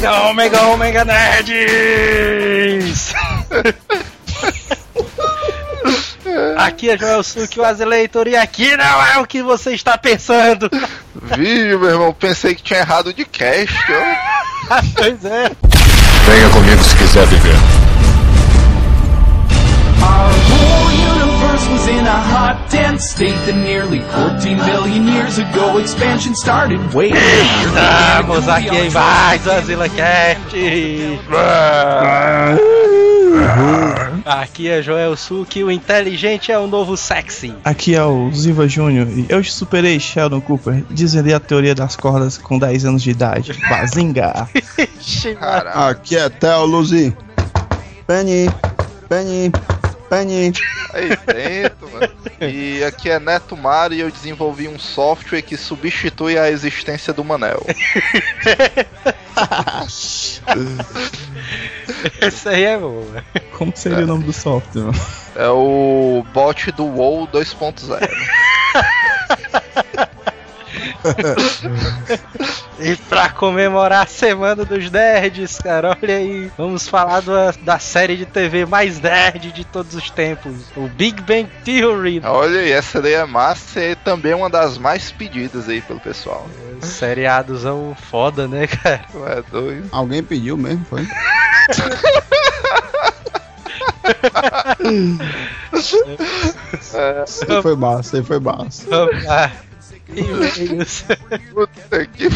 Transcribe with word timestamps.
Omega, 0.00 0.30
Omega, 0.30 0.62
Omega 0.62 1.04
Nerds! 1.04 1.52
Aqui 6.56 6.88
é 6.88 6.96
Joel 6.96 7.22
Suki, 7.22 7.60
o 7.60 7.64
Azeleitor, 7.64 8.26
e 8.26 8.34
aqui 8.34 8.74
não 8.76 9.06
é 9.06 9.18
o 9.18 9.26
que 9.26 9.42
você 9.42 9.72
está 9.72 9.98
pensando. 9.98 10.70
Viu, 11.36 11.78
meu 11.78 11.90
irmão? 11.90 12.14
Pensei 12.14 12.54
que 12.54 12.62
tinha 12.62 12.80
errado 12.80 13.12
de 13.12 13.26
cast, 13.26 13.76
ó. 13.90 14.80
pois 14.96 15.22
é. 15.24 15.50
Venha 16.24 16.48
comigo 16.50 16.82
se 16.82 16.96
quiser 16.96 17.26
viver. 17.26 17.56
Our 20.02 20.49
universe 21.60 21.68
was 21.68 21.88
in 21.88 22.06
a 22.06 22.20
hot, 22.20 22.70
dense 22.70 23.10
state 23.10 23.36
that 23.46 23.56
nearly 23.56 24.00
14 24.00 24.56
billion 24.58 25.06
years 25.06 25.38
ago 25.38 25.78
expansion 25.78 26.34
started. 26.34 26.78
Wait, 26.94 27.14
Estamos 27.14 28.48
aqui 28.48 28.76
em 28.76 28.90
mais 28.90 29.46
Azila 29.46 29.88
Cast. 29.88 30.56
Aqui 34.24 34.68
é 34.68 34.82
Joel 34.82 35.16
Suki, 35.16 35.64
o 35.64 35.70
inteligente 35.70 36.52
é 36.52 36.58
o 36.58 36.66
novo 36.66 36.96
sexy. 36.96 37.54
Aqui 37.64 37.94
é 37.94 38.04
o 38.04 38.30
Ziva 38.32 38.68
Júnior 38.68 39.08
e 39.08 39.26
eu 39.28 39.42
superei 39.42 39.98
Sheldon 39.98 40.40
Cooper, 40.40 40.84
dizendo 40.90 41.34
a 41.34 41.40
teoria 41.40 41.74
das 41.74 41.96
cordas 41.96 42.38
com 42.38 42.58
10 42.58 42.84
anos 42.84 43.02
de 43.02 43.10
idade. 43.10 43.58
Bazinga! 43.68 44.48
Aqui 45.74 46.16
é 46.16 46.28
Theo 46.28 46.64
Luzi. 46.66 47.16
Penny, 48.06 48.50
Penny, 49.08 49.52
Aí 50.92 51.10
dentro, 51.26 51.88
mano. 51.90 52.08
E 52.40 52.82
aqui 52.82 53.08
é 53.08 53.20
Neto 53.20 53.56
Mário 53.56 53.96
e 53.96 54.00
eu 54.00 54.10
desenvolvi 54.10 54.66
um 54.66 54.78
software 54.78 55.42
que 55.42 55.56
substitui 55.56 56.36
a 56.36 56.50
existência 56.50 57.12
do 57.12 57.24
Manel. 57.24 57.64
Esse 62.20 62.48
aí 62.48 62.64
é 62.64 62.76
bom. 62.78 63.06
Como 63.56 63.72
seria 63.74 64.04
o 64.04 64.06
nome 64.06 64.24
do 64.24 64.32
software? 64.32 64.82
mano? 64.82 65.00
É 65.36 65.48
o 65.48 66.24
bot 66.32 66.72
do 66.72 66.84
WoW 66.86 67.28
2.0. 67.28 68.08
E 72.82 72.96
pra 72.96 73.28
comemorar 73.28 74.04
a 74.04 74.06
semana 74.06 74.64
dos 74.64 74.90
nerds, 74.90 75.58
cara, 75.58 75.94
olha 76.02 76.16
aí. 76.16 76.50
Vamos 76.56 76.88
falar 76.88 77.20
da, 77.20 77.50
da 77.62 77.78
série 77.78 78.16
de 78.16 78.24
TV 78.24 78.64
mais 78.64 78.98
nerd 78.98 79.52
de 79.52 79.66
todos 79.66 79.94
os 79.94 80.08
tempos, 80.08 80.54
o 80.74 80.88
Big 80.88 81.20
Bang 81.20 81.46
Theory. 81.62 82.22
Olha 82.24 82.60
aí, 82.60 82.72
essa 82.72 83.02
daí 83.02 83.12
é 83.12 83.26
massa 83.26 83.80
e 83.80 83.94
também 83.96 84.32
uma 84.32 84.48
das 84.48 84.78
mais 84.78 85.12
pedidas 85.12 85.68
aí 85.68 85.82
pelo 85.82 86.00
pessoal. 86.00 86.48
Seriadozão 86.80 87.94
foda, 88.10 88.48
né, 88.48 88.66
cara? 88.66 89.04
Tu 89.12 89.26
é 89.26 89.42
doido. 89.50 89.88
Alguém 89.92 90.22
pediu 90.22 90.56
mesmo, 90.56 90.86
foi? 90.86 91.06
Isso 95.74 97.62
foi 97.62 97.76
massa, 97.76 98.18
isso 98.18 98.26
foi 98.26 98.40
massa. 98.40 98.86
E-mails. 100.16 101.04
Puta 101.52 102.06
que. 102.06 102.28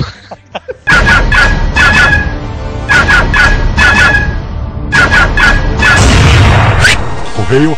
Correio. 7.36 7.77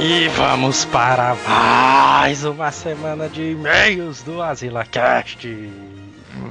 E 0.00 0.28
vamos 0.28 0.84
para 0.84 1.34
mais 1.46 2.44
uma 2.44 2.70
semana 2.70 3.28
de 3.28 3.50
e-mails 3.50 4.22
do 4.22 4.40
AsilaCast. 4.40 5.48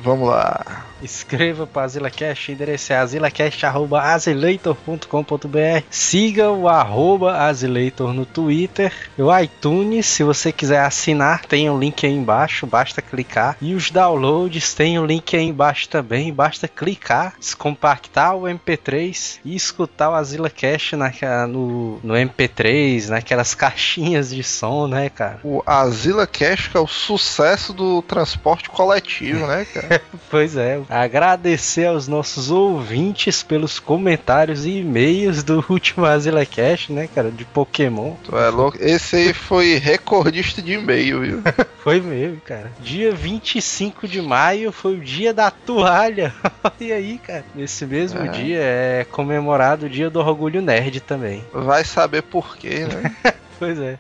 Vamos 0.03 0.27
lá. 0.29 0.86
Escreva 1.01 1.65
para 1.67 1.83
AsilaCast, 1.83 2.51
o 2.51 2.53
endereço 2.53 2.91
é 2.91 2.97
asilacast.azileitor.com.br 2.97 5.83
Siga 5.89 6.49
o 6.51 6.67
arroba 6.67 7.37
Azileitor 7.37 8.13
no 8.13 8.25
Twitter, 8.25 8.91
o 9.17 9.35
iTunes, 9.39 10.05
se 10.07 10.23
você 10.23 10.51
quiser 10.51 10.81
assinar, 10.81 11.45
tem 11.45 11.69
um 11.69 11.77
link 11.77 12.05
aí 12.05 12.13
embaixo, 12.13 12.65
basta 12.65 13.01
clicar. 13.01 13.55
E 13.61 13.73
os 13.75 13.91
downloads 13.91 14.73
tem 14.73 14.97
um 14.99 15.05
link 15.05 15.35
aí 15.35 15.45
embaixo 15.47 15.87
também, 15.89 16.33
basta 16.33 16.67
clicar, 16.67 17.35
descompactar 17.39 18.35
o 18.35 18.43
MP3 18.43 19.39
e 19.45 19.55
escutar 19.55 20.09
o 20.09 20.13
AsilaCast 20.15 20.95
naquela- 20.95 21.45
no, 21.47 21.99
no 22.03 22.13
MP3, 22.15 23.09
naquelas 23.09 23.53
caixinhas 23.55 24.29
de 24.31 24.43
som, 24.43 24.87
né, 24.87 25.09
cara? 25.09 25.39
O 25.43 25.61
Azila 25.65 26.25
Cash 26.25 26.67
que 26.69 26.77
é 26.77 26.79
o 26.79 26.87
sucesso 26.87 27.73
do 27.73 28.01
transporte 28.01 28.69
coletivo, 28.69 29.45
né, 29.47 29.65
cara? 29.65 30.01
Pois 30.29 30.55
é, 30.57 30.79
agradecer 30.89 31.85
aos 31.85 32.07
nossos 32.07 32.49
ouvintes 32.49 33.43
pelos 33.43 33.79
comentários 33.79 34.65
e 34.65 34.79
e-mails 34.79 35.43
do 35.43 35.63
último 35.69 36.05
AsilaCast, 36.05 36.91
né, 36.93 37.07
cara, 37.13 37.29
de 37.31 37.43
Pokémon. 37.45 38.13
Tu 38.23 38.37
é 38.37 38.49
louco. 38.49 38.77
Esse 38.79 39.15
aí 39.15 39.33
foi 39.33 39.75
recordista 39.77 40.61
de 40.61 40.73
e-mail, 40.73 41.21
viu? 41.21 41.41
Foi 41.87 42.01
mesmo, 42.01 42.41
cara. 42.41 42.69
Dia 42.81 43.13
25 43.13 44.09
de 44.09 44.21
maio 44.21 44.73
foi 44.73 44.95
o 44.97 44.99
dia 44.99 45.33
da 45.33 45.49
toalha. 45.49 46.33
Olha 46.61 46.95
aí, 46.95 47.17
cara. 47.17 47.45
Nesse 47.55 47.85
mesmo 47.85 48.19
É. 48.23 48.27
dia 48.27 48.59
é 48.59 49.05
comemorado 49.09 49.85
o 49.85 49.89
dia 49.89 50.09
do 50.09 50.19
orgulho 50.19 50.61
nerd 50.61 50.99
também. 50.99 51.45
Vai 51.53 51.85
saber 51.85 52.23
por 52.23 52.57
quê, 52.57 52.85
né? 52.85 53.15
Pois 53.57 53.79
é. 53.79 53.97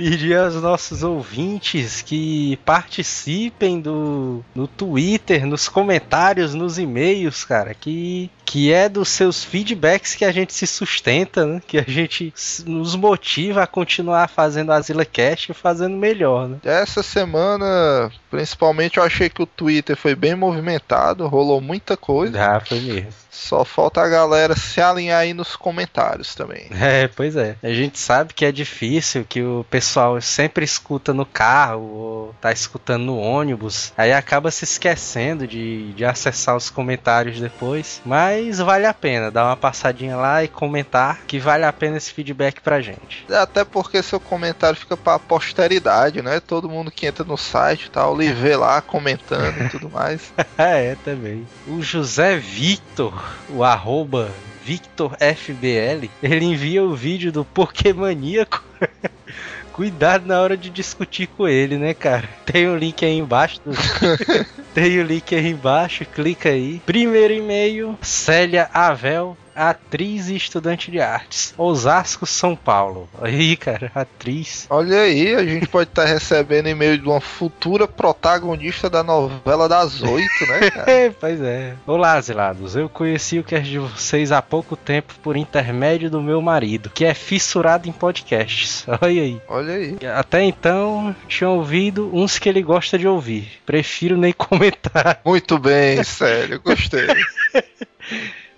Pedir 0.00 0.34
aos 0.34 0.54
nossos 0.54 1.02
ouvintes 1.02 2.00
que 2.00 2.58
participem 2.64 3.78
do 3.78 4.42
no 4.54 4.66
Twitter, 4.66 5.44
nos 5.44 5.68
comentários, 5.68 6.54
nos 6.54 6.78
e-mails, 6.78 7.44
cara, 7.44 7.74
que 7.74 8.30
que 8.50 8.72
é 8.72 8.88
dos 8.88 9.10
seus 9.10 9.44
feedbacks 9.44 10.16
que 10.16 10.24
a 10.24 10.32
gente 10.32 10.52
se 10.52 10.66
sustenta, 10.66 11.46
né? 11.46 11.62
Que 11.64 11.78
a 11.78 11.84
gente 11.86 12.34
nos 12.66 12.96
motiva 12.96 13.62
a 13.62 13.66
continuar 13.66 14.28
fazendo 14.28 14.72
a 14.72 14.80
ZilaCast 14.80 15.52
e 15.52 15.54
fazendo 15.54 15.96
melhor, 15.96 16.48
né? 16.48 16.58
Essa 16.64 17.00
semana, 17.00 18.10
principalmente, 18.28 18.96
eu 18.96 19.04
achei 19.04 19.28
que 19.28 19.40
o 19.40 19.46
Twitter 19.46 19.96
foi 19.96 20.16
bem 20.16 20.34
movimentado, 20.34 21.28
rolou 21.28 21.60
muita 21.60 21.96
coisa. 21.96 22.32
Já 22.32 22.58
foi 22.58 22.80
mesmo. 22.80 23.12
Só 23.30 23.64
falta 23.64 24.02
a 24.02 24.08
galera 24.08 24.56
se 24.56 24.80
alinhar 24.80 25.20
aí 25.20 25.32
nos 25.32 25.54
comentários 25.54 26.34
também. 26.34 26.66
É, 26.72 27.06
pois 27.06 27.36
é. 27.36 27.56
A 27.62 27.72
gente 27.72 27.98
sabe 27.98 28.34
que 28.34 28.44
é 28.44 28.50
difícil, 28.50 29.24
que 29.28 29.42
o 29.42 29.64
pessoal 29.70 29.89
sempre 30.20 30.64
escuta 30.64 31.12
no 31.12 31.24
carro 31.24 31.82
ou 31.82 32.34
tá 32.40 32.52
escutando 32.52 33.04
no 33.04 33.18
ônibus, 33.18 33.92
aí 33.96 34.12
acaba 34.12 34.50
se 34.50 34.64
esquecendo 34.64 35.46
de, 35.46 35.92
de 35.92 36.04
acessar 36.04 36.56
os 36.56 36.70
comentários 36.70 37.40
depois. 37.40 38.00
Mas 38.04 38.58
vale 38.58 38.86
a 38.86 38.94
pena 38.94 39.30
dar 39.30 39.46
uma 39.46 39.56
passadinha 39.56 40.16
lá 40.16 40.42
e 40.44 40.48
comentar 40.48 41.20
que 41.26 41.38
vale 41.38 41.64
a 41.64 41.72
pena 41.72 41.96
esse 41.96 42.12
feedback 42.12 42.60
pra 42.60 42.80
gente. 42.80 43.24
Até 43.30 43.64
porque 43.64 44.02
seu 44.02 44.20
comentário 44.20 44.78
fica 44.78 44.96
pra 44.96 45.18
posteridade, 45.18 46.22
né? 46.22 46.40
Todo 46.40 46.68
mundo 46.68 46.90
que 46.90 47.06
entra 47.06 47.24
no 47.24 47.36
site 47.36 47.86
e 47.86 47.90
tal, 47.90 48.16
lhe 48.16 48.32
vê 48.32 48.56
lá 48.56 48.80
comentando 48.80 49.62
e 49.62 49.68
tudo 49.68 49.90
mais. 49.90 50.32
é, 50.56 50.96
também. 51.04 51.46
O 51.66 51.82
José 51.82 52.36
Victor, 52.36 53.12
o 53.48 53.64
arroba 53.64 54.30
VictorFBL, 54.64 56.08
ele 56.22 56.44
envia 56.44 56.82
o 56.84 56.94
vídeo 56.94 57.32
do 57.32 57.44
Pokémoníaco. 57.44 58.62
Cuidado 59.72 60.26
na 60.26 60.40
hora 60.40 60.56
de 60.56 60.68
discutir 60.70 61.26
com 61.28 61.48
ele, 61.48 61.78
né, 61.78 61.94
cara? 61.94 62.28
Tem 62.44 62.68
o 62.68 62.76
link 62.76 63.04
aí 63.04 63.16
embaixo. 63.16 63.60
do- 63.64 63.70
Tem 64.74 65.00
o 65.00 65.02
link 65.04 65.34
aí 65.34 65.48
embaixo, 65.48 66.04
clica 66.04 66.48
aí. 66.50 66.80
Primeiro 66.86 67.32
e-mail, 67.34 67.98
Célia 68.02 68.68
Avel, 68.72 69.36
atriz 69.54 70.28
e 70.28 70.36
estudante 70.36 70.90
de 70.90 71.00
artes. 71.00 71.54
Osasco, 71.56 72.26
São 72.26 72.54
Paulo. 72.56 73.08
Aí, 73.20 73.56
cara, 73.56 73.90
atriz. 73.94 74.66
Olha 74.70 75.00
aí, 75.00 75.34
a 75.34 75.44
gente 75.44 75.66
pode 75.66 75.90
estar 75.90 76.04
recebendo 76.04 76.68
e-mail 76.68 76.98
de 76.98 77.06
uma 77.06 77.20
futura 77.20 77.86
protagonista 77.86 78.88
da 78.88 79.02
novela 79.02 79.68
das 79.68 80.02
oito, 80.02 80.46
né, 80.46 80.70
cara? 80.70 80.90
É, 80.90 81.10
pois 81.10 81.40
é. 81.40 81.74
Olá, 81.86 82.20
Zilados. 82.20 82.76
Eu 82.76 82.88
conheci 82.88 83.38
o 83.38 83.44
cast 83.44 83.68
de 83.68 83.78
vocês 83.78 84.32
há 84.32 84.42
pouco 84.42 84.76
tempo 84.76 85.14
por 85.22 85.36
intermédio 85.36 86.10
do 86.10 86.20
meu 86.20 86.40
marido, 86.40 86.90
que 86.90 87.04
é 87.04 87.14
fissurado 87.14 87.88
em 87.88 87.92
podcasts. 87.92 88.84
Olha 89.00 89.22
aí. 89.22 89.40
Olha 89.48 89.74
aí. 89.74 89.96
Até 90.14 90.42
então, 90.42 91.14
tinha 91.28 91.48
ouvido 91.48 92.10
uns 92.12 92.38
que 92.38 92.48
ele 92.48 92.62
gosta 92.62 92.98
de 92.98 93.06
ouvir. 93.06 93.60
Prefiro 93.66 94.16
nem 94.16 94.32
comentar, 94.40 95.20
Muito 95.24 95.58
bem, 95.58 96.02
sério, 96.04 96.60
gostei. 96.60 97.06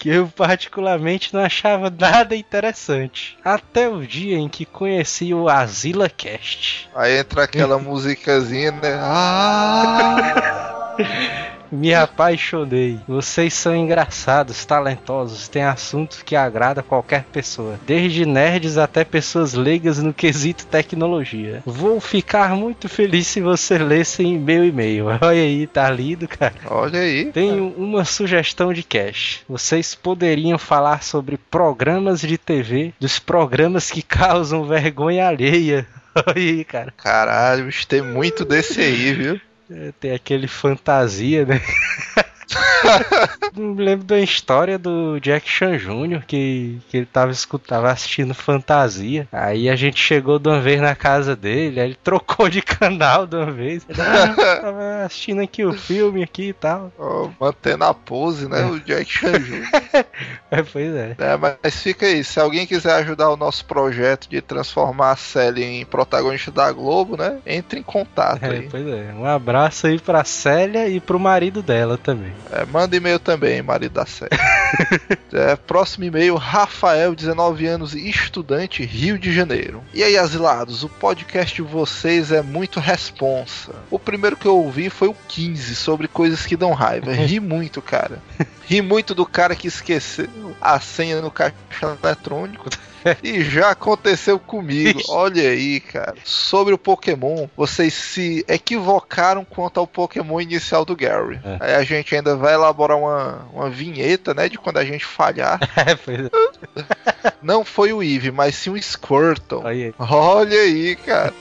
Que 0.03 0.09
eu 0.09 0.27
particularmente 0.27 1.33
não 1.33 1.41
achava 1.41 1.89
nada 1.89 2.35
interessante. 2.35 3.39
Até 3.45 3.89
o 3.89 4.05
dia 4.05 4.37
em 4.37 4.49
que 4.49 4.67
conheci 4.67 5.33
o 5.33 5.49
Azila 5.49 6.09
Cast. 6.09 6.91
Aí 6.93 7.19
entra 7.19 7.45
aquela 7.45 7.79
musicazinha, 7.79 8.73
né? 8.73 8.99
Ah! 9.01 10.97
Me 11.73 11.95
apaixonei. 11.95 13.01
Vocês 13.09 13.55
são 13.55 13.75
engraçados, 13.75 14.65
talentosos, 14.67 15.49
têm 15.49 15.65
assuntos 15.65 16.23
que 16.23 16.37
agradam 16.37 16.85
qualquer 16.87 17.25
pessoa, 17.25 17.81
desde 17.87 18.27
nerds 18.27 18.77
até 18.77 19.05
pessoas 19.05 19.55
leigas 19.55 19.99
no 20.03 20.13
quesito 20.13 20.67
tecnologia. 20.67 21.63
Vou 21.65 21.99
ficar 21.99 22.55
muito 22.55 22.91
feliz 22.91 23.27
se 23.27 23.41
você 23.41 23.79
lesse 23.79 24.23
em 24.23 24.39
meu 24.39 24.65
e-mail. 24.65 25.07
Olha 25.23 25.31
aí, 25.31 25.67
tá 25.67 25.89
lido, 25.91 26.29
cara. 26.29 26.55
Olha 26.67 27.01
aí. 27.01 27.33
Tenho 27.33 27.73
uma 27.77 28.05
sugestão 28.05 28.73
de 28.73 28.83
cast. 28.83 29.43
Vocês 29.49 29.95
poderiam 29.95 30.59
falar 30.59 31.03
sobre 31.03 31.39
programas 31.39 32.21
de 32.21 32.37
TV, 32.37 32.93
dos 33.01 33.19
programas 33.19 33.91
que 33.91 34.03
causam 34.03 34.65
vergonha 34.65 35.27
alheia. 35.27 35.87
Olha 36.15 36.37
aí, 36.37 36.65
cara. 36.65 36.93
Caralho, 36.97 37.65
bicho, 37.65 37.87
tem 37.87 38.03
muito 38.03 38.45
desse 38.45 38.81
aí, 38.81 39.15
viu? 39.15 39.41
É, 39.71 39.93
Tem 39.93 40.13
aquele 40.13 40.47
fantasia, 40.49 41.45
né? 41.47 41.61
Lembro 43.57 44.05
da 44.07 44.19
história 44.21 44.79
do 44.79 45.19
Jack 45.21 45.49
Chan 45.49 45.77
Jr., 45.79 46.23
que, 46.27 46.79
que 46.89 46.97
ele 46.99 47.07
tava, 47.07 47.33
escut- 47.33 47.67
tava 47.67 47.91
assistindo 47.91 48.35
fantasia. 48.35 49.29
Aí 49.33 49.69
a 49.69 49.77
gente 49.77 49.99
chegou 49.99 50.39
de 50.39 50.49
uma 50.49 50.61
vez 50.61 50.81
na 50.81 50.95
casa 50.95 51.37
dele, 51.37 51.81
aí 51.81 51.89
ele 51.89 51.99
trocou 52.03 52.49
de 52.49 52.61
canal 52.63 53.27
de 53.27 53.37
uma 53.37 53.51
vez. 53.51 53.85
Ele, 53.89 54.01
ah, 54.01 54.35
tava 54.61 55.05
assistindo 55.05 55.41
aqui 55.43 55.65
o 55.65 55.73
filme 55.73 56.23
aqui 56.23 56.49
e 56.49 56.53
tal. 56.53 56.93
Ó, 56.99 57.29
mantendo 57.41 57.85
a 57.85 57.95
pose, 57.95 58.49
né? 58.49 58.65
O 58.65 58.81
Jack 58.81 59.11
Chan 59.11 59.39
Jr. 59.41 59.63
É, 60.51 60.63
pois 60.63 60.95
é. 60.95 61.15
É, 61.19 61.37
mas 61.37 61.83
fica 61.83 62.05
aí, 62.05 62.23
se 62.23 62.39
alguém 62.39 62.67
quiser 62.67 62.93
ajudar 62.97 63.31
o 63.31 63.37
nosso 63.39 63.65
projeto 63.65 64.29
de 64.29 64.41
transformar 64.43 65.13
a 65.13 65.17
Sally 65.17 65.65
em 65.65 65.85
protagonista 65.87 66.51
da 66.51 66.71
Globo, 66.71 67.17
né? 67.17 67.39
Entre 67.47 67.81
em 67.81 67.83
contato 67.83 68.43
É, 68.45 68.49
aí. 68.51 68.69
pois 68.71 68.87
é. 68.87 69.15
Um 69.17 69.25
abraço 69.25 69.87
aí 69.87 69.99
pra 69.99 70.25
Célia 70.25 70.89
e 70.89 71.01
pro 71.01 71.19
marido 71.19 71.63
dela 71.63 71.97
também. 71.97 72.33
É, 72.51 72.65
manda 72.67 72.97
e-mail 72.97 73.19
também, 73.19 73.63
marido 73.63 73.93
da 73.93 74.07
Sally. 74.07 74.31
É, 75.33 75.57
próximo 75.57 76.05
e-mail, 76.05 76.37
Rafael, 76.37 77.15
19 77.15 77.67
anos, 77.67 77.95
estudante, 77.95 78.85
Rio 78.85 79.19
de 79.19 79.33
Janeiro. 79.33 79.83
E 79.95 80.03
aí, 80.03 80.17
asilados, 80.17 80.83
o 80.83 80.89
podcast 80.91 81.55
de 81.55 81.63
vocês 81.63 82.31
é 82.33 82.43
muito 82.43 82.81
responsa. 82.81 83.73
O 83.91 83.99
primeiro 83.99 84.37
que 84.37 84.47
eu 84.47 84.57
ouvi 84.57 84.91
foi 84.91 85.09
o 85.09 85.17
15, 85.29 85.75
sobre 85.75 86.07
coisas 86.07 86.45
que 86.45 86.57
dão 86.57 86.73
raiva. 86.73 87.13
Ri 87.13 87.41
muito, 87.41 87.81
cara. 87.81 88.19
Ri 88.67 88.83
muito 88.83 89.15
do 89.15 89.25
cara 89.25 89.57
que 89.57 89.69
esqueceu 89.69 90.29
a 90.61 90.79
senha 90.81 91.21
no 91.21 91.31
caixa 91.31 91.55
eletrônico. 92.03 92.69
E 93.23 93.43
já 93.43 93.71
aconteceu 93.71 94.39
comigo. 94.39 95.01
Olha 95.09 95.51
aí, 95.51 95.81
cara. 95.81 96.15
Sobre 96.25 96.75
o 96.75 96.79
Pokémon, 96.79 97.49
vocês 97.57 97.95
se 97.95 98.45
equivocaram 98.49 99.45
quanto 99.45 99.79
ao 99.79 99.87
Pokémon 99.87 100.41
inicial 100.41 100.85
do 100.85 100.97
Gary. 100.97 101.41
É. 101.45 101.57
Aí 101.61 101.75
a 101.75 101.83
gente 101.83 102.15
ainda 102.15 102.37
vai 102.37 102.55
elaborar 102.55 102.99
uma, 102.99 103.47
uma 103.53 103.71
vinheta, 103.71 104.35
né? 104.35 104.49
De 104.49 104.59
quando 104.59 104.79
a 104.79 104.85
gente 104.85 105.05
falhar. 105.05 105.59
É, 105.83 105.93
é. 105.93 107.33
Não 107.43 107.65
foi 107.65 107.93
o 107.93 108.03
Eevee, 108.03 108.31
mas 108.31 108.55
sim 108.55 108.71
o 108.71 108.81
Squirtle. 108.81 109.63
Olha 109.65 109.87
aí. 109.87 109.95
Olha 109.99 110.61
aí, 110.61 110.97
cara. 110.97 111.35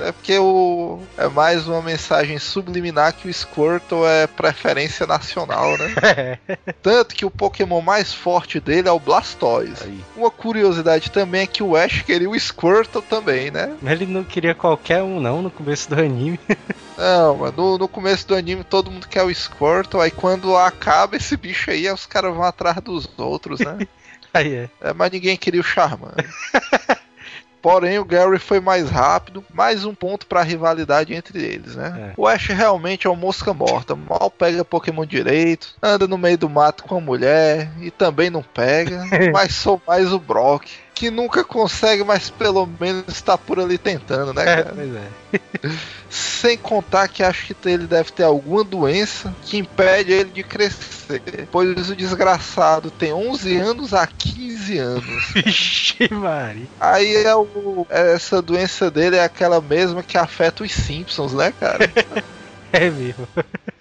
É 0.00 0.12
porque 0.12 0.38
o. 0.38 1.00
É 1.16 1.28
mais 1.28 1.66
uma 1.66 1.80
mensagem 1.80 2.38
subliminar 2.38 3.14
que 3.14 3.28
o 3.28 3.32
Squirtle 3.32 4.06
é 4.06 4.26
preferência 4.26 5.06
nacional, 5.06 5.76
né? 5.78 6.38
Tanto 6.82 7.14
que 7.14 7.24
o 7.24 7.30
Pokémon 7.30 7.80
mais 7.80 8.12
forte 8.12 8.60
dele 8.60 8.88
é 8.88 8.92
o 8.92 9.00
Blastoise. 9.00 9.84
Aí. 9.84 10.04
Uma 10.16 10.30
curiosidade 10.30 11.05
também 11.10 11.42
é 11.42 11.46
que 11.46 11.62
o 11.62 11.76
Ash 11.76 12.02
queria 12.02 12.28
o 12.28 12.38
Squirtle 12.38 13.02
também, 13.02 13.50
né? 13.50 13.76
Ele 13.82 14.06
não 14.06 14.24
queria 14.24 14.54
qualquer 14.54 15.02
um, 15.02 15.20
não, 15.20 15.42
no 15.42 15.50
começo 15.50 15.88
do 15.88 16.00
anime. 16.00 16.38
Não, 16.96 17.36
mano, 17.36 17.52
no, 17.54 17.78
no 17.78 17.88
começo 17.88 18.26
do 18.26 18.34
anime 18.34 18.64
todo 18.64 18.90
mundo 18.90 19.06
quer 19.06 19.22
o 19.22 19.34
Squirtle, 19.34 20.00
aí 20.00 20.10
quando 20.10 20.56
acaba 20.56 21.14
esse 21.14 21.36
bicho 21.36 21.70
aí, 21.70 21.86
os 21.90 22.06
caras 22.06 22.34
vão 22.34 22.42
atrás 22.42 22.76
dos 22.80 23.06
outros, 23.18 23.60
né? 23.60 23.86
Aí 24.32 24.54
é. 24.54 24.70
É, 24.82 24.92
mas 24.92 25.10
ninguém 25.10 25.34
queria 25.34 25.62
o 25.62 25.64
Charmander. 25.64 26.28
Porém, 27.66 27.98
o 27.98 28.04
Gary 28.04 28.38
foi 28.38 28.60
mais 28.60 28.88
rápido, 28.88 29.44
mais 29.52 29.84
um 29.84 29.92
ponto 29.92 30.26
pra 30.26 30.42
rivalidade 30.42 31.12
entre 31.12 31.42
eles, 31.42 31.74
né? 31.74 32.10
É. 32.10 32.12
O 32.16 32.24
Ash 32.24 32.46
realmente 32.46 33.08
é 33.08 33.10
um 33.10 33.16
mosca 33.16 33.52
morta, 33.52 33.96
mal 33.96 34.30
pega 34.30 34.64
Pokémon 34.64 35.04
direito, 35.04 35.74
anda 35.82 36.06
no 36.06 36.16
meio 36.16 36.38
do 36.38 36.48
mato 36.48 36.84
com 36.84 36.98
a 36.98 37.00
mulher 37.00 37.68
e 37.80 37.90
também 37.90 38.30
não 38.30 38.42
pega, 38.42 39.02
mas 39.32 39.54
sou 39.54 39.82
mais 39.84 40.12
o 40.12 40.18
Brock, 40.20 40.68
que 40.96 41.10
nunca 41.10 41.44
consegue, 41.44 42.02
mas 42.02 42.30
pelo 42.30 42.66
menos 42.80 43.04
está 43.08 43.36
por 43.36 43.60
ali 43.60 43.76
tentando, 43.76 44.32
né, 44.32 44.42
É, 44.42 44.62
cara? 44.62 44.74
pois 44.74 44.94
é. 44.94 45.70
Sem 46.08 46.56
contar 46.56 47.06
que 47.08 47.22
acho 47.22 47.46
que 47.54 47.68
ele 47.68 47.86
deve 47.86 48.10
ter 48.12 48.22
alguma 48.22 48.64
doença 48.64 49.34
que 49.42 49.58
impede 49.58 50.10
ele 50.12 50.30
de 50.30 50.42
crescer. 50.42 51.20
Pois 51.52 51.90
o 51.90 51.94
desgraçado 51.94 52.90
tem 52.90 53.12
11 53.12 53.56
anos 53.58 53.92
a 53.92 54.06
15 54.06 54.78
anos. 54.78 55.24
Vixe, 55.44 56.08
Mari. 56.10 56.66
Aí 56.80 57.14
é 57.14 57.36
o, 57.36 57.86
essa 57.90 58.40
doença 58.40 58.90
dele 58.90 59.16
é 59.16 59.24
aquela 59.24 59.60
mesma 59.60 60.02
que 60.02 60.16
afeta 60.16 60.64
os 60.64 60.72
Simpsons, 60.72 61.34
né, 61.34 61.52
cara? 61.60 61.90
É 62.76 62.90
mesmo. 62.90 63.26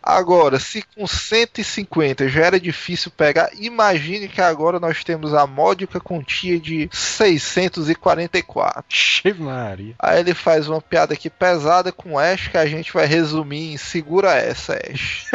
Agora, 0.01 0.57
se 0.59 0.81
com 0.81 1.05
150 1.05 2.29
já 2.29 2.45
era 2.45 2.59
difícil 2.59 3.11
pegar, 3.11 3.49
imagine 3.53 4.27
que 4.27 4.39
agora 4.39 4.79
nós 4.79 5.03
temos 5.03 5.33
a 5.33 5.45
módica 5.45 5.99
quantia 5.99 6.59
de 6.59 6.87
644. 6.91 8.83
Vixe, 8.87 9.33
Mari. 9.33 9.95
Aí 9.99 10.19
ele 10.19 10.33
faz 10.33 10.69
uma 10.69 10.79
piada 10.79 11.13
aqui 11.13 11.29
pesada 11.29 11.91
com 11.91 12.17
Ash 12.19 12.47
que 12.47 12.57
a 12.57 12.65
gente 12.65 12.93
vai 12.93 13.05
resumir 13.05 13.73
em 13.73 13.77
segura 13.77 14.33
essa, 14.35 14.75
Ash. 14.75 15.25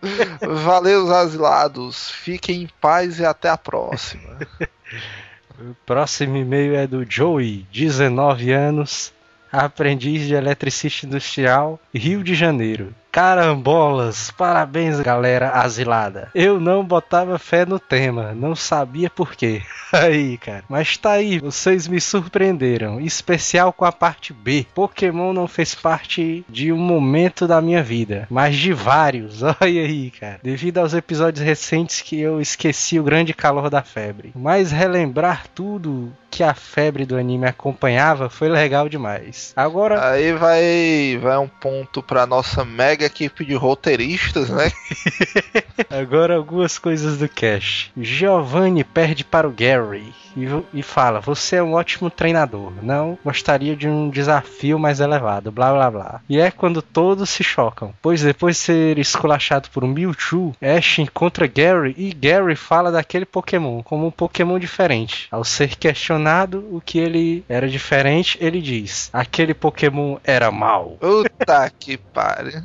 Valeu, 0.62 1.12
asilados. 1.12 2.10
Fiquem 2.10 2.62
em 2.62 2.70
paz 2.80 3.18
e 3.18 3.24
até 3.24 3.48
a 3.48 3.56
próxima. 3.56 4.38
O 5.60 5.74
próximo 5.84 6.36
e-mail 6.36 6.76
é 6.76 6.86
do 6.86 7.04
Joey, 7.04 7.66
19 7.72 8.52
anos, 8.52 9.12
aprendiz 9.50 10.26
de 10.26 10.34
eletricista 10.34 11.06
industrial, 11.06 11.80
Rio 11.94 12.22
de 12.22 12.34
Janeiro. 12.34 12.94
Carambolas, 13.18 14.30
parabéns 14.30 15.00
galera 15.00 15.50
asilada. 15.50 16.30
Eu 16.32 16.60
não 16.60 16.84
botava 16.84 17.36
fé 17.36 17.66
no 17.66 17.80
tema, 17.80 18.32
não 18.32 18.54
sabia 18.54 19.10
por 19.10 19.34
quê. 19.34 19.60
Aí, 19.92 20.36
cara. 20.38 20.62
Mas 20.68 20.98
tá 20.98 21.12
aí, 21.12 21.38
vocês 21.38 21.88
me 21.88 21.98
surpreenderam, 21.98 23.00
em 23.00 23.06
especial 23.06 23.72
com 23.72 23.86
a 23.86 23.90
parte 23.90 24.34
B. 24.34 24.66
Pokémon 24.74 25.32
não 25.32 25.48
fez 25.48 25.74
parte 25.74 26.44
de 26.46 26.70
um 26.70 26.76
momento 26.76 27.46
da 27.46 27.60
minha 27.62 27.82
vida, 27.82 28.26
mas 28.30 28.54
de 28.54 28.72
vários. 28.72 29.42
Olha 29.42 29.56
aí, 29.62 30.10
cara. 30.10 30.40
Devido 30.42 30.78
aos 30.78 30.92
episódios 30.92 31.42
recentes 31.42 32.02
que 32.02 32.20
eu 32.20 32.38
esqueci 32.38 33.00
o 33.00 33.02
grande 33.02 33.32
calor 33.32 33.70
da 33.70 33.82
febre. 33.82 34.30
Mas 34.36 34.70
relembrar 34.70 35.46
tudo 35.54 36.12
que 36.30 36.42
a 36.42 36.52
febre 36.52 37.06
do 37.06 37.16
anime 37.16 37.46
acompanhava 37.46 38.28
foi 38.28 38.48
legal 38.48 38.88
demais. 38.88 39.52
Agora 39.56 40.10
Aí 40.10 40.32
vai, 40.34 41.18
vai 41.20 41.38
um 41.38 41.48
ponto 41.48 42.02
pra 42.02 42.26
nossa 42.26 42.64
mega 42.64 43.07
equipe 43.08 43.44
de 43.44 43.54
roteiristas, 43.54 44.48
né? 44.48 44.70
Agora 45.90 46.36
algumas 46.36 46.78
coisas 46.78 47.18
do 47.18 47.28
Cash. 47.28 47.90
Giovanni 47.96 48.84
perde 48.84 49.24
para 49.24 49.48
o 49.48 49.52
Gary 49.52 50.14
e, 50.36 50.78
e 50.78 50.82
fala: 50.82 51.20
Você 51.20 51.56
é 51.56 51.62
um 51.62 51.74
ótimo 51.74 52.10
treinador. 52.10 52.72
Não 52.82 53.18
gostaria 53.24 53.74
de 53.74 53.88
um 53.88 54.08
desafio 54.08 54.78
mais 54.78 55.00
elevado. 55.00 55.50
Blá 55.50 55.72
blá 55.72 55.90
blá. 55.90 56.20
E 56.28 56.38
é 56.38 56.50
quando 56.50 56.82
todos 56.82 57.30
se 57.30 57.42
chocam. 57.42 57.92
Pois 58.00 58.22
depois 58.22 58.56
de 58.56 58.62
ser 58.62 58.98
esculachado 58.98 59.68
por 59.70 59.84
um 59.84 59.88
Mewtwo, 59.88 60.54
Ash 60.62 60.98
encontra 60.98 61.46
Gary 61.46 61.94
e 61.96 62.12
Gary 62.12 62.56
fala 62.56 62.90
daquele 62.92 63.24
Pokémon 63.24 63.82
como 63.82 64.06
um 64.06 64.10
Pokémon 64.10 64.58
diferente. 64.58 65.28
Ao 65.30 65.44
ser 65.44 65.76
questionado 65.76 66.66
o 66.70 66.80
que 66.80 66.98
ele 66.98 67.44
era 67.48 67.68
diferente, 67.68 68.38
ele 68.40 68.60
diz: 68.60 69.10
Aquele 69.12 69.54
Pokémon 69.54 70.18
era 70.24 70.50
mau. 70.50 70.98
Puta 71.00 71.70
que 71.78 71.96
pariu. 71.96 72.60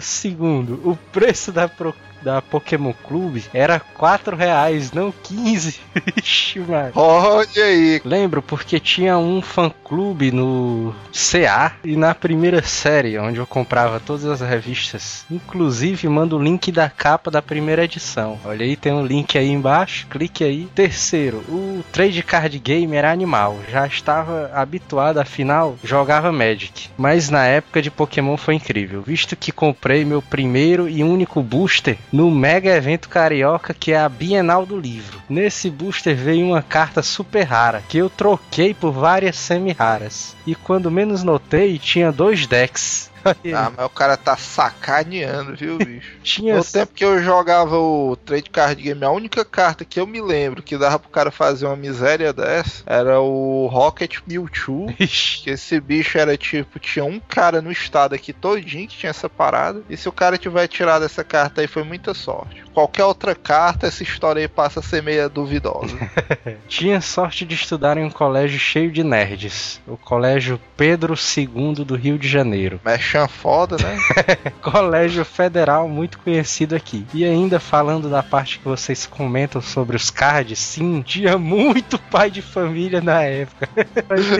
Segundo, 0.00 0.80
o 0.88 0.96
preço 0.96 1.52
da, 1.52 1.68
Pro- 1.68 1.94
da 2.22 2.40
Pokémon 2.40 2.92
Clube 3.06 3.44
era 3.52 3.80
4 3.80 4.36
reais, 4.36 4.92
não 4.92 5.12
15. 5.12 5.80
Ixi, 6.16 6.60
mano. 6.60 6.92
Olha 6.94 7.64
aí. 7.64 8.00
Lembro 8.04 8.42
porque 8.42 8.78
tinha 8.80 9.18
um 9.18 9.42
fã-clube 9.42 10.30
no 10.30 10.94
CA 11.12 11.72
e 11.84 11.96
na 11.96 12.14
primeira 12.14 12.62
série, 12.62 13.18
onde 13.18 13.38
eu 13.38 13.46
comprava 13.46 14.00
todas 14.00 14.24
as 14.24 14.40
revistas. 14.40 15.24
Inclusive, 15.30 16.08
mando 16.08 16.36
o 16.36 16.42
link 16.42 16.70
da 16.70 16.88
capa 16.88 17.30
da 17.30 17.42
primeira 17.42 17.84
edição. 17.84 18.38
Olha 18.44 18.64
aí, 18.64 18.76
tem 18.76 18.92
um 18.92 19.04
link 19.04 19.36
aí 19.36 19.48
embaixo, 19.48 20.06
clique 20.08 20.44
aí. 20.44 20.68
Terceiro, 20.74 21.38
o 21.48 21.84
trade 21.92 22.22
card 22.22 22.58
game 22.58 22.94
era 22.96 23.10
animal. 23.10 23.58
Já 23.70 23.86
estava 23.86 24.50
habituado, 24.54 25.18
afinal, 25.18 25.76
jogava 25.82 26.32
Magic. 26.32 26.88
Mas 26.96 27.28
na 27.30 27.44
época 27.44 27.82
de 27.82 27.90
Pokémon 27.90 28.36
foi 28.36 28.54
incrível, 28.54 29.02
visto 29.02 29.36
que 29.36 29.52
comprei 29.52 30.04
meu 30.04 30.22
primeiro 30.22 30.88
e 30.88 31.02
único 31.02 31.42
booster 31.42 31.98
no 32.12 32.30
mega 32.30 32.70
evento 32.70 33.08
carioca 33.08 33.72
que 33.72 33.92
é 33.92 33.98
a 33.98 34.08
Bienal 34.08 34.66
do 34.66 34.78
Livro. 34.78 35.22
Nesse 35.28 35.70
booster 35.70 36.14
veio 36.14 36.46
uma 36.46 36.62
carta 36.62 37.02
super 37.02 37.42
rara 37.44 37.82
que 37.88 37.98
eu 37.98 38.10
troquei 38.10 38.74
por 38.74 38.92
várias 38.92 39.36
semi-raras. 39.36 40.36
E 40.46 40.54
quando 40.54 40.90
menos 40.90 41.22
notei, 41.22 41.78
tinha 41.78 42.12
dois 42.12 42.46
decks. 42.46 43.11
Ah, 43.54 43.72
mas 43.76 43.86
o 43.86 43.90
cara 43.90 44.16
tá 44.16 44.36
sacaneando, 44.36 45.54
viu, 45.54 45.78
bicho? 45.78 46.16
Tinha 46.22 46.56
No 46.56 46.64
tempo 46.64 46.92
que 46.94 47.04
eu 47.04 47.22
jogava 47.22 47.76
o 47.76 48.16
Trade 48.16 48.50
Card 48.50 48.82
Game, 48.82 49.04
a 49.04 49.10
única 49.10 49.44
carta 49.44 49.84
que 49.84 50.00
eu 50.00 50.06
me 50.06 50.20
lembro 50.20 50.62
que 50.62 50.78
dava 50.78 50.98
pro 50.98 51.10
cara 51.10 51.30
fazer 51.30 51.66
uma 51.66 51.76
miséria 51.76 52.32
dessa 52.32 52.82
era 52.86 53.20
o 53.20 53.66
Rocket 53.66 54.18
Mewtwo. 54.26 54.92
Que 54.96 55.50
esse 55.50 55.80
bicho 55.80 56.18
era 56.18 56.36
tipo, 56.36 56.78
tinha 56.78 57.04
um 57.04 57.20
cara 57.20 57.60
no 57.60 57.70
estado 57.70 58.14
aqui 58.14 58.32
todinho 58.32 58.88
que 58.88 58.96
tinha 58.96 59.10
essa 59.10 59.28
parada. 59.28 59.82
E 59.88 59.96
se 59.96 60.08
o 60.08 60.12
cara 60.12 60.38
tiver 60.38 60.66
tirado 60.68 61.04
essa 61.04 61.24
carta 61.24 61.60
aí, 61.60 61.66
foi 61.66 61.82
muita 61.82 62.14
sorte. 62.14 62.62
Qualquer 62.72 63.04
outra 63.04 63.34
carta, 63.34 63.86
essa 63.86 64.02
história 64.02 64.40
aí 64.40 64.48
passa 64.48 64.80
a 64.80 64.82
ser 64.82 65.02
meio 65.02 65.28
duvidosa. 65.28 65.96
tinha 66.66 67.00
sorte 67.00 67.44
de 67.44 67.54
estudar 67.54 67.96
em 67.96 68.04
um 68.04 68.10
colégio 68.10 68.58
cheio 68.58 68.90
de 68.90 69.04
nerds. 69.04 69.80
O 69.86 69.96
Colégio 69.96 70.60
Pedro 70.76 71.14
II 71.14 71.84
do 71.84 71.96
Rio 71.96 72.18
de 72.18 72.28
Janeiro. 72.28 72.80
Mechan 73.12 73.28
foda, 73.28 73.76
né? 73.76 73.98
Colégio 74.62 75.24
Federal 75.24 75.86
muito 75.86 76.18
conhecido 76.18 76.74
aqui. 76.74 77.06
E 77.12 77.24
ainda 77.24 77.60
falando 77.60 78.08
da 78.08 78.22
parte 78.22 78.58
que 78.58 78.64
vocês 78.64 79.04
comentam 79.06 79.60
sobre 79.60 79.96
os 79.96 80.10
cards, 80.10 80.58
sim, 80.58 81.02
tinha 81.02 81.36
muito 81.36 81.98
pai 81.98 82.30
de 82.30 82.40
família 82.40 83.02
na 83.02 83.22
época. 83.22 83.68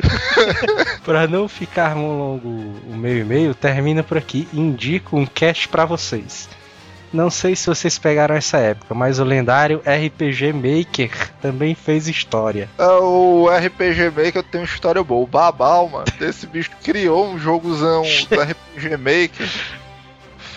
Pra 1.04 1.26
não 1.26 1.48
ficar 1.48 1.94
longo 1.94 2.48
o 2.48 2.96
meu 2.96 3.18
e-mail, 3.18 3.54
termina 3.54 4.02
por 4.02 4.16
aqui 4.16 4.48
e 4.52 4.58
indico 4.58 5.16
um 5.16 5.26
cast 5.26 5.68
pra 5.68 5.84
vocês. 5.84 6.48
Não 7.12 7.28
sei 7.30 7.54
se 7.54 7.66
vocês 7.66 7.98
pegaram 7.98 8.34
essa 8.34 8.56
época, 8.58 8.94
mas 8.94 9.18
o 9.18 9.24
lendário 9.24 9.82
RPG 9.84 10.52
Maker 10.52 11.30
também 11.42 11.74
fez 11.74 12.08
história. 12.08 12.68
É, 12.78 12.86
o 12.86 13.48
RPG 13.48 14.10
Maker 14.10 14.42
tem 14.42 14.60
uma 14.62 14.66
história 14.66 15.02
boa. 15.02 15.22
O 15.22 15.26
Babal, 15.26 15.88
mano, 15.88 16.06
esse 16.20 16.46
bicho 16.46 16.70
criou 16.82 17.28
um 17.28 17.38
jogozão 17.38 18.02
do 18.02 18.40
RPG 18.40 18.96
Maker 18.96 19.48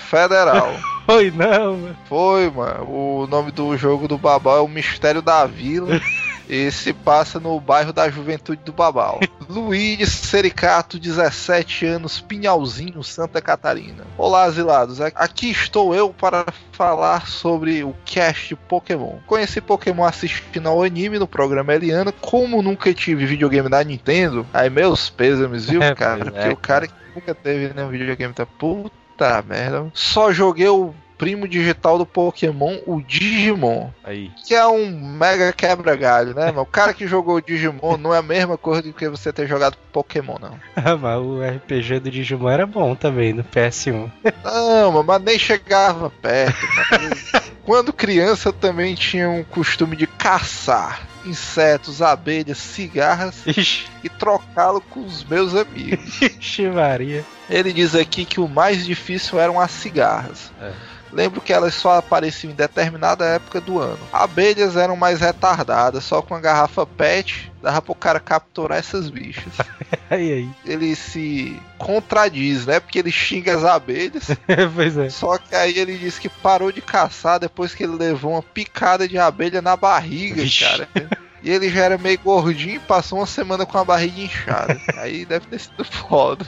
federal. 0.10 0.74
Oi, 1.08 1.32
não, 1.36 1.78
mano. 1.78 1.98
Foi, 2.06 2.50
mano. 2.50 2.84
O 2.90 3.28
nome 3.28 3.52
do 3.52 3.76
jogo 3.78 4.08
do 4.08 4.18
Babal 4.18 4.58
é 4.58 4.62
o 4.62 4.68
Mistério 4.68 5.22
da 5.22 5.46
Vila. 5.46 6.00
E 6.48 6.70
se 6.72 6.94
passa 6.94 7.40
no 7.40 7.60
bairro 7.60 7.92
da 7.92 8.10
Juventude 8.10 8.62
do 8.64 8.72
Babal. 8.72 9.20
Luiz 9.50 10.10
Sericato, 10.10 11.00
17 11.00 11.86
anos, 11.86 12.22
Pinhalzinho, 12.22 13.04
Santa 13.04 13.42
Catarina. 13.42 14.06
Olá, 14.18 14.44
asilados. 14.44 15.02
Aqui 15.02 15.50
estou 15.50 15.96
eu 15.96 16.10
para 16.14 16.46
falar 16.72 17.28
sobre 17.28 17.84
o 17.84 17.96
cast 18.06 18.56
Pokémon. 18.56 19.18
Conheci 19.25 19.60
Pokémon 19.60 20.04
assistindo 20.04 20.70
ao 20.70 20.84
anime 20.84 21.18
no 21.18 21.28
programa 21.28 21.74
Eliana. 21.74 22.12
Como 22.12 22.62
nunca 22.62 22.94
tive 22.94 23.25
videogame 23.25 23.70
da 23.70 23.84
Nintendo, 23.84 24.46
aí 24.54 24.70
meus 24.70 25.10
pêsames, 25.10 25.66
viu, 25.70 25.82
É, 25.82 25.96
cara? 25.96 26.25
pois 26.25 26.28
é, 26.28 26.32
Porque 26.40 26.54
o 26.54 26.58
cara 26.58 26.88
que 26.88 26.94
nunca 27.16 27.34
teve 27.34 27.74
nenhum 27.74 27.90
videogame 27.90 28.34
tá 28.34 28.46
puta 28.46 29.44
merda. 29.48 29.88
Só 29.94 30.32
joguei 30.32 30.68
o 30.70 30.94
primo 31.17 31.48
digital 31.48 31.98
do 31.98 32.05
Pokémon, 32.05 32.77
o 32.86 33.01
Digimon. 33.01 33.89
Aí. 34.03 34.31
Que 34.45 34.53
é 34.53 34.65
um 34.67 34.89
mega 35.00 35.51
quebra-galho, 35.53 36.34
né, 36.34 36.48
mano? 36.48 36.62
O 36.62 36.65
cara 36.65 36.93
que 36.93 37.07
jogou 37.07 37.36
o 37.36 37.41
Digimon 37.41 37.98
não 37.98 38.13
é 38.13 38.19
a 38.19 38.24
mesma 38.24 38.57
coisa 38.57 38.81
do 38.81 38.93
que 38.93 39.07
você 39.10 39.31
ter 39.31 39.48
jogado 39.48 39.77
Pokémon, 39.91 40.38
não. 40.39 40.60
Ah, 40.75 40.95
mas 40.95 41.19
o 41.19 41.41
RPG 41.41 42.00
do 42.00 42.12
Digimon 42.12 42.50
era 42.50 42.65
bom 42.67 42.93
também 42.95 43.34
no 43.34 43.43
PS1. 43.43 44.12
Não, 44.43 44.91
mano, 44.91 45.03
mas 45.03 45.22
nem 45.22 45.39
chegava 45.39 46.10
perto, 46.10 46.60
mano. 46.91 47.15
Quando 47.65 47.91
criança 47.91 48.50
eu 48.50 48.53
também 48.53 48.93
tinha 48.93 49.27
um 49.27 49.43
costume 49.43 49.95
de 49.95 50.05
caçar 50.05 51.01
insetos, 51.25 52.01
abelhas, 52.01 52.60
cigarras 52.60 53.41
Ixi, 53.48 53.88
e 54.03 54.10
trocá-lo 54.10 54.79
com 54.79 55.00
os 55.03 55.24
meus 55.24 55.55
amigos. 55.55 56.22
ixi, 56.22 56.67
Maria. 56.67 57.25
Ele 57.50 57.74
diz 57.74 57.95
aqui 57.95 58.25
que 58.25 58.39
o 58.39 58.48
mais 58.48 58.86
difícil 58.86 59.39
eram 59.39 59.60
as 59.60 59.72
cigarras. 59.72 60.51
É. 60.62 60.72
Lembro 61.15 61.39
que 61.39 61.53
elas 61.53 61.74
só 61.74 61.98
apareciam 61.98 62.51
em 62.51 62.55
determinada 62.55 63.24
época 63.24 63.62
do 63.62 63.79
ano. 63.79 64.00
Abelhas 64.12 64.75
eram 64.75 64.98
mais 64.98 65.22
retardadas, 65.22 66.03
só 66.03 66.22
com 66.22 66.36
a 66.36 66.41
garrafa 66.41 66.86
PET 66.86 67.53
dava 67.62 67.81
pro 67.81 67.95
cara 67.95 68.19
capturar 68.19 68.77
essas 68.77 69.10
bichas. 69.10 69.53
Aí, 70.07 70.31
aí. 70.31 70.50
Ele 70.63 70.95
se 70.95 71.60
contradiz, 71.79 72.67
né? 72.67 72.79
Porque 72.79 73.00
ele 73.00 73.12
xinga 73.12 73.55
as 73.55 73.63
abelhas. 73.63 74.27
pois 74.75 74.95
é. 74.95 75.10
Só 75.10 75.39
que 75.39 75.55
aí 75.55 75.79
ele 75.79 75.98
diz 75.98 76.19
que 76.19 76.29
parou 76.29 76.72
de 76.72 76.79
caçar 76.79 77.39
depois 77.39 77.74
que 77.74 77.84
ele 77.84 77.95
levou 77.95 78.34
uma 78.34 78.43
picada 78.43 79.07
de 79.07 79.17
abelha 79.17 79.63
na 79.63 79.75
barriga, 79.75 80.43
Vixe. 80.43 80.63
cara. 80.63 80.88
E 81.41 81.51
ele 81.51 81.69
já 81.69 81.84
era 81.84 81.98
meio 82.00 82.17
gordinho 82.17 82.77
e 82.77 82.79
passou 82.79 83.19
uma 83.19 83.27
semana 83.27 83.67
com 83.67 83.77
a 83.77 83.86
barriga 83.86 84.19
inchada. 84.19 84.81
Aí 84.98 85.25
deve 85.25 85.45
ter 85.45 85.60
sido 85.60 85.84
foda. 85.84 86.43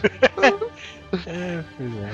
É, 1.27 1.63
pois 1.77 1.93
é. 1.97 2.11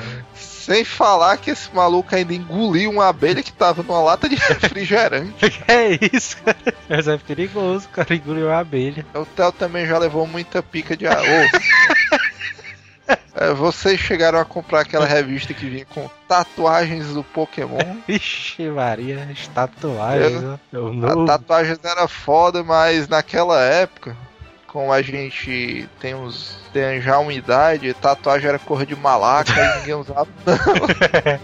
Sem 0.65 0.85
falar 0.85 1.35
que 1.37 1.51
esse 1.51 1.69
maluco 1.75 2.15
ainda 2.15 2.33
engoliu 2.33 2.89
uma 2.89 3.07
abelha 3.09 3.43
que 3.43 3.51
tava 3.51 3.83
numa 3.83 4.01
lata 4.01 4.29
de 4.29 4.35
refrigerante. 4.35 5.61
É 5.67 5.97
isso, 6.15 6.37
cara. 6.37 6.57
Mas 6.89 7.07
é 7.07 7.17
perigoso, 7.17 7.85
o 7.85 7.89
cara 7.89 8.15
engoliu 8.15 8.49
a 8.51 8.59
abelha. 8.59 9.05
O 9.13 9.25
Theo 9.25 9.51
também 9.51 9.85
já 9.85 9.97
levou 9.97 10.25
muita 10.25 10.63
pica 10.63 10.95
de 10.95 11.05
arroz. 11.05 11.51
É, 13.35 13.51
vocês 13.53 13.99
chegaram 13.99 14.39
a 14.39 14.45
comprar 14.45 14.81
aquela 14.81 15.05
revista 15.05 15.53
que 15.53 15.65
vinha 15.65 15.85
com 15.85 16.09
tatuagens 16.27 17.07
do 17.07 17.23
Pokémon. 17.23 17.77
Ixi, 18.07 18.69
Maria, 18.69 19.27
as 19.31 19.47
tatuagens. 19.47 20.41
ó. 20.43 20.57
É 20.71 20.79
o 20.79 20.87
A 20.87 20.93
novo. 20.93 21.25
tatuagem 21.25 21.75
era 21.83 22.07
foda, 22.07 22.63
mas 22.63 23.07
naquela 23.09 23.59
época, 23.61 24.15
como 24.73 24.91
a 24.91 25.01
gente 25.03 25.87
tem 25.99 26.15
uns. 26.15 26.57
tem 26.73 26.99
já 26.99 27.19
uma 27.19 27.31
idade, 27.31 27.93
tatuagem 27.93 28.49
era 28.49 28.57
cor 28.57 28.87
de 28.87 28.95
malaca 28.95 29.53
e 29.53 29.79
ninguém 29.79 29.93
usava. 29.93 30.27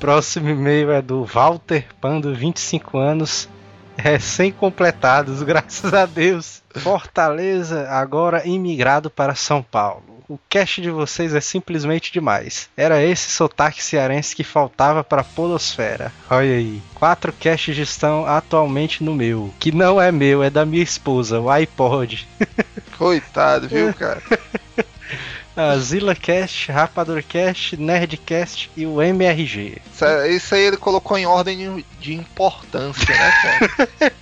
Próximo 0.00 0.48
e-mail 0.48 0.90
é 0.90 1.00
do 1.00 1.24
Walter 1.24 1.86
Pando, 2.00 2.34
25 2.34 2.98
anos, 2.98 3.48
recém-completados, 3.96 5.40
graças 5.44 5.94
a 5.94 6.04
Deus. 6.04 6.60
Fortaleza, 6.74 7.88
agora 7.88 8.44
imigrado 8.44 9.08
para 9.08 9.36
São 9.36 9.62
Paulo. 9.62 10.11
O 10.32 10.38
cast 10.48 10.80
de 10.80 10.90
vocês 10.90 11.34
é 11.34 11.42
simplesmente 11.42 12.10
demais. 12.10 12.70
Era 12.74 13.02
esse 13.04 13.30
sotaque 13.30 13.84
cearense 13.84 14.34
que 14.34 14.42
faltava 14.42 15.04
para 15.04 15.20
a 15.20 15.24
Podosfera. 15.24 16.10
Olha 16.30 16.54
aí. 16.56 16.80
Quatro 16.94 17.34
casts 17.34 17.76
estão 17.76 18.24
atualmente 18.24 19.04
no 19.04 19.14
meu. 19.14 19.52
Que 19.60 19.70
não 19.70 20.00
é 20.00 20.10
meu, 20.10 20.42
é 20.42 20.48
da 20.48 20.64
minha 20.64 20.82
esposa, 20.82 21.38
o 21.38 21.50
iPod. 21.50 22.26
Coitado, 22.96 23.68
viu, 23.68 23.92
cara? 23.92 24.22
A 25.54 25.76
ZillaCast, 25.76 26.72
RapadorCast, 26.72 27.76
Nerdcast 27.76 28.70
e 28.74 28.86
o 28.86 29.02
MRG. 29.02 29.82
Isso, 30.30 30.54
aí 30.54 30.62
ele 30.62 30.78
colocou 30.78 31.18
em 31.18 31.26
ordem 31.26 31.58
de- 31.76 31.84
de 32.00 32.14
importância, 32.14 33.14
né, 33.14 33.32
cara? 33.42 34.12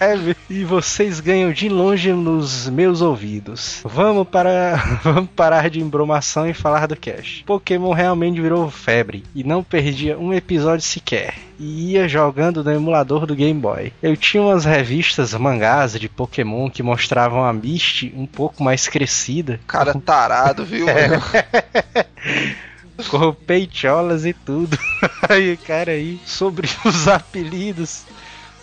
É, 0.00 0.14
e 0.48 0.64
vocês 0.64 1.18
ganham 1.18 1.52
de 1.52 1.68
longe 1.68 2.12
nos 2.12 2.68
meus 2.68 3.00
ouvidos. 3.00 3.80
Vamos 3.84 4.28
para 4.28 4.76
vamos 5.02 5.28
parar 5.34 5.68
de 5.68 5.80
embromação 5.80 6.48
e 6.48 6.54
falar 6.54 6.86
do 6.86 6.96
Cash. 6.96 7.42
Pokémon 7.44 7.92
realmente 7.92 8.40
virou 8.40 8.70
febre 8.70 9.24
e 9.34 9.42
não 9.42 9.62
perdia 9.62 10.16
um 10.18 10.32
episódio 10.32 10.84
sequer. 10.84 11.34
E 11.58 11.92
ia 11.92 12.08
jogando 12.08 12.62
no 12.62 12.72
emulador 12.72 13.26
do 13.26 13.34
Game 13.34 13.58
Boy. 13.58 13.92
Eu 14.00 14.16
tinha 14.16 14.40
umas 14.42 14.64
revistas 14.64 15.34
mangás 15.34 15.98
de 15.98 16.08
Pokémon 16.08 16.70
que 16.70 16.84
mostravam 16.84 17.44
a 17.44 17.52
Misty 17.52 18.14
um 18.16 18.26
pouco 18.26 18.62
mais 18.62 18.86
crescida, 18.86 19.58
Cara 19.66 19.92
tarado, 19.94 20.64
viu? 20.64 20.86
com 23.10 23.32
peitiolas 23.32 24.24
e 24.24 24.32
tudo. 24.32 24.78
Aí, 25.28 25.56
cara, 25.56 25.92
aí, 25.92 26.20
sobre 26.24 26.68
os 26.84 27.08
apelidos 27.08 28.04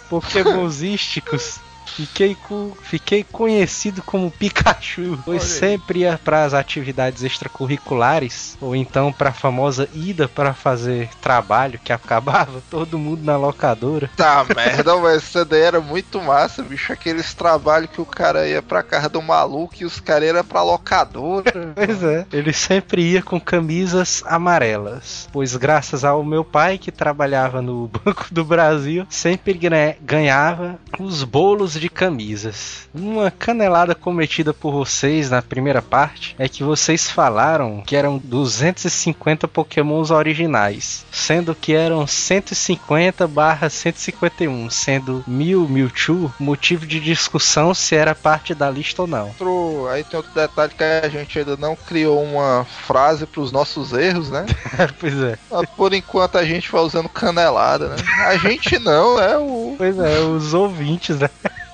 pokémonzísticos. 0.10 1.65
Fiquei, 1.86 2.36
co- 2.36 2.76
fiquei 2.82 3.24
conhecido 3.24 4.02
como 4.04 4.32
Pikachu, 4.32 5.20
pois 5.24 5.44
sempre 5.44 6.00
ia 6.00 6.20
para 6.22 6.44
as 6.44 6.54
atividades 6.54 7.24
extracurriculares, 7.24 8.58
ou 8.62 8.76
então 8.76 9.12
para 9.12 9.30
a 9.30 9.34
famosa 9.34 9.88
ida 9.94 10.28
para 10.28 10.54
fazer 10.54 11.10
trabalho 11.22 11.80
que 11.84 11.94
acabava 11.94 12.62
todo 12.70 12.98
mundo 12.98 13.24
na 13.24 13.38
locadora. 13.38 14.10
Tá 14.16 14.46
merda, 14.56 14.96
mas 14.98 15.18
essa 15.24 15.46
daí 15.46 15.62
era 15.62 15.80
muito 15.82 16.22
massa, 16.22 16.64
bicho. 16.64 16.92
Aqueles 16.92 17.34
trabalhos 17.34 17.90
que 17.90 18.02
o 18.02 18.06
cara 18.06 18.48
ia 18.48 18.62
pra 18.62 18.84
casa 18.84 19.10
do 19.10 19.22
maluco 19.22 19.76
e 19.80 19.86
os 19.86 20.00
caras 20.00 20.30
iam 20.30 20.44
pra 20.44 20.64
locadora. 20.64 21.46
Pois 21.76 22.04
é. 22.04 22.26
Ele 22.32 22.54
sempre 22.54 23.02
ia 23.12 23.22
com 23.22 23.40
camisas 23.40 24.24
amarelas, 24.26 25.28
pois 25.32 25.56
graças 25.56 26.04
ao 26.04 26.24
meu 26.24 26.44
pai 26.44 26.78
que 26.78 26.92
trabalhava 26.92 27.62
no 27.62 27.88
Banco 28.06 28.28
do 28.32 28.44
Brasil, 28.46 29.06
sempre 29.10 29.60
ganhava 30.02 30.80
os 31.00 31.24
bolos 31.24 31.75
de 31.80 31.90
camisas. 31.90 32.88
Uma 32.94 33.30
canelada 33.32 33.94
cometida 33.96 34.54
por 34.54 34.72
vocês 34.72 35.30
na 35.30 35.42
primeira 35.42 35.82
parte 35.82 36.36
é 36.40 36.48
que 36.48 36.64
vocês 36.64 37.10
falaram 37.10 37.82
que 37.86 37.96
eram 37.96 38.18
250 38.18 39.48
pokémons 39.48 40.12
originais, 40.12 41.06
sendo 41.12 41.54
que 41.56 41.74
eram 41.74 42.06
150 42.08 43.28
barra 43.28 43.70
151, 43.70 44.70
sendo 44.70 45.24
Mew 45.28 45.68
Mewtwo 45.68 46.34
motivo 46.40 46.86
de 46.86 47.00
discussão 47.00 47.74
se 47.74 47.96
era 47.96 48.14
parte 48.16 48.54
da 48.54 48.70
lista 48.70 49.02
ou 49.02 49.08
não. 49.08 49.28
Outro- 49.28 49.88
aí 49.90 50.04
tem 50.04 50.18
outro 50.18 50.34
detalhe 50.34 50.74
que 50.74 50.84
a 50.84 51.10
gente 51.10 51.38
ainda 51.40 51.58
não 51.58 51.76
criou 51.76 52.24
uma 52.24 52.66
frase 52.88 53.26
para 53.26 53.42
os 53.42 53.52
nossos 53.52 53.94
erros, 53.94 54.30
né? 54.30 54.46
pois 55.00 55.22
é. 55.22 55.38
Mas 55.52 55.70
Por 55.76 55.94
enquanto 55.94 56.38
a 56.38 56.46
gente 56.46 56.72
vai 56.72 56.82
usando 56.82 57.10
canelada, 57.10 57.90
né? 57.90 57.96
A 58.28 58.38
gente 58.38 58.80
não, 58.80 59.20
é 59.22 59.38
o. 59.38 59.76
Pois 59.78 59.98
é, 60.00 60.20
os 60.20 60.54
ouvintes, 60.54 61.20
né? 61.20 61.30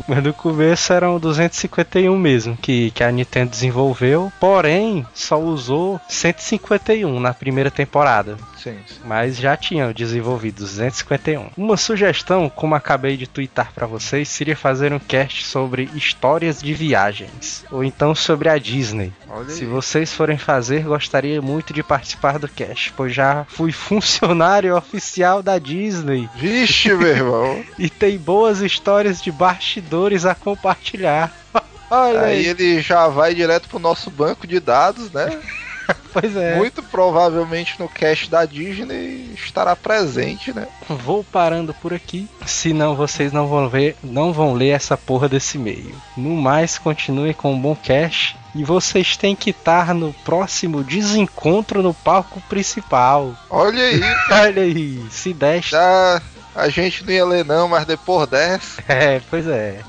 Mas 0.08 0.24
no 0.24 0.34
começo 0.34 0.92
eram 0.94 1.20
251 1.20 2.18
mesmo, 2.18 2.58
que, 2.58 2.92
que 2.92 3.04
a 3.04 3.12
Nintendo 3.12 3.52
desenvolveu, 3.52 4.32
porém 4.40 5.06
só 5.14 5.40
usou 5.40 6.00
151 6.10 7.20
na 7.20 7.34
primeira 7.34 7.72
temporada. 7.72 8.38
Sim, 8.58 8.78
sim. 8.86 9.00
Mas 9.06 9.38
já 9.38 9.58
tinham 9.58 9.92
desenvolvido 9.92 10.58
251. 10.58 11.50
Uma 11.58 11.78
sugestão, 11.78 12.50
como 12.50 12.76
acabei 12.76 13.18
de 13.18 13.26
twittar 13.28 13.72
pra 13.74 13.88
vocês, 13.88 14.30
seria 14.30 14.56
fazer 14.56 14.94
um 14.94 15.00
cast 15.00 15.46
sobre 15.46 15.90
histórias 15.96 16.62
de 16.62 16.74
viagens. 16.74 17.66
Ou 17.72 17.84
então 17.84 18.14
sobre 18.14 18.50
a 18.50 18.58
Disney. 18.58 19.12
Olha 19.30 19.50
Se 19.50 19.64
aí. 19.64 19.70
vocês 19.70 20.14
forem 20.14 20.38
fazer, 20.38 20.84
gostaria 20.84 21.42
muito 21.42 21.74
de 21.74 21.82
participar 21.82 22.38
do 22.38 22.48
cast, 22.48 22.94
pois 22.96 23.14
já 23.14 23.46
fui 23.50 23.72
funcionário 23.74 24.76
oficial 24.76 25.42
da 25.42 25.58
Disney 25.58 26.30
Vixe, 26.36 26.94
meu 26.94 27.08
irmão. 27.08 27.64
e 27.80 27.90
tem 27.90 28.18
boas 28.18 28.62
histórias 28.62 29.22
de 29.22 29.32
bastidores 29.32 29.91
a 30.30 30.36
compartilhar. 30.36 31.32
Olha 31.90 32.22
Aí 32.22 32.38
aí, 32.38 32.46
ele 32.46 32.82
já 32.82 33.10
vai 33.10 33.36
direto 33.36 33.68
pro 33.68 33.78
nosso 33.78 34.10
banco 34.10 34.48
de 34.48 34.62
dados, 34.62 35.12
né? 35.12 35.38
pois 36.14 36.38
é. 36.38 36.56
Muito 36.56 36.82
provavelmente 36.82 37.76
no 37.78 37.90
cast 37.90 38.30
da 38.30 38.46
Disney 38.46 39.34
estará 39.36 39.76
presente, 39.76 40.54
né? 40.54 40.68
Vou 40.88 41.22
parando 41.22 41.74
por 41.74 41.94
aqui, 41.94 42.30
senão 42.46 42.96
vocês 42.96 43.34
não 43.34 43.46
vão 43.46 43.68
ver, 43.68 43.98
não 44.02 44.32
vão 44.32 44.54
ler 44.54 44.70
essa 44.70 44.96
porra 44.96 45.28
desse 45.28 45.58
e-mail. 45.58 45.94
No 46.16 46.30
mais, 46.30 46.78
continuem 46.78 47.34
com 47.34 47.54
um 47.54 47.60
bom 47.60 47.76
cast 47.76 48.38
e 48.56 48.64
vocês 48.64 49.18
têm 49.18 49.36
que 49.36 49.50
estar 49.50 49.94
no 49.94 50.14
próximo 50.26 50.84
desencontro 50.86 51.82
no 51.82 51.94
palco 51.94 52.42
principal. 52.48 53.36
Olha 53.50 53.84
aí, 53.84 54.02
Olha 54.32 54.62
aí, 54.62 55.06
se 55.10 55.34
deste. 55.34 55.72
já 55.72 56.22
a 56.56 56.70
gente 56.70 57.04
não 57.04 57.12
ia 57.12 57.26
ler 57.26 57.46
não, 57.46 57.68
mas 57.68 57.86
depois 57.86 58.28
dessa. 58.30 58.82
É, 58.88 59.22
pois 59.30 59.48
é. 59.48 59.82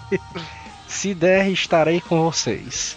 Se 0.87 1.14
der, 1.14 1.49
estarei 1.49 2.00
com 2.00 2.23
vocês. 2.23 2.97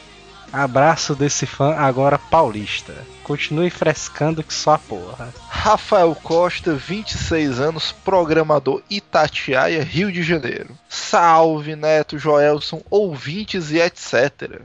Abraço 0.52 1.16
desse 1.16 1.46
fã 1.46 1.76
agora 1.76 2.18
paulista. 2.18 2.94
Continue 3.24 3.70
frescando 3.70 4.44
que 4.44 4.54
só 4.54 4.76
a 4.76 4.78
porra. 4.78 5.34
Rafael 5.50 6.16
Costa, 6.16 6.74
26 6.74 7.60
anos, 7.60 7.92
programador 7.92 8.82
Itatiaia, 8.90 9.84
Rio 9.84 10.12
de 10.12 10.24
Janeiro. 10.24 10.78
Salve, 10.88 11.76
Neto, 11.76 12.18
Joelson, 12.18 12.82
ouvintes 12.90 13.72
e 13.72 13.80
etc. 13.80 14.62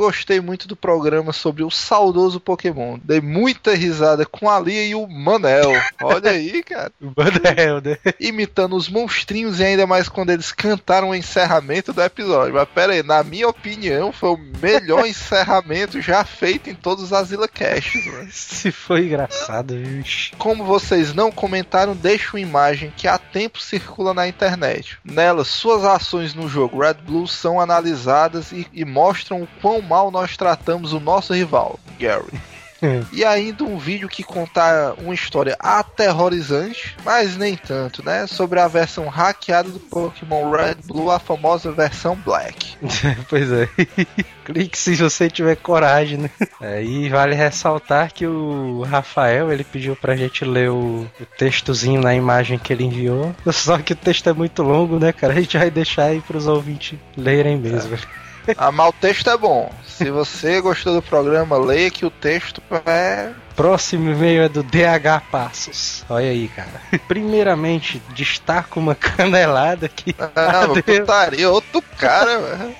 Gostei 0.00 0.40
muito 0.40 0.66
do 0.66 0.74
programa 0.74 1.30
sobre 1.30 1.62
o 1.62 1.70
saudoso 1.70 2.40
Pokémon. 2.40 2.98
Dei 3.04 3.20
muita 3.20 3.74
risada 3.74 4.24
com 4.24 4.48
a 4.48 4.58
Lia 4.58 4.82
e 4.82 4.94
o 4.94 5.06
Manel. 5.06 5.72
Olha 6.02 6.30
aí, 6.30 6.62
cara. 6.62 6.90
Banel, 6.98 7.82
né? 7.82 7.98
Imitando 8.18 8.76
os 8.76 8.88
monstrinhos 8.88 9.60
e 9.60 9.64
ainda 9.64 9.86
mais 9.86 10.08
quando 10.08 10.30
eles 10.30 10.52
cantaram 10.52 11.10
o 11.10 11.14
encerramento 11.14 11.92
do 11.92 12.02
episódio. 12.02 12.54
Mas 12.54 12.66
pera 12.70 12.94
aí, 12.94 13.02
na 13.02 13.22
minha 13.22 13.46
opinião, 13.46 14.10
foi 14.10 14.30
o 14.30 14.38
melhor 14.62 15.04
encerramento 15.06 16.00
já 16.00 16.24
feito 16.24 16.70
em 16.70 16.74
todos 16.74 17.04
os 17.04 17.12
Asila 17.12 17.46
Casts, 17.46 18.06
mano. 18.06 18.28
Se 18.30 18.72
foi 18.72 19.04
engraçado, 19.04 19.76
vixe. 19.76 20.32
Como 20.38 20.64
vocês 20.64 21.12
não 21.12 21.30
comentaram, 21.30 21.94
deixo 21.94 22.38
uma 22.38 22.40
imagem 22.40 22.90
que 22.96 23.06
há 23.06 23.18
tempo 23.18 23.60
circula 23.60 24.14
na 24.14 24.26
internet. 24.26 24.98
Nela, 25.04 25.44
suas 25.44 25.84
ações 25.84 26.32
no 26.32 26.48
jogo 26.48 26.80
Red 26.80 26.94
Blue 26.94 27.28
são 27.28 27.60
analisadas 27.60 28.50
e, 28.50 28.66
e 28.72 28.82
mostram 28.82 29.42
o 29.42 29.48
quão 29.60 29.89
mal 29.90 30.12
nós 30.12 30.36
tratamos 30.36 30.92
o 30.92 31.00
nosso 31.00 31.34
rival, 31.34 31.80
Gary. 31.98 32.40
E 33.12 33.24
ainda 33.24 33.64
um 33.64 33.76
vídeo 33.76 34.08
que 34.08 34.22
conta 34.22 34.94
uma 34.98 35.12
história 35.14 35.54
aterrorizante, 35.58 36.96
mas 37.04 37.36
nem 37.36 37.54
tanto, 37.56 38.02
né? 38.02 38.26
Sobre 38.26 38.58
a 38.58 38.68
versão 38.68 39.08
hackeada 39.08 39.68
do 39.68 39.78
Pokémon 39.78 40.50
Red 40.50 40.76
Blue, 40.86 41.10
a 41.10 41.18
famosa 41.18 41.70
versão 41.72 42.16
Black. 42.16 42.76
pois 43.28 43.52
é. 43.52 43.68
Clique 44.44 44.78
se 44.78 44.96
você 44.96 45.28
tiver 45.28 45.56
coragem, 45.56 46.18
né? 46.18 46.30
Aí 46.60 47.08
vale 47.08 47.34
ressaltar 47.34 48.12
que 48.12 48.26
o 48.26 48.82
Rafael, 48.82 49.52
ele 49.52 49.62
pediu 49.62 49.94
pra 49.94 50.16
gente 50.16 50.44
ler 50.44 50.70
o, 50.70 51.06
o 51.20 51.26
textozinho 51.36 52.00
na 52.00 52.14
imagem 52.14 52.58
que 52.58 52.72
ele 52.72 52.84
enviou. 52.84 53.34
Só 53.52 53.76
que 53.78 53.92
o 53.92 53.96
texto 53.96 54.28
é 54.28 54.32
muito 54.32 54.62
longo, 54.62 54.98
né, 54.98 55.12
cara? 55.12 55.34
A 55.34 55.40
gente 55.40 55.58
vai 55.58 55.70
deixar 55.70 56.04
aí 56.04 56.20
pros 56.22 56.46
ouvintes 56.46 56.98
lerem 57.14 57.58
mesmo. 57.58 57.94
Ah, 57.94 58.29
mas 58.72 58.88
o 58.88 58.92
texto 58.92 59.30
é 59.30 59.36
bom. 59.36 59.72
Se 59.86 60.10
você 60.10 60.60
gostou 60.60 60.94
do 60.94 61.02
programa, 61.02 61.58
leia 61.58 61.90
que 61.90 62.06
o 62.06 62.10
texto 62.10 62.62
é 62.86 63.30
Próximo 63.54 64.10
e-mail 64.12 64.42
é 64.44 64.48
do 64.48 64.62
DH 64.62 65.20
Passos. 65.30 66.02
Olha 66.08 66.30
aí, 66.30 66.48
cara. 66.48 66.80
Primeiramente, 67.06 68.00
destaco 68.14 68.80
uma 68.80 68.94
canelada 68.96 69.86
que 69.88 70.14
Ah, 70.34 70.60
ardeu, 70.62 70.82
putaria, 70.82 71.50
outro 71.50 71.82
cara, 71.98 72.38
velho. 72.38 72.76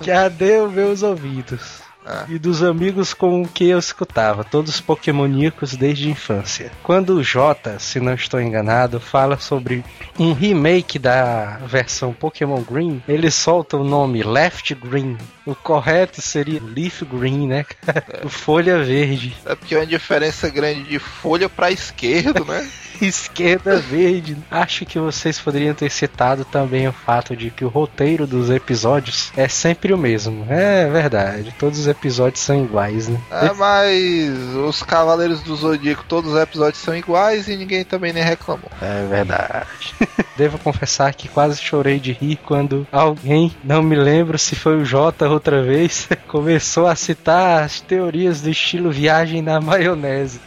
que 0.00 0.10
ardeu 0.10 0.68
meus 0.70 1.02
ouvidos. 1.04 1.85
Ah. 2.06 2.24
E 2.28 2.38
dos 2.38 2.62
amigos 2.62 3.12
com 3.12 3.42
o 3.42 3.48
que 3.48 3.68
eu 3.68 3.78
escutava, 3.78 4.44
todos 4.44 4.80
pokémoníacos 4.80 5.74
desde 5.74 6.06
a 6.06 6.12
infância. 6.12 6.70
Quando 6.82 7.16
o 7.16 7.22
Jota, 7.22 7.80
se 7.80 7.98
não 7.98 8.14
estou 8.14 8.40
enganado, 8.40 9.00
fala 9.00 9.38
sobre 9.38 9.84
um 10.18 10.32
remake 10.32 10.98
da 10.98 11.58
versão 11.66 12.12
Pokémon 12.12 12.62
Green, 12.62 13.02
ele 13.08 13.30
solta 13.30 13.76
o 13.76 13.84
nome 13.84 14.22
Left 14.22 14.72
Green. 14.74 15.18
O 15.44 15.54
correto 15.54 16.22
seria 16.22 16.62
Leaf 16.62 17.02
Green, 17.02 17.48
né? 17.48 17.64
cara? 17.64 18.04
O 18.24 18.28
Folha 18.28 18.82
Verde. 18.82 19.36
É 19.44 19.54
porque 19.54 19.74
é 19.74 19.78
uma 19.78 19.86
diferença 19.86 20.48
grande 20.48 20.84
de 20.84 20.98
folha 20.98 21.48
pra 21.48 21.70
esquerda, 21.70 22.44
né? 22.44 22.68
Esquerda 23.06 23.78
verde. 23.78 24.36
Acho 24.50 24.84
que 24.86 24.98
vocês 24.98 25.38
poderiam 25.38 25.74
ter 25.74 25.90
citado 25.90 26.44
também 26.44 26.88
o 26.88 26.92
fato 26.92 27.36
de 27.36 27.50
que 27.50 27.64
o 27.64 27.68
roteiro 27.68 28.26
dos 28.26 28.50
episódios 28.50 29.32
é 29.36 29.48
sempre 29.48 29.92
o 29.92 29.98
mesmo. 29.98 30.46
É 30.48 30.88
verdade, 30.88 31.54
todos 31.58 31.78
os 31.78 31.86
episódios 31.86 32.40
são 32.40 32.64
iguais, 32.64 33.08
né? 33.08 33.20
É, 33.30 33.52
mas 33.52 34.34
os 34.66 34.82
Cavaleiros 34.82 35.42
do 35.42 35.56
Zodíaco, 35.56 36.04
todos 36.08 36.32
os 36.32 36.40
episódios 36.40 36.82
são 36.82 36.96
iguais 36.96 37.48
e 37.48 37.56
ninguém 37.56 37.84
também 37.84 38.12
nem 38.12 38.22
reclamou. 38.22 38.70
É 38.80 39.06
verdade. 39.08 39.94
Devo 40.36 40.58
confessar 40.58 41.14
que 41.14 41.28
quase 41.28 41.60
chorei 41.62 41.98
de 41.98 42.12
rir 42.12 42.38
quando 42.44 42.86
alguém, 42.92 43.54
não 43.64 43.82
me 43.82 43.96
lembro 43.96 44.38
se 44.38 44.54
foi 44.54 44.76
o 44.76 44.84
Jota 44.84 45.28
outra 45.28 45.62
vez, 45.62 46.08
começou 46.28 46.86
a 46.86 46.94
citar 46.94 47.62
as 47.62 47.80
teorias 47.80 48.42
do 48.42 48.50
estilo 48.50 48.90
viagem 48.90 49.40
na 49.40 49.60
maionese. 49.60 50.40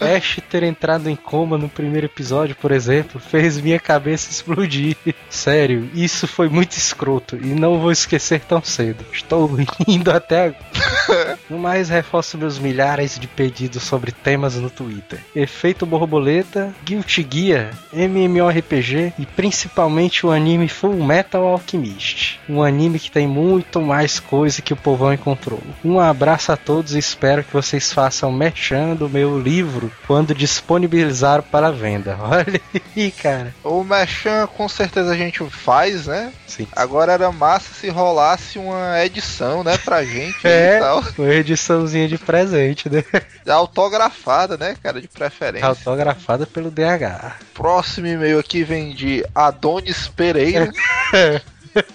Ash 0.00 0.40
ter 0.48 0.62
entrado 0.62 1.08
em 1.08 1.16
coma 1.16 1.58
no 1.58 1.68
primeiro 1.68 2.06
episódio, 2.06 2.56
por 2.56 2.70
exemplo, 2.70 3.20
fez 3.20 3.60
minha 3.60 3.78
cabeça 3.78 4.30
explodir. 4.30 4.96
Sério, 5.28 5.90
isso 5.94 6.26
foi 6.26 6.48
muito 6.48 6.72
escroto 6.72 7.36
e 7.36 7.48
não 7.48 7.78
vou 7.78 7.92
esquecer 7.92 8.40
tão 8.40 8.62
cedo. 8.62 9.04
Estou 9.12 9.46
rindo 9.86 10.10
até 10.10 10.46
agora. 10.46 11.38
No 11.48 11.58
mais, 11.58 11.88
reforço 11.88 12.36
meus 12.36 12.58
milhares 12.58 13.18
de 13.18 13.26
pedidos 13.26 13.82
sobre 13.82 14.12
temas 14.12 14.56
no 14.56 14.68
Twitter. 14.68 15.20
Efeito 15.34 15.86
Borboleta, 15.86 16.74
Guilty 16.84 17.26
Gear, 17.28 17.70
MMORPG 17.92 19.14
e 19.18 19.24
principalmente 19.24 20.26
o 20.26 20.30
anime 20.30 20.68
Full 20.68 21.02
Metal 21.02 21.42
Alchemist. 21.46 22.38
Um 22.48 22.62
anime 22.62 22.98
que 22.98 23.10
tem 23.10 23.26
muito 23.26 23.80
mais 23.80 24.20
coisa 24.20 24.60
que 24.60 24.72
o 24.72 24.76
povão 24.76 25.12
encontrou. 25.12 25.60
Um 25.82 25.98
abraço 25.98 26.52
a 26.52 26.56
todos 26.56 26.94
e 26.94 26.98
espero 26.98 27.42
que 27.42 27.52
vocês 27.52 27.92
façam 27.92 28.30
merchan 28.30 28.94
do 28.94 29.08
meu 29.08 29.40
livro 29.40 29.87
quando 30.06 30.34
disponibilizar 30.34 31.42
para 31.42 31.70
venda. 31.70 32.16
Olha 32.22 32.60
aí, 32.96 33.10
cara. 33.10 33.54
O 33.64 33.82
Mechan 33.84 34.46
com 34.46 34.68
certeza 34.68 35.12
a 35.12 35.16
gente 35.16 35.42
faz, 35.50 36.06
né? 36.06 36.32
Sim. 36.46 36.66
Agora 36.74 37.12
era 37.12 37.30
massa 37.30 37.74
se 37.74 37.88
rolasse 37.88 38.58
uma 38.58 39.04
edição, 39.04 39.62
né, 39.64 39.76
pra 39.78 40.04
gente 40.04 40.38
É. 40.46 40.76
e 40.76 40.80
tal. 40.80 41.04
Uma 41.18 41.34
ediçãozinha 41.34 42.08
de 42.08 42.18
presente, 42.18 42.88
né? 42.88 43.04
Autografada, 43.48 44.56
né, 44.56 44.76
cara, 44.82 45.00
de 45.00 45.08
preferência. 45.08 45.66
Autografada 45.66 46.46
pelo 46.46 46.70
DH. 46.70 47.36
Próximo 47.54 48.06
e-mail 48.06 48.38
aqui 48.38 48.62
vem 48.64 48.94
de 48.94 49.24
Adonis 49.34 50.08
Pereira. 50.08 50.70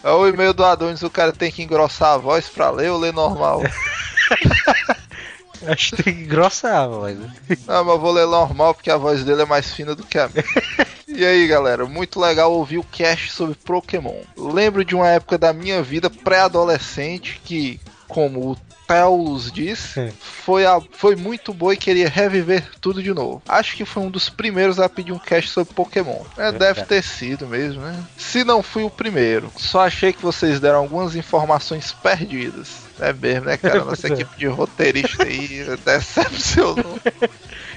É 0.04 0.10
o 0.12 0.28
e-mail 0.28 0.54
do 0.54 0.64
Adonis, 0.64 1.02
o 1.04 1.10
cara 1.10 1.32
tem 1.34 1.52
que 1.52 1.62
engrossar 1.64 2.14
a 2.14 2.18
voz 2.18 2.48
pra 2.48 2.70
ler 2.70 2.92
ou 2.92 3.00
ler 3.00 3.12
normal? 3.12 3.62
Acho 5.72 5.96
que 5.96 6.04
tem 6.04 6.16
que 6.16 6.22
engrossar, 6.24 6.90
mas. 6.90 7.18
Não, 7.68 7.84
mas 7.84 7.94
eu 7.96 8.00
vou 8.00 8.12
ler 8.12 8.26
normal 8.28 8.74
porque 8.74 8.92
a 8.92 8.98
voz 8.98 9.24
dele 9.24 9.42
é 9.44 9.46
mais 9.46 9.74
fina 9.74 9.96
do 9.96 10.04
que 10.04 10.18
a 10.18 10.28
minha. 10.28 10.44
E 11.16 11.24
aí, 11.24 11.46
galera, 11.46 11.86
muito 11.86 12.20
legal 12.20 12.52
ouvir 12.52 12.80
o 12.80 12.84
cast 12.84 13.32
sobre 13.32 13.54
Pokémon. 13.54 14.16
Lembro 14.36 14.84
de 14.84 14.96
uma 14.96 15.08
época 15.08 15.38
da 15.38 15.54
minha 15.54 15.84
vida 15.84 16.10
pré-adolescente 16.10 17.40
que, 17.44 17.80
como 18.08 18.52
o 18.52 18.58
Telos 18.88 19.52
diz, 19.52 19.96
foi, 20.20 20.66
a- 20.66 20.82
foi 20.92 21.16
muito 21.16 21.54
boa 21.54 21.74
e 21.74 21.78
queria 21.78 22.10
reviver 22.10 22.64
tudo 22.82 23.02
de 23.02 23.14
novo. 23.14 23.42
Acho 23.48 23.76
que 23.78 23.86
foi 23.86 24.02
um 24.04 24.10
dos 24.10 24.28
primeiros 24.30 24.80
a 24.80 24.90
pedir 24.90 25.12
um 25.12 25.20
cast 25.20 25.52
sobre 25.52 25.74
Pokémon. 25.74 26.20
É, 26.38 26.52
deve 26.52 26.84
ter 26.84 27.04
sido 27.04 27.48
mesmo, 27.48 27.82
né? 27.82 28.04
Se 28.18 28.44
não 28.44 28.64
fui 28.64 28.84
o 28.84 28.90
primeiro, 28.90 29.52
só 29.56 29.82
achei 29.86 30.12
que 30.14 30.22
vocês 30.22 30.60
deram 30.60 30.80
algumas 30.80 31.16
informações 31.16 31.92
perdidas. 31.94 32.70
É 33.00 33.12
mesmo, 33.12 33.46
né, 33.46 33.58
cara? 33.58 33.84
Nossa 33.84 34.08
é. 34.08 34.12
equipe 34.14 34.38
de 34.38 34.48
roteirista 34.48 35.24
aí 35.24 35.66
decepcionou. 35.84 37.00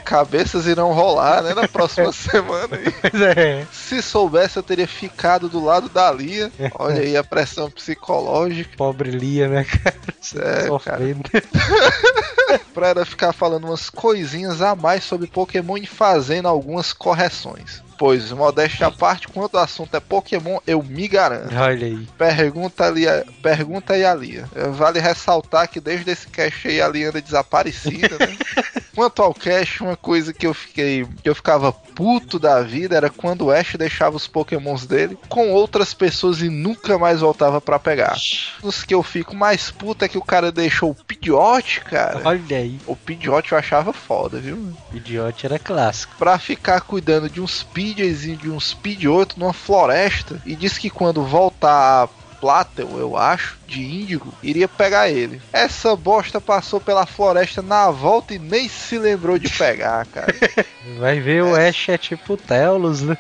Cabeças 0.05 0.67
irão 0.67 0.93
rolar, 0.93 1.43
né, 1.43 1.55
na 1.55 1.67
próxima 1.67 2.13
semana 2.13 2.77
aí. 2.77 2.93
Pois 2.93 3.23
é. 3.23 3.67
Se 3.73 4.03
soubesse, 4.03 4.57
eu 4.57 4.63
teria 4.63 4.87
ficado 4.87 5.49
do 5.49 5.65
lado 5.65 5.89
da 5.89 6.13
Lia. 6.13 6.53
Olha 6.79 7.01
aí 7.01 7.17
a 7.17 7.25
pressão 7.25 7.71
psicológica. 7.71 8.77
Pobre 8.77 9.11
Lia, 9.11 9.49
né, 9.49 9.65
cara? 9.65 9.97
É, 10.37 10.67
Sofrendo. 10.67 11.29
Pra 12.73 12.89
ela 12.89 13.05
ficar 13.05 13.33
falando 13.33 13.65
umas 13.65 13.91
coisinhas 13.91 14.61
a 14.61 14.77
mais 14.77 15.03
sobre 15.03 15.27
Pokémon 15.27 15.77
e 15.79 15.87
fazendo 15.87 16.47
algumas 16.47 16.93
correções. 16.93 17.83
Pois, 17.99 18.31
modéstia 18.33 18.87
à 18.87 18.91
parte, 18.91 19.29
quando 19.29 19.55
o 19.55 19.59
assunto 19.59 19.97
é 19.97 20.01
Pokémon, 20.01 20.59
eu 20.67 20.83
me 20.83 21.09
garanto. 21.09 21.55
Olha 21.57 21.87
aí. 21.87 22.07
Pergunta, 22.19 22.85
ali, 22.85 23.05
pergunta 23.43 23.95
aí 23.95 24.05
a 24.05 24.15
Lia. 24.15 24.49
Vale 24.73 25.01
ressaltar 25.01 25.69
que 25.69 25.81
desde 25.81 26.11
esse 26.11 26.29
cast 26.29 26.69
aí 26.69 26.81
a 26.81 26.89
Lia 26.89 27.09
anda 27.09 27.21
desaparecida, 27.21 28.17
né? 28.19 28.37
Quanto 28.95 29.23
ao 29.23 29.35
cast, 29.35 29.83
uma 29.83 29.97
coisa 29.97 30.33
que 30.33 30.47
eu 30.47 30.55
fiquei. 30.55 31.07
que 31.23 31.29
eu 31.29 31.35
ficava 31.35 31.71
puto 31.71 32.39
da 32.39 32.63
vida 32.63 32.97
era 32.97 33.11
quando 33.11 33.47
o 33.47 33.51
Ash 33.51 33.75
deixava 33.77 34.17
os 34.17 34.27
pokémons 34.27 34.87
dele 34.87 35.19
com 35.29 35.51
outras 35.51 35.93
pessoas 35.93 36.41
e 36.41 36.49
nunca 36.49 36.99
mais 36.99 37.21
voltava 37.21 37.61
pra 37.61 37.79
pegar. 37.79 38.17
Os 38.63 38.85
que 38.85 38.95
eu 38.95 39.03
fico 39.03 39.37
mais 39.37 39.71
puto 39.71 40.05
é 40.05 40.09
que 40.09 40.17
o 40.17 40.23
cara 40.23 40.51
deixou 40.51 40.91
o 40.91 40.95
Pidgeot, 40.95 41.81
cara. 41.83 42.23
Olha 42.25 42.57
aí. 42.57 42.79
O 42.87 42.97
Pidgeot 42.97 43.53
eu 43.53 43.59
achava 43.59 43.93
foda, 43.93 44.39
viu? 44.39 44.75
Idiote 44.93 45.45
era 45.45 45.59
clássico. 45.59 46.15
Pra 46.19 46.39
ficar 46.39 46.81
cuidando 46.81 47.29
de 47.29 47.41
uns 47.41 47.63
Pidgeys 47.63 47.86
e 47.91 48.37
de 48.37 48.51
uns 48.51 48.75
Pidgeotto 48.75 49.39
numa 49.39 49.53
floresta. 49.53 50.41
E 50.45 50.57
disse 50.57 50.81
que 50.81 50.91
quando 50.91 51.23
voltar 51.23 52.05
a 52.05 52.09
Platel, 52.41 52.99
eu 52.99 53.17
acho, 53.17 53.59
de 53.67 53.83
Índigo, 53.83 54.33
iria 54.43 54.69
pegar 54.69 55.09
ele. 55.09 55.41
Essa 55.53 55.97
bosta 55.97 56.41
passou 56.41 56.81
pela 56.81 57.07
floresta 57.07 57.63
na 57.63 57.91
volta 57.91 58.35
e 58.35 58.39
nem 58.39 58.69
se 58.69 58.99
lembrou 58.99 59.39
de 59.39 59.49
pegar, 59.49 60.07
cara. 60.07 60.35
Vai 60.99 61.19
ver, 61.21 61.43
o 61.43 61.55
Ash 61.55 61.89
é 61.89 61.99
tipo 61.99 62.35
o 62.35 62.37
Telos, 62.37 63.03
né? 63.03 63.17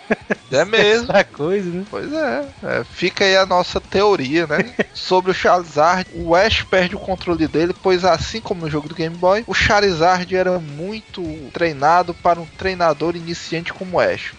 É 0.52 0.64
mesmo. 0.64 1.11
Essa 1.11 1.24
coisa, 1.24 1.68
né? 1.68 1.85
Pois 1.90 2.12
é, 2.12 2.48
é, 2.62 2.85
fica 2.85 3.24
aí 3.24 3.37
a 3.37 3.46
nossa 3.46 3.81
teoria, 3.81 4.46
né? 4.46 4.72
Sobre 4.94 5.31
o 5.31 5.35
Charizard, 5.35 6.09
o 6.14 6.35
Ash 6.35 6.62
perde 6.62 6.94
o 6.94 7.00
controle 7.00 7.48
dele, 7.48 7.74
pois 7.83 8.05
assim 8.05 8.40
como 8.40 8.61
no 8.61 8.70
jogo 8.70 8.88
do 8.88 8.94
Game 8.94 9.16
Boy, 9.16 9.44
o 9.46 9.55
Charizard 9.55 10.35
era 10.35 10.59
muito 10.59 11.22
treinado 11.52 12.14
para 12.14 12.40
um 12.40 12.46
treinador 12.46 13.16
iniciante 13.16 13.72
como 13.72 13.96
o 13.96 14.00
Ash. 14.00 14.33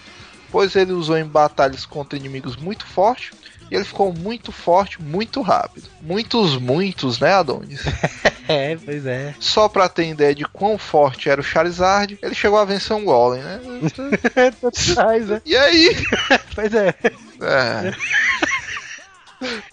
Pois 0.52 0.76
ele 0.76 0.94
usou 0.94 1.18
em 1.18 1.26
batalhas 1.26 1.86
contra 1.86 2.18
inimigos 2.18 2.56
muito 2.56 2.86
fortes 2.86 3.32
e 3.70 3.76
ele 3.76 3.84
ficou 3.84 4.14
muito 4.14 4.52
forte, 4.52 5.02
muito 5.02 5.42
rápido. 5.42 5.90
Muitos, 6.02 6.58
muitos, 6.58 7.20
né, 7.20 7.34
Adonis? 7.34 7.82
É, 8.50 8.78
pois 8.78 9.06
é. 9.06 9.36
Só 9.42 9.68
pra 9.68 9.90
ter 9.90 10.08
ideia 10.08 10.34
de 10.34 10.46
quão 10.46 10.78
forte 10.78 11.30
era 11.30 11.42
o 11.42 11.44
Charizard, 11.44 12.18
ele 12.22 12.34
chegou 12.34 12.58
a 12.58 12.64
vencer 12.64 12.96
um 12.96 13.04
Golem, 13.04 13.44
né? 13.44 13.60
Né? 13.60 15.42
E 15.46 15.58
aí? 15.58 15.90
Pois 16.56 16.74
é. 16.74 16.96
É. 17.42 17.94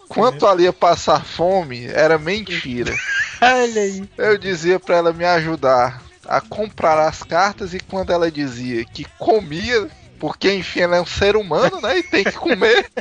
Quanto 0.08 0.44
ali 0.44 0.66
a 0.66 0.72
passar 0.72 1.24
fome, 1.24 1.86
era 1.86 2.18
mentira. 2.18 2.92
Olha 3.40 3.80
aí. 3.80 4.08
Eu 4.18 4.36
dizia 4.36 4.80
pra 4.80 4.96
ela 4.96 5.12
me 5.12 5.24
ajudar 5.24 6.02
a 6.26 6.40
comprar 6.40 6.98
as 6.98 7.22
cartas 7.22 7.74
e 7.74 7.80
quando 7.80 8.12
ela 8.12 8.30
dizia 8.30 8.84
que 8.84 9.06
comia, 9.18 9.88
porque 10.24 10.54
enfim 10.54 10.80
ela 10.80 10.96
é 10.96 11.00
um 11.02 11.04
ser 11.04 11.36
humano, 11.36 11.82
né? 11.82 11.98
E 11.98 12.02
tem 12.02 12.24
que 12.24 12.32
comer. 12.32 12.90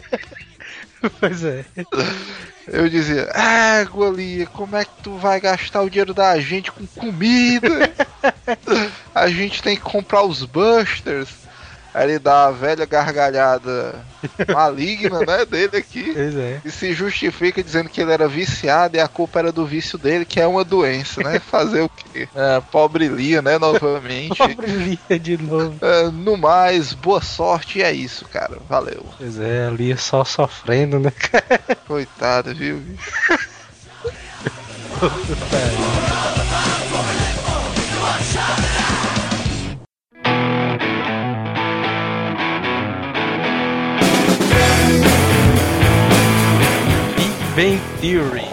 Pois 1.19 1.43
é. 1.43 1.65
Eu 2.65 2.87
dizia, 2.87 3.23
égua, 3.33 4.09
Lia, 4.09 4.45
como 4.45 4.77
é 4.77 4.85
que 4.85 5.03
tu 5.03 5.17
vai 5.17 5.37
gastar 5.37 5.81
o 5.81 5.89
dinheiro 5.89 6.13
da 6.13 6.39
gente 6.39 6.71
com 6.71 6.87
comida? 6.87 7.67
A 9.13 9.27
gente 9.27 9.61
tem 9.61 9.75
que 9.75 9.81
comprar 9.81 10.23
os 10.23 10.45
busters. 10.45 11.42
Aí 11.93 12.09
ele 12.09 12.19
dá 12.19 12.47
a 12.47 12.51
velha 12.51 12.85
gargalhada 12.85 14.03
maligna, 14.51 15.19
né, 15.19 15.45
dele 15.45 15.77
aqui. 15.77 16.11
Pois 16.13 16.35
é. 16.35 16.61
E 16.65 16.71
se 16.71 16.93
justifica 16.93 17.63
dizendo 17.63 17.89
que 17.89 18.01
ele 18.01 18.11
era 18.11 18.27
viciado 18.27 18.97
e 18.97 18.99
a 18.99 19.07
culpa 19.07 19.39
era 19.39 19.51
do 19.51 19.65
vício 19.65 19.97
dele, 19.97 20.25
que 20.25 20.39
é 20.39 20.47
uma 20.47 20.63
doença, 20.63 21.21
né? 21.21 21.39
Fazer 21.51 21.81
o 21.81 21.89
quê? 21.89 22.27
É, 22.35 22.61
pobre 22.71 23.07
Lia, 23.07 23.41
né? 23.41 23.59
Novamente. 23.59 24.37
Pobre 24.37 24.67
Lia 24.67 25.19
de 25.19 25.37
novo. 25.37 25.77
É, 25.81 26.09
no 26.09 26.35
mais, 26.35 26.93
boa 26.93 27.21
sorte 27.21 27.79
e 27.79 27.83
é 27.83 27.91
isso, 27.91 28.25
cara. 28.25 28.57
Valeu. 28.67 29.05
Pois 29.17 29.39
é, 29.39 29.67
a 29.67 29.69
Lia 29.69 29.97
só 29.97 30.23
sofrendo, 30.23 30.99
né, 30.99 31.11
cara? 31.11 31.61
Coitada, 31.87 32.53
viu? 32.53 32.77
bicho? 32.77 33.11
Bang 47.55 47.77
Theory. 48.01 48.52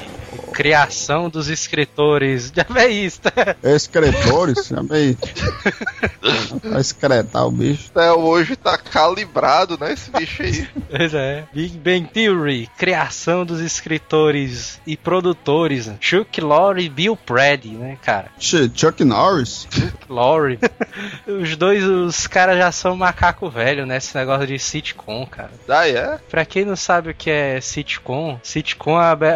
Criação 0.53 1.29
dos 1.29 1.49
escritores. 1.49 2.53
Isso, 2.91 3.21
tá? 3.23 3.57
Escritores, 3.63 4.69
também. 4.69 5.17
Vai 6.65 6.81
excretar 6.81 7.47
o 7.47 7.51
bicho. 7.51 7.91
Até 7.95 8.13
hoje 8.13 8.57
tá 8.57 8.77
calibrado, 8.77 9.79
né? 9.81 9.93
Esse 9.93 10.11
bicho 10.11 10.43
aí. 10.43 10.69
Pois 10.91 11.15
é. 11.15 11.45
Big 11.53 11.79
Bang 11.79 12.07
Theory. 12.13 12.69
Criação 12.77 13.45
dos 13.45 13.61
escritores 13.61 14.81
e 14.87 14.97
produtores. 14.97 15.91
Chuck 16.01 16.41
Lorre 16.41 16.85
e 16.85 16.89
Bill 16.89 17.17
Prady, 17.17 17.71
né, 17.71 17.97
cara? 18.03 18.29
Ch- 18.39 18.71
Chuck 18.75 19.05
Norris? 19.05 19.67
Lorre. 20.09 20.59
os 21.27 21.57
dois, 21.57 21.85
os 21.85 22.27
caras 22.27 22.59
já 22.59 22.71
são 22.73 22.97
macaco 22.97 23.49
velho, 23.49 23.87
né? 23.87 23.97
Esse 23.97 24.17
negócio 24.17 24.47
de 24.47 24.59
sitcom, 24.59 25.27
cara. 25.27 25.51
Daí 25.67 25.95
é? 25.97 26.19
Pra 26.31 26.45
quem 26.45 26.65
não 26.65 26.77
sabe 26.77 27.11
o 27.11 27.15
que 27.15 27.31
é 27.31 27.61
sitcom, 27.61 28.39
sitcom 28.43 29.01
é 29.01 29.05
a 29.05 29.11
abre- 29.11 29.31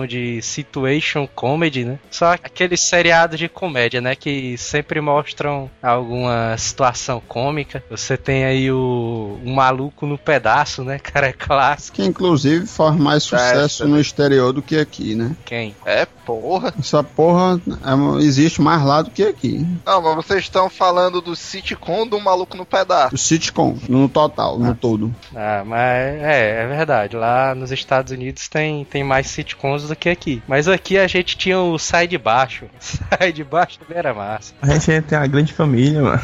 abreviação 0.00 0.06
de 0.06 0.40
situation 0.42 1.28
comedy, 1.34 1.84
né? 1.84 1.98
Só 2.10 2.32
aquele 2.32 2.76
seriado 2.76 3.36
de 3.36 3.48
comédia, 3.48 4.00
né? 4.00 4.14
Que 4.14 4.56
sempre 4.56 5.00
mostram 5.00 5.70
alguma 5.82 6.56
situação 6.56 7.22
cômica. 7.26 7.82
Você 7.90 8.16
tem 8.16 8.44
aí 8.44 8.70
o, 8.70 9.38
o 9.44 9.50
maluco 9.50 10.06
no 10.06 10.18
pedaço, 10.18 10.84
né? 10.84 10.98
Cara, 11.02 11.28
é 11.28 11.32
clássico. 11.32 11.96
Que 11.96 12.04
inclusive 12.04 12.66
faz 12.66 12.96
mais 12.96 13.22
sucesso 13.22 13.86
no 13.86 14.00
exterior 14.00 14.52
do 14.52 14.62
que 14.62 14.76
aqui, 14.76 15.14
né? 15.14 15.34
Quem? 15.44 15.74
É, 15.84 16.06
porra. 16.24 16.72
Essa 16.78 17.02
porra 17.02 17.60
é- 17.66 18.22
existe 18.22 18.60
mais 18.60 18.82
lá 18.84 19.02
do 19.02 19.10
que 19.10 19.22
aqui. 19.22 19.66
Não, 19.84 20.02
mas 20.02 20.16
vocês 20.16 20.40
estão 20.40 20.70
falando 20.70 21.20
do 21.20 21.34
sitcom 21.34 22.06
do 22.06 22.20
maluco 22.20 22.56
no 22.56 22.64
pedaço. 22.64 23.14
O 23.14 23.18
sitcom, 23.18 23.76
no 23.88 24.08
total, 24.08 24.58
no 24.58 24.74
todo. 24.74 25.14
Ah, 25.34 25.62
mas 25.64 26.22
é, 26.22 26.62
é 26.62 26.66
verdade. 26.66 27.16
Lá 27.16 27.54
nos 27.54 27.72
Estados 27.72 28.12
Unidos 28.12 28.48
tem, 28.48 28.84
tem 28.84 29.02
mais 29.02 29.26
sitcoms 29.28 29.89
do 29.90 29.96
que 29.96 30.08
aqui. 30.08 30.42
Mas 30.48 30.66
aqui 30.68 30.98
a 30.98 31.06
gente 31.06 31.36
tinha 31.36 31.58
o 31.58 31.78
Sai 31.78 32.06
de 32.06 32.16
Baixo. 32.16 32.66
Sai 32.80 33.32
de 33.32 33.44
Baixo 33.44 33.78
também 33.78 33.98
era 33.98 34.14
massa. 34.14 34.54
A 34.62 34.78
gente 34.78 35.02
tem 35.02 35.18
a 35.18 35.26
grande 35.26 35.52
família, 35.52 36.02
mano. 36.02 36.22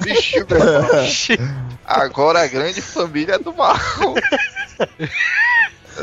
Vixe, 0.00 0.42
velho. 0.44 1.38
Agora 1.84 2.42
a 2.42 2.46
grande 2.46 2.80
família 2.80 3.34
é 3.34 3.38
do 3.38 3.52
mal. 3.52 3.76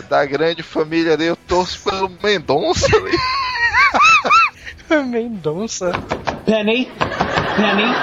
Da 0.10 0.24
grande 0.26 0.62
família 0.62 1.14
ali, 1.14 1.26
eu 1.26 1.36
torço 1.36 1.82
pelo 1.84 2.12
Mendonça 2.22 2.86
ali. 2.96 3.18
Mendonça. 5.08 5.92
Penny, 6.48 6.86
Penny, 7.58 7.94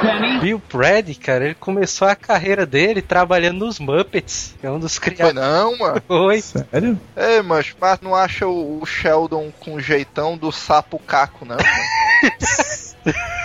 Penny. 0.00 0.38
Bill 0.40 0.58
Prady, 0.58 1.14
cara, 1.16 1.44
ele 1.44 1.54
começou 1.54 2.08
a 2.08 2.16
carreira 2.16 2.64
dele 2.64 3.02
trabalhando 3.02 3.58
nos 3.66 3.78
Muppets. 3.78 4.54
Que 4.58 4.66
é 4.66 4.70
um 4.70 4.78
dos 4.78 4.96
Foi 4.96 5.12
criadores. 5.12 5.34
não, 5.34 5.76
mano. 5.76 6.02
Foi. 6.08 6.40
Sério? 6.40 6.98
É, 7.14 7.42
mas, 7.42 7.76
mas 7.78 8.00
não 8.00 8.14
acha 8.14 8.46
o, 8.46 8.80
o 8.80 8.86
Sheldon 8.86 9.52
com 9.60 9.74
o 9.74 9.80
jeitão 9.80 10.34
do 10.34 10.50
sapo 10.50 10.98
caco, 10.98 11.44
não? 11.44 11.58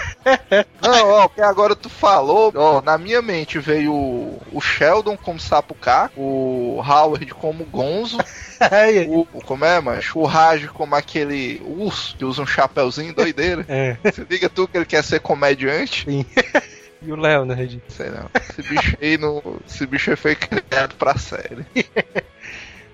Não, 0.82 1.10
ó, 1.10 1.28
porque 1.28 1.42
agora 1.42 1.76
tu 1.76 1.90
falou, 1.90 2.52
ó, 2.56 2.82
na 2.82 2.98
minha 2.98 3.22
mente 3.22 3.60
veio 3.60 3.94
o, 3.94 4.62
Sheldon 4.62 5.18
como 5.18 5.40
sapo 5.40 5.74
caco, 5.74 6.20
o 6.20 6.84
Howard 6.86 7.34
como 7.34 7.66
Gonzo, 7.66 8.18
o, 9.08 9.26
como 9.44 9.66
é, 9.66 9.80
macho? 9.80 10.20
O 10.20 10.26
Raj 10.26 10.68
como 10.68 10.96
aquele 10.96 11.62
urso 11.66 12.16
que 12.18 12.26
usa 12.26 12.42
um 12.42 12.48
chapeuzinho 12.48 13.14
doideira. 13.14 13.66
É. 13.68 13.98
Se 14.12 14.26
liga 14.30 14.50
tu 14.50 14.68
que 14.68 14.78
ele 14.78 14.86
quer 14.86 15.04
ser 15.04 15.20
comediante. 15.20 16.06
Sim. 16.06 16.26
E 17.02 17.12
o 17.12 17.16
Leonard? 17.16 17.82
Sei 17.88 18.10
não. 18.10 18.30
Esse 18.36 18.62
bicho 18.62 18.98
aí 19.02 19.18
não. 19.18 19.42
Esse 19.66 19.86
bicho 19.86 20.10
aí 20.10 20.18
foi 20.18 20.36
criado 20.36 20.96
pra 20.96 21.18
série. 21.18 21.66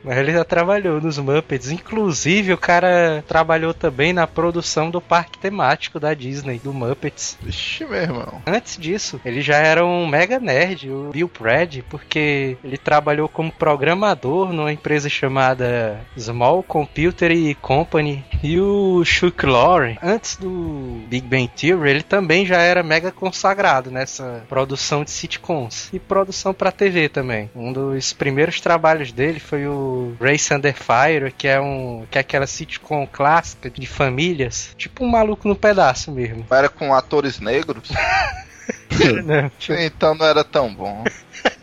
Mas 0.06 0.18
ele 0.18 0.32
já 0.32 0.44
trabalhou 0.44 1.02
nos 1.02 1.18
Muppets. 1.18 1.72
Inclusive, 1.72 2.54
o 2.54 2.58
cara 2.58 3.24
trabalhou 3.28 3.74
também 3.74 4.14
na 4.14 4.28
produção 4.28 4.92
do 4.92 5.02
parque 5.02 5.40
temático 5.40 6.00
da 6.00 6.14
Disney, 6.14 6.60
do 6.64 6.72
Muppets. 6.72 7.38
Vixe, 7.42 7.84
meu 7.86 8.02
irmão. 8.02 8.42
Antes 8.46 8.78
disso, 8.78 9.20
ele 9.26 9.42
já 9.42 9.58
era 9.58 9.84
um 9.84 10.06
mega 10.08 10.40
nerd, 10.40 10.92
o 10.92 11.10
Bill 11.12 11.28
Pratt, 11.28 11.80
porque 11.90 12.56
ele 12.64 12.78
trabalhou 12.78 13.28
como 13.28 13.52
programador 13.52 14.54
numa 14.54 14.72
empresa 14.72 15.10
chamada 15.10 16.00
Small 16.18 16.62
Computer 16.62 17.32
Company. 17.62 18.24
E 18.44 18.60
o 18.60 19.04
Chuck 19.04 19.46
Lorre, 19.46 19.98
antes 20.04 20.36
do 20.36 21.02
Big 21.08 21.28
Bang 21.28 21.48
Theory, 21.48 21.90
ele 21.90 22.04
também 22.04 22.46
já 22.46 22.62
era 22.62 22.84
mega 22.84 23.12
consagrado 23.12 23.90
nessa 23.90 24.44
produção 24.48 25.04
de 25.04 25.10
sitcoms 25.10 25.90
e 25.92 26.00
produção 26.00 26.54
para 26.54 26.72
TV 26.72 27.10
também. 27.10 27.50
Um 27.56 27.74
dos 27.74 28.14
primeiros 28.14 28.62
trabalhos 28.62 29.12
dele 29.12 29.40
foi 29.40 29.66
o 29.66 29.95
Race 30.20 30.54
Under 30.54 30.74
Fire, 30.76 31.32
que 31.38 31.48
é 31.48 31.60
um 31.60 32.06
que 32.10 32.18
é 32.18 32.22
aquela 32.22 32.48
sitcom 32.48 33.08
clássica 33.12 33.70
de 33.70 33.88
famílias, 33.88 34.72
tipo 34.78 35.04
um 35.04 35.08
maluco 35.10 35.48
no 35.48 35.56
pedaço 35.56 36.12
mesmo. 36.12 36.46
Era 36.50 36.70
com 36.70 36.94
atores 36.94 37.40
negros? 37.40 37.90
Não, 39.26 39.50
tipo, 39.58 39.80
Então 39.80 40.16
não 40.16 40.26
era 40.26 40.44
tão 40.44 40.74
bom. 40.74 41.04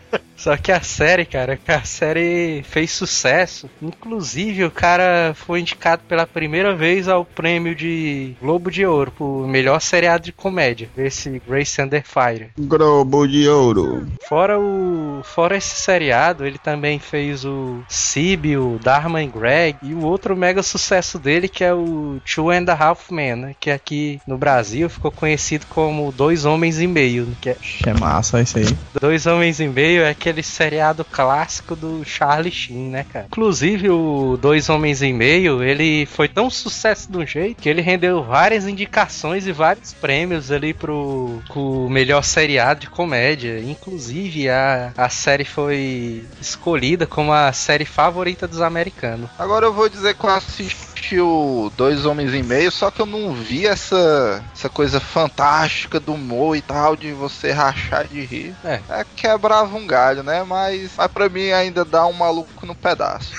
Só 0.43 0.57
que 0.57 0.73
a 0.73 0.81
série, 0.81 1.23
cara, 1.23 1.55
que 1.55 1.71
a 1.71 1.85
série 1.85 2.63
fez 2.63 2.91
sucesso. 2.91 3.69
Inclusive, 3.81 4.65
o 4.65 4.71
cara 4.71 5.33
foi 5.33 5.61
indicado 5.61 6.01
pela 6.05 6.27
primeira 6.27 6.75
vez 6.75 7.07
ao 7.07 7.23
prêmio 7.23 7.73
de 7.73 8.35
Globo 8.41 8.69
de 8.69 8.85
Ouro 8.85 9.09
por 9.11 9.47
melhor 9.47 9.79
seriado 9.79 10.25
de 10.25 10.33
comédia. 10.33 10.89
Esse 10.97 11.41
Grace 11.47 11.81
Under 11.81 12.03
Fire. 12.05 12.49
Globo 12.59 13.25
de 13.25 13.47
ouro. 13.47 14.05
Fora 14.27 14.59
o, 14.59 15.21
fora 15.23 15.55
esse 15.55 15.75
seriado, 15.75 16.45
ele 16.45 16.57
também 16.57 16.99
fez 16.99 17.45
o 17.45 17.81
Sib, 17.87 18.57
o 18.57 18.77
Dharma 18.83 19.19
and 19.19 19.29
Greg 19.29 19.77
e 19.81 19.93
o 19.93 20.01
outro 20.01 20.35
mega 20.35 20.61
sucesso 20.61 21.17
dele 21.17 21.47
que 21.47 21.63
é 21.63 21.73
o 21.73 22.19
Two 22.25 22.49
and 22.49 22.65
a 22.67 22.73
Half 22.73 23.11
Men, 23.11 23.35
né? 23.35 23.55
que 23.57 23.71
aqui 23.71 24.19
no 24.27 24.37
Brasil 24.37 24.89
ficou 24.89 25.09
conhecido 25.09 25.65
como 25.69 26.11
Dois 26.11 26.43
Homens 26.43 26.81
e 26.81 26.87
Meio, 26.87 27.29
que 27.39 27.51
é 27.51 27.57
É 27.87 27.93
massa 27.93 28.41
isso 28.41 28.57
aí. 28.57 28.65
Dois 28.99 29.25
Homens 29.25 29.61
e 29.61 29.67
Meio 29.67 30.01
é 30.01 30.09
aquele 30.09 30.32
seriado 30.41 31.03
clássico 31.03 31.75
do 31.75 32.03
Charlie 32.05 32.51
Sheen, 32.51 32.89
né, 32.89 33.05
cara? 33.11 33.25
Inclusive, 33.27 33.89
o 33.89 34.37
Dois 34.37 34.69
Homens 34.69 35.01
e 35.01 35.11
Meio, 35.13 35.61
ele 35.61 36.05
foi 36.05 36.27
tão 36.27 36.49
sucesso 36.49 37.11
de 37.11 37.17
um 37.17 37.25
jeito 37.25 37.61
que 37.61 37.69
ele 37.69 37.81
rendeu 37.81 38.23
várias 38.23 38.67
indicações 38.67 39.45
e 39.45 39.51
vários 39.51 39.93
prêmios 39.93 40.51
ali 40.51 40.73
pro, 40.73 41.41
pro 41.47 41.89
melhor 41.89 42.23
seriado 42.23 42.81
de 42.81 42.89
comédia. 42.89 43.59
Inclusive, 43.59 44.49
a, 44.49 44.93
a 44.97 45.09
série 45.09 45.45
foi 45.45 46.23
escolhida 46.41 47.05
como 47.05 47.31
a 47.31 47.51
série 47.51 47.85
favorita 47.85 48.47
dos 48.47 48.61
americanos. 48.61 49.29
Agora 49.37 49.65
eu 49.65 49.73
vou 49.73 49.89
dizer 49.89 50.15
que 50.15 50.23
eu 50.23 50.29
assisti 50.29 51.19
o 51.19 51.71
Dois 51.75 52.05
Homens 52.05 52.33
e 52.33 52.41
Meio, 52.41 52.71
só 52.71 52.89
que 52.89 53.01
eu 53.01 53.05
não 53.05 53.33
vi 53.33 53.67
essa, 53.67 54.43
essa 54.53 54.69
coisa 54.69 54.99
fantástica 54.99 55.99
do 55.99 56.13
humor 56.13 56.55
e 56.55 56.61
tal, 56.61 56.95
de 56.95 57.11
você 57.11 57.51
rachar 57.51 58.07
de 58.07 58.21
rir. 58.21 58.55
É. 58.63 58.79
É 58.89 59.05
quebrava 59.15 59.75
um 59.75 59.85
galho, 59.85 60.22
né? 60.23 60.43
Mas, 60.43 60.91
mas 60.97 61.11
pra 61.11 61.29
mim 61.29 61.51
ainda 61.51 61.85
dá 61.85 62.05
um 62.07 62.13
maluco 62.13 62.65
no 62.65 62.73
pedaço. 62.73 63.33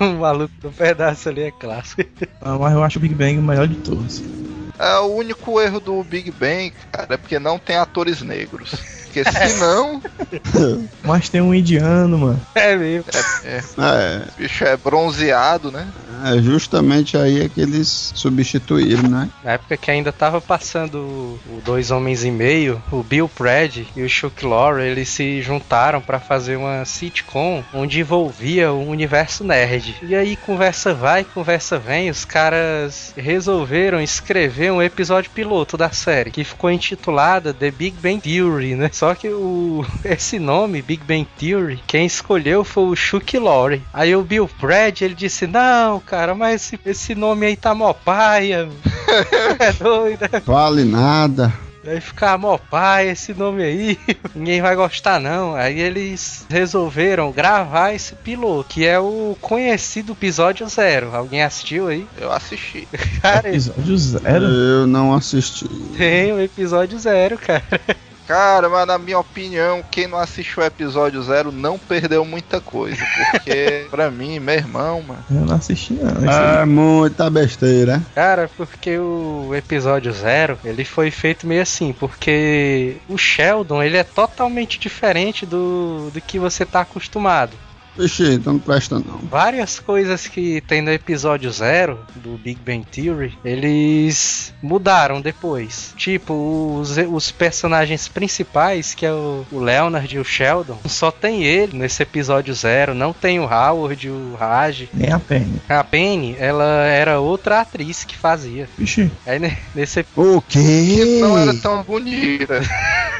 O 0.00 0.04
maluco 0.18 0.52
do 0.60 0.70
pedaço 0.72 1.28
ali 1.28 1.42
é 1.42 1.50
clássico. 1.50 2.02
Ah, 2.40 2.56
Mas 2.58 2.72
eu 2.72 2.82
acho 2.82 2.98
o 2.98 3.02
Big 3.02 3.14
Bang 3.14 3.38
o 3.38 3.42
melhor 3.42 3.68
de 3.68 3.76
todos. 3.76 4.22
É, 4.78 4.98
o 4.98 5.14
único 5.14 5.60
erro 5.60 5.80
do 5.80 6.02
Big 6.02 6.30
Bang, 6.30 6.72
cara, 6.92 7.14
é 7.14 7.16
porque 7.16 7.38
não 7.38 7.58
tem 7.58 7.76
atores 7.76 8.22
negros. 8.22 8.74
Porque 9.04 9.24
senão, 9.24 10.02
Mas 11.02 11.28
tem 11.28 11.40
um 11.40 11.54
indiano, 11.54 12.18
mano. 12.18 12.40
É 12.54 12.76
mesmo. 12.76 13.10
é, 13.44 13.62
É, 13.78 14.22
o 14.28 14.42
bicho 14.42 14.64
é 14.64 14.76
bronzeado, 14.76 15.70
né? 15.70 15.88
é 16.24 16.40
justamente 16.40 17.16
aí 17.16 17.42
é 17.42 17.48
que 17.48 17.60
eles 17.60 18.12
substituíram, 18.14 19.08
né? 19.08 19.28
Na 19.44 19.52
época 19.52 19.76
que 19.76 19.90
ainda 19.90 20.12
tava 20.12 20.40
passando 20.40 20.98
o 20.98 21.60
Dois 21.64 21.90
Homens 21.90 22.24
e 22.24 22.30
Meio, 22.30 22.82
o 22.90 23.02
Bill 23.02 23.28
Pratt 23.28 23.84
e 23.94 24.02
o 24.02 24.08
Chuck 24.08 24.44
Lorre, 24.44 24.84
eles 24.84 25.08
se 25.08 25.42
juntaram 25.42 26.00
pra 26.00 26.18
fazer 26.18 26.56
uma 26.56 26.84
sitcom 26.84 27.62
onde 27.72 28.00
envolvia 28.00 28.72
o 28.72 28.88
universo 28.88 29.44
nerd. 29.44 29.96
E 30.02 30.14
aí 30.14 30.36
conversa 30.36 30.94
vai, 30.94 31.24
conversa 31.24 31.78
vem, 31.78 32.10
os 32.10 32.24
caras 32.24 33.12
resolveram 33.16 34.00
escrever 34.00 34.65
um 34.70 34.82
episódio 34.82 35.30
piloto 35.30 35.76
da 35.76 35.90
série, 35.90 36.30
que 36.30 36.44
ficou 36.44 36.70
intitulada 36.70 37.52
The 37.52 37.70
Big 37.70 37.96
Bang 38.00 38.20
Theory, 38.20 38.74
né? 38.74 38.90
Só 38.92 39.14
que 39.14 39.28
o 39.28 39.84
esse 40.04 40.38
nome, 40.38 40.82
Big 40.82 41.02
Bang 41.04 41.26
Theory, 41.38 41.82
quem 41.86 42.06
escolheu 42.06 42.64
foi 42.64 42.84
o 42.84 42.96
Chuck 42.96 43.38
Lorre. 43.38 43.82
Aí 43.92 44.14
o 44.14 44.22
Bill 44.22 44.48
Pratt, 44.60 45.02
ele 45.02 45.14
disse: 45.14 45.46
"Não, 45.46 46.00
cara, 46.00 46.34
mas 46.34 46.56
esse, 46.56 46.80
esse 46.84 47.14
nome 47.14 47.46
aí 47.46 47.56
tá 47.56 47.74
mó 47.74 47.92
paia. 47.92 48.68
é 49.58 49.72
doido. 49.72 50.20
Vale 50.44 50.84
nada. 50.84 51.65
Vai 51.86 52.00
ficar 52.00 52.36
mó 52.36 52.58
pai 52.58 53.10
esse 53.10 53.32
nome 53.32 53.62
aí, 53.62 53.96
ninguém 54.34 54.60
vai 54.60 54.74
gostar 54.74 55.20
não. 55.20 55.54
Aí 55.54 55.78
eles 55.78 56.44
resolveram 56.50 57.30
gravar 57.30 57.94
esse 57.94 58.12
piloto, 58.16 58.68
que 58.70 58.84
é 58.84 58.98
o 58.98 59.36
conhecido 59.40 60.12
episódio 60.12 60.66
zero. 60.68 61.14
Alguém 61.14 61.44
assistiu 61.44 61.86
aí? 61.86 62.04
Eu 62.18 62.32
assisti. 62.32 62.88
Cara, 63.22 63.48
Episódio 63.48 63.96
zero. 63.96 64.44
Eu 64.44 64.86
não 64.88 65.14
assisti. 65.14 65.68
tem 65.96 66.32
o 66.32 66.40
episódio 66.40 66.98
zero, 66.98 67.38
cara. 67.38 67.62
Cara, 68.26 68.68
mas 68.68 68.86
na 68.86 68.98
minha 68.98 69.18
opinião, 69.18 69.84
quem 69.90 70.06
não 70.06 70.18
assistiu 70.18 70.62
o 70.62 70.66
episódio 70.66 71.22
zero 71.22 71.52
não 71.52 71.78
perdeu 71.78 72.24
muita 72.24 72.60
coisa. 72.60 73.04
Porque, 73.30 73.86
pra 73.90 74.10
mim, 74.10 74.40
meu 74.40 74.54
irmão, 74.54 75.02
mano. 75.02 75.24
Eu 75.30 75.46
não 75.46 75.54
assisti, 75.56 75.94
não. 75.94 76.10
Isso 76.12 76.30
aí. 76.30 76.62
É 76.62 76.64
muita 76.64 77.30
besteira. 77.30 78.02
Cara, 78.14 78.50
porque 78.56 78.98
o 78.98 79.54
episódio 79.54 80.12
zero, 80.12 80.58
ele 80.64 80.84
foi 80.84 81.10
feito 81.10 81.46
meio 81.46 81.62
assim, 81.62 81.92
porque 81.92 82.96
o 83.08 83.16
Sheldon, 83.16 83.82
ele 83.82 83.96
é 83.96 84.04
totalmente 84.04 84.78
diferente 84.78 85.46
do, 85.46 86.10
do 86.12 86.20
que 86.20 86.38
você 86.38 86.64
tá 86.64 86.80
acostumado. 86.80 87.56
Vixe, 87.98 88.34
então 88.34 88.54
não 88.54 88.60
presta 88.60 88.98
não. 88.98 89.18
Várias 89.30 89.78
coisas 89.78 90.26
que 90.26 90.60
tem 90.62 90.82
no 90.82 90.90
episódio 90.90 91.50
zero 91.50 91.98
do 92.16 92.36
Big 92.38 92.60
Bang 92.64 92.84
Theory, 92.84 93.36
eles 93.44 94.52
mudaram 94.62 95.20
depois. 95.20 95.94
Tipo, 95.96 96.78
os, 96.80 96.96
os 96.96 97.30
personagens 97.30 98.08
principais, 98.08 98.94
que 98.94 99.06
é 99.06 99.12
o, 99.12 99.44
o 99.50 99.58
Leonard 99.58 100.14
e 100.14 100.18
o 100.18 100.24
Sheldon, 100.24 100.78
só 100.86 101.10
tem 101.10 101.44
ele 101.44 101.76
nesse 101.76 102.02
episódio 102.02 102.54
zero. 102.54 102.94
Não 102.94 103.12
tem 103.12 103.40
o 103.40 103.44
Howard, 103.44 104.08
o 104.10 104.36
Raj. 104.38 104.88
Nem 104.92 105.12
a 105.12 105.18
pena. 105.18 105.46
A 105.68 105.82
Penny, 105.84 106.36
ela 106.38 106.64
era 106.86 107.20
outra 107.20 107.60
atriz 107.60 108.04
que 108.04 108.16
fazia. 108.16 108.68
Vixe. 108.76 109.10
Aí 109.26 109.38
ne- 109.38 109.56
nesse 109.74 110.04
O 110.16 110.40
quê? 110.42 111.18
Não 111.20 111.38
era 111.38 111.54
tão 111.54 111.82
bonita. 111.82 112.60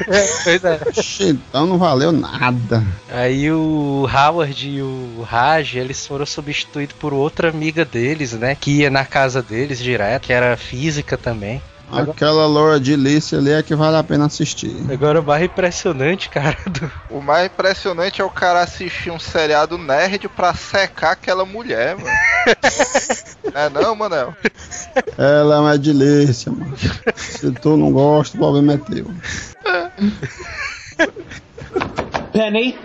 pois 0.43 0.63
é. 0.63 0.79
Vixe, 0.95 1.29
então 1.29 1.65
não 1.65 1.77
valeu 1.77 2.11
nada. 2.11 2.83
Aí 3.09 3.51
o 3.51 4.07
Howard 4.13 4.66
e 4.67 4.81
o 4.81 5.21
Raj, 5.23 5.75
eles 5.75 6.05
foram 6.05 6.25
substituídos 6.25 6.95
por 6.97 7.13
outra 7.13 7.49
amiga 7.49 7.85
deles, 7.85 8.33
né? 8.33 8.55
Que 8.55 8.81
ia 8.81 8.89
na 8.89 9.05
casa 9.05 9.41
deles 9.41 9.79
direto, 9.79 10.23
que 10.23 10.33
era 10.33 10.57
física 10.57 11.17
também. 11.17 11.61
Aquela 11.89 12.45
Laura 12.45 12.79
de 12.81 12.97
Lice 12.97 13.33
ali 13.33 13.51
é 13.51 13.63
que 13.63 13.73
vale 13.73 13.95
a 13.95 14.03
pena 14.03 14.25
assistir. 14.25 14.75
Agora 14.91 15.21
o 15.21 15.23
mais 15.23 15.43
impressionante, 15.43 16.29
cara, 16.29 16.57
do... 16.67 16.91
O 17.09 17.21
mais 17.21 17.45
impressionante 17.45 18.21
é 18.21 18.25
o 18.25 18.29
cara 18.29 18.61
assistir 18.61 19.09
um 19.09 19.17
seriado 19.17 19.77
nerd 19.77 20.27
pra 20.27 20.53
secar 20.53 21.11
aquela 21.11 21.45
mulher, 21.45 21.95
mano. 21.95 22.09
é 23.55 23.69
não, 23.69 23.95
Manel? 23.95 24.35
Ela 25.17 25.55
é 25.55 25.59
uma 25.59 25.77
delícia, 25.77 26.51
mano. 26.51 26.75
Se 27.15 27.51
tu 27.51 27.77
não 27.77 27.91
gosta, 27.91 28.35
o 28.35 28.39
problema 28.39 28.73
é 28.73 28.77
teu. 28.77 29.09
Penny? 32.33 32.77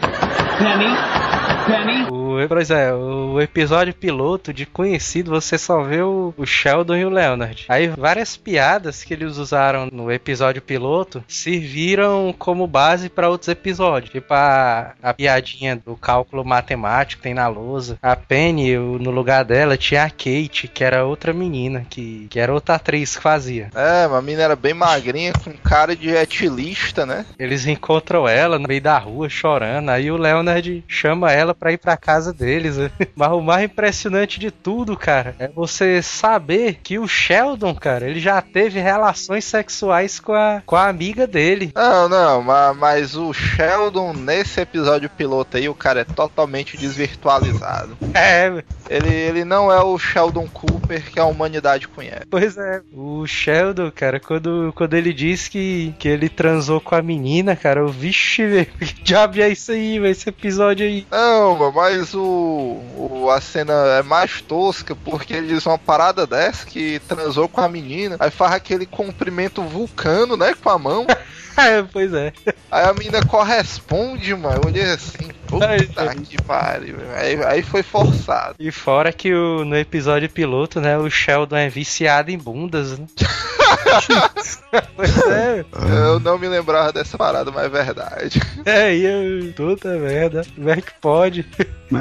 Penny? 0.59 1.42
Penny? 1.67 2.05
O. 2.33 2.49
Pois 2.49 2.71
é, 2.71 2.93
o 2.93 3.41
episódio 3.41 3.95
piloto 3.95 4.53
de 4.53 4.67
conhecido 4.67 5.31
você 5.31 5.57
só 5.57 5.83
vê 5.83 6.03
o, 6.03 6.35
o 6.37 6.45
Sheldon 6.45 6.97
e 6.97 7.05
o 7.05 7.11
Leonard. 7.11 7.67
Aí 7.69 7.89
várias 7.89 8.37
piadas 8.37 9.05
que 9.05 9.15
eles 9.15 9.37
usaram 9.37 9.89
no 9.93 10.11
episódio 10.11 10.61
piloto 10.61 11.23
serviram 11.29 12.35
como 12.37 12.67
base 12.67 13.09
para 13.09 13.29
outros 13.29 13.49
episódios. 13.49 14.13
Tipo 14.13 14.35
a, 14.35 14.95
a 15.03 15.15
piadinha 15.15 15.77
do 15.77 15.97
cálculo 15.97 16.45
matemático 16.45 17.21
que 17.21 17.23
tem 17.23 17.35
na 17.35 17.47
lousa. 17.47 17.99
A 18.03 18.17
Penny, 18.17 18.77
no 18.77 19.11
lugar 19.11 19.45
dela, 19.45 19.77
tinha 19.77 20.05
a 20.05 20.11
Kate, 20.11 20.69
que 20.73 20.83
era 20.83 21.05
outra 21.05 21.33
menina, 21.33 21.87
que, 21.89 22.27
que 22.31 22.41
era 22.41 22.53
outra 22.53 22.77
atriz 22.77 23.17
que 23.17 23.23
fazia. 23.23 23.71
É, 23.75 24.07
uma 24.07 24.23
mina 24.23 24.43
era 24.43 24.57
bem 24.57 24.75
magrinha, 24.75 25.33
com 25.33 25.53
cara 25.53 25.95
de 25.95 26.11
etilista, 26.11 27.05
né? 27.05 27.27
Eles 27.39 27.67
encontram 27.67 28.27
ela 28.27 28.59
no 28.59 28.67
meio 28.67 28.81
da 28.81 28.99
rua 28.99 29.29
chorando. 29.29 29.91
Aí 29.91 30.11
o 30.11 30.17
Leonard 30.17 30.85
chama 30.89 31.31
ela 31.31 31.43
ela 31.43 31.55
pra 31.55 31.73
ir 31.73 31.79
pra 31.79 31.97
casa 31.97 32.22
deles. 32.31 32.77
né? 32.77 32.91
Mas 33.17 33.31
o 33.33 33.41
mais 33.41 33.65
impressionante 33.65 34.39
de 34.39 34.51
tudo, 34.51 34.95
cara, 34.97 35.35
é 35.39 35.49
você 35.49 36.03
saber 36.03 36.79
que 36.83 36.99
o 36.99 37.09
Sheldon, 37.09 37.75
cara, 37.75 38.07
ele 38.09 38.21
já 38.21 38.43
teve 38.43 38.79
relações 38.81 39.47
sexuais 39.47 40.21
com 40.21 40.35
a, 40.35 40.63
com 40.67 40.77
a 40.77 40.89
amiga 40.89 41.27
dele. 41.27 41.73
Não, 41.75 42.07
não, 42.09 42.43
ma- 42.43 42.75
mas, 42.75 43.17
o 43.17 43.33
Sheldon, 43.33 44.13
nesse 44.13 44.61
episódio 44.61 45.09
piloto 45.09 45.57
aí, 45.57 45.69
o 45.69 45.75
cara 45.75 46.01
é 46.01 46.05
totalmente 46.05 46.77
desvirtualizado. 46.77 47.97
É, 48.15 48.63
Ele, 48.91 49.09
ele 49.15 49.45
não 49.45 49.73
é 49.73 49.81
o 49.83 49.99
Sheldon 49.99 50.47
Cooper 50.49 51.11
que 51.11 51.19
a 51.19 51.25
humanidade 51.25 51.89
conhece. 51.89 52.27
Pois 52.31 52.57
é, 52.59 52.83
o 52.93 53.27
Sheldon, 53.27 53.91
cara, 53.91 54.21
quando, 54.21 54.73
quando 54.77 54.95
ele 54.95 55.13
disse 55.13 55.49
que, 55.51 55.95
que 55.99 56.09
ele 56.09 56.29
transou 56.29 56.81
com 56.81 56.95
a 56.95 57.01
menina, 57.01 57.57
cara, 57.57 57.81
eu, 57.81 57.89
vixe, 57.89 58.45
velho, 58.47 58.67
que 58.79 59.03
diabo 59.03 59.41
é 59.41 59.49
isso 59.49 59.73
aí, 59.73 59.99
velho, 59.99 60.11
esse 60.13 60.29
episódio 60.29 60.85
aí. 60.85 61.07
Não, 61.11 61.57
mano, 61.57 61.73
mas 62.13 62.15
o, 62.15 62.81
o- 62.97 63.31
a 63.31 63.41
cena 63.41 63.73
é 63.99 64.03
mais 64.03 64.41
tosca 64.43 64.95
porque 64.95 65.35
ele 65.35 65.49
diz 65.49 65.65
uma 65.67 65.79
parada 65.79 66.27
dessa 66.27 66.67
que 66.67 67.01
transou 67.09 67.49
com 67.49 67.61
a 67.61 67.69
menina, 67.69 68.17
aí 68.19 68.31
faz 68.31 68.53
aquele 68.53 68.85
cumprimento 68.87 69.63
vulcano, 69.63 70.37
né, 70.37 70.55
com 70.61 70.71
a 70.71 70.79
mão. 70.79 71.07
É, 71.55 71.83
pois 71.83 72.15
é. 72.15 72.33
Aí 72.71 72.87
a 72.87 72.95
menina 72.95 73.23
corresponde, 73.27 74.35
mano. 74.35 74.59
Eu 74.65 74.71
olhei 74.71 74.85
assim, 74.85 75.29
puta 75.47 75.67
Ai, 75.99 76.17
que 76.17 76.41
pariu. 76.41 76.97
Aí, 77.15 77.45
aí 77.45 77.63
foi 77.63 77.83
forçado. 77.83 78.55
E 78.59 78.71
fora 78.73 79.13
que 79.13 79.35
o, 79.35 79.63
no 79.63 79.77
episódio 79.77 80.31
piloto, 80.31 80.81
né, 80.81 80.97
o 80.97 81.11
Sheldon 81.11 81.57
é 81.57 81.69
viciado 81.69 82.31
em 82.31 82.39
bundas, 82.39 82.99
né? 82.99 83.05
pois 84.97 85.19
é, 85.29 85.63
Eu 86.07 86.19
não 86.21 86.39
me 86.39 86.49
lembrava 86.49 86.91
dessa 86.91 87.19
parada, 87.19 87.51
mas 87.51 87.67
é 87.67 87.69
verdade. 87.69 88.41
é, 88.65 88.95
e 88.97 89.05
eu, 89.05 89.53
puta 89.53 89.89
merda, 89.91 90.47
como 90.55 90.71
é 90.71 90.77
que 90.81 90.93
pode? 91.03 91.47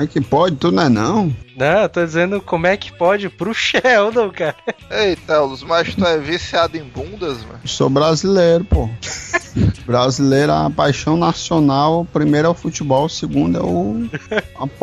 Como 0.01 0.09
é 0.09 0.13
que 0.13 0.21
pode? 0.21 0.55
Tu 0.55 0.71
não 0.71 0.83
é 0.83 0.89
não? 0.89 1.35
Não, 1.55 1.81
eu 1.83 1.89
tô 1.89 2.03
dizendo 2.03 2.41
como 2.41 2.65
é 2.65 2.75
que 2.75 2.91
pode 2.91 3.29
pro 3.29 3.53
Sheldon, 3.53 4.31
cara. 4.31 4.55
Ei, 4.89 5.15
Telos, 5.15 5.61
mas 5.61 5.93
tu 5.93 6.03
é 6.03 6.17
viciado 6.17 6.75
em 6.75 6.83
bundas, 6.83 7.43
mano? 7.43 7.59
Sou 7.65 7.87
brasileiro, 7.87 8.63
pô. 8.63 8.89
brasileiro, 9.85 10.51
a 10.53 10.71
paixão 10.71 11.15
nacional. 11.15 12.07
Primeiro 12.11 12.47
é 12.47 12.49
o 12.49 12.55
futebol, 12.55 13.07
segundo 13.07 13.59
é 13.59 13.61
o 13.61 14.09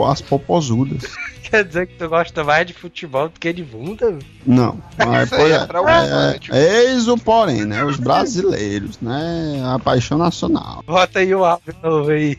as 0.06 0.22
popozudas. 0.22 1.02
Quer 1.50 1.64
dizer 1.64 1.86
que 1.86 1.94
tu 1.94 2.08
gosta 2.08 2.44
mais 2.44 2.66
de 2.66 2.74
futebol 2.74 3.28
do 3.28 3.40
que 3.40 3.52
de 3.52 3.62
bunda? 3.62 4.18
Não, 4.46 4.78
mas 4.98 5.26
Isso 5.26 5.34
aí 5.34 5.40
pô, 5.40 5.56
é 5.56 5.66
preocupante. 5.66 6.50
é, 6.52 6.84
eis 6.84 7.08
o 7.08 7.16
porém, 7.16 7.64
né? 7.64 7.82
Os 7.84 7.96
brasileiros, 7.96 8.98
né? 9.00 9.62
A 9.64 9.78
paixão 9.78 10.18
nacional. 10.18 10.82
Bota 10.86 11.20
aí 11.20 11.34
o 11.34 11.44
áudio 11.44 11.74
novo 11.82 12.10
aí. 12.10 12.36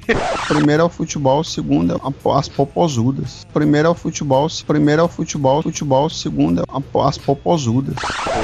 Primeiro 0.48 0.84
é 0.84 0.86
o 0.86 0.90
futebol, 0.90 1.44
segundo 1.44 1.96
é 1.96 2.38
as 2.38 2.48
popozudas. 2.48 3.46
Primeiro 3.52 3.88
é 3.88 3.92
o 3.92 3.96
futebol, 3.96 4.48
primeiro 4.66 5.02
é 5.02 5.06
o 5.06 5.08
futebol, 5.08 5.64
futebol, 5.64 6.10
segundo 6.10 6.62
é 6.62 7.08
as 7.08 7.18
popozudas. 7.18 7.96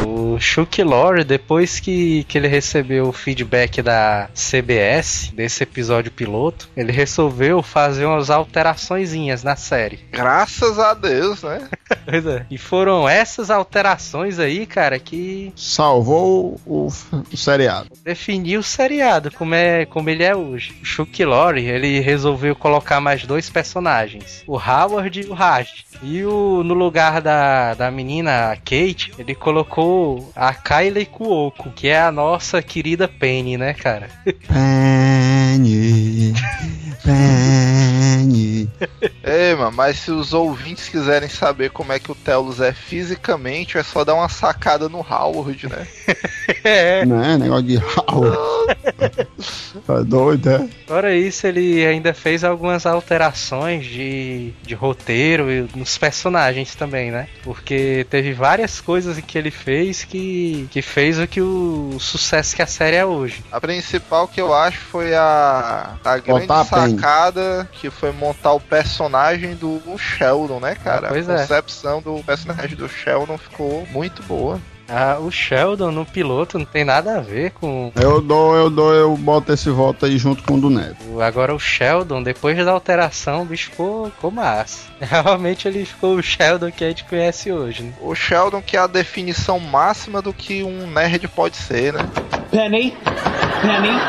O 0.05 0.39
Chuck 0.39 0.81
Lorre, 0.83 1.23
depois 1.23 1.79
que, 1.79 2.23
que 2.23 2.37
ele 2.37 2.47
recebeu 2.47 3.07
o 3.07 3.13
feedback 3.13 3.81
da 3.81 4.29
CBS, 4.33 5.31
desse 5.35 5.63
episódio 5.63 6.11
piloto, 6.11 6.69
ele 6.75 6.91
resolveu 6.91 7.61
fazer 7.61 8.05
umas 8.05 8.29
alteraçõezinhas 8.29 9.43
na 9.43 9.55
série. 9.55 9.99
Graças 10.11 10.54
a 10.63 10.93
Deus, 10.93 11.43
né? 11.43 11.67
Pois 12.05 12.25
é. 12.27 12.45
E 12.51 12.57
foram 12.57 13.09
essas 13.09 13.49
alterações 13.49 14.37
aí, 14.37 14.67
cara, 14.67 14.99
que 14.99 15.51
Salvou 15.55 16.59
o, 16.65 16.87
o 16.87 17.37
seriado. 17.37 17.89
definiu 18.03 18.59
o 18.59 18.63
seriado, 18.63 19.31
como, 19.31 19.55
é, 19.55 19.85
como 19.85 20.07
ele 20.09 20.23
é 20.23 20.35
hoje. 20.35 20.75
O 20.81 20.85
Chuck 20.85 21.25
Lorre, 21.25 21.65
ele 21.65 21.99
resolveu 21.99 22.55
colocar 22.55 23.01
mais 23.01 23.25
dois 23.25 23.49
personagens, 23.49 24.43
o 24.45 24.53
Howard 24.55 25.19
e 25.19 25.25
o 25.25 25.33
Raj. 25.33 25.85
E 26.03 26.23
o, 26.23 26.61
no 26.63 26.75
lugar 26.75 27.21
da, 27.21 27.73
da 27.73 27.89
menina 27.89 28.51
a 28.51 28.55
Kate, 28.55 29.11
ele 29.17 29.33
colocou 29.33 30.31
a 30.35 30.53
Kylie 30.53 31.05
Cuoco, 31.07 31.71
que 31.71 31.87
é 31.87 31.99
a 31.99 32.11
nossa 32.11 32.61
querida 32.61 33.07
Penny, 33.07 33.57
né, 33.57 33.73
cara? 33.73 34.09
Penny, 34.47 36.33
Penny. 37.05 38.69
Ei, 39.23 39.55
mano, 39.55 39.71
mas 39.71 39.99
se 39.99 40.11
os 40.11 40.33
ouvintes 40.33 40.89
quiserem 40.89 41.29
saber 41.29 41.69
como 41.69 41.93
é 41.93 41.99
que 41.99 42.11
o 42.11 42.15
Telos 42.15 42.59
é 42.59 42.73
fisicamente, 42.73 43.77
é 43.77 43.83
só 43.83 44.03
dar 44.03 44.15
uma 44.15 44.27
sacada 44.27 44.89
no 44.89 44.99
Howard, 44.99 45.67
né? 45.67 45.87
É. 46.63 47.05
Né? 47.05 47.37
Negócio 47.37 47.63
de 47.63 47.77
Howard. 47.77 48.37
Tá 49.85 50.01
doido, 50.01 50.49
é? 50.49 50.67
Fora 50.87 51.15
isso, 51.15 51.45
ele 51.45 51.85
ainda 51.85 52.13
fez 52.13 52.43
algumas 52.43 52.85
alterações 52.85 53.85
de, 53.85 54.51
de 54.63 54.73
roteiro 54.73 55.51
e 55.51 55.67
nos 55.75 55.97
personagens 55.97 56.75
também, 56.75 57.11
né? 57.11 57.27
Porque 57.43 58.05
teve 58.09 58.33
várias 58.33 58.79
coisas 58.79 59.19
que 59.19 59.37
ele 59.37 59.51
fez 59.51 60.03
que, 60.03 60.67
que 60.71 60.81
fez 60.81 61.19
o 61.19 61.27
que 61.27 61.41
o, 61.41 61.97
sucesso 61.99 62.55
que 62.55 62.61
a 62.61 62.67
série 62.67 62.95
é 62.95 63.05
hoje. 63.05 63.43
A 63.51 63.59
principal 63.59 64.27
que 64.27 64.39
eu 64.39 64.53
acho 64.53 64.79
foi 64.79 65.13
a, 65.13 65.95
a 66.03 66.17
grande 66.17 66.47
Botar 66.47 66.61
a 66.61 66.65
Penny. 66.65 66.94
Sacada 66.95 67.67
que 67.71 67.89
foi 67.89 68.11
montar 68.11 68.53
o 68.53 68.59
personagem 68.59 69.55
do 69.55 69.81
Sheldon, 69.97 70.59
né, 70.59 70.75
cara? 70.75 71.07
Ah, 71.07 71.09
pois 71.09 71.29
a 71.29 71.33
é. 71.33 71.37
concepção 71.39 72.01
do 72.01 72.23
personagem 72.23 72.75
do 72.75 72.87
Sheldon 72.87 73.37
ficou 73.37 73.85
muito 73.87 74.23
boa. 74.23 74.59
Ah, 74.87 75.17
o 75.19 75.31
Sheldon 75.31 75.91
no 75.91 76.05
piloto 76.05 76.59
não 76.59 76.65
tem 76.65 76.83
nada 76.83 77.17
a 77.17 77.21
ver 77.21 77.51
com. 77.51 77.91
Eu 77.95 78.21
dou, 78.21 78.55
eu 78.55 78.69
dou, 78.69 78.93
eu 78.93 79.17
boto 79.17 79.51
esse 79.51 79.69
voto 79.69 80.05
aí 80.05 80.17
junto 80.17 80.43
com 80.43 80.55
o 80.55 80.61
do 80.61 80.69
Neto. 80.69 81.21
Agora 81.21 81.53
o 81.53 81.59
Sheldon, 81.59 82.21
depois 82.21 82.55
da 82.63 82.71
alteração, 82.71 83.41
o 83.41 83.45
bicho 83.45 83.71
ficou, 83.71 84.11
ficou 84.11 84.31
massa. 84.31 84.83
Realmente 85.01 85.67
ele 85.67 85.85
ficou 85.85 86.15
o 86.15 86.23
Sheldon 86.23 86.71
que 86.71 86.83
a 86.83 86.89
gente 86.89 87.03
conhece 87.05 87.51
hoje, 87.51 87.83
né? 87.83 87.93
O 88.01 88.13
Sheldon 88.13 88.61
que 88.61 88.77
é 88.77 88.79
a 88.79 88.87
definição 88.87 89.59
máxima 89.59 90.21
do 90.21 90.31
que 90.31 90.63
um 90.63 90.87
nerd 90.91 91.27
pode 91.29 91.57
ser, 91.57 91.93
né? 91.93 92.07
Penny, 92.51 92.95
Penny, 93.61 93.99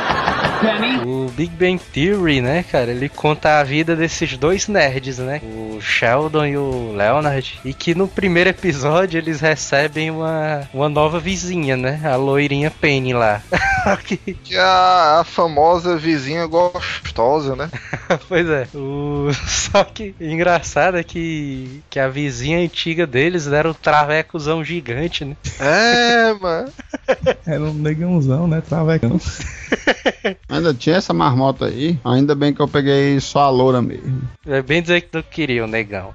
Penny. 0.61 0.99
O 1.05 1.29
Big 1.31 1.53
Bang 1.55 1.79
Theory, 1.93 2.41
né, 2.41 2.65
cara, 2.71 2.91
ele 2.91 3.09
conta 3.09 3.59
a 3.59 3.65
vida 3.65 3.97
desses 3.97 4.37
dois 4.37 4.69
nerds, 4.69 5.19
né? 5.19 5.41
O 5.43 5.81
Sheldon 5.81 6.47
e 6.47 6.57
o 6.57 6.93
Leonard. 6.93 7.61
E 7.65 7.73
que 7.73 7.95
no 7.95 8.07
primeiro 8.07 8.51
episódio 8.51 9.19
eles 9.19 9.41
recebem 9.41 10.11
uma, 10.11 10.66
uma 10.73 10.89
nova 10.89 11.19
vizinha, 11.21 11.77
né? 11.77 12.01
A 12.05 12.17
loirinha 12.17 12.71
Penny 12.71 13.13
lá. 13.13 13.43
Que- 14.05 14.17
Que 14.17 14.57
é 14.57 14.61
a, 14.61 15.21
a 15.21 15.25
famosa 15.25 15.97
vizinha 15.97 16.45
gostosa, 16.47 17.55
né? 17.55 17.71
pois 18.29 18.49
é. 18.49 18.67
O... 18.75 19.29
Só 19.47 19.85
que 19.85 20.13
o 20.21 20.25
engraçado 20.25 20.97
é 20.97 21.05
que, 21.05 21.83
que 21.89 22.01
a 22.01 22.09
vizinha 22.09 22.59
antiga 22.59 23.07
deles 23.07 23.47
era 23.47 23.71
o 23.71 23.75
travecozão 23.75 24.65
gigante, 24.65 25.25
né? 25.25 25.37
É, 25.61 26.33
mano. 26.35 26.73
Era 27.47 27.63
um 27.63 27.75
negãozão, 27.75 28.49
né? 28.49 28.61
Travecão. 28.61 29.21
Ainda 30.49 30.75
tinha 30.75 30.97
essa 30.97 31.13
marmota 31.15 31.67
aí. 31.67 31.97
Ainda 32.05 32.35
bem 32.35 32.53
que 32.53 32.61
eu 32.61 32.67
peguei 32.69 33.21
só 33.21 33.43
a 33.43 33.51
loura 33.51 33.81
mesmo. 33.81 34.23
É 34.45 34.61
bem 34.63 34.83
dizer 34.83 35.03
que 35.03 35.09
não 35.15 35.23
queria 35.23 35.65
o 35.65 35.69
negão. 35.69 36.13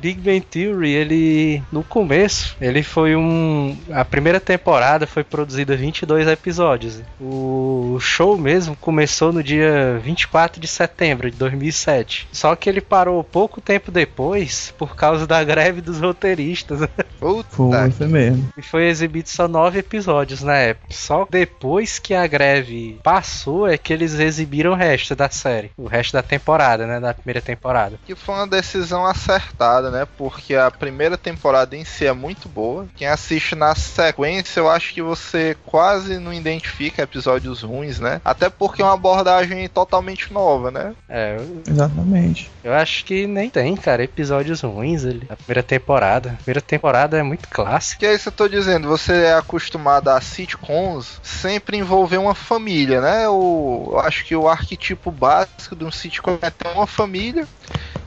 Big 0.00 0.20
Bang 0.20 0.40
Theory, 0.40 0.90
ele 0.90 1.62
no 1.72 1.82
começo, 1.82 2.56
ele 2.60 2.82
foi 2.82 3.16
um 3.16 3.76
a 3.90 4.04
primeira 4.04 4.40
temporada 4.40 5.06
foi 5.06 5.24
produzida 5.24 5.76
22 5.76 6.26
episódios. 6.28 7.02
O 7.20 7.98
show 8.00 8.36
mesmo 8.38 8.76
começou 8.76 9.32
no 9.32 9.42
dia 9.42 10.00
24 10.02 10.60
de 10.60 10.68
setembro 10.68 11.30
de 11.30 11.36
2007. 11.36 12.28
Só 12.32 12.54
que 12.54 12.68
ele 12.68 12.80
parou 12.80 13.22
pouco 13.24 13.60
tempo 13.60 13.90
depois 13.90 14.72
por 14.78 14.94
causa 14.94 15.26
da 15.26 15.42
greve 15.42 15.80
dos 15.80 16.00
roteiristas 16.00 16.80
Puta 17.18 17.48
Foi, 17.50 17.90
foi 17.90 18.06
mesmo. 18.06 18.48
e 18.56 18.62
foi 18.62 18.84
exibido 18.88 19.28
só 19.28 19.48
nove 19.48 19.78
episódios 19.80 20.42
na 20.42 20.56
época. 20.56 20.86
Só 20.90 21.26
depois 21.28 21.98
que 21.98 22.14
a 22.14 22.26
greve 22.26 22.98
passou 23.02 23.66
é 23.68 23.76
que 23.76 23.92
eles 23.92 24.14
exibiram 24.18 24.72
o 24.72 24.76
resto 24.76 25.14
da 25.14 25.28
série, 25.30 25.70
o 25.76 25.86
resto 25.86 26.12
da 26.12 26.22
temporada, 26.22 26.86
né, 26.86 27.00
da 27.00 27.12
primeira 27.14 27.40
temporada. 27.40 27.98
que 28.06 28.14
foi 28.14 28.34
uma 28.34 28.46
decisão 28.46 29.04
acertada, 29.04 29.90
né? 29.90 30.06
Porque 30.16 30.54
a 30.54 30.70
primeira 30.70 31.16
temporada 31.16 31.76
em 31.76 31.84
si 31.84 32.06
é 32.06 32.12
muito 32.12 32.48
boa. 32.48 32.86
Quem 32.96 33.06
assiste 33.08 33.54
na 33.54 33.74
sequência, 33.74 34.60
eu 34.60 34.70
acho 34.70 34.94
que 34.94 35.02
você 35.02 35.56
quase 35.66 36.18
não 36.18 36.32
identifica 36.32 37.02
episódios 37.02 37.62
ruins, 37.62 37.98
né? 38.00 38.20
Até 38.24 38.48
porque 38.48 38.82
é 38.82 38.84
uma 38.84 38.94
abordagem 38.94 39.68
totalmente 39.68 40.32
nova, 40.32 40.70
né? 40.70 40.94
É, 41.08 41.36
eu, 41.38 41.62
Exatamente. 41.72 42.50
eu 42.62 42.72
acho 42.74 43.04
que 43.04 43.26
nem 43.26 43.50
tem, 43.50 43.74
cara, 43.76 44.02
episódios 44.02 44.60
ruins 44.62 45.04
ali. 45.04 45.22
A 45.28 45.36
primeira 45.36 45.62
temporada. 45.62 46.30
A 46.30 46.42
primeira 46.42 46.60
temporada 46.60 47.07
é 47.16 47.22
muito 47.22 47.48
clássica. 47.48 48.00
Que 48.00 48.06
é 48.06 48.14
isso 48.14 48.24
que 48.24 48.28
eu 48.28 48.32
tô 48.32 48.48
dizendo, 48.48 48.88
você 48.88 49.12
é 49.12 49.34
acostumado 49.34 50.08
a 50.08 50.20
sitcoms 50.20 51.20
sempre 51.22 51.76
envolver 51.76 52.18
uma 52.18 52.34
família, 52.34 53.00
né? 53.00 53.28
O, 53.28 53.90
eu 53.92 54.00
acho 54.00 54.24
que 54.24 54.34
o 54.34 54.48
arquetipo 54.48 55.10
básico 55.10 55.76
de 55.76 55.84
um 55.84 55.90
sitcom 55.90 56.38
é 56.42 56.50
ter 56.50 56.68
uma 56.68 56.86
família 56.86 57.46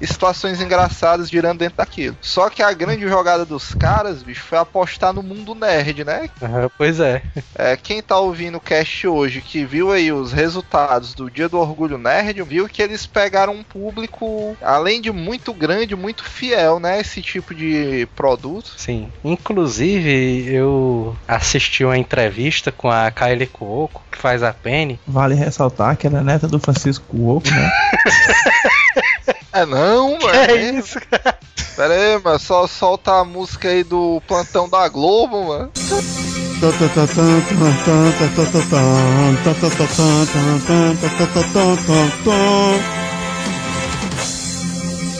e 0.01 0.07
situações 0.07 0.59
engraçadas 0.59 1.29
girando 1.29 1.59
dentro 1.59 1.77
daquilo. 1.77 2.17
Só 2.21 2.49
que 2.49 2.63
a 2.63 2.73
grande 2.73 3.07
jogada 3.07 3.45
dos 3.45 3.73
caras, 3.75 4.23
bicho, 4.23 4.43
foi 4.43 4.57
apostar 4.57 5.13
no 5.13 5.21
mundo 5.21 5.53
nerd, 5.53 6.03
né? 6.03 6.29
Aham, 6.41 6.69
pois 6.77 6.99
é. 6.99 7.21
É, 7.55 7.77
quem 7.77 8.01
tá 8.01 8.17
ouvindo 8.17 8.57
o 8.57 8.61
cast 8.61 9.07
hoje, 9.07 9.41
que 9.41 9.63
viu 9.63 9.91
aí 9.91 10.11
os 10.11 10.31
resultados 10.31 11.13
do 11.13 11.29
Dia 11.29 11.47
do 11.47 11.59
Orgulho 11.59 11.97
Nerd, 11.97 12.41
viu 12.43 12.67
que 12.67 12.81
eles 12.81 13.05
pegaram 13.05 13.53
um 13.53 13.63
público, 13.63 14.57
além 14.61 14.99
de 14.99 15.11
muito 15.11 15.53
grande, 15.53 15.95
muito 15.95 16.23
fiel, 16.23 16.79
né? 16.79 16.99
Esse 16.99 17.21
tipo 17.21 17.53
de 17.53 18.07
produto. 18.15 18.73
Sim. 18.77 19.11
Inclusive, 19.23 20.51
eu 20.51 21.15
assisti 21.27 21.83
uma 21.83 21.97
entrevista 21.97 22.71
com 22.71 22.89
a 22.89 23.11
Kylie 23.11 23.47
Cuoco, 23.47 24.01
que 24.11 24.17
faz 24.17 24.41
a 24.41 24.51
Penny. 24.51 24.99
Vale 25.05 25.35
ressaltar 25.35 25.95
que 25.95 26.07
ela 26.07 26.19
é 26.19 26.23
neta 26.23 26.47
do 26.47 26.59
Francisco 26.59 27.05
Oco, 27.29 27.49
né? 27.49 27.71
É 29.53 29.65
não, 29.65 30.17
mano. 30.19 30.29
É 30.29 30.55
isso, 30.71 30.99
cara. 31.09 31.37
Pera 31.75 31.93
aí, 31.93 32.21
mano, 32.21 32.39
só 32.39 32.67
solta 32.67 33.19
a 33.19 33.25
música 33.25 33.69
aí 33.69 33.83
do 33.83 34.21
plantão 34.27 34.69
da 34.69 34.87
Globo, 34.87 35.45
mano. 35.47 35.71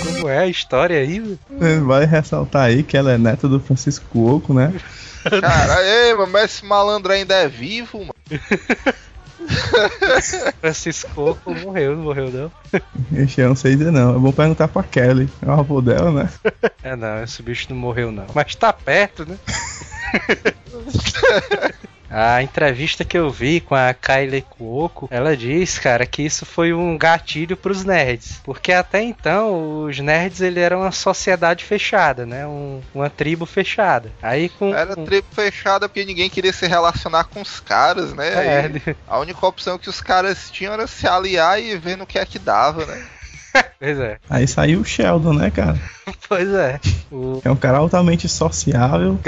Como 0.03 0.29
é 0.29 0.37
a 0.39 0.47
história 0.47 0.99
aí? 0.99 1.39
Vale 1.83 2.05
ressaltar 2.05 2.63
aí 2.65 2.83
que 2.83 2.95
ela 2.95 3.13
é 3.13 3.17
neta 3.17 3.47
do 3.47 3.59
Francisco 3.59 4.35
Oco, 4.35 4.53
né? 4.53 4.73
Caralho, 5.23 6.27
mas 6.31 6.45
esse 6.45 6.65
malandro 6.65 7.11
ainda 7.11 7.35
é 7.35 7.47
vivo, 7.47 7.99
mano. 7.99 8.13
Francisco 10.61 11.37
morreu, 11.63 11.95
não 11.95 12.03
morreu 12.03 12.31
não? 12.31 12.51
Ixi, 13.11 13.41
eu 13.41 13.49
não 13.49 13.55
sei 13.55 13.75
dizer 13.75 13.91
não. 13.91 14.15
É 14.15 14.19
bom 14.19 14.31
perguntar 14.31 14.67
pra 14.67 14.83
Kelly. 14.83 15.29
É 15.41 15.47
o 15.47 15.51
avô 15.51 15.81
dela, 15.81 16.11
né? 16.11 16.29
É 16.83 16.95
não, 16.95 17.23
esse 17.23 17.41
bicho 17.43 17.67
não 17.69 17.77
morreu 17.77 18.11
não. 18.11 18.25
Mas 18.33 18.55
tá 18.55 18.73
perto, 18.73 19.25
né? 19.25 19.37
A 22.11 22.43
entrevista 22.43 23.05
que 23.05 23.17
eu 23.17 23.29
vi 23.31 23.61
com 23.61 23.73
a 23.73 23.93
Kylie 23.93 24.41
Cuoco, 24.41 25.07
ela 25.09 25.35
diz, 25.37 25.79
cara, 25.79 26.05
que 26.05 26.21
isso 26.21 26.45
foi 26.45 26.73
um 26.73 26.97
gatilho 26.97 27.55
pros 27.55 27.85
nerds. 27.85 28.41
Porque 28.43 28.73
até 28.73 29.01
então, 29.01 29.83
os 29.85 29.97
nerds 29.99 30.41
ele 30.41 30.59
eram 30.59 30.81
uma 30.81 30.91
sociedade 30.91 31.63
fechada, 31.63 32.25
né? 32.25 32.45
Um- 32.45 32.81
uma 32.93 33.09
tribo 33.09 33.45
fechada. 33.45 34.11
Aí 34.21 34.49
com. 34.49 34.75
Era 34.75 34.95
com- 34.95 35.05
tribo 35.05 35.27
fechada 35.31 35.87
porque 35.87 36.03
ninguém 36.03 36.29
queria 36.29 36.51
se 36.51 36.67
relacionar 36.67 37.23
com 37.25 37.41
os 37.41 37.59
caras, 37.61 38.13
né? 38.13 38.27
É, 38.27 38.95
a 39.07 39.17
única 39.19 39.45
opção 39.45 39.77
que 39.77 39.89
os 39.89 40.01
caras 40.01 40.49
tinham 40.51 40.73
era 40.73 40.87
se 40.87 41.07
aliar 41.07 41.61
e 41.61 41.77
ver 41.77 41.97
no 41.97 42.05
que 42.05 42.19
é 42.19 42.25
que 42.25 42.37
dava, 42.39 42.85
né? 42.85 43.05
pois 43.79 43.99
é. 43.99 44.17
Aí 44.29 44.47
saiu 44.47 44.81
o 44.81 44.85
Sheldon, 44.85 45.33
né, 45.33 45.49
cara? 45.51 45.77
Pois 46.27 46.49
é. 46.53 46.79
O- 47.11 47.41
É 47.45 47.49
um 47.51 47.55
cara 47.55 47.77
altamente 47.77 48.27
sociável. 48.27 49.19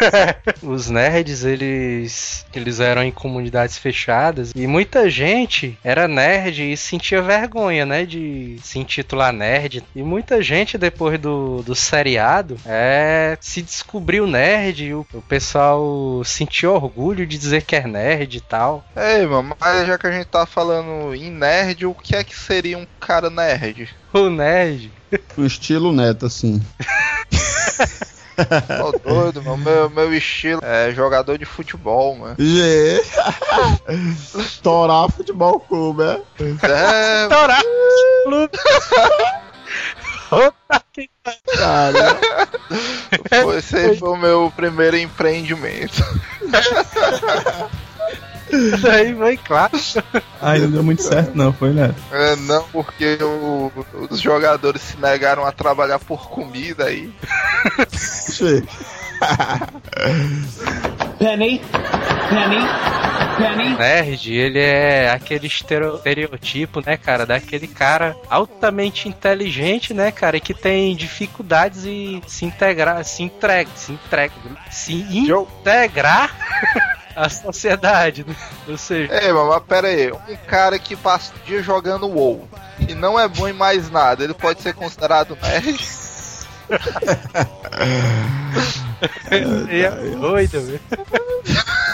os 0.62 0.88
nerds, 0.88 1.44
eles, 1.44 2.44
eles 2.54 2.80
eram 2.80 3.02
em 3.02 3.10
comunidades 3.10 3.76
fechadas 3.78 4.52
e 4.54 4.66
muita 4.66 5.08
gente 5.10 5.78
era 5.82 6.06
nerd 6.08 6.72
e 6.72 6.76
sentia 6.76 7.20
vergonha, 7.22 7.84
né, 7.84 8.04
de 8.06 8.56
se 8.62 8.78
intitular 8.78 9.32
nerd. 9.32 9.82
E 9.94 10.02
muita 10.02 10.42
gente, 10.42 10.78
depois 10.78 11.18
do, 11.18 11.62
do 11.62 11.74
seriado, 11.74 12.56
é, 12.64 13.36
se 13.40 13.60
descobriu 13.62 14.26
nerd 14.26 14.84
e 14.84 14.94
o, 14.94 15.06
o 15.12 15.22
pessoal 15.22 16.22
sentiu 16.24 16.72
orgulho 16.74 17.26
de 17.26 17.36
dizer 17.38 17.62
que 17.62 17.76
é 17.76 17.86
nerd 17.86 18.36
e 18.36 18.40
tal. 18.40 18.84
Ei, 18.96 19.26
mano, 19.26 19.54
mas 19.60 19.86
já 19.86 19.98
que 19.98 20.06
a 20.06 20.12
gente 20.12 20.26
tá 20.26 20.46
falando 20.46 21.14
em 21.14 21.30
nerd, 21.30 21.84
o 21.86 21.94
que 21.94 22.14
é 22.16 22.24
que 22.24 22.38
seria 22.38 22.78
um 22.78 22.86
cara 23.00 23.28
nerd? 23.28 23.61
O 24.12 24.28
nerd. 24.28 24.90
Um 25.36 25.46
estilo 25.46 25.92
neto, 25.92 26.26
assim. 26.26 26.60
Tô 28.78 28.98
doido, 28.98 29.42
mano. 29.42 29.58
Meu, 29.58 29.90
meu 29.90 30.14
estilo 30.14 30.60
é 30.64 30.90
jogador 30.92 31.36
de 31.38 31.44
futebol, 31.44 32.16
mano. 32.16 32.36
Gê. 32.38 33.02
Torar 34.62 35.10
futebol 35.10 35.60
clube, 35.60 36.02
é? 36.02 36.20
É, 36.62 37.28
Torar! 37.28 37.62
Clube. 38.24 38.58
Cara, 41.58 42.18
foi, 43.42 43.58
esse 43.58 43.96
foi 43.96 44.08
o 44.08 44.16
meu 44.16 44.50
primeiro 44.56 44.96
empreendimento. 44.96 46.02
Daí 48.82 49.12
vai 49.14 49.36
claro. 49.36 49.72
Aí 50.40 50.60
não 50.60 50.70
deu 50.70 50.82
muito 50.82 51.02
certo 51.02 51.32
não, 51.34 51.52
foi, 51.52 51.70
né? 51.70 51.94
É, 52.10 52.36
não, 52.36 52.62
porque 52.72 53.18
o- 53.20 53.70
os 54.10 54.20
jogadores 54.20 54.82
se 54.82 54.96
negaram 54.98 55.44
a 55.44 55.52
trabalhar 55.52 55.98
por 55.98 56.28
comida 56.28 56.84
aí. 56.84 57.12
Penny, 61.18 61.60
Penny, 62.28 62.60
Penny. 63.38 63.76
Nerd, 63.76 64.32
ele 64.34 64.58
é 64.58 65.10
aquele 65.10 65.46
estereotipo, 65.46 66.82
né, 66.84 66.96
cara, 66.96 67.24
daquele 67.24 67.68
cara 67.68 68.16
altamente 68.28 69.08
inteligente, 69.08 69.94
né, 69.94 70.10
cara, 70.10 70.36
e 70.36 70.40
que 70.40 70.52
tem 70.54 70.96
dificuldades 70.96 71.84
em 71.86 72.20
se 72.26 72.44
integrar, 72.44 73.04
se 73.04 73.22
entrega, 73.22 73.70
se 73.76 73.92
entrega, 73.92 74.32
se 74.70 74.92
integrar 74.94 76.30
à 77.16 77.28
sociedade, 77.28 78.24
né? 78.26 78.34
Ou 78.68 78.76
seja, 78.76 79.12
mano, 79.32 79.50
mas 79.50 79.62
pera 79.64 79.88
aí. 79.88 80.12
Um 80.12 80.36
cara 80.46 80.78
que 80.78 80.96
passa 80.96 81.32
o 81.34 81.46
dia 81.46 81.62
jogando 81.62 82.08
WoW 82.08 82.48
e 82.88 82.94
não 82.94 83.18
é 83.18 83.28
bom 83.28 83.48
em 83.48 83.52
mais 83.52 83.90
nada, 83.90 84.24
ele 84.24 84.34
pode 84.34 84.60
ser 84.60 84.74
considerado 84.74 85.36
nerd? 85.40 85.78
ele 89.30 89.82
é 89.82 89.90
doido, 90.16 90.60
velho. 90.60 90.80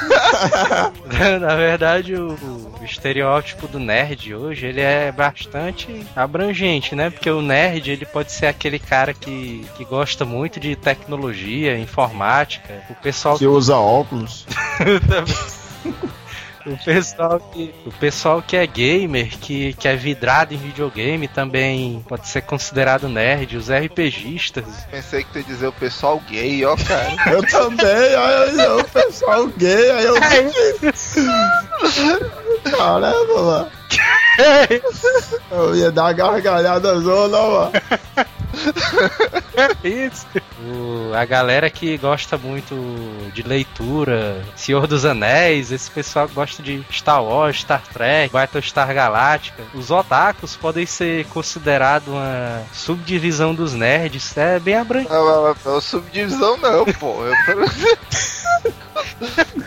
Na 1.40 1.56
verdade, 1.56 2.14
o, 2.14 2.36
o 2.80 2.84
estereótipo 2.84 3.66
do 3.68 3.78
nerd 3.78 4.34
hoje, 4.34 4.66
ele 4.66 4.80
é 4.80 5.10
bastante 5.12 6.06
abrangente, 6.14 6.94
né? 6.94 7.10
Porque 7.10 7.30
o 7.30 7.42
nerd, 7.42 7.90
ele 7.90 8.06
pode 8.06 8.32
ser 8.32 8.46
aquele 8.46 8.78
cara 8.78 9.12
que, 9.14 9.66
que 9.76 9.84
gosta 9.84 10.24
muito 10.24 10.60
de 10.60 10.76
tecnologia, 10.76 11.78
informática, 11.78 12.82
o 12.90 12.94
pessoal 12.94 13.38
que 13.38 13.46
usa 13.46 13.76
óculos. 13.76 14.46
o 16.66 16.76
pessoal 16.84 17.40
que 17.40 17.74
o 17.86 17.92
pessoal 17.92 18.42
que 18.42 18.56
é 18.56 18.66
gamer, 18.66 19.38
que, 19.38 19.72
que 19.74 19.88
é 19.88 19.96
vidrado 19.96 20.54
em 20.54 20.58
videogame 20.58 21.28
também 21.28 22.04
pode 22.08 22.28
ser 22.28 22.42
considerado 22.42 23.08
nerd, 23.08 23.56
os 23.56 23.70
RPGistas. 23.70 24.64
Pensei 24.90 25.24
que 25.24 25.30
tu 25.30 25.38
ia 25.38 25.44
dizer 25.44 25.66
o 25.68 25.72
pessoal 25.72 26.20
gay, 26.28 26.64
ó, 26.64 26.76
cara. 26.76 27.16
Eu 27.32 27.46
também, 27.46 28.16
olha 28.16 28.76
o 28.76 28.84
pessoal 28.84 29.46
gay, 29.56 29.90
aí 29.90 30.04
eu. 30.04 30.14
Caramba, 32.70 33.42
mano. 33.42 33.70
Eu 35.50 35.74
ia 35.74 35.90
dar 35.90 36.04
uma 36.04 36.12
gargalhada 36.12 37.00
zona, 37.00 37.38
mano. 37.38 37.72
Isso. 39.84 40.26
O- 40.64 41.12
a 41.14 41.24
galera 41.24 41.70
que 41.70 41.96
gosta 41.98 42.36
muito 42.36 42.74
de 43.34 43.42
leitura, 43.42 44.42
Senhor 44.56 44.86
dos 44.86 45.04
Anéis, 45.04 45.72
esse 45.72 45.90
pessoal 45.90 46.28
que 46.28 46.34
gosta 46.34 46.62
de 46.62 46.84
Star 46.92 47.22
Wars, 47.24 47.60
Star 47.60 47.82
Trek, 47.92 48.32
Battlestar 48.32 48.92
Galactica. 48.94 49.62
Os 49.74 49.90
otakus 49.90 50.56
podem 50.56 50.86
ser 50.86 51.24
considerados 51.26 52.08
uma 52.08 52.62
subdivisão 52.72 53.54
dos 53.54 53.72
nerds. 53.74 54.36
É 54.36 54.58
bem 54.58 54.76
abrangente. 54.76 55.12
Não, 55.12 55.24
não, 55.24 55.56
não, 55.64 55.80
subdivisão 55.80 56.56
não, 56.58 56.84
pô. 56.84 57.16
É 57.26 57.44
pra... 57.44 58.68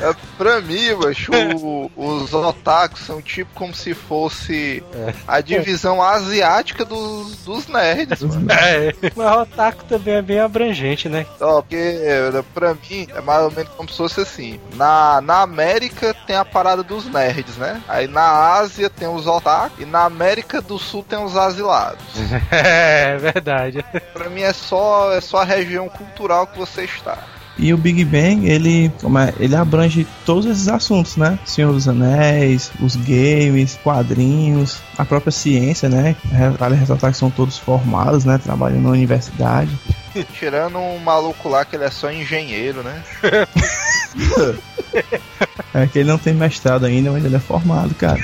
É 0.01 0.15
pra 0.37 0.61
mim, 0.61 0.93
macho, 0.95 1.31
o- 1.57 1.91
os 1.95 2.33
otakus 2.33 3.01
são 3.01 3.21
tipo 3.21 3.49
como 3.53 3.73
se 3.73 3.93
fosse 3.93 4.83
a 5.27 5.39
divisão 5.41 6.01
asiática 6.01 6.83
dos, 6.83 7.37
dos 7.37 7.67
nerds, 7.67 8.21
mano. 8.21 8.51
É, 8.51 8.80
mas 9.15 9.37
otaku 9.37 9.83
também 9.85 10.15
é 10.15 10.21
bem 10.21 10.39
abrangente, 10.39 11.09
né? 11.09 11.25
Ó, 11.39 11.61
porque 11.61 11.75
é, 11.75 12.43
pra 12.53 12.73
mim 12.73 13.07
é 13.13 13.21
mais 13.21 13.43
ou 13.43 13.51
menos 13.51 13.71
como 13.75 13.89
se 13.89 13.97
fosse 13.97 14.21
assim. 14.21 14.59
Na, 14.75 15.21
na 15.21 15.41
América 15.41 16.13
tem 16.25 16.35
a 16.35 16.45
parada 16.45 16.83
dos 16.83 17.05
nerds, 17.05 17.57
né? 17.57 17.81
Aí 17.87 18.07
na 18.07 18.53
Ásia 18.53 18.89
tem 18.89 19.07
os 19.07 19.27
otaku 19.27 19.81
e 19.81 19.85
na 19.85 20.05
América 20.05 20.61
do 20.61 20.77
Sul 20.77 21.03
tem 21.07 21.23
os 21.23 21.35
asilados. 21.35 22.01
É 22.51 23.17
verdade. 23.17 23.83
Pra 24.13 24.29
mim 24.29 24.41
é 24.41 24.53
só, 24.53 25.13
é 25.13 25.21
só 25.21 25.41
a 25.41 25.45
região 25.45 25.87
cultural 25.89 26.45
que 26.47 26.57
você 26.57 26.83
está. 26.83 27.17
E 27.57 27.73
o 27.73 27.77
Big 27.77 28.03
Bang, 28.05 28.49
ele, 28.49 28.87
é, 28.87 29.33
ele 29.39 29.55
abrange 29.55 30.07
todos 30.25 30.45
esses 30.45 30.67
assuntos, 30.67 31.17
né? 31.17 31.37
Senhor 31.45 31.71
dos 31.73 31.87
Anéis, 31.87 32.71
os 32.79 32.95
games, 32.95 33.77
quadrinhos, 33.83 34.79
a 34.97 35.05
própria 35.05 35.31
ciência, 35.31 35.89
né? 35.89 36.15
Vale 36.57 36.75
ressaltar 36.75 37.11
que 37.11 37.17
são 37.17 37.29
todos 37.29 37.57
formados, 37.57 38.25
né? 38.25 38.37
Trabalham 38.37 38.81
na 38.81 38.89
universidade. 38.89 39.71
Tirando 40.33 40.77
um 40.77 40.97
maluco 40.99 41.49
lá 41.49 41.63
que 41.63 41.75
ele 41.75 41.83
é 41.83 41.91
só 41.91 42.11
engenheiro, 42.11 42.83
né? 42.83 43.03
É 45.73 45.87
que 45.87 45.99
ele 45.99 46.09
não 46.09 46.17
tem 46.17 46.33
mestrado 46.33 46.85
ainda, 46.85 47.11
mas 47.11 47.23
ele 47.23 47.35
é 47.35 47.39
formado, 47.39 47.95
cara. 47.95 48.21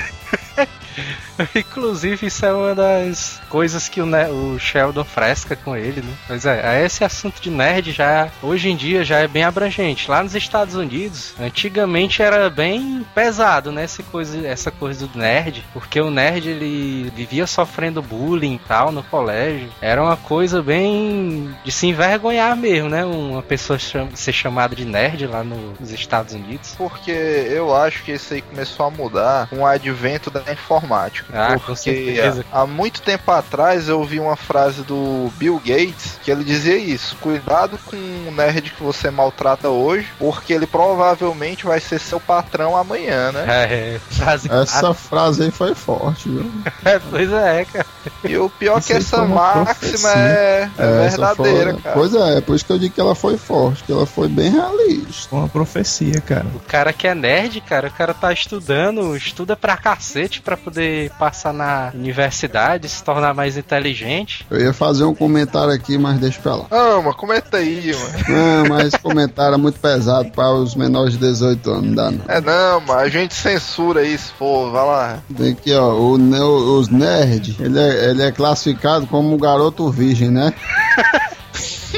Inclusive, 1.54 2.26
isso 2.26 2.44
é 2.44 2.52
uma 2.52 2.74
das 2.74 3.40
coisas 3.48 3.88
que 3.88 4.00
o, 4.00 4.06
ne- 4.06 4.28
o 4.28 4.58
Sheldon 4.58 5.04
fresca 5.04 5.54
com 5.56 5.76
ele, 5.76 6.00
né? 6.02 6.12
Pois 6.26 6.44
é, 6.44 6.84
esse 6.84 7.04
assunto 7.04 7.40
de 7.40 7.50
nerd 7.50 7.92
já, 7.92 8.28
hoje 8.42 8.68
em 8.70 8.76
dia, 8.76 9.04
já 9.04 9.18
é 9.20 9.28
bem 9.28 9.44
abrangente. 9.44 10.10
Lá 10.10 10.22
nos 10.22 10.34
Estados 10.34 10.74
Unidos, 10.74 11.34
antigamente 11.40 12.22
era 12.22 12.48
bem 12.50 13.04
pesado, 13.14 13.70
né? 13.72 13.84
Essa 13.84 14.02
coisa, 14.02 14.46
essa 14.46 14.70
coisa 14.70 15.06
do 15.06 15.18
nerd, 15.18 15.64
porque 15.72 16.00
o 16.00 16.10
nerd 16.10 16.48
ele 16.48 17.10
vivia 17.14 17.46
sofrendo 17.46 18.02
bullying 18.02 18.54
e 18.54 18.60
tal 18.66 18.90
no 18.92 19.02
colégio. 19.02 19.68
Era 19.80 20.02
uma 20.02 20.16
coisa 20.16 20.62
bem 20.62 21.54
de 21.64 21.70
se 21.72 21.86
envergonhar 21.86 22.56
mesmo, 22.56 22.88
né? 22.88 23.04
Uma 23.04 23.42
pessoa 23.42 23.78
cham- 23.78 24.08
ser 24.14 24.32
chamada 24.32 24.74
de 24.74 24.84
nerd 24.84 25.26
lá 25.26 25.42
no- 25.44 25.74
nos 25.78 25.90
Estados 25.92 26.34
Unidos. 26.34 26.74
Porque 26.76 27.10
eu 27.10 27.74
acho 27.74 28.02
que 28.02 28.12
isso 28.12 28.34
aí 28.34 28.42
começou 28.42 28.86
a 28.86 28.90
mudar 28.90 29.46
com 29.48 29.58
o 29.60 29.66
advento 29.66 30.30
da 30.30 30.42
informática. 30.52 31.27
Ah, 31.32 31.54
com 31.54 31.60
Porque 31.60 32.14
certeza. 32.14 32.44
há 32.52 32.66
muito 32.66 33.02
tempo 33.02 33.30
atrás 33.30 33.88
eu 33.88 33.98
ouvi 33.98 34.18
uma 34.18 34.36
frase 34.36 34.82
do 34.82 35.30
Bill 35.36 35.60
Gates 35.64 36.18
que 36.22 36.30
ele 36.30 36.44
dizia 36.44 36.76
isso: 36.76 37.16
cuidado 37.20 37.78
com 37.86 37.96
o 37.96 38.30
nerd 38.30 38.70
que 38.70 38.82
você 38.82 39.10
maltrata 39.10 39.68
hoje, 39.68 40.08
porque 40.18 40.52
ele 40.52 40.66
provavelmente 40.66 41.64
vai 41.64 41.80
ser 41.80 41.98
seu 41.98 42.18
patrão 42.20 42.76
amanhã, 42.76 43.32
né? 43.32 43.44
É, 43.68 43.98
frase 44.10 44.50
Essa 44.50 44.94
frase 44.94 45.42
aí 45.42 45.50
foi 45.50 45.74
forte, 45.74 46.28
viu? 46.28 46.50
É, 46.84 46.98
pois 46.98 47.30
é, 47.32 47.64
cara. 47.64 47.86
E 48.24 48.36
o 48.36 48.48
pior 48.48 48.76
é 48.76 48.78
Isso 48.78 48.88
que 48.88 48.92
essa 48.94 49.24
máxima 49.24 50.10
é, 50.10 50.70
é 50.78 51.06
essa 51.06 51.34
verdadeira, 51.34 51.72
foi... 51.72 51.82
cara. 51.82 51.96
Pois 51.96 52.14
é, 52.14 52.40
por 52.40 52.56
isso 52.56 52.64
que 52.64 52.72
eu 52.72 52.78
digo 52.78 52.94
que 52.94 53.00
ela 53.00 53.14
foi 53.14 53.36
forte, 53.36 53.84
que 53.84 53.92
ela 53.92 54.06
foi 54.06 54.28
bem 54.28 54.50
realista. 54.50 55.34
Uma 55.34 55.48
profecia, 55.48 56.20
cara. 56.20 56.46
O 56.54 56.60
cara 56.60 56.92
que 56.92 57.06
é 57.06 57.14
nerd, 57.14 57.60
cara, 57.62 57.88
o 57.88 57.92
cara 57.92 58.14
tá 58.14 58.32
estudando, 58.32 59.16
estuda 59.16 59.56
pra 59.56 59.76
cacete 59.76 60.40
pra 60.40 60.56
poder 60.56 61.10
passar 61.18 61.52
na 61.52 61.90
universidade, 61.94 62.88
se 62.88 63.02
tornar 63.02 63.34
mais 63.34 63.56
inteligente. 63.56 64.46
Eu 64.50 64.60
ia 64.60 64.72
fazer 64.72 65.04
um 65.04 65.14
comentário 65.14 65.72
aqui, 65.72 65.98
mas 65.98 66.18
deixa 66.18 66.40
pra 66.40 66.54
lá. 66.56 66.66
Ah, 66.70 67.00
mas 67.04 67.14
comenta 67.16 67.56
aí, 67.58 67.92
mano. 67.94 68.24
Não, 68.28 68.68
mas 68.68 68.88
esse 68.88 68.98
comentário 68.98 69.54
é 69.54 69.58
muito 69.58 69.78
pesado 69.80 70.30
para 70.30 70.52
os 70.52 70.74
menores 70.74 71.12
de 71.14 71.18
18 71.18 71.70
anos, 71.70 71.84
não 71.86 71.94
dá 71.94 72.10
não. 72.10 72.20
É 72.28 72.40
não, 72.40 72.80
mas 72.80 72.98
a 73.02 73.08
gente 73.08 73.34
censura 73.34 74.02
isso, 74.04 74.32
pô, 74.38 74.70
vai 74.70 74.86
lá. 74.86 75.18
Tem 75.36 75.52
aqui, 75.52 75.74
ó, 75.74 75.92
o, 75.94 76.16
ne- 76.18 76.38
os 76.40 76.88
nerds, 76.88 77.58
ele 77.60 77.78
é, 77.78 78.10
ele 78.10 78.22
é 78.22 78.30
classificado 78.32 79.06
como 79.06 79.36
garoto 79.36 79.90
virgem, 79.90 80.30
né? 80.30 80.52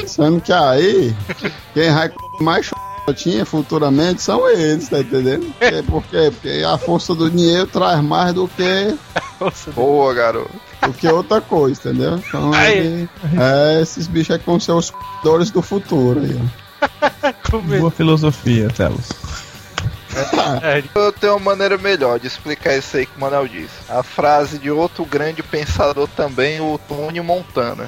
Sendo 0.07 0.41
que 0.41 0.51
aí, 0.51 1.15
quem 1.73 1.93
vai 1.93 2.09
comer 2.09 2.43
mais 2.43 2.69
tinha 3.15 3.45
futuramente 3.45 4.21
são 4.21 4.47
eles, 4.49 4.87
tá 4.89 4.99
entendendo? 4.99 5.53
Porque, 5.59 5.83
por 5.83 6.03
quê? 6.03 6.31
Porque 6.31 6.63
a 6.65 6.77
força 6.77 7.13
do 7.15 7.29
dinheiro 7.29 7.67
traz 7.67 8.01
mais 8.01 8.33
do 8.33 8.47
que, 8.47 8.95
Boa, 9.73 10.13
garoto. 10.13 10.51
do 10.85 10.93
que 10.93 11.07
outra 11.07 11.41
coisa, 11.41 11.79
entendeu? 11.89 12.17
Então, 12.17 12.53
Aí. 12.53 13.09
é, 13.39 13.81
esses 13.81 14.07
bichos 14.07 14.35
aqui 14.35 14.45
vão 14.45 14.59
ser 14.59 14.71
os 14.73 14.93
dores 15.23 15.49
do 15.51 15.61
futuro 15.61 16.19
aí, 16.21 16.39
ó. 16.39 16.61
como 17.51 17.77
Boa 17.77 17.91
filosofia, 17.91 18.67
Telos. 18.69 19.09
é, 20.63 20.83
Eu 20.95 21.11
tenho 21.11 21.33
uma 21.33 21.51
maneira 21.51 21.77
melhor 21.77 22.19
de 22.19 22.27
explicar 22.27 22.75
isso 22.77 22.97
aí 22.97 23.05
que 23.05 23.17
o 23.17 23.19
Manuel 23.21 23.47
disse. 23.47 23.69
A 23.89 24.03
frase 24.03 24.57
de 24.57 24.69
outro 24.71 25.05
grande 25.05 25.41
pensador 25.43 26.07
também, 26.15 26.59
o 26.61 26.79
Tony 26.87 27.21
Montana. 27.21 27.87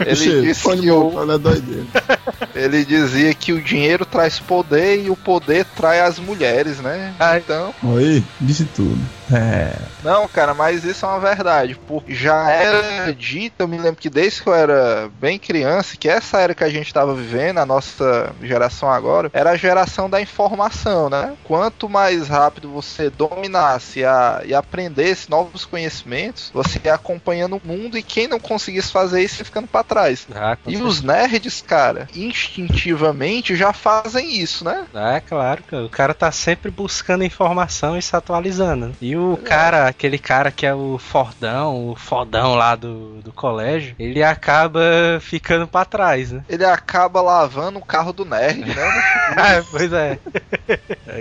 Ele 0.00 0.42
disse 0.42 0.62
que 0.76 0.90
o, 0.90 1.12
ele 2.54 2.84
dizia 2.84 3.34
que 3.34 3.52
o 3.52 3.62
dinheiro 3.62 4.04
traz 4.04 4.38
poder 4.38 5.04
e 5.04 5.10
o 5.10 5.16
poder 5.16 5.64
trai 5.64 6.00
as 6.00 6.18
mulheres, 6.18 6.78
né? 6.78 7.14
Ah. 7.18 7.38
Então, 7.38 7.74
Aí, 7.96 8.22
Disse 8.40 8.64
tudo. 8.64 8.98
É. 9.32 9.72
não, 10.02 10.26
cara, 10.28 10.54
mas 10.54 10.84
isso 10.84 11.04
é 11.04 11.08
uma 11.08 11.20
verdade. 11.20 11.78
Porque 11.86 12.14
já 12.14 12.50
era 12.50 13.12
dito, 13.14 13.54
eu 13.60 13.68
me 13.68 13.78
lembro 13.78 14.00
que 14.00 14.10
desde 14.10 14.42
que 14.42 14.48
eu 14.48 14.54
era 14.54 15.10
bem 15.20 15.38
criança, 15.38 15.96
que 15.96 16.08
essa 16.08 16.38
era 16.40 16.54
que 16.54 16.64
a 16.64 16.68
gente 16.68 16.86
estava 16.86 17.14
vivendo, 17.14 17.58
a 17.58 17.66
nossa 17.66 18.32
geração 18.42 18.90
agora, 18.90 19.30
era 19.32 19.50
a 19.50 19.56
geração 19.56 20.08
da 20.08 20.20
informação, 20.20 21.08
né? 21.08 21.34
Quanto 21.44 21.88
mais 21.88 22.28
rápido 22.28 22.70
você 22.70 23.10
dominasse 23.10 24.04
a, 24.04 24.42
e 24.44 24.54
aprendesse 24.54 25.30
novos 25.30 25.64
conhecimentos, 25.64 26.50
você 26.52 26.80
ia 26.84 26.94
acompanhando 26.94 27.56
o 27.56 27.62
mundo 27.66 27.96
e 27.96 28.02
quem 28.02 28.28
não 28.28 28.38
conseguisse 28.40 28.92
fazer 28.92 29.22
isso 29.22 29.40
ia 29.40 29.44
ficando 29.44 29.68
para 29.68 29.84
trás. 29.84 30.26
ah, 30.34 30.56
E 30.66 30.76
os 30.76 31.02
nerds, 31.02 31.62
cara, 31.62 32.08
instintivamente 32.14 33.54
já 33.56 33.72
fazem 33.72 34.36
isso, 34.38 34.64
né? 34.64 34.86
É, 34.94 35.20
claro, 35.20 35.62
cara. 35.62 35.84
O 35.84 35.90
cara 35.90 36.14
tá 36.14 36.30
sempre 36.30 36.70
buscando 36.70 37.24
informação 37.24 37.96
e 37.96 38.02
se 38.02 38.14
atualizando. 38.14 38.92
E 39.00 39.16
o 39.16 39.21
cara, 39.44 39.86
aquele 39.88 40.18
cara 40.18 40.50
que 40.50 40.66
é 40.66 40.74
o 40.74 40.98
fordão, 40.98 41.90
o 41.90 41.96
fodão 41.96 42.54
lá 42.54 42.74
do, 42.74 43.20
do 43.22 43.32
colégio, 43.32 43.94
ele 43.98 44.22
acaba 44.22 44.80
ficando 45.20 45.66
pra 45.66 45.84
trás, 45.84 46.32
né? 46.32 46.44
Ele 46.48 46.64
acaba 46.64 47.20
lavando 47.20 47.78
o 47.78 47.84
carro 47.84 48.12
do 48.12 48.24
nerd, 48.24 48.64
né? 48.64 48.74
Ah, 49.34 49.64
pois 49.70 49.92
é. 49.92 50.18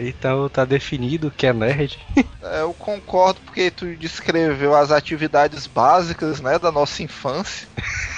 então 0.02 0.49
tá 0.49 0.66
definido 0.66 1.28
o 1.28 1.32
que 1.32 1.47
é 1.47 1.54
nerd. 1.54 1.97
É, 2.41 2.62
eu 2.62 2.74
concordo 2.74 3.39
porque 3.45 3.72
tu 3.72 3.95
descreveu 3.95 4.76
as 4.76 4.91
atividades 4.91 5.66
básicas, 5.68 6.41
né, 6.41 6.60
da 6.60 6.72
nossa 6.72 7.04
infância. 7.04 7.68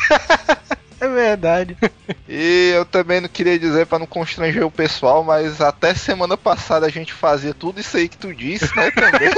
É 1.03 1.07
verdade. 1.07 1.77
E 2.27 2.71
eu 2.73 2.85
também 2.85 3.21
não 3.21 3.27
queria 3.27 3.59
dizer 3.59 3.85
pra 3.85 3.99
não 3.99 4.07
constranger 4.07 4.65
o 4.65 4.71
pessoal, 4.71 5.23
mas 5.23 5.61
até 5.61 5.93
semana 5.93 6.35
passada 6.35 6.85
a 6.85 6.89
gente 6.89 7.13
fazia 7.13 7.53
tudo 7.53 7.79
isso 7.79 7.95
aí 7.95 8.07
que 8.09 8.17
tu 8.17 8.33
disse, 8.33 8.75
né, 8.75 8.89
também. 8.91 9.29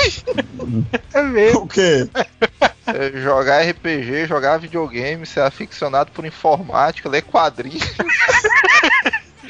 É 1.14 1.22
mesmo. 1.22 1.64
O 1.64 1.68
quê? 1.68 2.08
É, 2.88 3.20
jogar 3.20 3.64
RPG, 3.64 4.28
jogar 4.28 4.60
videogame, 4.60 5.26
ser 5.26 5.40
aficionado 5.40 6.12
por 6.12 6.24
informática, 6.24 7.10
ler 7.10 7.24
quadrinhos. 7.24 7.82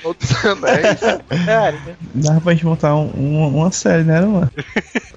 Outros 0.06 0.46
anéis. 0.46 1.00
Cara, 1.46 1.78
Dava 2.14 2.40
pra 2.42 2.54
gente 2.54 2.66
montar 2.66 2.96
um- 2.96 3.12
um- 3.18 3.48
uma 3.58 3.72
série, 3.72 4.04
né, 4.04 4.22
mano? 4.22 4.50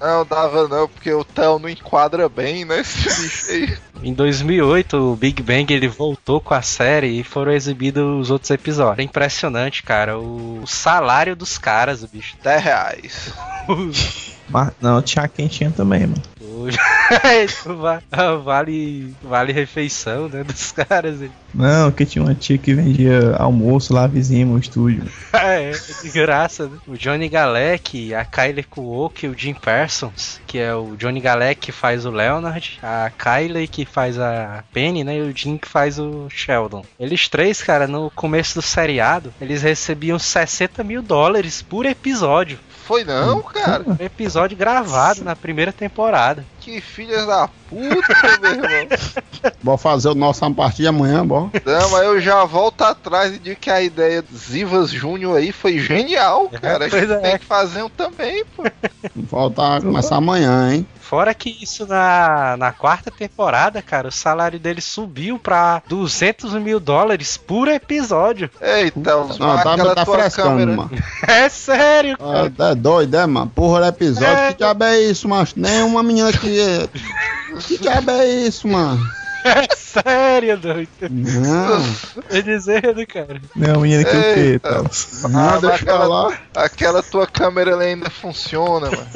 Não, 0.01 0.25
dava 0.25 0.67
não, 0.67 0.87
porque 0.87 1.13
o 1.13 1.23
Theo 1.23 1.59
não 1.59 1.69
enquadra 1.69 2.27
bem, 2.27 2.65
né, 2.65 2.79
esse 2.81 3.03
bicho 3.21 3.51
aí. 3.51 3.77
Em 4.01 4.13
2008, 4.13 4.95
o 4.97 5.15
Big 5.15 5.43
Bang 5.43 5.71
ele 5.73 5.87
voltou 5.87 6.39
com 6.41 6.53
a 6.53 6.61
série 6.61 7.19
e 7.19 7.23
foram 7.23 7.51
exibidos 7.51 8.03
os 8.21 8.31
outros 8.31 8.49
episódios. 8.49 8.99
É 8.99 9.03
impressionante, 9.03 9.83
cara. 9.83 10.17
O 10.17 10.63
salário 10.65 11.35
dos 11.35 11.57
caras, 11.57 12.01
o 12.01 12.07
bicho. 12.07 12.35
10 12.41 12.63
reais. 12.63 13.33
Mas, 14.49 14.71
não, 14.81 15.01
tinha 15.01 15.27
quentinha 15.27 15.69
também, 15.69 16.07
mano. 16.07 16.21
Va- 17.65 18.01
vale, 18.43 19.13
vale 19.21 19.53
refeição, 19.53 20.27
né? 20.29 20.43
Dos 20.43 20.71
caras. 20.73 21.21
hein? 21.21 21.31
Não, 21.53 21.91
que 21.91 22.05
tinha 22.05 22.23
uma 22.23 22.35
tia 22.35 22.57
que 22.57 22.73
vendia 22.73 23.35
almoço 23.37 23.93
lá 23.93 24.05
vizinho 24.07 24.47
no 24.47 24.59
estúdio. 24.59 25.03
é, 25.33 25.71
de 25.71 26.09
graça, 26.09 26.65
né? 26.67 26.77
O 26.87 26.95
Johnny 26.95 27.27
Galek, 27.29 28.13
a 28.13 28.23
Kylie 28.25 28.63
Kuoki 28.63 29.25
e 29.25 29.29
o 29.29 29.37
Jim 29.37 29.53
Parsons, 29.53 30.39
que 30.45 30.57
é 30.57 30.73
o 30.75 30.95
Johnny 30.95 31.19
Galek 31.19 31.59
que 31.61 31.71
faz 31.71 32.05
o 32.05 32.11
Leonard, 32.11 32.79
a 32.83 33.09
Kylie 33.17 33.67
que 33.67 33.85
faz 33.85 34.19
a 34.19 34.63
Penny, 34.73 35.03
né? 35.03 35.17
E 35.17 35.21
o 35.21 35.35
Jim 35.35 35.57
que 35.57 35.67
faz 35.67 35.97
o 35.99 36.27
Sheldon. 36.29 36.83
Eles 36.99 37.27
três, 37.27 37.61
cara, 37.63 37.87
no 37.87 38.11
começo 38.11 38.55
do 38.55 38.61
seriado, 38.61 39.33
eles 39.41 39.61
recebiam 39.63 40.19
60 40.19 40.83
mil 40.83 41.01
dólares 41.01 41.61
por 41.61 41.85
episódio. 41.85 42.59
Foi 42.89 43.03
não, 43.03 43.39
cara? 43.43 43.83
Um 43.85 44.03
episódio 44.03 44.57
gravado 44.57 45.23
na 45.23 45.35
primeira 45.35 45.71
temporada. 45.71 46.43
Que 46.69 46.79
filhas 46.81 47.25
da 47.25 47.49
puta, 47.67 48.39
meu 48.41 48.51
irmão. 48.51 48.87
Vou 49.63 49.75
fazer 49.75 50.09
o 50.09 50.13
nosso 50.13 50.45
a 50.45 50.51
partir 50.51 50.83
de 50.83 50.87
amanhã, 50.87 51.25
bom. 51.25 51.49
Não, 51.65 51.89
mas 51.89 52.03
eu 52.03 52.21
já 52.21 52.45
volto 52.45 52.83
atrás 52.83 53.33
e 53.33 53.39
digo 53.39 53.59
que 53.59 53.71
a 53.71 53.81
ideia 53.81 54.21
do 54.21 54.37
Zivas 54.37 54.91
Júnior 54.91 55.37
aí 55.37 55.51
foi 55.51 55.79
genial, 55.79 56.47
cara. 56.61 56.85
A 56.85 56.89
gente 56.89 57.11
é. 57.11 57.17
tem 57.17 57.37
que 57.39 57.45
fazer 57.45 57.81
um 57.81 57.89
também, 57.89 58.45
pô. 58.55 58.63
Volta 59.15 59.77
a 59.77 59.81
começar 59.81 60.17
amanhã, 60.17 60.71
hein? 60.71 60.85
Fora 61.09 61.33
que 61.33 61.57
isso 61.59 61.87
na, 61.87 62.55
na 62.55 62.71
quarta 62.71 63.09
temporada, 63.09 63.81
cara, 63.81 64.09
o 64.09 64.11
salário 64.11 64.59
dele 64.59 64.79
subiu 64.79 65.39
pra 65.39 65.81
200 65.87 66.53
mil 66.61 66.79
dólares 66.79 67.35
por 67.35 67.67
episódio. 67.67 68.47
Eita, 68.61 68.99
Não, 68.99 69.27
tá, 69.57 69.95
tá 69.95 70.05
tua 70.05 70.19
frescando, 70.19 70.49
câmera. 70.49 70.77
mano. 70.77 70.91
É 71.27 71.49
sério, 71.49 72.15
Ah, 72.19 72.47
tá 72.55 72.75
doido, 72.75 73.15
é, 73.15 73.25
mano? 73.25 73.51
Porra, 73.55 73.87
episódio. 73.87 74.27
É. 74.27 74.51
Que 74.51 74.59
diabo 74.59 74.83
é 74.83 74.99
isso, 74.99 75.27
macho? 75.27 75.53
Nem 75.57 75.81
uma 75.81 76.03
menina 76.03 76.31
que. 76.31 76.58
Que 77.67 77.77
diabo 77.77 78.11
é 78.11 78.25
isso, 78.27 78.67
mano? 78.67 79.01
é 79.45 79.67
sério, 79.75 80.57
doido. 80.57 80.89
Não, 81.09 82.23
Tô 82.29 82.41
dizendo, 82.41 83.07
cara. 83.07 83.41
Não, 83.55 83.81
menina 83.81 84.03
que 84.03 84.09
o 84.15 84.33
quê, 84.33 84.59
Ah, 85.33 85.57
deixa 85.59 85.75
aquela- 85.75 86.07
lá. 86.07 86.37
Aquela 86.55 87.01
tua 87.03 87.25
câmera 87.25 87.71
ela 87.71 87.83
ainda 87.83 88.09
funciona, 88.09 88.89
mano. 88.91 89.07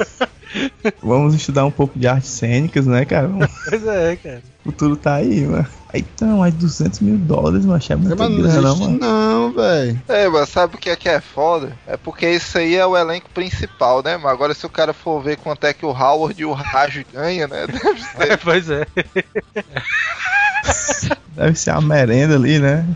Vamos 1.02 1.34
estudar 1.34 1.64
um 1.64 1.70
pouco 1.70 1.98
de 1.98 2.06
artes 2.06 2.30
cênicas, 2.30 2.86
né, 2.86 3.04
cara? 3.04 3.28
O 3.28 3.38
Pois 3.68 3.86
é, 3.86 4.16
cara. 4.16 4.42
futuro 4.62 4.96
tá 4.96 5.14
aí, 5.16 5.40
mano. 5.46 5.66
Aí, 5.92 6.00
Então, 6.14 6.38
mais 6.38 6.52
200 6.54 7.00
mil 7.00 7.16
dólares, 7.16 7.64
mano. 7.64 7.76
Achei 7.76 7.94
muito 7.96 8.16
Mas 8.16 8.30
não 8.30 8.36
grana, 8.36 8.58
existe 8.68 8.80
mano. 8.84 8.98
não, 8.98 9.52
velho. 9.52 10.02
É, 10.08 10.28
mas 10.28 10.48
sabe 10.48 10.74
o 10.74 10.78
que 10.78 10.90
é 10.90 10.96
que 10.96 11.08
é 11.08 11.20
foda? 11.20 11.76
É 11.86 11.96
porque 11.96 12.28
isso 12.28 12.58
aí 12.58 12.74
é 12.74 12.84
o 12.86 12.96
elenco 12.96 13.28
principal, 13.30 14.02
né? 14.02 14.16
Mas 14.16 14.32
agora 14.32 14.54
se 14.54 14.64
o 14.66 14.70
cara 14.70 14.92
for 14.92 15.22
ver 15.22 15.36
quanto 15.36 15.64
é 15.64 15.72
que 15.72 15.86
o 15.86 15.90
Howard 15.90 16.40
e 16.40 16.44
o 16.44 16.52
Raj 16.52 17.04
ganham, 17.12 17.48
né? 17.48 17.66
Deve 17.68 18.00
ser. 18.02 18.38
Pois 18.38 18.70
é. 18.70 18.86
Deve 21.34 21.58
ser 21.58 21.70
a 21.70 21.80
merenda 21.80 22.36
ali, 22.36 22.58
né? 22.58 22.86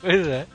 Pois 0.00 0.26
é. 0.26 0.46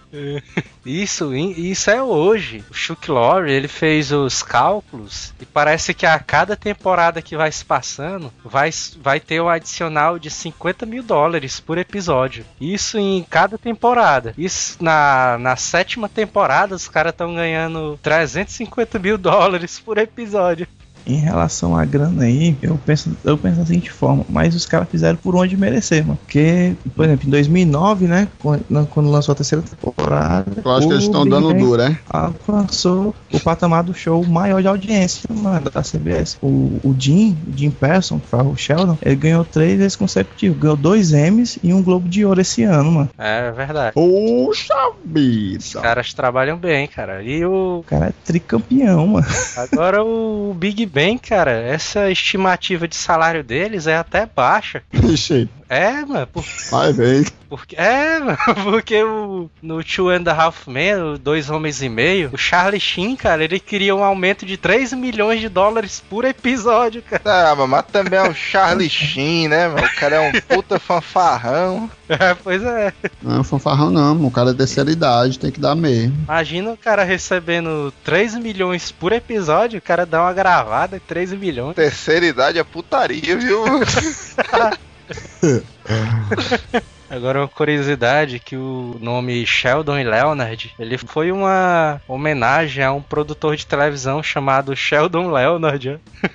Isso, 0.85 1.33
isso 1.33 1.89
é 1.89 2.01
hoje. 2.01 2.63
O 2.69 2.73
Chuck 2.73 3.09
Lorre, 3.11 3.51
ele 3.51 3.67
fez 3.67 4.11
os 4.11 4.41
cálculos 4.41 5.33
e 5.41 5.45
parece 5.45 5.93
que 5.93 6.05
a 6.05 6.17
cada 6.19 6.55
temporada 6.55 7.21
que 7.21 7.35
vai 7.35 7.51
se 7.51 7.65
passando, 7.65 8.31
vai, 8.43 8.69
vai 9.01 9.19
ter 9.19 9.41
um 9.41 9.49
adicional 9.49 10.17
de 10.17 10.29
50 10.29 10.85
mil 10.85 11.03
dólares 11.03 11.59
por 11.59 11.77
episódio. 11.77 12.45
Isso 12.61 12.97
em 12.97 13.25
cada 13.29 13.57
temporada. 13.57 14.33
Isso 14.37 14.77
na, 14.81 15.37
na 15.39 15.55
sétima 15.55 16.07
temporada, 16.07 16.75
os 16.75 16.87
caras 16.87 17.11
estão 17.11 17.35
ganhando 17.35 17.99
350 18.01 18.99
mil 18.99 19.17
dólares 19.17 19.79
por 19.79 19.97
episódio. 19.97 20.67
Em 21.05 21.17
relação 21.17 21.77
à 21.77 21.85
grana 21.85 22.23
aí, 22.23 22.55
eu 22.61 22.79
penso, 22.85 23.15
eu 23.23 23.37
penso 23.37 23.57
da 23.59 23.65
seguinte 23.65 23.91
forma, 23.91 24.25
mas 24.29 24.55
os 24.55 24.65
caras 24.65 24.87
fizeram 24.89 25.17
por 25.17 25.35
onde 25.35 25.55
merecer, 25.55 26.03
mano. 26.05 26.17
Porque, 26.23 26.73
por 26.95 27.05
exemplo, 27.05 27.27
em 27.27 27.31
2009, 27.31 28.07
né, 28.07 28.27
quando, 28.39 28.63
quando 28.89 29.09
lançou 29.11 29.33
a 29.33 29.35
terceira 29.35 29.63
temporada, 29.63 30.45
Eu 30.63 30.71
acho 30.71 30.87
que 30.87 30.93
eles 30.93 31.03
estão 31.03 31.25
dando 31.27 31.53
duro, 31.53 31.81
é? 31.81 31.97
alcançou 32.09 33.13
o 33.31 33.39
patamar 33.39 33.83
do 33.83 33.93
show 33.93 34.25
maior 34.25 34.61
de 34.61 34.67
audiência 34.67 35.29
mano, 35.33 35.69
da 35.69 35.81
CBS. 35.81 36.37
O, 36.41 36.79
o 36.83 36.95
Jim, 36.97 37.37
o 37.47 37.57
Jim 37.57 37.69
Person, 37.71 38.19
que 38.19 38.27
fala 38.27 38.49
o 38.49 38.55
Sheldon, 38.57 38.97
ele 39.01 39.15
ganhou 39.15 39.43
três 39.43 39.77
vezes 39.77 39.95
consecutivos. 39.95 40.57
Ganhou 40.57 40.75
dois 40.75 41.13
Emmys 41.13 41.57
e 41.63 41.73
um 41.73 41.81
Globo 41.83 42.07
de 42.07 42.25
Ouro 42.25 42.41
esse 42.41 42.63
ano, 42.63 42.91
mano. 42.91 43.09
É 43.17 43.51
verdade. 43.51 43.93
Puxa 43.93 44.73
Os 44.89 44.95
vida. 45.05 45.81
caras 45.81 46.13
trabalham 46.13 46.57
bem, 46.57 46.87
cara. 46.87 47.21
E 47.23 47.45
o 47.45 47.79
O 47.79 47.83
cara 47.87 48.07
é 48.07 48.13
tricampeão, 48.23 49.07
mano. 49.07 49.25
Agora 49.57 50.03
o 50.03 50.53
Big 50.57 50.85
Bang, 50.95 51.19
cara, 51.19 51.51
essa 51.51 52.09
estimativa 52.09 52.87
de 52.87 52.95
salário 52.95 53.43
deles 53.43 53.85
é 53.85 53.97
até 53.97 54.25
baixa. 54.25 54.81
Ixi, 54.95 55.49
É, 55.67 56.05
mano, 56.05 56.27
por- 56.27 56.43
vai 56.69 56.93
ver. 56.93 57.27
porque 57.49 57.75
é, 57.75 58.19
mano, 58.19 58.37
porque 58.63 59.03
o 59.03 59.49
no 59.61 59.83
Two 59.83 60.09
and 60.09 60.23
a 60.27 60.33
Half 60.33 60.67
Men, 60.67 61.17
Dois 61.19 61.49
Homens 61.49 61.81
e 61.81 61.89
Meio, 61.89 62.29
o 62.33 62.37
Charlie 62.37 62.79
Sheen, 62.79 63.15
cara, 63.15 63.43
ele 63.43 63.59
queria 63.59 63.95
um 63.95 64.03
aumento 64.03 64.45
de 64.45 64.57
3 64.57 64.93
milhões 64.93 65.39
de 65.41 65.49
dólares 65.49 66.03
por 66.07 66.23
episódio, 66.23 67.01
cara. 67.01 67.51
Ah, 67.51 67.55
mas- 67.67 67.85
também 67.91 68.19
é 68.19 68.21
o 68.29 68.33
Charlie 68.35 68.89
Sheen, 68.89 69.47
né, 69.47 69.67
mano? 69.67 69.85
O 69.87 69.95
cara 69.95 70.15
é 70.17 70.19
um 70.29 70.31
puta 70.41 70.79
fanfarrão. 70.79 71.89
É, 72.07 72.35
pois 72.35 72.61
é. 72.61 72.93
Não, 73.19 73.43
fanfarrão 73.43 73.89
não, 73.89 74.23
o 74.27 74.29
cara 74.29 74.51
é 74.51 74.53
terceira 74.53 74.91
idade, 74.91 75.39
tem 75.39 75.49
que 75.49 75.59
dar 75.59 75.73
mesmo. 75.73 76.15
Imagina 76.27 76.69
o 76.71 76.77
cara 76.77 77.03
recebendo 77.03 77.91
3 78.03 78.35
milhões 78.35 78.91
por 78.91 79.11
episódio, 79.11 79.79
o 79.79 79.81
cara 79.81 80.05
dá 80.05 80.21
uma 80.21 80.31
gravada, 80.31 81.01
3 81.07 81.33
milhões. 81.33 81.75
Terceira 81.75 82.27
idade 82.27 82.59
é 82.59 82.63
putaria, 82.63 83.35
viu? 83.35 83.63
Agora 87.09 87.39
uma 87.39 87.47
curiosidade 87.47 88.39
que 88.39 88.55
o 88.55 88.95
nome 88.99 89.45
Sheldon 89.45 89.99
e 89.99 90.03
Leonard, 90.03 90.73
ele 90.79 90.97
foi 90.97 91.31
uma 91.31 92.01
homenagem 92.07 92.83
a 92.83 92.91
um 92.91 93.01
produtor 93.01 93.55
de 93.55 93.65
televisão 93.65 94.21
chamado 94.23 94.75
Sheldon 94.75 95.31
Leonard. 95.31 95.89
ó. 95.89 95.97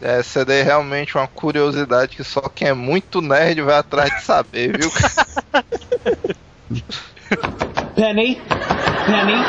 Essa 0.00 0.44
daí 0.44 0.60
é 0.60 0.62
realmente 0.62 1.16
uma 1.16 1.26
curiosidade 1.26 2.14
que 2.14 2.24
só 2.24 2.42
quem 2.42 2.68
é 2.68 2.74
muito 2.74 3.22
nerd 3.22 3.62
vai 3.62 3.76
atrás 3.76 4.14
de 4.14 4.22
saber, 4.22 4.78
viu? 4.78 4.92
Penny, 7.94 8.40
Penny, 9.06 9.44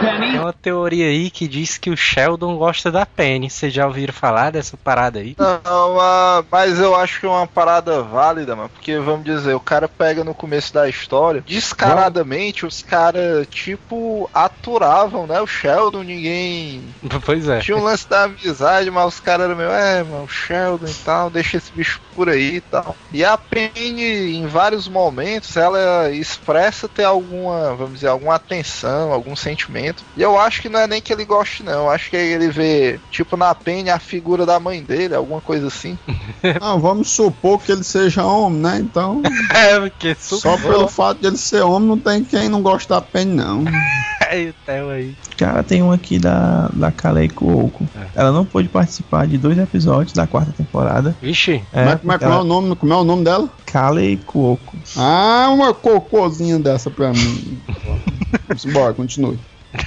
Tem 0.00 0.18
Penny. 0.18 0.38
uma 0.38 0.52
teoria 0.52 1.06
aí 1.06 1.30
que 1.30 1.46
diz 1.48 1.78
que 1.78 1.90
o 1.90 1.96
Sheldon 1.96 2.56
gosta 2.56 2.90
da 2.90 3.06
Penny. 3.06 3.48
Vocês 3.48 3.72
já 3.72 3.86
ouviram 3.86 4.12
falar 4.12 4.50
dessa 4.50 4.76
parada 4.76 5.18
aí? 5.18 5.34
Não, 5.38 6.00
ah, 6.00 6.42
mas 6.50 6.78
eu 6.78 6.94
acho 6.94 7.20
que 7.20 7.26
é 7.26 7.28
uma 7.28 7.46
parada 7.46 8.02
válida, 8.02 8.56
mano. 8.56 8.68
Porque, 8.68 8.98
vamos 8.98 9.24
dizer, 9.24 9.54
o 9.54 9.60
cara 9.60 9.88
pega 9.88 10.24
no 10.24 10.34
começo 10.34 10.72
da 10.74 10.88
história, 10.88 11.42
descaradamente, 11.46 12.66
os 12.66 12.82
caras, 12.82 13.46
tipo, 13.50 14.28
aturavam, 14.34 15.26
né? 15.26 15.40
O 15.40 15.46
Sheldon, 15.46 16.02
ninguém. 16.02 16.82
Pois 17.24 17.48
é. 17.48 17.60
Tinha 17.60 17.76
um 17.76 17.82
lance 17.84 18.08
da 18.08 18.24
amizade, 18.24 18.90
mas 18.90 19.06
os 19.06 19.20
caras 19.20 19.46
eram 19.46 19.56
meio, 19.56 19.70
é, 19.70 20.02
mano, 20.02 20.24
o 20.24 20.28
Sheldon 20.28 20.86
e 20.86 20.94
tal, 21.04 21.30
deixa 21.30 21.58
esse 21.58 21.70
bicho 21.70 22.00
por 22.16 22.28
aí 22.28 22.56
e 22.56 22.60
tal. 22.60 22.96
E 23.12 23.24
a 23.24 23.36
Penny, 23.36 24.36
em 24.36 24.46
vários 24.46 24.88
momentos, 24.88 25.56
ela 25.56 26.10
expressa 26.10 26.88
ter 26.88 27.04
alguma, 27.04 27.69
vamos 27.74 27.94
dizer, 27.94 28.08
alguma 28.08 28.34
atenção, 28.34 29.12
algum 29.12 29.34
sentimento. 29.36 30.02
E 30.16 30.22
eu 30.22 30.38
acho 30.38 30.62
que 30.62 30.68
não 30.68 30.80
é 30.80 30.86
nem 30.86 31.00
que 31.00 31.12
ele 31.12 31.24
goste, 31.24 31.62
não. 31.62 31.84
Eu 31.84 31.90
acho 31.90 32.10
que 32.10 32.16
ele 32.16 32.48
vê, 32.48 33.00
tipo, 33.10 33.36
na 33.36 33.54
Penny 33.54 33.90
a 33.90 33.98
figura 33.98 34.44
da 34.44 34.60
mãe 34.60 34.82
dele, 34.82 35.14
alguma 35.14 35.40
coisa 35.40 35.66
assim. 35.66 35.98
Não, 36.60 36.78
vamos 36.80 37.10
supor 37.10 37.60
que 37.60 37.72
ele 37.72 37.84
seja 37.84 38.24
homem, 38.24 38.60
né? 38.60 38.78
Então, 38.80 39.22
É, 39.54 39.78
porque 39.80 40.16
só 40.18 40.56
pelo 40.56 40.88
fato 40.88 41.20
de 41.20 41.26
ele 41.26 41.36
ser 41.36 41.62
homem, 41.62 41.88
não 41.88 41.98
tem 41.98 42.24
quem 42.24 42.48
não 42.48 42.62
gosta 42.62 42.94
da 42.94 43.00
Penny, 43.00 43.34
não. 43.34 43.64
Aí, 44.28 44.50
o 44.50 44.54
Theo 44.64 44.90
aí. 44.90 45.16
Cara, 45.40 45.62
tem 45.62 45.82
um 45.82 45.90
aqui 45.90 46.18
da, 46.18 46.68
da 46.70 46.92
Kalei 46.92 47.26
Cuoco. 47.26 47.88
Ela 48.14 48.30
não 48.30 48.44
pôde 48.44 48.68
participar 48.68 49.26
de 49.26 49.38
dois 49.38 49.56
episódios 49.56 50.12
da 50.12 50.26
quarta 50.26 50.52
temporada. 50.52 51.16
Vixe, 51.22 51.64
como, 51.72 51.88
é, 51.88 51.96
como, 51.96 52.12
é, 52.12 52.18
como 52.18 52.32
é 52.34 52.36
o 52.36 52.44
nome, 52.44 52.76
como 52.76 52.92
é 52.92 52.96
o 52.96 53.04
nome 53.04 53.24
dela? 53.24 53.48
Kalei 53.64 54.18
Cuoco. 54.18 54.76
Ah, 54.94 55.48
uma 55.50 55.72
cocôzinha 55.72 56.58
dessa 56.58 56.90
pra 56.90 57.14
mim. 57.14 57.58
Vamos 58.46 58.66
embora, 58.66 58.92
continue. 58.92 59.38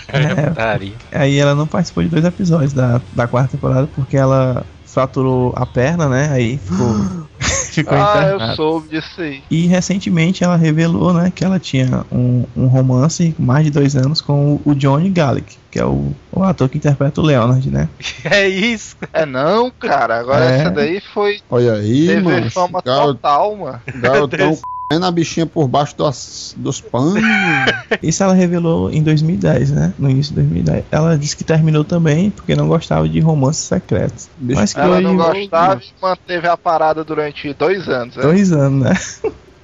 É. 0.07 1.19
Aí 1.19 1.37
ela 1.37 1.53
não 1.53 1.67
participou 1.67 2.01
de 2.01 2.09
dois 2.09 2.25
episódios 2.25 2.73
da, 2.73 2.99
da 3.13 3.27
quarta 3.27 3.51
temporada 3.51 3.87
porque 3.93 4.17
ela 4.17 4.65
fraturou 4.87 5.53
a 5.55 5.67
perna, 5.67 6.09
né? 6.09 6.29
Aí 6.31 6.57
ficou, 6.57 6.95
ficou 7.73 7.97
ah, 7.97 8.01
internada. 8.01 8.51
eu 8.51 8.55
soube 8.55 8.89
disso 8.89 9.21
aí. 9.21 9.43
E 9.49 9.65
recentemente 9.67 10.43
ela 10.43 10.55
revelou, 10.55 11.13
né, 11.13 11.31
que 11.33 11.43
ela 11.43 11.59
tinha 11.59 12.05
um, 12.11 12.45
um 12.55 12.67
romance 12.67 13.35
mais 13.37 13.65
de 13.65 13.71
dois 13.71 13.95
anos 13.95 14.21
com 14.21 14.53
o, 14.55 14.61
o 14.71 14.75
Johnny 14.75 15.09
Gallic, 15.09 15.57
que 15.71 15.79
é 15.79 15.85
o, 15.85 16.11
o 16.31 16.43
ator 16.43 16.69
que 16.69 16.77
interpreta 16.77 17.19
o 17.21 17.23
Leonard, 17.23 17.69
né? 17.69 17.89
É 18.23 18.47
isso. 18.47 18.95
É 19.11 19.25
não, 19.25 19.69
cara. 19.71 20.19
Agora 20.19 20.45
É. 20.45 20.59
essa 20.61 20.71
daí 20.71 21.01
foi 21.13 21.39
Olha 21.49 21.73
aí, 21.73 22.07
TV 22.07 22.21
mano. 22.21 22.51
fama 22.51 22.81
Garo, 22.83 23.13
total, 23.13 23.55
mano. 23.55 23.81
garotão 23.95 24.57
comendo 24.89 25.05
a 25.05 25.11
bichinha 25.11 25.45
por 25.45 25.67
baixo 25.67 25.95
dos, 25.97 26.53
dos 26.57 26.81
panos. 26.81 27.21
Isso 28.01 28.23
ela 28.23 28.33
revelou 28.33 28.89
em 28.91 29.01
2010, 29.01 29.71
né? 29.71 29.93
No 29.97 30.09
início 30.09 30.33
de 30.33 30.41
2010. 30.41 30.85
Ela 30.91 31.17
disse 31.17 31.35
que 31.35 31.43
terminou 31.43 31.83
também 31.83 32.29
porque 32.29 32.55
não 32.55 32.67
gostava 32.67 33.07
de 33.07 33.19
romances 33.19 33.63
secretos. 33.63 34.29
Bicho, 34.37 34.59
Mas 34.59 34.73
que 34.73 34.79
Ela 34.79 35.01
não 35.01 35.15
gostava 35.15 35.81
e 35.81 36.01
manteve 36.01 36.47
a 36.47 36.57
parada 36.57 37.03
durante 37.03 37.53
dois 37.53 37.87
anos. 37.87 38.15
né? 38.15 38.23
dois 38.23 38.51
anos, 38.51 38.83
né? 38.83 38.93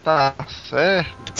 Tá 0.04 0.34
certo. 0.70 1.34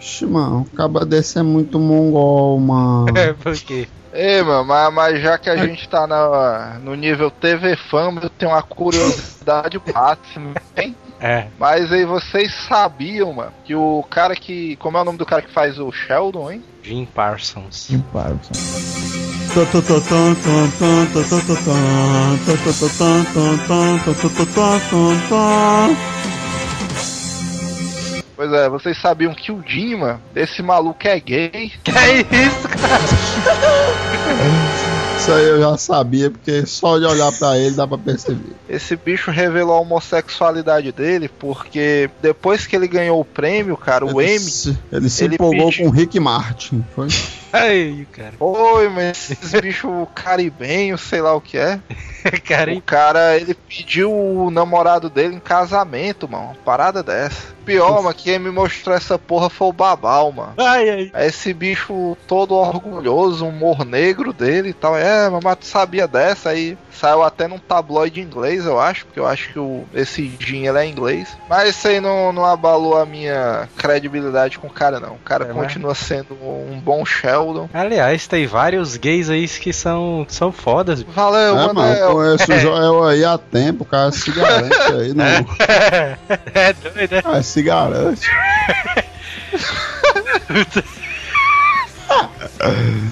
Vixe, 0.00 0.26
mano, 0.26 0.62
o 0.62 0.76
caba 0.76 1.06
desse 1.06 1.38
é 1.38 1.42
muito 1.42 1.78
mongol, 1.78 2.58
mano. 2.58 3.06
É, 3.16 3.32
porque. 3.32 3.86
Ei, 4.12 4.42
mano, 4.42 4.64
mas, 4.64 4.92
mas 4.92 5.22
já 5.22 5.38
que 5.38 5.48
a 5.48 5.56
gente 5.56 5.88
tá 5.88 6.06
na, 6.06 6.78
no 6.82 6.94
nível 6.94 7.30
TV 7.30 7.76
Fama, 7.76 8.20
eu 8.22 8.30
tenho 8.30 8.52
uma 8.52 8.62
curiosidade 8.62 9.80
máxima, 9.92 10.54
hein? 10.76 10.94
É. 11.18 11.46
Mas 11.58 11.90
aí 11.92 12.04
vocês 12.04 12.52
sabiam, 12.68 13.32
mano, 13.32 13.52
que 13.64 13.74
o 13.74 14.04
cara 14.10 14.34
que. 14.34 14.76
Como 14.76 14.98
é 14.98 15.00
o 15.00 15.04
nome 15.04 15.18
do 15.18 15.24
cara 15.24 15.40
que 15.40 15.52
faz 15.52 15.78
o 15.78 15.92
Sheldon, 15.92 16.50
hein? 16.50 16.64
Jim 16.82 17.06
Parsons. 17.06 17.86
Jim 17.88 18.04
Parsons. 18.12 18.58
Pois 28.42 28.52
é, 28.54 28.68
vocês 28.68 28.98
sabiam 29.00 29.32
que 29.32 29.52
o 29.52 29.62
Dima, 29.62 30.20
esse 30.34 30.60
maluco 30.62 30.98
é 31.06 31.20
gay? 31.20 31.70
Que 31.84 31.92
é 31.92 32.18
isso, 32.18 32.68
cara? 32.68 33.04
Isso 35.16 35.30
aí 35.32 35.44
eu 35.44 35.60
já 35.60 35.76
sabia, 35.78 36.28
porque 36.28 36.66
só 36.66 36.98
de 36.98 37.04
olhar 37.04 37.30
pra 37.30 37.56
ele 37.56 37.76
dá 37.76 37.86
pra 37.86 37.96
perceber. 37.96 38.52
Esse 38.68 38.96
bicho 38.96 39.30
revelou 39.30 39.76
a 39.76 39.80
homossexualidade 39.80 40.90
dele 40.90 41.28
porque 41.28 42.10
depois 42.20 42.66
que 42.66 42.74
ele 42.74 42.88
ganhou 42.88 43.20
o 43.20 43.24
prêmio, 43.24 43.76
cara, 43.76 44.04
o 44.04 44.20
ele 44.20 44.32
Emmy. 44.32 44.40
se, 44.40 44.76
ele 44.90 45.08
se 45.08 45.22
ele 45.22 45.34
empolgou 45.36 45.66
pediu- 45.68 45.84
com 45.84 45.90
o 45.90 45.92
Rick 45.92 46.18
Martin. 46.18 46.84
Foi? 46.96 47.06
Aí, 47.52 48.06
cara. 48.12 48.32
Oi, 48.40 48.88
mas 48.88 49.30
esses 49.30 49.60
bichos 49.60 50.08
caribenhos, 50.14 51.00
sei 51.02 51.20
lá 51.20 51.34
o 51.34 51.40
que 51.40 51.58
é. 51.58 51.78
Cara, 52.46 52.72
O 52.72 52.80
cara, 52.80 53.36
ele 53.36 53.52
pediu 53.52 54.12
o 54.12 54.48
namorado 54.48 55.10
dele 55.10 55.34
em 55.34 55.40
casamento, 55.40 56.28
mano. 56.28 56.44
Uma 56.44 56.54
parada 56.64 57.02
dessa. 57.02 57.48
Pior, 57.64 58.00
mano, 58.00 58.14
quem 58.14 58.38
me 58.38 58.50
mostrou 58.50 58.94
essa 58.94 59.18
porra 59.18 59.50
foi 59.50 59.66
o 59.68 59.72
Babal, 59.72 60.30
mano. 60.30 60.54
ai, 60.56 60.88
ai. 60.88 61.10
É 61.14 61.26
Esse 61.26 61.52
bicho 61.52 62.16
todo 62.28 62.54
orgulhoso, 62.54 63.44
um 63.44 63.48
humor 63.48 63.84
negro 63.84 64.32
dele 64.32 64.68
e 64.68 64.72
tal. 64.72 64.96
É, 64.96 65.28
mas 65.42 65.56
tu 65.58 65.66
sabia 65.66 66.06
dessa? 66.06 66.50
Aí 66.50 66.78
saiu 66.92 67.24
até 67.24 67.48
num 67.48 67.58
tabloide 67.58 68.20
inglês, 68.20 68.66
eu 68.66 68.78
acho, 68.78 69.04
porque 69.06 69.18
eu 69.18 69.26
acho 69.26 69.52
que 69.52 69.58
o, 69.58 69.84
esse 69.92 70.32
Jim 70.38 70.66
ele 70.68 70.78
é 70.78 70.86
inglês. 70.86 71.36
Mas 71.48 71.70
isso 71.70 71.88
aí 71.88 72.00
não, 72.00 72.32
não 72.32 72.44
abalou 72.44 72.96
a 72.98 73.04
minha 73.06 73.68
credibilidade 73.76 74.60
com 74.60 74.68
o 74.68 74.72
cara, 74.72 75.00
não. 75.00 75.14
O 75.14 75.18
cara 75.18 75.46
É, 75.46 75.52
continua 75.52 75.94
sendo 75.96 76.34
um 76.34 76.78
bom 76.80 77.04
Sheldon. 77.44 77.68
Aliás, 77.72 78.26
tem 78.26 78.46
vários 78.46 78.96
gays 78.96 79.28
aí 79.28 79.46
que 79.48 79.72
são, 79.72 80.24
são 80.28 80.52
fodas. 80.52 81.02
Valeu, 81.02 81.58
É, 81.58 81.72
mano, 81.72 81.82
eu 81.94 82.12
conheço 82.12 82.52
o 82.52 82.58
Joel 82.58 83.04
aí 83.04 83.24
há 83.24 83.38
tempo, 83.38 83.82
o 83.84 83.86
cara 83.86 84.10
se 84.12 84.30
garante 84.30 84.76
aí, 84.92 85.12
não. 85.14 85.24
é 86.54 86.72
doido, 86.72 87.12
né? 87.14 87.22
Ah, 87.24 87.42
se 87.42 87.62
garante. 87.62 88.28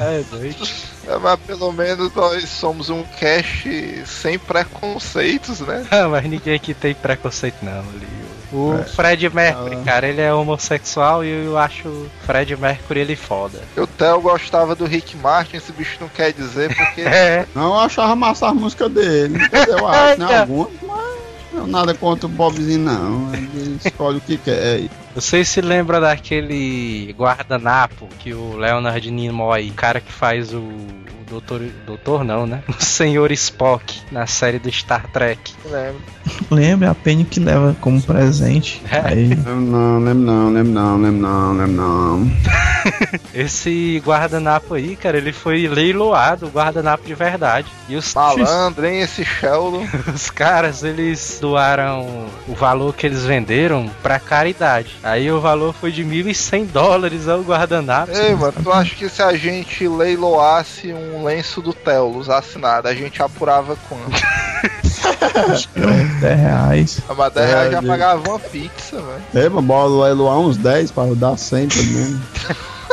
É 0.01 0.23
doido. 0.31 0.69
É, 1.09 1.17
mas 1.19 1.41
pelo 1.41 1.73
menos 1.73 2.13
nós 2.15 2.49
somos 2.49 2.91
um 2.91 3.03
cast 3.19 4.03
sem 4.07 4.39
preconceitos, 4.39 5.61
né? 5.61 5.87
Ah, 5.91 6.09
mas 6.09 6.25
ninguém 6.25 6.55
aqui 6.55 6.75
tem 6.75 6.95
preconceito 6.95 7.57
não, 7.63 7.83
Lio. 7.93 8.31
O 8.53 8.75
É. 8.81 8.85
Fred 8.85 9.31
Mercury, 9.33 9.77
Ah. 9.77 9.85
cara, 9.85 10.09
ele 10.09 10.21
é 10.21 10.33
homossexual 10.35 11.25
e 11.25 11.45
eu 11.47 11.57
acho 11.57 11.87
o 11.89 12.11
Fred 12.27 12.57
Mercury 12.57 13.01
ele 13.01 13.17
foda. 13.17 13.61
O 13.77 13.87
Theo 13.87 14.21
gostava 14.21 14.75
do 14.75 14.85
Rick 14.87 15.17
Martin, 15.17 15.57
esse 15.59 15.71
bicho 15.73 15.99
não 16.01 16.09
quer 16.09 16.33
dizer, 16.33 16.75
porque 16.75 17.01
É, 17.07 17.47
Não, 17.55 17.75
eu 17.75 17.81
achava 17.81 18.15
massa 18.17 18.49
as 18.49 18.55
músicas 18.55 18.91
dele. 18.91 19.39
Eu 19.69 19.87
acho, 19.87 20.21
né? 20.21 20.41
Algumas, 20.41 20.69
mas 20.83 21.01
não 21.53 21.67
nada 21.67 21.95
contra 21.95 22.27
o 22.27 22.29
Bobzinho, 22.29 22.79
não. 22.81 23.33
Ele 23.35 23.79
escolhe 23.85 24.19
o 24.19 24.21
que 24.21 24.37
quer. 24.39 24.83
Vocês 25.21 25.49
se 25.49 25.61
lembram 25.61 26.01
daquele 26.01 27.15
guardanapo 27.17 28.09
que 28.19 28.33
o 28.33 28.57
Leonard 28.57 29.11
Nimoy, 29.11 29.69
o 29.69 29.75
cara 29.75 30.01
que 30.01 30.11
faz 30.11 30.55
o, 30.55 30.61
o 30.61 31.25
doutor, 31.29 31.61
doutor 31.87 32.25
não, 32.25 32.47
né? 32.47 32.63
O 32.67 32.83
Senhor 32.83 33.31
Spock 33.33 34.01
na 34.11 34.27
série 34.27 34.59
do 34.59 34.73
Star 34.73 35.07
Trek. 35.13 35.53
lembro. 35.67 36.01
Lembra 36.51 36.91
a 36.91 36.95
Penny 36.95 37.25
que 37.25 37.39
leva 37.39 37.77
como 37.81 38.01
presente. 38.03 38.83
É. 38.91 39.01
Aí, 39.05 39.29
Lembro 39.29 39.61
não, 39.61 39.99
lembro 39.99 40.23
não, 40.23 40.53
lembro 40.53 40.73
não, 40.73 41.01
lembro 41.01 41.21
não, 41.21 41.53
lembro 41.53 41.73
não. 41.77 42.33
Esse 43.35 44.03
guardanapo 44.05 44.75
aí, 44.75 44.97
cara, 44.97 45.19
ele 45.19 45.33
foi 45.33 45.69
leiloado, 45.69 46.47
o 46.47 46.51
guardanapo 46.51 47.07
de 47.07 47.15
verdade. 47.15 47.69
E 47.89 47.97
os, 47.97 48.15
Malandro, 48.15 48.87
hein, 48.87 49.01
esse 49.01 49.25
Sheldon. 49.25 49.87
os 50.13 50.31
caras, 50.31 50.83
eles 50.83 51.39
doaram 51.41 52.27
o 52.49 52.55
valor 52.55 52.95
que 52.95 53.07
eles 53.07 53.25
venderam 53.25 53.91
pra 54.03 54.19
caridade. 54.19 54.97
Aí 55.11 55.31
o 55.33 55.41
valor 55.41 55.75
foi 55.75 55.91
de 55.91 56.05
1.100 56.05 56.67
dólares 56.67 57.27
ao 57.27 57.41
guardanapo. 57.41 58.13
Ei, 58.13 58.33
mano, 58.37 58.55
tu 58.63 58.71
acha 58.73 58.95
que 58.95 59.09
se 59.09 59.21
a 59.21 59.35
gente 59.37 59.89
leiloasse 59.89 60.93
um 60.93 61.25
lenço 61.25 61.61
do 61.61 61.73
Telos 61.73 62.31
assinado, 62.31 62.87
a 62.87 62.95
gente 62.95 63.21
apurava 63.21 63.77
quanto? 63.89 64.23
10 66.21 66.39
reais. 66.41 67.01
A 67.09 67.15
Madeira 67.15 67.49
reais 67.49 67.73
já 67.73 67.79
É, 67.79 67.83
pagava 67.83 68.29
uma 68.29 68.39
pizza, 68.39 68.97
velho. 68.97 69.23
Lembra, 69.35 69.61
bola 69.61 70.05
lá 70.05 70.11
Eloá 70.11 70.39
uns 70.39 70.57
10 70.57 70.93
pra 70.93 71.05
dar 71.15 71.37
100 71.37 71.69
pelo 71.69 71.87
menos. 71.87 72.21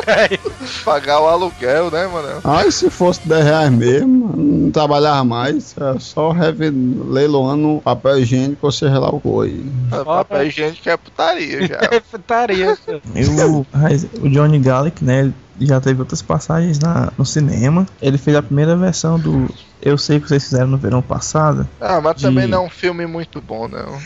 Pagar 0.84 1.22
o 1.22 1.28
aluguel, 1.28 1.92
né, 1.92 2.08
mano? 2.08 2.42
Ah, 2.44 2.66
e 2.66 2.72
se 2.72 2.90
fosse 2.90 3.28
10 3.28 3.44
reais 3.44 3.72
mesmo, 3.72 4.34
não 4.36 4.72
trabalhava 4.72 5.24
mais. 5.24 5.76
É 5.78 6.00
só 6.00 6.32
leiloando 6.32 7.82
papel 7.84 8.20
higiênico 8.20 8.66
ou 8.66 8.72
seja 8.72 9.00
lá 9.00 9.10
o 9.10 9.20
que 9.20 9.28
foi. 9.28 9.66
Papel 10.06 10.48
higiênico 10.48 10.90
é 10.90 10.98
putaria 10.98 11.68
já. 11.68 11.78
É 11.92 12.00
putaria. 12.00 12.78
E 13.16 13.26
o, 13.44 14.30
Johnny 14.30 14.60
Gallic, 14.60 15.04
né? 15.04 15.22
Ele 15.22 15.34
já 15.60 15.80
teve 15.80 16.00
outras 16.02 16.22
passagens 16.22 16.80
na, 16.80 17.12
no 17.18 17.26
cinema. 17.26 17.88
Ele 18.02 18.18
fez 18.18 18.36
a 18.36 18.44
primeira 18.44 18.76
versão 18.76 19.18
do 19.18 19.48
Eu 19.82 19.98
Sei 19.98 20.20
Que 20.20 20.28
Vocês 20.28 20.44
Fizeram 20.46 20.68
no 20.68 20.78
Verão 20.78 21.02
Passado. 21.02 21.68
Ah, 21.80 22.02
mas 22.02 22.16
De- 22.18 22.24
também 22.24 22.48
não 22.48 22.64
é 22.64 22.66
um 22.66 22.70
filme 22.70 23.06
muito 23.06 23.40
bom, 23.42 23.68
não. 23.68 24.00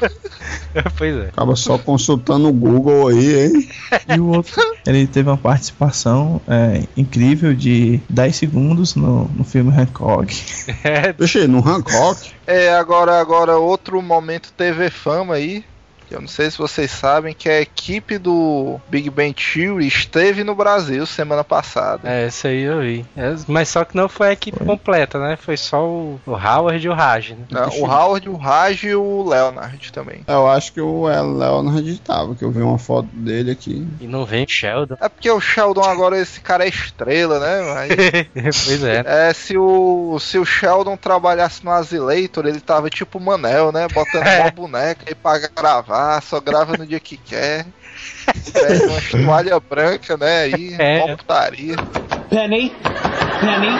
pois 0.96 1.16
é. 1.16 1.28
Acaba 1.28 1.56
só 1.56 1.76
consultando 1.78 2.48
o 2.48 2.52
Google 2.52 3.08
aí, 3.08 3.46
hein? 3.46 3.68
E 4.08 4.20
o 4.20 4.26
outro, 4.28 4.54
ele 4.86 5.06
teve 5.06 5.28
uma 5.28 5.36
participação 5.36 6.40
é, 6.46 6.84
incrível 6.96 7.54
de 7.54 8.00
10 8.08 8.36
segundos 8.36 8.94
no, 8.94 9.24
no 9.34 9.44
filme 9.44 9.72
Hancock. 9.76 10.34
É, 10.84 11.12
Deixa 11.12 11.40
aí, 11.40 11.48
no 11.48 11.58
Hancock. 11.66 12.32
É, 12.46 12.72
agora, 12.74 13.20
agora 13.20 13.56
outro 13.58 14.00
momento 14.00 14.52
TV 14.56 14.88
Fama 14.90 15.34
aí. 15.34 15.64
Eu 16.10 16.20
não 16.20 16.28
sei 16.28 16.50
se 16.50 16.58
vocês 16.58 16.90
sabem 16.90 17.34
que 17.34 17.48
a 17.48 17.60
equipe 17.60 18.18
do 18.18 18.80
Big 18.88 19.08
Bang 19.10 19.34
Theory 19.34 19.86
esteve 19.86 20.42
no 20.44 20.54
Brasil 20.54 21.04
semana 21.06 21.44
passada. 21.44 22.08
é, 22.08 22.26
esse 22.26 22.46
aí 22.48 22.62
eu 22.62 22.80
vi. 22.80 23.04
É, 23.16 23.34
mas 23.46 23.68
só 23.68 23.84
que 23.84 23.96
não 23.96 24.08
foi 24.08 24.28
a 24.28 24.32
equipe 24.32 24.64
completa, 24.64 25.18
né? 25.18 25.36
Foi 25.36 25.56
só 25.56 25.84
o, 25.86 26.20
o 26.26 26.32
Howard 26.32 26.84
e 26.84 26.88
o 26.88 26.94
Raj, 26.94 27.30
né? 27.30 27.36
Né? 27.50 27.66
O 27.78 27.84
Howard, 27.86 28.28
o 28.28 28.36
Raj 28.36 28.82
e 28.84 28.94
o 28.94 29.28
Leonard 29.28 29.92
também. 29.92 30.22
Eu 30.26 30.48
acho 30.48 30.72
que 30.72 30.80
o 30.80 31.04
Leonard 31.06 31.98
tava, 32.00 32.34
que 32.34 32.44
eu 32.44 32.50
vi 32.50 32.60
uma 32.62 32.78
foto 32.78 33.08
dele 33.12 33.50
aqui. 33.50 33.86
E 34.00 34.06
não 34.06 34.24
vem 34.24 34.44
o 34.44 34.48
Sheldon. 34.48 34.96
É 35.00 35.08
porque 35.08 35.30
o 35.30 35.40
Sheldon 35.40 35.82
agora, 35.84 36.18
esse 36.18 36.40
cara 36.40 36.64
é 36.64 36.68
estrela, 36.68 37.38
né? 37.38 37.72
Aí, 37.78 37.90
pois 38.42 38.82
é. 38.84 39.02
é, 39.06 39.32
se 39.32 39.56
o, 39.56 40.18
se 40.20 40.38
o 40.38 40.44
Sheldon 40.44 40.96
trabalhasse 40.96 41.64
no 41.64 41.70
Azileitor, 41.70 42.46
ele 42.46 42.60
tava 42.60 42.88
tipo 42.90 43.20
Manel, 43.20 43.72
né? 43.72 43.86
Botando 43.92 44.20
É. 44.30 44.42
uma 44.42 44.50
boneca 44.50 45.04
aí 45.08 45.14
pra 45.14 45.38
gravar, 45.38 45.80
só 46.22 46.40
grava 46.40 46.76
no 46.76 46.86
dia 46.86 47.00
que 47.00 47.16
quer. 47.16 47.66
Pega 48.52 48.86
uma 48.86 49.24
toalha 49.24 49.60
branca, 49.60 50.16
né? 50.16 50.42
Aí, 50.42 50.76
É. 50.78 51.16
putaria. 51.16 51.76
Penny, 52.30 52.70
Penny, 53.40 53.76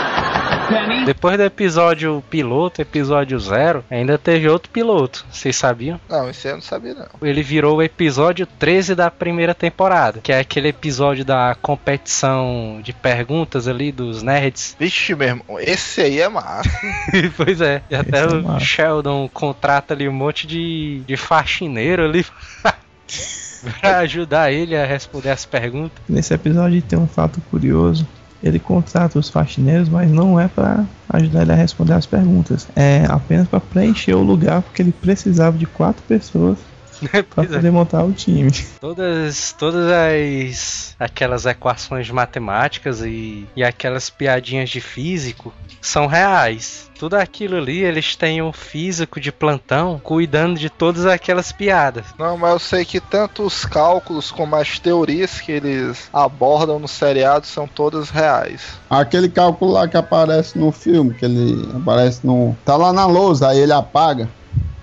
Penny. 0.68 1.04
Depois 1.04 1.36
do 1.36 1.44
episódio 1.44 2.22
piloto, 2.28 2.82
episódio 2.82 3.38
zero, 3.38 3.84
ainda 3.88 4.18
teve 4.18 4.48
outro 4.48 4.68
piloto. 4.72 5.24
Vocês 5.30 5.54
sabiam? 5.54 6.00
Não, 6.08 6.28
isso 6.28 6.48
aí 6.48 6.52
eu 6.52 6.56
não 6.56 6.62
sabia, 6.62 6.94
não. 6.94 7.06
Ele 7.22 7.44
virou 7.44 7.76
o 7.76 7.82
episódio 7.82 8.46
13 8.58 8.96
da 8.96 9.08
primeira 9.08 9.54
temporada, 9.54 10.18
que 10.20 10.32
é 10.32 10.40
aquele 10.40 10.66
episódio 10.66 11.24
da 11.24 11.56
competição 11.62 12.80
de 12.82 12.92
perguntas 12.92 13.68
ali 13.68 13.92
dos 13.92 14.20
nerds. 14.20 14.74
Vixe, 14.78 15.14
meu 15.14 15.28
irmão, 15.28 15.60
esse 15.60 16.00
aí 16.00 16.20
é 16.20 16.28
massa. 16.28 16.68
pois 17.36 17.60
é, 17.60 17.82
e 17.88 17.94
até 17.94 18.24
Esse 18.24 18.34
é 18.34 18.36
o 18.36 18.42
massa. 18.42 18.64
Sheldon 18.64 19.30
contrata 19.32 19.94
ali 19.94 20.08
um 20.08 20.12
monte 20.12 20.44
de, 20.48 21.02
de 21.06 21.16
faxineiro 21.16 22.04
ali 22.04 22.26
pra 23.80 23.98
ajudar 23.98 24.50
ele 24.52 24.76
a 24.76 24.84
responder 24.84 25.30
as 25.30 25.46
perguntas. 25.46 25.98
Nesse 26.08 26.34
episódio 26.34 26.82
tem 26.82 26.98
um 26.98 27.06
fato 27.06 27.40
curioso. 27.48 28.04
Ele 28.42 28.58
contrata 28.58 29.18
os 29.18 29.28
faxineiros, 29.28 29.88
mas 29.88 30.10
não 30.10 30.40
é 30.40 30.48
para 30.48 30.84
ajudar 31.10 31.42
ele 31.42 31.52
a 31.52 31.56
responder 31.56 31.92
as 31.92 32.06
perguntas. 32.06 32.66
É 32.74 33.04
apenas 33.08 33.48
para 33.48 33.60
preencher 33.60 34.14
o 34.14 34.22
lugar, 34.22 34.62
porque 34.62 34.80
ele 34.80 34.92
precisava 34.92 35.58
de 35.58 35.66
quatro 35.66 36.02
pessoas 36.08 36.58
para 37.10 37.22
Pois 37.22 37.50
é. 37.50 37.56
poder 37.56 37.70
montar 37.70 38.04
o 38.04 38.12
time. 38.12 38.50
Todas, 38.80 39.54
todas 39.58 39.86
as 39.90 40.96
aquelas 40.98 41.46
equações 41.46 42.10
matemáticas 42.10 43.00
e, 43.00 43.46
e 43.56 43.64
aquelas 43.64 44.10
piadinhas 44.10 44.68
de 44.68 44.80
físico 44.80 45.52
são 45.80 46.06
reais. 46.06 46.90
Tudo 46.98 47.14
aquilo 47.14 47.56
ali, 47.56 47.78
eles 47.82 48.14
têm 48.14 48.42
um 48.42 48.52
físico 48.52 49.18
de 49.18 49.32
plantão 49.32 49.98
cuidando 50.02 50.58
de 50.58 50.68
todas 50.68 51.06
aquelas 51.06 51.50
piadas. 51.50 52.04
Não, 52.18 52.36
mas 52.36 52.52
eu 52.52 52.58
sei 52.58 52.84
que 52.84 53.00
tanto 53.00 53.42
os 53.42 53.64
cálculos 53.64 54.30
como 54.30 54.54
as 54.56 54.78
teorias 54.78 55.40
que 55.40 55.52
eles 55.52 56.10
abordam 56.12 56.78
no 56.78 56.86
seriado 56.86 57.46
são 57.46 57.66
todas 57.66 58.10
reais. 58.10 58.78
Aquele 58.90 59.30
cálculo 59.30 59.72
lá 59.72 59.88
que 59.88 59.96
aparece 59.96 60.58
no 60.58 60.70
filme, 60.70 61.14
que 61.14 61.24
ele 61.24 61.66
aparece 61.74 62.26
no. 62.26 62.54
Tá 62.66 62.76
lá 62.76 62.92
na 62.92 63.06
lousa, 63.06 63.48
aí 63.48 63.58
ele 63.60 63.72
apaga. 63.72 64.28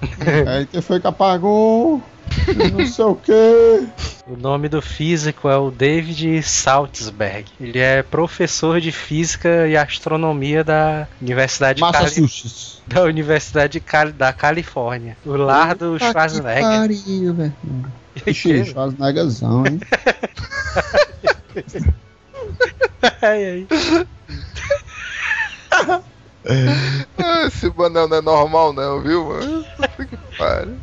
aí 0.48 0.66
que 0.66 0.82
foi 0.82 1.00
que 1.00 1.08
apagou. 1.08 2.02
Não 2.72 2.86
sei 2.86 3.06
o 3.06 3.16
que. 3.16 3.88
O 4.28 4.36
nome 4.38 4.68
do 4.70 4.82
físico 4.82 5.48
é 5.50 5.58
o 5.58 5.72
David 5.72 6.44
Saltzberg. 6.44 7.46
Ele 7.60 7.80
é 7.80 8.04
professor 8.04 8.80
de 8.82 8.92
física 8.92 9.68
e 9.68 9.76
astronomia 9.78 10.64
da 10.64 11.08
Universidade, 11.22 11.78
de 11.78 11.82
Cali... 11.92 12.04
Massachusetts. 12.04 12.82
da 12.86 13.04
Universidade 13.04 13.74
de 13.74 13.80
Cali... 13.80 14.12
da 14.12 14.32
Califórnia. 14.34 15.18
O 15.26 15.36
lar 15.36 15.76
do 15.76 15.98
Schwarzenegger. 15.98 16.64
pariu, 16.64 17.34
velho. 17.34 17.54
Ixi, 18.26 18.52
hein? 18.58 18.74
Ai, 23.22 23.68
ai. 25.82 26.02
Ah, 27.20 27.46
Esse 27.48 27.70
banana 27.70 28.08
não 28.08 28.18
é 28.18 28.22
normal 28.22 28.74
não, 28.74 29.02
viu, 29.02 29.26
mano? 29.26 29.66
Puta 29.76 30.06
que 30.06 30.18
pariu. 30.38 30.78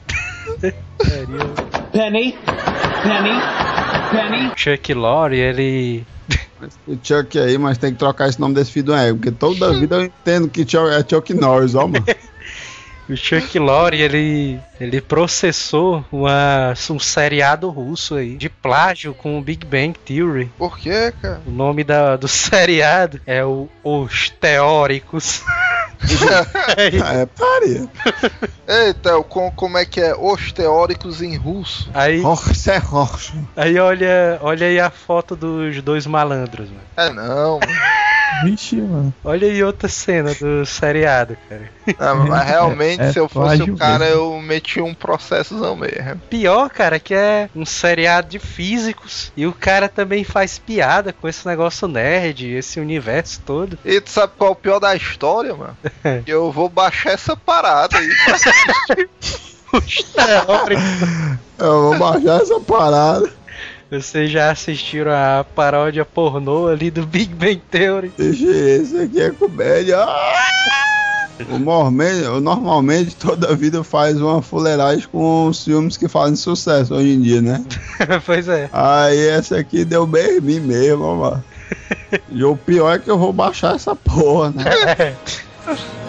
Penny, 0.99 2.33
Penny, 3.03 3.41
Penny. 4.11 4.53
Chuck 4.57 4.95
Lorre, 4.95 5.37
ele 5.39 6.07
O 6.87 6.99
Chuck 7.03 7.39
aí, 7.39 7.57
mas 7.59 7.79
tem 7.79 7.93
que 7.93 7.99
trocar 7.99 8.29
esse 8.29 8.41
nome 8.41 8.55
desse 8.55 8.73
filho 8.73 8.87
do 8.87 8.95
ego, 8.95 9.19
porque 9.19 9.31
toda 9.33 9.73
vida 9.75 9.97
eu 9.97 10.03
entendo 10.05 10.49
que 10.49 10.63
Chuck- 10.69 10.91
é 10.93 11.05
Chuck 11.09 11.33
Norris, 11.35 11.75
ó, 11.75 11.87
mano. 11.87 12.05
O 13.09 13.17
Chuck 13.17 13.59
Lorre, 13.59 14.01
ele, 14.01 14.59
ele 14.81 15.01
processou 15.01 16.05
uma, 16.11 16.73
um 16.91 16.99
seriado 16.99 17.69
russo 17.69 18.15
aí, 18.15 18.37
de 18.37 18.49
plágio 18.49 19.13
com 19.13 19.39
o 19.39 19.43
Big 19.43 19.67
Bang 19.67 19.93
Theory. 19.99 20.51
Por 20.57 20.79
quê, 20.79 21.13
cara? 21.21 21.41
O 21.47 21.51
nome 21.51 21.85
da, 21.85 22.17
do 22.17 22.27
seriado 22.29 23.21
é 23.27 23.45
o 23.45 23.69
Os 23.83 24.31
Teóricos. 24.31 25.43
É, 26.77 27.25
paria. 27.25 27.89
Eita, 28.69 29.23
com, 29.23 29.51
como 29.53 29.79
é 29.79 29.87
que 29.87 30.01
é? 30.01 30.15
Os 30.15 30.53
teóricos 30.53 31.23
em 31.23 31.35
russo. 31.37 31.89
Aí, 31.95 32.21
é 32.21 33.63
aí 33.63 33.79
olha, 33.79 34.39
olha 34.43 34.67
aí 34.67 34.79
a 34.79 34.91
foto 34.91 35.35
dos 35.35 35.81
dois 35.81 36.07
malandros, 36.07 36.69
mano. 36.69 36.83
É 36.97 37.11
não, 37.11 37.59
mano. 37.59 37.73
Vixe, 38.43 38.77
mano. 38.77 39.15
Olha 39.25 39.49
aí 39.49 39.63
outra 39.63 39.89
cena 39.89 40.35
do 40.35 40.65
seriado, 40.67 41.37
cara. 41.49 41.71
Ah, 41.99 42.15
mas 42.15 42.45
realmente, 42.49 43.03
É 43.03 43.13
se 43.13 43.19
eu 43.19 43.29
fosse 43.29 43.63
o 43.63 43.77
cara, 43.77 44.05
mesmo. 44.07 44.21
eu 44.21 44.41
meti 44.41 44.81
um 44.81 44.93
processozão 44.95 45.77
mesmo. 45.77 46.21
Pior, 46.29 46.69
cara, 46.71 46.99
que 46.99 47.15
é 47.15 47.49
um 47.55 47.65
seriado 47.65 48.29
de 48.29 48.39
físicos 48.39 49.33
e 49.37 49.47
o 49.47 49.53
cara 49.53 49.89
também 49.89 50.25
faz 50.25 50.59
piada 50.59 51.13
com 51.13 51.29
esse 51.29 51.47
negócio 51.47 51.87
nerd, 51.89 52.47
esse 52.47 52.81
universo 52.81 53.41
todo. 53.45 53.79
E 53.85 54.01
tu 54.01 54.11
sabe 54.11 54.33
qual 54.37 54.51
é 54.51 54.53
o 54.53 54.57
pior 54.57 54.79
da 54.79 54.95
história, 54.95 55.55
mano? 55.55 55.77
eu 56.27 56.51
vou 56.51 56.69
baixar 56.69 57.13
essa 57.13 57.37
parada 57.37 57.97
aí. 57.99 58.09
Eu 61.59 61.83
vou 61.83 61.99
baixar 61.99 62.41
essa 62.43 62.61
parada. 62.61 63.29
Vocês 64.01 64.31
já 64.31 64.51
assistiram 64.51 65.13
a 65.13 65.45
paródia 65.55 66.05
pornô 66.05 66.67
ali 66.67 66.91
do 66.91 67.07
Big 67.07 67.33
Bang 67.33 67.63
Theory? 67.71 68.13
Esse 68.19 68.99
aqui 68.99 69.21
é 69.21 69.31
comédia. 69.31 69.99
Ah! 69.99 70.35
Normalmente, 71.49 72.27
normalmente 72.41 73.17
toda 73.17 73.55
vida 73.55 73.83
faz 73.83 74.21
uma 74.21 74.41
fuleiragem 74.41 75.07
com 75.09 75.47
os 75.47 75.65
filmes 75.65 75.97
que 75.97 76.09
fazem 76.09 76.37
sucesso 76.37 76.95
hoje 76.95 77.15
em 77.15 77.21
dia, 77.21 77.43
né? 77.43 77.65
pois 78.25 78.49
é. 78.49 78.69
Aí 78.73 79.29
essa 79.29 79.59
aqui 79.59 79.85
deu 79.85 80.07
bem 80.07 80.39
em 80.39 80.41
mim 80.41 80.61
mesmo, 80.61 81.17
mano. 81.17 81.45
E 82.31 82.45
o 82.45 82.57
pior 82.57 82.95
é 82.95 82.99
que 82.99 83.11
eu 83.11 83.19
vou 83.19 83.33
baixar 83.33 83.75
essa 83.75 83.97
porra, 83.97 84.51
né? 84.51 85.17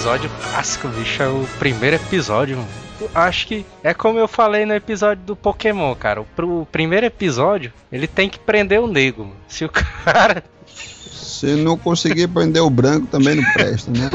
Episódio 0.00 0.30
clássico, 0.40 0.88
bicho. 0.88 1.22
É 1.22 1.28
o 1.28 1.46
primeiro 1.58 1.96
episódio, 1.96 2.56
mano. 2.56 2.68
Eu 3.02 3.10
Acho 3.14 3.46
que 3.46 3.66
é 3.84 3.92
como 3.92 4.18
eu 4.18 4.26
falei 4.26 4.64
no 4.64 4.72
episódio 4.72 5.22
do 5.26 5.36
Pokémon, 5.36 5.94
cara. 5.94 6.22
O 6.22 6.66
primeiro 6.72 7.04
episódio, 7.04 7.70
ele 7.92 8.06
tem 8.06 8.26
que 8.26 8.38
prender 8.38 8.80
o 8.80 8.86
nego, 8.86 9.24
mano. 9.24 9.36
Se 9.46 9.62
o 9.62 9.68
cara. 9.68 10.42
Se 10.64 11.54
não 11.54 11.76
conseguir 11.76 12.28
prender 12.28 12.62
o 12.62 12.70
branco, 12.70 13.08
também 13.08 13.34
não 13.34 13.44
presta, 13.52 13.90
né? 13.90 14.08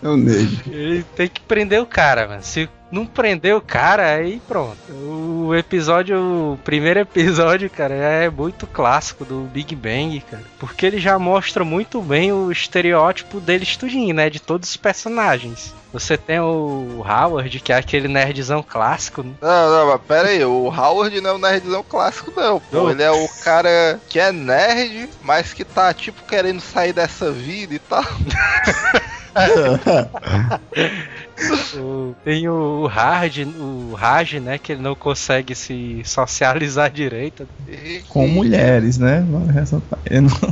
É 0.00 0.08
o 0.08 0.16
negro. 0.16 0.62
Ele 0.72 1.04
tem 1.16 1.26
que 1.26 1.40
prender 1.40 1.82
o 1.82 1.86
cara, 1.86 2.28
mano. 2.28 2.42
Se 2.44 2.70
não 2.92 3.06
prender 3.06 3.56
o 3.56 3.60
cara, 3.60 4.14
aí 4.14 4.40
pronto. 4.46 4.76
O 4.92 5.54
episódio, 5.54 6.18
o 6.18 6.58
primeiro 6.62 7.00
episódio, 7.00 7.68
cara, 7.70 7.94
é 7.94 8.28
muito 8.30 8.66
clássico 8.66 9.24
do 9.24 9.40
Big 9.44 9.74
Bang, 9.74 10.20
cara. 10.30 10.44
Porque 10.58 10.84
ele 10.84 10.98
já 10.98 11.18
mostra 11.18 11.64
muito 11.64 12.00
bem 12.02 12.30
o 12.32 12.52
estereótipo 12.52 13.40
deles 13.40 13.76
tudinho, 13.78 14.14
né? 14.14 14.28
De 14.28 14.38
todos 14.38 14.68
os 14.68 14.76
personagens. 14.76 15.74
Você 15.92 16.16
tem 16.16 16.40
o 16.40 17.04
Howard, 17.06 17.60
que 17.60 17.72
é 17.72 17.76
aquele 17.76 18.08
nerdzão 18.08 18.62
clássico, 18.62 19.22
né? 19.22 19.32
Não, 19.40 19.70
não, 19.70 19.86
mas 19.88 20.00
pera 20.06 20.28
aí, 20.28 20.44
o 20.44 20.68
Howard 20.68 21.20
não 21.20 21.30
é 21.30 21.32
o 21.34 21.38
nerdzão 21.38 21.84
clássico, 21.86 22.32
não. 22.34 22.60
Pô, 22.60 22.76
Não. 22.84 22.90
ele 22.90 23.02
é 23.02 23.10
o 23.10 23.28
cara 23.42 24.00
que 24.08 24.18
é 24.18 24.32
nerd, 24.32 25.08
mas 25.22 25.52
que 25.52 25.64
tá, 25.64 25.92
tipo, 25.92 26.22
querendo 26.24 26.60
sair 26.60 26.92
dessa 26.92 27.30
vida 27.30 27.74
e 27.74 27.78
tal. 27.78 28.04
O- 31.74 32.14
tem 32.24 32.48
o, 32.48 32.86
Hard, 32.86 33.38
o 33.58 33.94
Raj, 33.94 34.34
né? 34.34 34.58
Que 34.58 34.72
ele 34.72 34.82
não 34.82 34.94
consegue 34.94 35.54
se 35.54 36.02
socializar 36.04 36.90
direito. 36.90 37.48
E- 37.66 38.02
Com 38.08 38.28
mulheres, 38.28 38.98
né? 38.98 39.24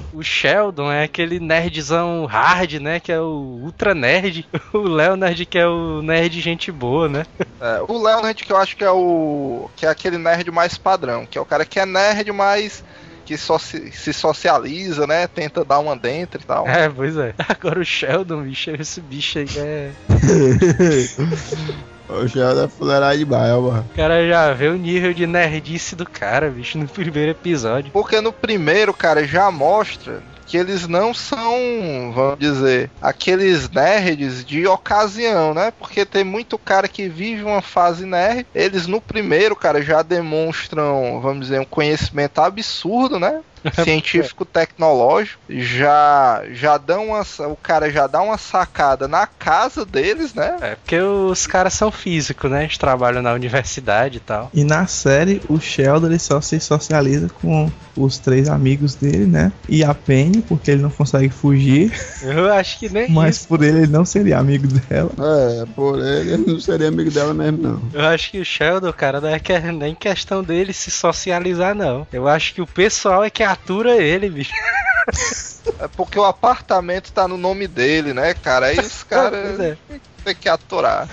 O 0.12 0.22
Sheldon 0.22 0.90
é 0.90 1.04
aquele 1.04 1.38
nerdzão 1.38 2.26
hard, 2.26 2.74
né? 2.74 2.98
Que 2.98 3.12
é 3.12 3.20
o 3.20 3.60
ultra 3.62 3.94
nerd. 3.94 4.46
O 4.72 4.78
Leonard 4.78 5.46
que 5.46 5.58
é 5.58 5.66
o 5.66 6.00
nerd 6.02 6.40
gente 6.40 6.70
boa, 6.72 7.08
né? 7.08 7.24
É, 7.60 7.82
o 7.86 8.02
Leonard 8.02 8.42
que 8.44 8.52
eu 8.52 8.56
acho 8.56 8.76
que 8.76 8.84
é 8.84 8.90
o. 8.90 9.68
que 9.76 9.84
é 9.84 9.88
aquele 9.88 10.16
nerd 10.18 10.50
mais 10.50 10.78
padrão, 10.78 11.26
que 11.26 11.36
é 11.36 11.40
o 11.40 11.44
cara 11.46 11.64
que 11.64 11.78
é 11.78 11.84
nerd, 11.86 12.30
mas 12.32 12.82
que 13.24 13.36
soci- 13.36 13.92
se 13.92 14.12
socializa, 14.12 15.06
né? 15.06 15.26
Tenta 15.26 15.64
dar 15.64 15.78
uma 15.78 15.96
dentro 15.96 16.40
e 16.40 16.44
tal. 16.44 16.66
É, 16.66 16.88
pois 16.88 17.16
é. 17.16 17.34
Agora 17.48 17.80
o 17.80 17.84
Sheldon, 17.84 18.42
bicho, 18.42 18.70
esse 18.70 19.00
bicho 19.00 19.38
aí 19.38 19.46
é. 19.56 19.90
O 22.08 22.26
Sheldon 22.26 22.64
é 22.64 22.68
fuleiragem 22.68 23.20
demais, 23.20 23.52
mano. 23.52 23.86
O 23.92 23.94
cara 23.96 24.26
já 24.28 24.52
vê 24.52 24.66
o 24.66 24.76
nível 24.76 25.14
de 25.14 25.26
nerdice 25.28 25.94
do 25.94 26.04
cara, 26.04 26.50
bicho, 26.50 26.76
no 26.76 26.88
primeiro 26.88 27.30
episódio. 27.30 27.92
Porque 27.92 28.20
no 28.20 28.32
primeiro, 28.32 28.92
cara, 28.92 29.24
já 29.24 29.48
mostra 29.50 30.20
que 30.50 30.56
eles 30.56 30.88
não 30.88 31.14
são, 31.14 32.10
vamos 32.12 32.40
dizer, 32.40 32.90
aqueles 33.00 33.70
nerds 33.70 34.44
de 34.44 34.66
ocasião, 34.66 35.54
né? 35.54 35.70
Porque 35.70 36.04
tem 36.04 36.24
muito 36.24 36.58
cara 36.58 36.88
que 36.88 37.08
vive 37.08 37.44
uma 37.44 37.62
fase 37.62 38.04
nerd. 38.04 38.44
Eles 38.52 38.88
no 38.88 39.00
primeiro, 39.00 39.54
cara, 39.54 39.80
já 39.80 40.02
demonstram, 40.02 41.20
vamos 41.22 41.46
dizer, 41.46 41.60
um 41.60 41.64
conhecimento 41.64 42.40
absurdo, 42.40 43.20
né? 43.20 43.42
Científico 43.84 44.44
tecnológico, 44.44 45.40
já 45.48 46.42
já 46.52 46.78
dão 46.78 47.06
uma, 47.08 47.22
o 47.50 47.56
cara 47.56 47.90
já 47.90 48.06
dá 48.06 48.20
uma 48.22 48.38
sacada 48.38 49.06
na 49.06 49.26
casa 49.26 49.84
deles, 49.84 50.34
né? 50.34 50.56
É, 50.60 50.74
porque 50.76 50.98
os 50.98 51.46
caras 51.46 51.72
são 51.74 51.90
físicos, 51.90 52.50
né? 52.50 52.64
Eles 52.64 52.78
trabalham 52.78 53.22
na 53.22 53.32
universidade 53.32 54.16
e 54.18 54.20
tal. 54.20 54.50
E 54.54 54.64
na 54.64 54.86
série, 54.86 55.42
o 55.48 55.58
Sheldon 55.60 56.06
ele 56.06 56.18
só 56.18 56.40
se 56.40 56.58
socializa 56.60 57.28
com 57.40 57.70
os 57.96 58.18
três 58.18 58.48
amigos 58.48 58.94
dele, 58.94 59.26
né? 59.26 59.52
E 59.68 59.84
a 59.84 59.92
Penny, 59.94 60.42
porque 60.42 60.70
ele 60.70 60.82
não 60.82 60.90
consegue 60.90 61.28
fugir. 61.28 61.92
Eu 62.22 62.52
acho 62.52 62.78
que 62.78 62.88
nem 62.88 63.10
Mas 63.10 63.36
isso. 63.38 63.48
por 63.48 63.62
ele, 63.62 63.78
ele 63.78 63.86
não 63.88 64.04
seria 64.04 64.38
amigo 64.38 64.66
dela. 64.68 65.10
É, 65.18 65.66
por 65.74 65.98
ele, 65.98 66.32
ele 66.34 66.44
não 66.52 66.60
seria 66.60 66.88
amigo 66.88 67.10
dela 67.10 67.34
mesmo, 67.34 67.58
não. 67.58 67.82
Eu 67.92 68.06
acho 68.06 68.30
que 68.30 68.40
o 68.40 68.44
Sheldon, 68.44 68.92
cara, 68.92 69.20
não 69.20 69.28
é 69.28 69.38
que- 69.38 69.58
nem 69.60 69.94
questão 69.94 70.42
dele 70.42 70.72
se 70.72 70.90
socializar, 70.90 71.74
não. 71.74 72.06
Eu 72.12 72.26
acho 72.28 72.54
que 72.54 72.62
o 72.62 72.66
pessoal 72.66 73.22
é 73.24 73.30
que 73.30 73.42
atura 73.52 73.96
ele, 73.96 74.30
bicho. 74.30 74.52
É 75.78 75.88
porque 75.88 76.18
o 76.18 76.24
apartamento 76.24 77.12
tá 77.12 77.26
no 77.26 77.36
nome 77.36 77.66
dele, 77.66 78.12
né, 78.12 78.34
cara? 78.34 78.66
Aí 78.66 78.78
os 78.78 79.02
caras 79.02 79.58
é. 79.58 79.76
tem 80.24 80.34
que 80.34 80.48
aturar. 80.48 81.08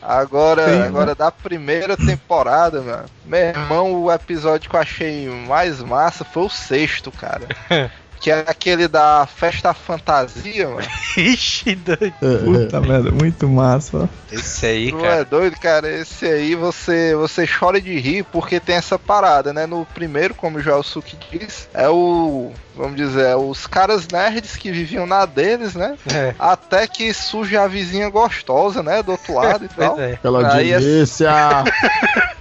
Agora, 0.00 0.64
Sim, 0.64 0.78
né? 0.78 0.86
agora 0.86 1.14
da 1.14 1.30
primeira 1.30 1.96
temporada, 1.96 2.80
mano. 2.80 3.04
Meu 3.24 3.40
irmão, 3.40 4.04
o 4.04 4.12
episódio 4.12 4.70
que 4.70 4.76
eu 4.76 4.80
achei 4.80 5.28
mais 5.28 5.82
massa 5.82 6.24
foi 6.24 6.44
o 6.44 6.48
sexto, 6.48 7.10
cara. 7.10 7.46
Que 8.20 8.30
é 8.30 8.44
aquele 8.46 8.88
da 8.88 9.26
festa 9.26 9.72
fantasia, 9.72 10.68
mano. 10.68 10.86
Ixi, 11.16 11.74
doido. 11.76 12.14
Puta 12.44 12.80
merda, 12.80 13.10
muito 13.10 13.48
massa. 13.48 14.08
Esse 14.30 14.66
aí, 14.66 14.88
é 14.88 14.92
cara. 14.92 15.24
doido, 15.24 15.58
cara? 15.58 15.88
Esse 15.88 16.26
aí 16.26 16.54
você, 16.54 17.14
você 17.14 17.46
chora 17.46 17.80
de 17.80 17.98
rir 17.98 18.24
porque 18.24 18.60
tem 18.60 18.76
essa 18.76 18.98
parada, 18.98 19.52
né? 19.52 19.66
No 19.66 19.86
primeiro, 19.86 20.34
como 20.34 20.58
o 20.58 20.60
Joel 20.60 20.82
Suki 20.82 21.16
diz, 21.30 21.68
é 21.72 21.88
o. 21.88 22.52
Vamos 22.78 22.96
dizer, 22.96 23.36
os 23.36 23.66
caras 23.66 24.06
nerds 24.06 24.56
que 24.56 24.70
viviam 24.70 25.04
na 25.04 25.26
deles, 25.26 25.74
né? 25.74 25.98
É, 26.14 26.32
Até 26.38 26.86
que 26.86 27.12
surge 27.12 27.56
a 27.56 27.66
vizinha 27.66 28.08
gostosa, 28.08 28.84
né? 28.84 29.02
Do 29.02 29.10
outro 29.12 29.34
lado 29.34 29.64
e 29.64 29.68
tal. 29.74 29.96
pois 29.96 30.00
é. 30.00 30.18
Aí 30.52 30.72
é- 30.72 30.78
delícia. 30.78 31.30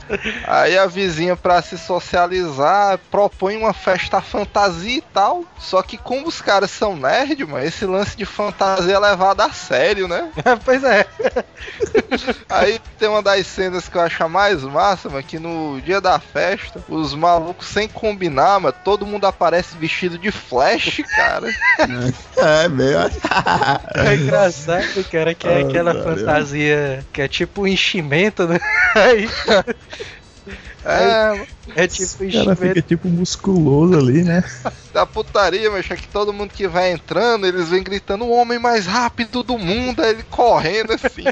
Aí 0.47 0.77
a 0.77 0.85
vizinha, 0.85 1.35
pra 1.35 1.61
se 1.61 1.77
socializar, 1.77 2.97
propõe 3.11 3.57
uma 3.57 3.73
festa 3.73 4.21
fantasia 4.21 4.99
e 4.99 5.01
tal. 5.01 5.43
Só 5.59 5.81
que 5.81 5.97
como 5.97 6.27
os 6.29 6.39
caras 6.41 6.71
são 6.71 6.95
nerd, 6.95 7.43
mano, 7.45 7.65
esse 7.65 7.85
lance 7.85 8.15
de 8.15 8.23
fantasia 8.23 8.93
é 8.95 8.99
levado 8.99 9.41
a 9.41 9.49
sério, 9.51 10.07
né? 10.07 10.31
pois 10.63 10.81
é. 10.85 11.05
Aí 12.49 12.79
tem 12.97 13.09
uma 13.09 13.21
das 13.21 13.45
cenas 13.47 13.89
que 13.89 13.97
eu 13.97 14.01
acho 14.01 14.23
a 14.23 14.29
mais 14.29 14.63
massa, 14.63 15.09
mano, 15.09 15.23
que 15.23 15.37
no 15.39 15.81
dia 15.81 15.99
da 15.99 16.19
festa, 16.19 16.81
os 16.87 17.13
malucos 17.13 17.67
sem 17.67 17.87
combinar, 17.89 18.59
mano, 18.61 18.75
todo 18.85 19.05
mundo 19.05 19.25
aparece 19.27 19.75
vestido 19.77 20.17
de 20.17 20.26
flash, 20.31 21.01
cara. 21.15 21.51
É, 22.37 22.67
meio. 22.69 22.97
É 24.05 24.15
engraçado, 24.15 25.03
cara, 25.11 25.33
que 25.33 25.47
é 25.47 25.57
Ah, 25.57 25.61
aquela 25.61 25.93
fantasia 25.93 27.05
que 27.11 27.21
é 27.21 27.27
tipo 27.27 27.61
um 27.63 27.67
enchimento, 27.67 28.47
né? 28.47 28.59
Aí 28.95 29.27
É, 30.85 31.83
é 31.83 31.87
tipo 31.87 32.23
O 32.23 32.31
cara 32.31 32.55
fica 32.55 32.81
tipo 32.81 33.07
musculoso 33.09 33.97
ali, 33.97 34.23
né? 34.23 34.43
da 34.93 35.05
putaria, 35.05 35.69
mas 35.69 35.89
é 35.91 35.95
que 35.95 36.07
todo 36.07 36.33
mundo 36.33 36.53
que 36.53 36.67
vai 36.67 36.91
entrando, 36.91 37.45
eles 37.45 37.69
vêm 37.69 37.83
gritando 37.83 38.25
o 38.25 38.31
homem 38.31 38.57
mais 38.57 38.85
rápido 38.85 39.43
do 39.43 39.57
mundo, 39.57 40.01
aí 40.01 40.11
ele 40.11 40.23
correndo 40.23 40.93
assim. 40.93 41.23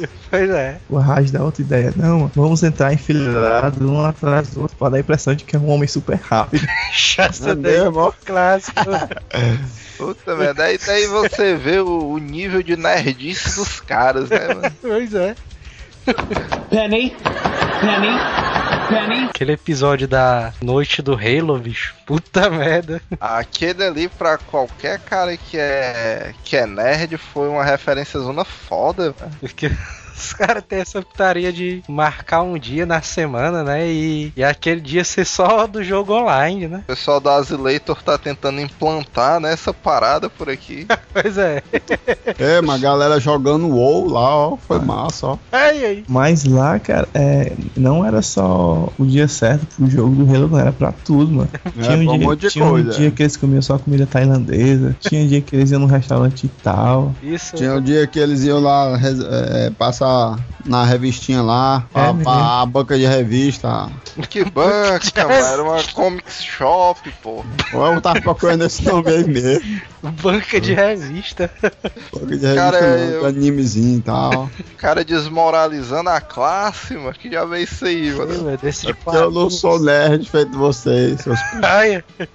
Pois 0.30 0.48
é. 0.50 0.78
O 0.88 0.96
Raj 0.98 1.30
dá 1.30 1.42
outra 1.42 1.60
ideia. 1.62 1.92
Não, 1.96 2.20
mano, 2.20 2.32
vamos 2.34 2.62
entrar 2.62 2.92
enfileirado 2.92 3.86
um 3.90 4.04
atrás 4.04 4.48
do 4.48 4.62
outro 4.62 4.76
pra 4.78 4.88
dar 4.88 4.96
a 4.96 5.00
impressão 5.00 5.34
de 5.34 5.44
que 5.44 5.54
é 5.56 5.58
um 5.58 5.68
homem 5.68 5.86
super 5.88 6.18
rápido. 6.18 6.66
Chasta 6.92 7.50
É 7.50 7.54
daí, 7.54 7.78
mesmo, 7.80 7.98
ó. 7.98 8.12
clássico. 8.24 8.80
Puta 9.98 10.34
merda, 10.34 10.54
daí, 10.54 10.78
daí 10.84 11.06
você 11.06 11.54
vê 11.54 11.78
o, 11.80 12.12
o 12.12 12.18
nível 12.18 12.62
de 12.62 12.76
nerdice 12.76 13.54
dos 13.56 13.80
caras, 13.80 14.28
né, 14.30 14.48
mano? 14.48 14.72
pois 14.80 15.14
é. 15.14 15.34
Penny, 16.70 17.10
Penny, 17.10 17.14
Penny. 17.80 18.08
Aquele 19.28 19.52
episódio 19.52 20.06
da 20.06 20.52
noite 20.62 21.00
do 21.02 21.14
Halo, 21.14 21.58
bicho. 21.58 21.94
Puta 22.06 22.50
merda. 22.50 23.00
Aquele 23.20 23.84
ali, 23.84 24.08
pra 24.08 24.38
qualquer 24.38 24.98
cara 25.00 25.36
que 25.36 25.56
é, 25.56 26.34
que 26.44 26.56
é 26.56 26.66
nerd, 26.66 27.16
foi 27.16 27.48
uma 27.48 27.64
referência 27.64 28.20
zona 28.20 28.44
foda, 28.44 29.12
velho. 29.12 29.32
Os 30.22 30.32
caras 30.34 30.62
têm 30.66 30.80
essa 30.80 31.02
putaria 31.02 31.52
de 31.52 31.82
marcar 31.88 32.42
um 32.42 32.58
dia 32.58 32.86
na 32.86 33.02
semana, 33.02 33.62
né? 33.64 33.86
E, 33.88 34.32
e 34.36 34.44
aquele 34.44 34.80
dia 34.80 35.04
ser 35.04 35.24
só 35.24 35.66
do 35.66 35.82
jogo 35.82 36.12
online, 36.14 36.68
né? 36.68 36.78
O 36.84 36.86
pessoal 36.86 37.20
da 37.20 37.34
Azileitor 37.36 38.02
tá 38.02 38.16
tentando 38.16 38.60
implantar 38.60 39.40
né, 39.40 39.52
essa 39.52 39.72
parada 39.74 40.28
por 40.30 40.48
aqui. 40.48 40.86
Pois 41.12 41.36
é. 41.36 41.62
É, 42.38 42.60
mas 42.62 42.76
a 42.76 42.82
galera 42.82 43.20
jogando 43.20 43.68
WoW 43.68 44.08
lá, 44.08 44.34
ó, 44.48 44.56
foi 44.56 44.78
massa, 44.78 45.26
ó. 45.26 45.38
Ai, 45.52 45.84
ai. 45.84 46.04
Mas 46.08 46.44
lá, 46.44 46.78
cara, 46.78 47.06
é, 47.12 47.52
não 47.76 48.04
era 48.04 48.22
só 48.22 48.88
o 48.98 49.04
dia 49.04 49.28
certo 49.28 49.66
pro 49.76 49.90
jogo 49.90 50.14
do 50.24 50.34
Halo, 50.34 50.48
não 50.48 50.58
era 50.58 50.72
pra 50.72 50.90
tudo, 50.90 51.30
mano. 51.32 51.50
Tinha, 51.74 51.92
É, 51.92 51.96
um, 51.96 52.10
um 52.12 52.18
dia, 52.18 52.26
monte 52.28 52.40
de 52.40 52.48
tinha 52.50 52.64
um 52.64 52.70
coisa, 52.70 52.90
dia 52.92 53.08
é. 53.08 53.10
que 53.10 53.22
eles 53.22 53.36
comiam 53.36 53.60
só 53.60 53.78
comida 53.78 54.06
tailandesa, 54.06 54.96
tinha 55.00 55.22
um 55.22 55.26
dia 55.28 55.40
que 55.42 55.54
eles 55.54 55.70
iam 55.70 55.80
num 55.80 55.86
restaurante 55.86 56.44
e 56.44 56.48
tal. 56.48 57.14
Isso. 57.22 57.56
Tinha 57.56 57.74
o 57.74 57.80
dia 57.80 58.06
que 58.06 58.18
eles 58.18 58.42
iam 58.44 58.60
lá 58.60 58.96
res- 58.96 59.20
é, 59.20 59.70
passar 59.70 60.08
na 60.64 60.84
revistinha 60.84 61.42
lá, 61.42 61.84
É 61.94 62.12
pra 62.22 62.60
a 62.60 62.66
banca 62.66 62.96
de 62.96 63.04
revista. 63.06 63.88
Que 64.28 64.44
banca, 64.44 65.22
mano. 65.26 65.32
Era 65.32 65.62
uma 65.62 65.82
comics 65.92 66.42
shop, 66.42 67.12
pô. 67.22 67.44
Ou 67.72 67.86
eu 67.94 68.00
tava 68.00 68.20
procurando 68.20 68.64
esse 68.64 68.84
nome 68.84 69.08
aí 69.10 69.24
mesmo. 69.26 69.80
Banca 70.02 70.60
de 70.60 70.74
revista. 70.74 71.50
Banca 72.12 72.36
de 72.36 72.46
revista 72.46 72.54
Cara, 72.54 72.80
não, 72.80 72.96
eu- 72.96 73.26
animezinho 73.26 73.98
e 73.98 74.02
tal. 74.02 74.44
O 74.44 74.76
cara 74.76 75.04
desmoralizando 75.04 76.10
a 76.10 76.20
classe, 76.20 76.94
mano. 76.96 77.12
Que 77.14 77.30
já 77.30 77.44
veio 77.44 77.64
isso 77.64 77.84
aí, 77.84 78.12
mano. 78.12 78.50
É 78.50 78.56
Porque 78.56 79.16
eu 79.16 79.30
não 79.30 79.48
sou 79.50 79.80
nerd 79.80 80.28
feito 80.28 80.56
vocês, 80.58 81.20
seus 81.20 81.38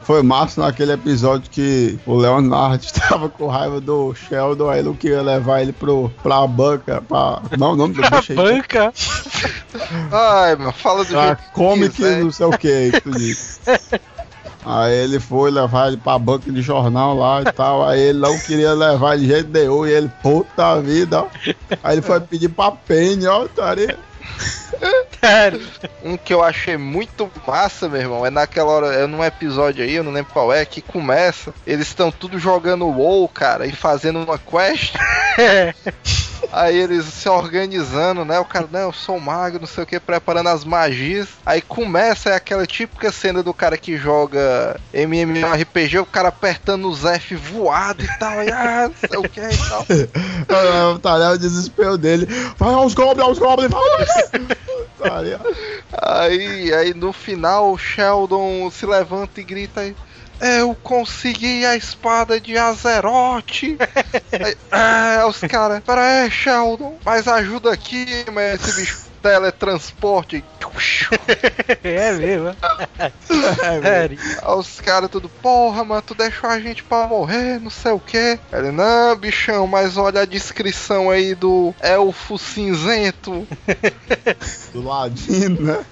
Foi 0.02 0.22
massa 0.24 0.62
naquele 0.62 0.94
episódio 0.94 1.50
que 1.50 2.00
o 2.06 2.16
Leonardo 2.16 2.84
estava 2.86 3.30
com 3.30 3.48
raiva 3.48 3.80
do 3.80 4.14
Sheldon, 4.16 4.70
aí 4.70 4.82
não 4.84 4.94
queria 4.94 5.22
levar 5.22 5.62
ele 5.62 5.72
pro, 5.74 6.10
pra 6.24 6.46
banca, 6.48 7.02
pra. 7.08 7.42
Não, 7.58 7.74
o 7.74 7.76
nome 7.76 7.94
do 7.94 8.06
a 8.06 8.10
bicho 8.10 8.32
aí. 8.32 8.36
banca. 8.36 8.94
Ai, 10.12 10.56
mano. 10.56 10.72
Fala 10.74 11.04
do 11.04 11.12
jogo. 11.12 11.36
que 11.36 11.52
comic 11.52 11.96
quiser. 11.96 12.24
não 12.24 12.32
sei 12.32 12.46
o 12.46 12.58
que, 12.58 12.92
que 12.92 13.02
tu 13.02 13.12
disse. 13.12 13.60
Aí 14.66 14.94
ele 14.94 15.20
foi 15.20 15.50
levar 15.50 15.88
ele 15.88 15.98
pra 15.98 16.20
banca 16.20 16.52
de 16.52 16.62
jornal 16.62 17.16
lá 17.16 17.42
e 17.42 17.52
tal. 17.54 17.88
Aí 17.88 18.00
ele 18.02 18.20
não 18.20 18.38
queria 18.38 18.74
levar 18.74 19.18
de 19.18 19.26
jeito 19.26 19.50
nenhum. 19.50 19.86
E 19.86 19.92
ele, 19.92 20.12
puta 20.22 20.82
vida, 20.82 21.22
ó. 21.22 21.28
Aí 21.84 21.96
ele 21.96 22.02
foi 22.02 22.20
pedir 22.20 22.50
pra 22.50 22.72
Penny, 22.72 23.26
ó, 23.28 23.48
taria. 23.48 23.98
Sério. 25.20 25.62
Um 26.04 26.18
que 26.18 26.34
eu 26.34 26.44
achei 26.44 26.78
muito 26.78 27.30
massa, 27.48 27.90
meu 27.90 28.02
irmão, 28.02 28.26
é 28.26 28.30
naquela 28.30 28.72
hora, 28.72 28.88
é 28.94 29.08
num 29.08 29.24
episódio 29.24 29.84
aí, 29.84 29.96
eu 29.96 30.04
não 30.04 30.12
lembro 30.12 30.32
qual 30.32 30.54
é, 30.54 30.64
que 30.66 30.82
começa, 30.82 31.54
eles 31.66 31.88
estão 31.88 32.12
tudo 32.12 32.38
jogando 32.38 32.86
WoW, 32.86 33.28
cara, 33.30 33.66
e 33.66 33.72
fazendo 33.72 34.20
uma 34.20 34.38
quest. 34.38 34.94
Aí 36.52 36.78
eles 36.78 37.06
se 37.06 37.28
organizando, 37.30 38.24
né? 38.24 38.40
O 38.40 38.46
cara, 38.46 38.68
não, 38.72 38.80
eu 38.80 38.94
sou 38.94 39.20
mago, 39.20 39.60
não 39.60 39.68
sei 39.68 39.84
o 39.84 39.88
que, 39.88 40.00
preparando 40.00 40.50
as 40.50 40.64
magias. 40.64 41.30
Aí 41.46 41.62
começa 41.62 42.34
aquela 42.34 42.66
típica 42.66 43.12
cena 43.12 43.44
do 43.44 43.54
cara 43.54 43.78
que 43.78 43.98
joga 43.98 44.80
MMORPG, 44.94 46.00
o 46.00 46.06
cara 46.06 46.30
apertando 46.30 46.90
os 46.90 47.06
F 47.06 47.36
voado 47.36 48.04
e 48.04 48.20
tal, 48.20 48.44
e 48.44 48.52
ah, 48.52 48.90
não 48.90 49.10
sei 49.10 49.20
o 49.20 49.30
que 49.30 49.42
e 49.42 49.70
tal. 49.70 49.86
O 50.96 51.00
Tarel, 51.00 51.32
o 51.32 51.38
desespero 51.38 51.98
dele. 51.98 52.26
Vai 52.58 52.74
aos 52.74 52.94
goblins, 52.94 53.28
aos 53.28 53.40
goblins, 53.40 53.70
vai! 53.70 54.58
Taria. 54.98 55.40
Aí, 55.92 56.74
aí 56.74 56.94
no 56.94 57.14
final 57.14 57.72
o 57.72 57.78
Sheldon 57.78 58.70
se 58.72 58.86
levanta 58.86 59.40
e 59.40 59.44
grita 59.44 59.82
aí. 59.82 59.96
Eu 60.40 60.76
consegui 60.76 61.66
a 61.66 61.76
espada 61.76 62.40
de 62.40 62.58
Azeroth. 62.58 63.64
aí, 64.32 64.58
ah, 64.72 65.26
os 65.28 65.40
caras, 65.42 65.82
pera 65.84 66.24
aí, 66.24 66.32
Sheldon, 66.32 66.98
mas 67.04 67.28
ajuda 67.28 67.74
aqui, 67.74 68.06
mas 68.32 68.62
esse 68.62 68.80
bicho 68.80 69.08
teletransporte. 69.22 70.44
É 71.84 72.12
mesmo. 72.12 72.56
Sério. 73.82 74.20
Aí 74.20 74.56
os 74.56 74.80
caras 74.80 75.10
tudo, 75.10 75.28
porra, 75.30 75.84
mano, 75.84 76.02
tu 76.02 76.14
deixou 76.14 76.50
a 76.50 76.60
gente 76.60 76.84
pra 76.84 77.08
morrer, 77.08 77.60
não 77.60 77.70
sei 77.70 77.92
o 77.92 78.00
que. 78.00 78.40
Ele, 78.52 78.72
não, 78.72 79.16
bichão, 79.16 79.66
mas 79.66 79.98
olha 79.98 80.22
a 80.22 80.26
descrição 80.26 81.10
aí 81.10 81.34
do 81.34 81.74
elfo 81.80 82.38
cinzento. 82.38 83.48
Do 84.72 84.84
ladinho, 84.84 85.62
né? 85.62 85.86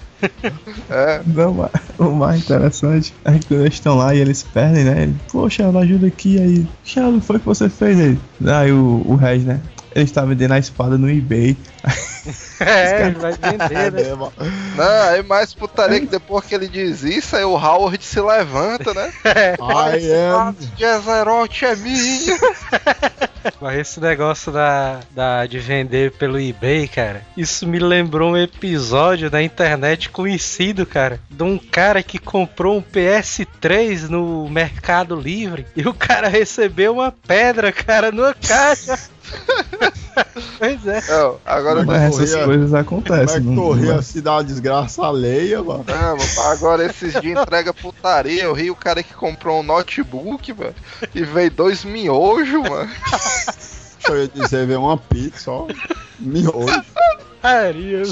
É, 0.89 1.21
Não, 1.25 1.53
mas 1.53 1.71
o 1.97 2.09
mais 2.11 2.41
interessante 2.41 3.13
é 3.25 3.33
que 3.33 3.47
quando 3.47 3.61
eles 3.61 3.73
estão 3.73 3.95
lá 3.97 4.13
e 4.15 4.19
eles 4.19 4.43
perdem, 4.43 4.83
né? 4.83 5.03
Ele, 5.03 5.15
Pô, 5.31 5.49
Sheldon, 5.49 5.79
ajuda 5.79 6.07
aqui 6.07 6.39
aí. 6.39 6.65
Sheldon, 6.83 7.21
foi 7.21 7.37
o 7.37 7.39
que 7.39 7.45
você 7.45 7.69
fez 7.69 7.99
aí? 7.99 8.17
Aí 8.45 8.71
o, 8.71 9.03
o 9.05 9.15
Reg, 9.15 9.43
né? 9.43 9.59
Ele 9.93 10.03
está 10.05 10.23
vendendo 10.25 10.51
a 10.53 10.59
espada 10.59 10.97
no 10.97 11.09
eBay. 11.09 11.55
É, 12.59 13.05
ele 13.07 13.19
vai 13.19 13.33
É 13.33 13.51
vender, 13.51 13.91
né? 13.91 14.01
mesmo. 14.01 14.33
não, 14.75 15.01
aí 15.09 15.21
mais 15.21 15.53
putaria 15.53 15.99
que 15.99 16.07
depois 16.07 16.43
que 16.43 16.55
ele 16.55 16.67
diz 16.67 17.03
isso, 17.03 17.35
aí 17.35 17.43
o 17.43 17.51
Howard 17.53 18.03
se 18.03 18.19
levanta, 18.19 18.95
né? 18.95 19.13
I 19.61 20.11
am. 20.31 20.55
de 20.75 20.83
Azeroth 20.85 21.61
é 21.61 21.75
minha. 21.75 22.39
Mas 23.61 23.79
esse 23.79 23.99
negócio 23.99 24.51
da, 24.51 24.99
da, 25.11 25.45
de 25.45 25.59
vender 25.59 26.11
pelo 26.11 26.39
eBay, 26.39 26.87
cara, 26.87 27.21
isso 27.35 27.67
me 27.67 27.79
lembrou 27.79 28.31
um 28.31 28.37
episódio 28.37 29.29
da 29.29 29.41
internet 29.41 30.09
conhecido, 30.09 30.85
cara, 30.85 31.19
de 31.29 31.43
um 31.43 31.57
cara 31.57 32.01
que 32.01 32.17
comprou 32.17 32.77
um 32.77 32.81
PS3 32.81 34.09
no 34.09 34.49
Mercado 34.49 35.15
Livre 35.15 35.65
e 35.75 35.87
o 35.87 35.93
cara 35.93 36.27
recebeu 36.27 36.93
uma 36.93 37.11
pedra, 37.11 37.71
cara, 37.71 38.11
numa 38.11 38.33
caixa. 38.33 38.97
pois 40.59 40.87
é. 40.87 41.01
Não, 41.09 41.37
agora 41.45 41.83
Mas 41.83 41.85
não 41.85 42.07
Essas 42.07 42.29
corria- 42.31 42.45
coisas 42.45 42.65
Como 42.69 42.77
é 42.77 42.81
acontecem. 42.81 43.41
que 43.41 43.47
não- 43.49 43.97
assim 43.97 44.21
da 44.21 44.41
desgraça 44.41 45.05
alheia, 45.05 45.61
mano? 45.63 45.85
Não, 45.87 46.45
agora 46.51 46.85
esses 46.85 47.13
dias 47.21 47.41
entrega 47.41 47.73
putaria. 47.73 48.43
Eu 48.43 48.53
ri 48.53 48.71
o 48.71 48.75
cara 48.75 49.03
que 49.03 49.13
comprou 49.13 49.59
um 49.59 49.63
notebook, 49.63 50.53
mano, 50.53 50.75
e 51.13 51.23
veio 51.23 51.51
dois 51.51 51.83
miojos, 51.83 52.61
mano. 52.69 52.89
Eu 54.07 54.21
ia 54.21 54.27
dizer, 54.27 54.67
veio 54.67 54.81
uma 54.81 54.97
pizza, 54.97 55.51
ó. 55.51 55.67
Miojo. 56.19 56.83
Maria. 57.53 58.03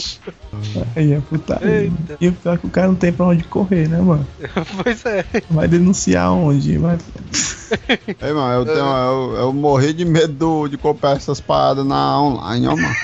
Aí 0.95 1.13
é 1.13 1.19
putaria. 1.21 1.69
Eita. 1.81 2.17
E 2.21 2.27
o 2.29 2.33
pior 2.33 2.53
é 2.55 2.57
que 2.57 2.67
o 2.67 2.69
cara 2.69 2.87
não 2.87 2.95
tem 2.95 3.11
pra 3.11 3.25
onde 3.27 3.43
correr, 3.45 3.87
né, 3.89 3.99
mano? 3.99 4.25
Pois 4.83 5.05
é. 5.05 5.25
Vai 5.49 5.67
denunciar 5.67 6.31
onde? 6.31 6.77
Vai... 6.77 6.97
Ei, 8.21 8.33
mano, 8.33 8.53
eu, 8.53 8.65
tenho, 8.65 8.77
eu, 8.77 9.35
eu 9.37 9.53
morri 9.53 9.93
de 9.93 10.05
medo 10.05 10.33
do- 10.33 10.67
de 10.67 10.77
comprar 10.77 11.17
essas 11.17 11.41
paradas 11.41 11.85
na 11.85 12.21
online, 12.21 12.67
ó, 12.67 12.75
mano. 12.75 12.95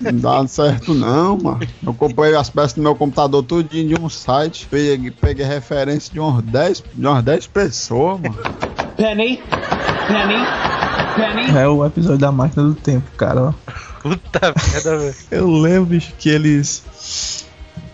Não 0.00 0.18
dá 0.20 0.46
certo 0.48 0.94
não, 0.94 1.36
mano. 1.36 1.60
Eu 1.84 1.94
comprei 1.94 2.34
as 2.34 2.48
peças 2.50 2.72
do 2.74 2.82
meu 2.82 2.94
computador 2.94 3.42
tudinho 3.42 3.88
de 3.88 4.00
um 4.00 4.08
site, 4.08 4.66
peguei, 4.70 5.10
peguei 5.10 5.44
referência 5.46 6.12
de 6.12 6.18
umas 6.20 6.42
10, 6.44 6.82
de 6.94 7.06
umas 7.06 7.22
10 7.22 7.46
pessoas, 7.48 8.20
mano. 8.20 8.36
Penny, 8.96 9.42
Penny, 10.08 10.44
Penny. 11.16 11.58
É 11.58 11.68
o 11.68 11.84
episódio 11.84 12.18
da 12.18 12.32
máquina 12.32 12.62
do 12.64 12.74
tempo, 12.74 13.10
cara, 13.16 13.42
ó. 13.42 13.52
Puta 14.04 14.52
merda, 14.70 14.98
velho. 14.98 15.14
Eu 15.30 15.50
lembro, 15.50 15.86
bicho, 15.86 16.12
que 16.18 16.28
eles. 16.28 17.42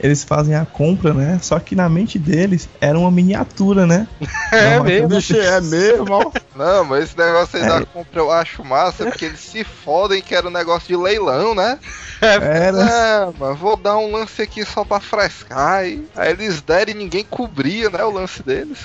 Eles 0.00 0.24
fazem 0.24 0.54
a 0.54 0.64
compra, 0.64 1.14
né? 1.14 1.38
Só 1.40 1.60
que 1.60 1.76
na 1.76 1.88
mente 1.88 2.18
deles 2.18 2.68
era 2.80 2.98
uma 2.98 3.10
miniatura, 3.10 3.86
né? 3.86 4.08
É 4.52 4.76
Não, 4.76 4.84
mesmo. 4.84 5.08
Bicho, 5.08 5.36
é 5.36 5.60
mesmo. 5.60 6.32
Não, 6.56 6.84
mas 6.84 7.04
esse 7.04 7.16
negócio 7.16 7.56
aí 7.56 7.68
da 7.68 7.86
compra 7.86 8.20
eu 8.20 8.32
acho 8.32 8.64
massa, 8.64 9.04
porque 9.04 9.26
eles 9.26 9.38
se 9.38 9.62
fodem 9.62 10.20
que 10.20 10.34
era 10.34 10.48
um 10.48 10.50
negócio 10.50 10.88
de 10.88 10.96
leilão, 10.96 11.54
né? 11.54 11.78
Era. 12.20 12.82
É, 12.82 13.32
mas 13.38 13.58
vou 13.58 13.76
dar 13.76 13.96
um 13.96 14.10
lance 14.10 14.42
aqui 14.42 14.64
só 14.64 14.84
pra 14.84 14.98
frescar. 14.98 15.78
Aí, 15.78 16.04
aí 16.16 16.32
eles 16.32 16.60
deram 16.60 16.90
e 16.90 16.94
ninguém 16.94 17.24
cobria, 17.24 17.88
né, 17.88 18.02
o 18.02 18.10
lance 18.10 18.42
deles. 18.42 18.78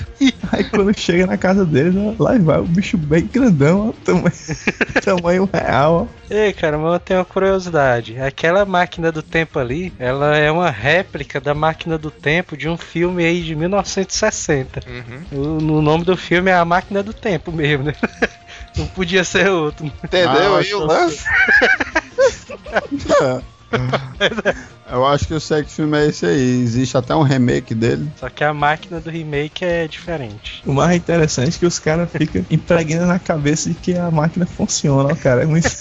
Aí 0.52 0.64
quando 0.64 0.98
chega 0.98 1.26
na 1.26 1.38
casa 1.38 1.66
deles, 1.66 1.94
ó, 1.96 2.14
lá 2.22 2.38
vai 2.38 2.60
o 2.60 2.64
bicho 2.64 2.98
bem 2.98 3.26
grandão, 3.26 3.90
ó, 3.90 3.94
tamanho, 4.04 4.32
tamanho 5.04 5.50
real, 5.52 6.08
ó. 6.10 6.16
Ei, 6.34 6.52
cara, 6.54 6.78
mas 6.78 6.94
eu 6.94 7.00
tenho 7.00 7.20
uma 7.20 7.26
curiosidade. 7.26 8.20
Aquela 8.20 8.66
máquina 8.66 9.12
do 9.12 9.22
tempo 9.22 9.60
ali, 9.60 9.94
ela 10.00 10.36
é 10.36 10.52
uma 10.52 10.70
réplica 10.70 11.40
da 11.40 11.54
máquina 11.54 11.98
do 11.98 12.10
tempo 12.10 12.58
de 12.58 12.68
um 12.68 12.78
filme 12.78 13.24
aí 13.24 13.42
de 13.42 13.56
1960. 13.56 14.82
Uhum. 14.88 15.40
O, 15.40 15.62
no 15.62 15.82
nome 15.82 16.04
do 16.04 16.18
filme 16.18 16.50
é 16.50 16.56
A 16.56 16.66
Máquina 16.66 17.04
do 17.04 17.14
Tempo 17.14 17.52
mesmo, 17.52 17.86
né? 17.86 17.94
Não 18.76 18.88
podia 18.88 19.24
ser 19.24 19.50
outro. 19.50 19.86
Entendeu 20.04 20.56
Ah, 20.56 20.60
aí 20.60 20.74
o 20.74 20.80
eu 20.80 20.86
lance? 20.86 21.24
Eu 24.90 25.06
acho 25.06 25.28
que 25.28 25.34
eu 25.34 25.40
sei 25.40 25.64
que 25.64 25.72
filme 25.72 25.98
é 25.98 26.08
esse 26.08 26.26
aí. 26.26 26.62
Existe 26.62 26.96
até 26.96 27.16
um 27.16 27.24
remake 27.24 27.74
dele. 27.74 28.08
Só 28.18 28.30
que 28.30 28.44
a 28.44 28.54
máquina 28.54 29.00
do 29.00 29.10
remake 29.10 29.66
é 29.66 29.88
diferente. 29.88 30.62
O 30.66 30.74
mais 30.74 30.96
interessante 30.96 31.56
é 31.56 31.60
que 31.60 31.66
os 31.66 31.80
caras 31.80 32.10
ficam 32.12 32.46
impregnando 32.52 33.08
na 33.08 33.18
cabeça 33.18 33.70
de 33.70 33.76
que 33.76 33.98
a 33.98 34.12
máquina 34.12 34.46
funciona, 34.46 35.12
ó, 35.12 35.16
cara. 35.16 35.42
É 35.42 35.46
muito... 35.46 35.68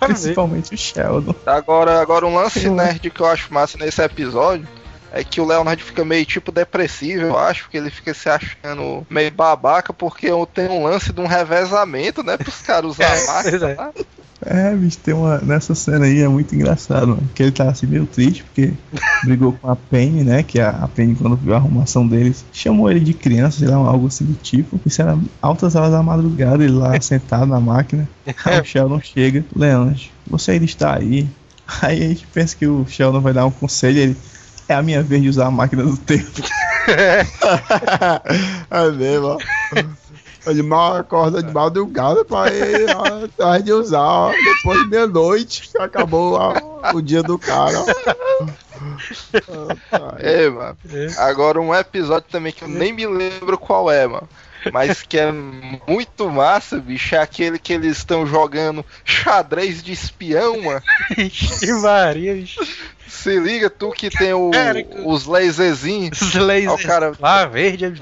Principalmente 0.00 0.74
o 0.74 0.78
Sheldon. 0.78 1.34
Agora, 1.44 2.00
agora 2.00 2.26
um 2.26 2.34
lance 2.34 2.68
nerd 2.70 3.10
que 3.10 3.20
eu 3.20 3.26
acho 3.26 3.52
massa 3.52 3.76
nesse 3.78 4.02
episódio 4.02 4.66
é 5.12 5.22
que 5.22 5.40
o 5.40 5.46
Leonard 5.46 5.82
fica 5.82 6.04
meio 6.04 6.24
tipo 6.24 6.50
depressivo, 6.50 7.22
eu 7.22 7.38
acho, 7.38 7.64
porque 7.64 7.76
ele 7.76 7.90
fica 7.90 8.14
se 8.14 8.28
achando 8.28 9.06
meio 9.10 9.30
babaca, 9.30 9.92
porque 9.92 10.28
tem 10.54 10.68
um 10.68 10.84
lance 10.84 11.12
de 11.12 11.20
um 11.20 11.26
revezamento, 11.26 12.22
né, 12.22 12.36
pros 12.36 12.62
caras 12.62 12.92
usar 12.92 13.12
a 13.12 13.26
máquina. 13.26 13.58
Pois 13.58 13.62
é. 13.62 13.74
tá? 13.74 13.92
É, 14.44 14.74
bicho, 14.74 14.98
tem 14.98 15.12
uma. 15.12 15.38
Nessa 15.38 15.74
cena 15.74 16.06
aí 16.06 16.20
é 16.20 16.28
muito 16.28 16.54
engraçado, 16.54 17.08
mano. 17.08 17.28
Que 17.34 17.42
ele 17.42 17.52
tá 17.52 17.68
assim 17.68 17.86
meio 17.86 18.06
triste, 18.06 18.42
porque 18.44 18.72
brigou 19.24 19.52
com 19.52 19.70
a 19.70 19.76
Penny, 19.76 20.24
né? 20.24 20.42
Que 20.42 20.60
a, 20.60 20.70
a 20.70 20.88
Penny, 20.88 21.14
quando 21.14 21.36
viu 21.36 21.52
a 21.52 21.56
arrumação 21.56 22.06
deles, 22.06 22.44
chamou 22.52 22.90
ele 22.90 23.00
de 23.00 23.12
criança, 23.12 23.58
sei 23.58 23.68
lá, 23.68 23.76
algo 23.76 24.06
assim 24.06 24.24
do 24.24 24.34
tipo. 24.34 24.80
Isso 24.86 25.02
era 25.02 25.18
altas 25.42 25.74
horas 25.74 25.90
da 25.90 26.02
madrugada, 26.02 26.64
ele 26.64 26.72
lá 26.72 26.98
sentado 27.00 27.46
na 27.46 27.60
máquina. 27.60 28.08
Aí 28.44 28.60
o 28.60 28.64
Sheldon 28.64 29.00
chega, 29.00 29.44
Leonard, 29.54 30.10
você 30.26 30.52
ainda 30.52 30.64
está 30.64 30.96
aí. 30.96 31.28
Aí 31.82 32.02
a 32.02 32.08
gente 32.08 32.26
pensa 32.26 32.56
que 32.56 32.66
o 32.66 32.84
Sheldon 32.88 33.20
vai 33.20 33.32
dar 33.32 33.46
um 33.46 33.50
conselho 33.50 33.98
ele. 33.98 34.16
É 34.68 34.74
a 34.74 34.82
minha 34.82 35.02
vez 35.02 35.22
de 35.22 35.28
usar 35.28 35.46
a 35.46 35.50
máquina 35.50 35.82
do 35.82 35.96
tempo. 35.96 36.42
é 38.70 38.90
mesmo, 38.90 39.26
ó. 39.26 39.38
Ele 40.46 40.62
mal 40.62 40.96
acorda 40.96 41.42
de 41.42 41.52
madrugada 41.52 42.24
pra 42.24 42.48
ir 42.52 42.86
ó, 42.96 43.24
atrás 43.24 43.62
de 43.64 43.72
usar, 43.72 44.00
ó, 44.00 44.32
depois 44.32 44.80
de 44.82 44.88
meia-noite, 44.88 45.68
que 45.70 45.78
acabou 45.82 46.34
ó, 46.34 46.54
o 46.94 47.02
dia 47.02 47.22
do 47.22 47.38
cara. 47.38 47.78
ó. 47.80 47.86
Ah, 49.92 50.14
É, 50.18 50.48
mano. 50.48 50.76
Agora 51.18 51.60
um 51.60 51.74
episódio 51.74 52.26
também 52.30 52.50
que 52.52 52.62
eu 52.62 52.68
nem 52.68 52.92
me 52.94 53.06
lembro 53.06 53.58
qual 53.58 53.90
é, 53.90 54.06
mano. 54.06 54.26
Mas 54.72 55.02
que 55.02 55.18
é 55.18 55.30
muito 55.86 56.30
massa, 56.30 56.78
bicho. 56.78 57.14
É 57.14 57.18
aquele 57.18 57.58
que 57.58 57.72
eles 57.74 57.98
estão 57.98 58.26
jogando 58.26 58.84
xadrez 59.04 59.82
de 59.82 59.92
espião, 59.92 60.62
mano. 60.62 60.82
Ixi, 61.16 61.72
Maria, 61.74 62.34
bicho. 62.34 62.60
Se 63.06 63.38
liga, 63.38 63.68
tu 63.68 63.90
que 63.90 64.08
tem 64.08 64.32
o- 64.32 64.50
os 65.04 65.26
laserzinhos. 65.26 66.20
Os 66.20 66.34
lasers 66.34 66.68
Ó, 66.70 66.74
o 66.74 66.82
cara- 66.86 67.12
lá 67.20 67.44
verde. 67.46 67.92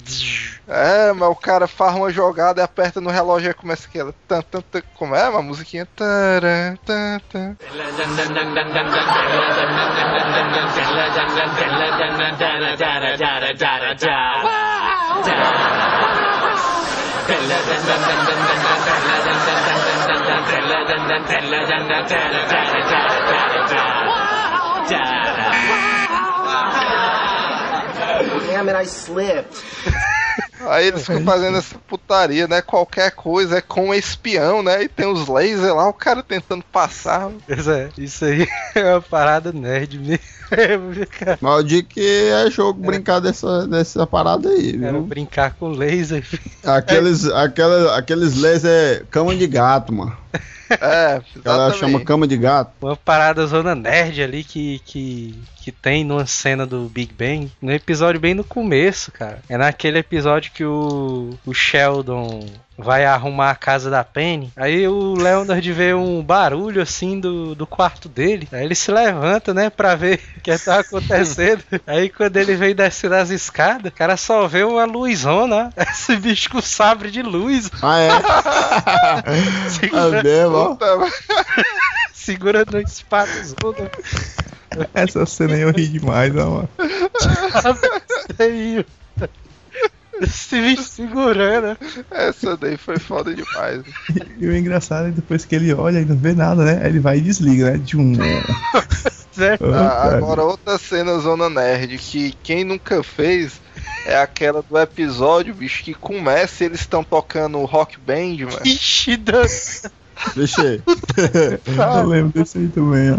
É, 0.69 1.15
mas 1.15 1.31
o 1.31 1.35
cara 1.35 1.67
faz 1.67 1.95
uma 1.97 2.11
jogada 2.11 2.61
e 2.61 2.65
aperta 2.65 3.01
no 3.01 3.09
relógio 3.09 3.51
e 3.51 3.55
começa 3.55 3.89
aquela. 3.89 4.15
Tan, 4.29 4.43
tan, 4.43 4.61
tan, 4.61 4.83
como 4.97 5.15
é? 5.15 5.27
Uma 5.31 5.41
musiquinha. 5.41 5.89
Taran, 5.97 6.77
tan, 6.85 7.21
tan. 7.33 7.57
Damn 28.49 28.69
it, 28.69 28.77
I 28.77 28.85
slipped. 28.85 29.63
Aí 30.67 30.89
eles 30.89 31.07
ficam 31.07 31.23
fazendo 31.25 31.59
essa 31.59 31.79
putaria, 31.79 32.47
né? 32.49 32.63
Qualquer 32.63 33.13
coisa 33.13 33.59
é 33.59 33.61
com 33.61 33.95
espião, 33.95 34.63
né? 34.63 34.83
E 34.85 34.89
tem 34.89 35.07
os 35.07 35.29
lasers 35.29 35.75
lá, 35.75 35.89
o 35.89 35.93
cara 35.93 36.23
tentando 36.23 36.65
passar. 36.73 37.31
Pois 37.47 37.69
é, 37.69 37.89
isso 37.97 38.25
aí 38.25 38.47
é 38.75 38.93
uma 38.93 39.03
parada 39.03 39.53
nerd 39.53 39.99
mesmo. 39.99 40.19
Cara, 41.19 41.39
Mas 41.41 41.57
eu 41.59 41.63
digo 41.63 41.89
que 41.89 42.31
é 42.31 42.51
jogo 42.51 42.81
brincar 42.81 43.21
dessa, 43.21 43.67
dessa 43.67 44.07
parada 44.07 44.49
aí, 44.49 44.77
viu? 44.77 45.03
brincar 45.03 45.53
com 45.55 45.69
laser. 45.69 46.25
Aqueles, 46.65 47.27
aquela, 47.27 47.97
aqueles 47.99 48.35
laser 48.37 49.05
cama 49.11 49.35
de 49.35 49.47
gato, 49.47 49.93
mano. 49.93 50.17
É, 50.71 51.23
Ela 51.45 51.73
chama 51.73 52.01
cama 52.05 52.27
de 52.27 52.37
gato. 52.37 52.73
Uma 52.83 52.97
parada 52.97 53.47
zona 53.47 53.75
nerd 53.75 54.23
ali 54.23 54.45
que, 54.45 54.81
que, 54.85 55.35
que 55.63 55.73
tem 55.73 56.05
numa 56.05 56.27
cena 56.27 56.67
do 56.67 56.89
Big 56.89 57.13
Bang. 57.15 57.51
No 57.61 57.73
episódio 57.73 58.21
bem 58.21 58.35
no 58.35 58.45
começo, 58.45 59.11
cara. 59.11 59.41
É 59.49 59.57
naquele 59.57 59.99
episódio 59.99 60.48
que 60.51 60.65
o, 60.65 61.37
o 61.45 61.55
Sheldon 61.55 62.47
vai 62.77 63.05
arrumar 63.05 63.51
a 63.51 63.57
casa 63.57 63.91
da 63.91 64.05
Penny. 64.05 64.53
Aí 64.57 64.87
o 64.87 65.15
Leonard 65.15 65.73
vê 65.73 65.93
um 65.93 66.23
barulho 66.23 66.81
assim 66.81 67.19
do, 67.19 67.55
do 67.55 67.67
quarto 67.67 68.09
dele. 68.09 68.49
Aí 68.53 68.65
ele 68.65 68.75
se 68.75 68.93
levanta, 68.93 69.53
né, 69.53 69.69
pra 69.69 69.97
ver 69.97 70.21
o 70.39 70.41
que 70.41 70.57
tá 70.59 70.79
acontecendo. 70.79 71.63
Aí 71.87 72.09
quando 72.09 72.37
ele 72.37 72.55
vem 72.55 72.75
descendo 72.75 73.17
as 73.17 73.31
escadas, 73.31 73.91
o 73.91 73.95
cara 73.95 74.17
só 74.17 74.47
vê 74.47 74.63
uma 74.63 74.85
luzona. 74.85 75.73
Esse 75.77 76.17
bicho 76.17 76.51
com 76.51 76.61
sabre 76.61 77.11
de 77.11 77.23
luz. 77.23 77.71
Ah, 77.83 78.01
é? 78.01 78.09
é 78.09 79.69
Segura, 79.71 80.23
mesmo, 80.23 80.79
segura 82.15 82.65
no. 82.65 82.79
Essa 84.95 85.25
cena 85.27 85.55
aí 85.55 85.63
eu 85.63 85.73
ri 85.73 85.89
demais, 85.89 86.37
ó, 86.37 86.51
mano. 86.51 86.69
Esse 90.23 90.61
bicho 90.61 90.83
segurando. 90.83 91.77
Essa 92.11 92.57
daí 92.57 92.77
foi 92.77 92.99
foda 92.99 93.35
demais. 93.35 93.83
E 94.39 94.47
o 94.47 94.57
engraçado 94.57 95.09
é 95.09 95.11
depois 95.11 95.45
que 95.45 95.55
ele 95.55 95.73
olha 95.73 96.01
e 96.01 96.05
não 96.05 96.17
vê 96.17 96.35
nada, 96.35 96.65
né? 96.65 96.81
Aí 96.83 96.91
ele 96.91 97.01
vai 97.01 97.19
e 97.19 97.21
desliga, 97.21 97.73
né? 97.73 97.79
De 97.79 97.97
um. 97.97 98.13
Né? 98.17 98.45
Ah, 99.41 100.17
agora 100.17 100.43
outra 100.43 100.77
cena 100.79 101.17
Zona 101.21 101.49
Nerd 101.49 101.97
que 101.97 102.33
quem 102.43 102.65
nunca 102.65 103.05
fez 103.05 103.61
é 104.05 104.17
aquela 104.17 104.63
do 104.63 104.77
episódio, 104.77 105.55
bicho, 105.55 105.85
que 105.85 105.95
começa 105.95 106.65
e 106.65 106.67
eles 106.67 106.81
estão 106.81 107.05
tocando 107.05 107.65
rock 107.65 108.01
band, 108.01 108.37
mano. 108.39 108.61
Ixi, 108.65 109.17
Dan. 109.17 109.47
Deixa 110.35 110.63
aí. 110.63 110.83
Eu 112.01 112.07
lembro 112.07 112.33
desse 112.33 112.59
aí 112.59 112.69
também, 112.69 113.13
ó. 113.13 113.19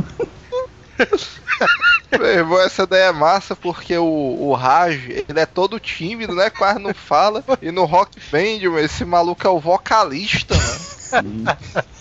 Essa 2.66 2.88
daí 2.88 3.02
é 3.02 3.12
massa 3.12 3.56
porque 3.56 3.98
o, 3.98 4.06
o 4.06 4.54
Raj, 4.54 5.10
ele 5.28 5.40
é 5.40 5.46
todo 5.46 5.80
tímido, 5.80 6.34
né? 6.34 6.50
Quase 6.50 6.80
não 6.80 6.94
fala. 6.94 7.44
E 7.62 7.72
no 7.72 7.86
rock 7.86 8.20
band, 8.32 8.80
esse 8.80 9.06
maluco 9.06 9.46
é 9.46 9.50
o 9.50 9.60
vocalista, 9.60 10.56
mano. 10.56 11.46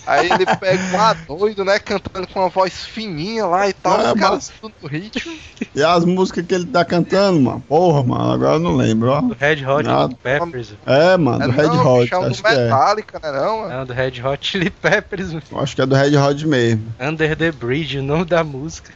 Aí 0.09 0.27
ele 0.31 0.45
pega 0.45 0.81
um 1.29 1.37
doido, 1.37 1.63
né? 1.63 1.77
Cantando 1.77 2.25
com 2.27 2.39
uma 2.39 2.49
voz 2.49 2.83
fininha 2.83 3.45
lá 3.45 3.69
e 3.69 3.73
tal. 3.73 3.97
Os 3.97 4.03
caras 4.13 4.19
massa. 4.19 4.53
tudo 4.59 4.73
no 4.81 4.87
ritmo. 4.87 5.37
E 5.75 5.83
as 5.83 6.03
músicas 6.03 6.45
que 6.47 6.55
ele 6.55 6.65
tá 6.65 6.83
cantando, 6.83 7.39
mano? 7.39 7.63
Porra, 7.67 8.03
mano, 8.03 8.31
agora 8.31 8.55
eu 8.55 8.59
não 8.59 8.75
lembro, 8.75 9.11
ó. 9.11 9.21
Do 9.21 9.35
Red 9.39 9.63
Hot 9.63 9.83
Nada. 9.85 10.07
Chili 10.07 10.19
Peppers. 10.23 10.73
É, 10.85 11.15
mano, 11.15 11.43
É, 11.43 11.47
do 11.47 11.51
Red 11.51 11.67
não, 11.67 11.87
Hot, 11.87 12.13
é 12.13 12.17
acho 12.17 12.29
do 12.29 12.43
que 12.43 12.47
é. 12.47 12.63
Metallica, 12.63 13.19
né? 13.21 13.31
Não, 13.39 13.59
mano? 13.59 13.77
Não, 13.77 13.85
do 13.85 13.93
Red 13.93 14.21
Hot 14.23 14.47
Chili 14.47 14.69
Peppers. 14.71 15.31
Eu 15.31 15.59
Acho 15.59 15.75
que 15.75 15.81
é 15.83 15.85
do 15.85 15.95
Red 15.95 16.17
Hot 16.17 16.47
mesmo. 16.47 16.93
Under 16.99 17.35
the 17.35 17.51
Bridge, 17.51 17.99
o 17.99 18.03
nome 18.03 18.25
da 18.25 18.43
música. 18.43 18.91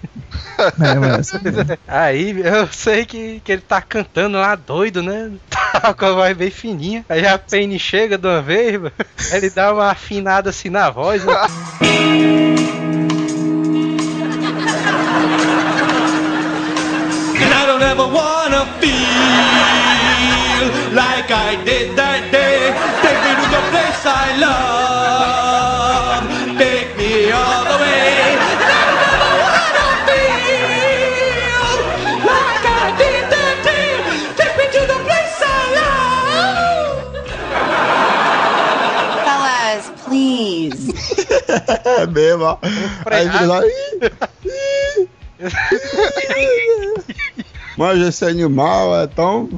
É, 0.58 0.96
mas. 0.96 1.32
Aí 1.88 2.42
eu 2.42 2.68
sei 2.72 3.06
que, 3.06 3.40
que 3.44 3.52
ele 3.52 3.62
tá 3.62 3.82
cantando 3.82 4.38
lá 4.38 4.56
doido, 4.56 5.04
né? 5.04 5.32
Tá 5.74 5.92
com 5.92 6.06
a 6.06 6.12
voz 6.12 6.38
bem 6.38 6.52
fininha. 6.52 7.04
Aí 7.10 7.26
a 7.26 7.38
Penny 7.38 7.80
chega 7.80 8.16
de 8.16 8.28
uma 8.28 8.44
vez, 8.44 8.80
mano, 8.80 8.94
ele 9.32 9.50
dá 9.50 9.74
uma 9.74 9.90
afinada 9.90 10.52
assim 10.52 10.70
na 10.70 10.92
voz. 10.92 11.03
Né? 11.04 11.20
And 17.42 17.54
I 17.54 17.66
don't 17.66 17.82
ever 17.82 18.08
wanna 18.08 18.66
feel 18.80 18.94
like 20.96 21.30
I 21.30 21.62
did 21.66 21.96
that 21.98 22.32
day. 22.32 22.72
Take 23.02 23.20
me 23.26 23.32
to 23.36 23.48
the 23.52 23.62
place 23.72 24.06
I 24.06 24.38
love. 24.38 24.83
É 41.86 42.08
mesmo, 42.08 42.44
ó. 42.44 42.58
Aí 43.06 43.30
fica 43.30 43.46
lá. 43.46 43.62
Mas 47.78 48.00
esse 48.02 48.24
animal 48.26 48.96
é 49.02 49.08
tão 49.08 49.50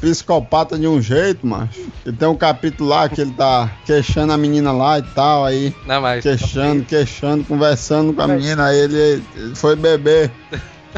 psicopata 0.00 0.78
de 0.78 0.86
um 0.86 1.00
jeito, 1.02 1.46
macho. 1.46 1.80
E 2.06 2.12
tem 2.12 2.28
um 2.28 2.36
capítulo 2.36 2.88
lá 2.88 3.08
que 3.08 3.20
ele 3.20 3.32
tá 3.32 3.70
queixando 3.84 4.32
a 4.32 4.36
menina 4.38 4.72
lá 4.72 4.98
e 4.98 5.02
tal, 5.02 5.44
aí 5.44 5.74
Não, 5.86 6.00
mas. 6.00 6.22
queixando, 6.22 6.84
queixando, 6.84 7.44
conversando 7.44 8.12
com 8.12 8.22
a 8.22 8.28
menina, 8.28 8.66
aí 8.66 8.78
ele 8.78 9.22
ele 9.36 9.54
foi 9.54 9.74
beber. 9.74 10.30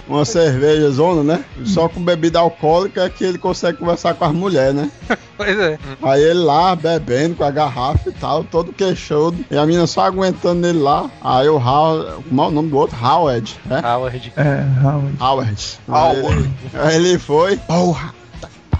Uma 0.08 0.24
cerveja 0.24 0.90
zona, 0.90 1.22
né? 1.22 1.44
Só 1.64 1.88
com 1.88 2.02
bebida 2.02 2.38
alcoólica 2.38 3.04
é 3.04 3.10
que 3.10 3.24
ele 3.24 3.38
consegue 3.38 3.78
conversar 3.78 4.14
com 4.14 4.24
as 4.24 4.32
mulheres, 4.32 4.74
né? 4.74 4.90
Pois 5.36 5.58
é. 5.58 5.76
Aí 6.00 6.22
ele 6.22 6.38
lá, 6.38 6.76
bebendo 6.76 7.34
com 7.34 7.42
a 7.42 7.50
garrafa 7.50 8.08
e 8.08 8.12
tal, 8.12 8.44
todo 8.44 8.72
queixudo. 8.72 9.44
E 9.50 9.56
a 9.56 9.66
menina 9.66 9.84
só 9.84 10.02
aguentando 10.02 10.64
ele 10.64 10.78
lá. 10.78 11.10
Aí 11.20 11.48
o 11.48 11.56
Howard, 11.56 12.22
como 12.28 12.40
é 12.40 12.46
o 12.46 12.50
nome 12.52 12.70
do 12.70 12.76
outro? 12.76 12.96
Howard, 13.04 13.56
né? 13.66 13.82
Howard. 13.84 14.32
É, 14.36 14.64
Howard. 14.80 15.16
Howard. 15.20 15.80
Aí 15.88 16.18
ele, 16.24 16.50
aí 16.72 16.94
ele 16.94 17.18
foi, 17.18 17.56
porra, 17.56 18.14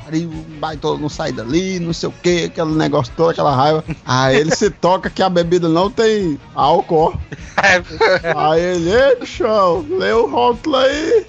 pariu, 0.05 0.31
vai 0.61 0.77
todo 0.77 1.01
não 1.01 1.09
sai 1.09 1.33
dali, 1.33 1.81
não 1.81 1.93
sei 1.93 2.09
o 2.09 2.13
que, 2.13 2.45
aquele 2.45 2.75
negócio 2.75 3.13
todo, 3.17 3.31
aquela 3.31 3.55
raiva. 3.55 3.85
Aí 4.05 4.37
ele 4.37 4.55
se 4.55 4.71
toca 4.71 5.09
que 5.09 5.23
a 5.23 5.29
bebida 5.29 5.69
não 5.69 5.91
tem 5.91 6.39
álcool. 6.55 7.19
Aí 8.37 8.61
ele, 8.61 8.91
ei, 8.91 9.17
bichão, 9.17 9.85
lê 9.89 10.13
o 10.13 10.27
rótulo 10.27 10.77
aí. 10.77 11.27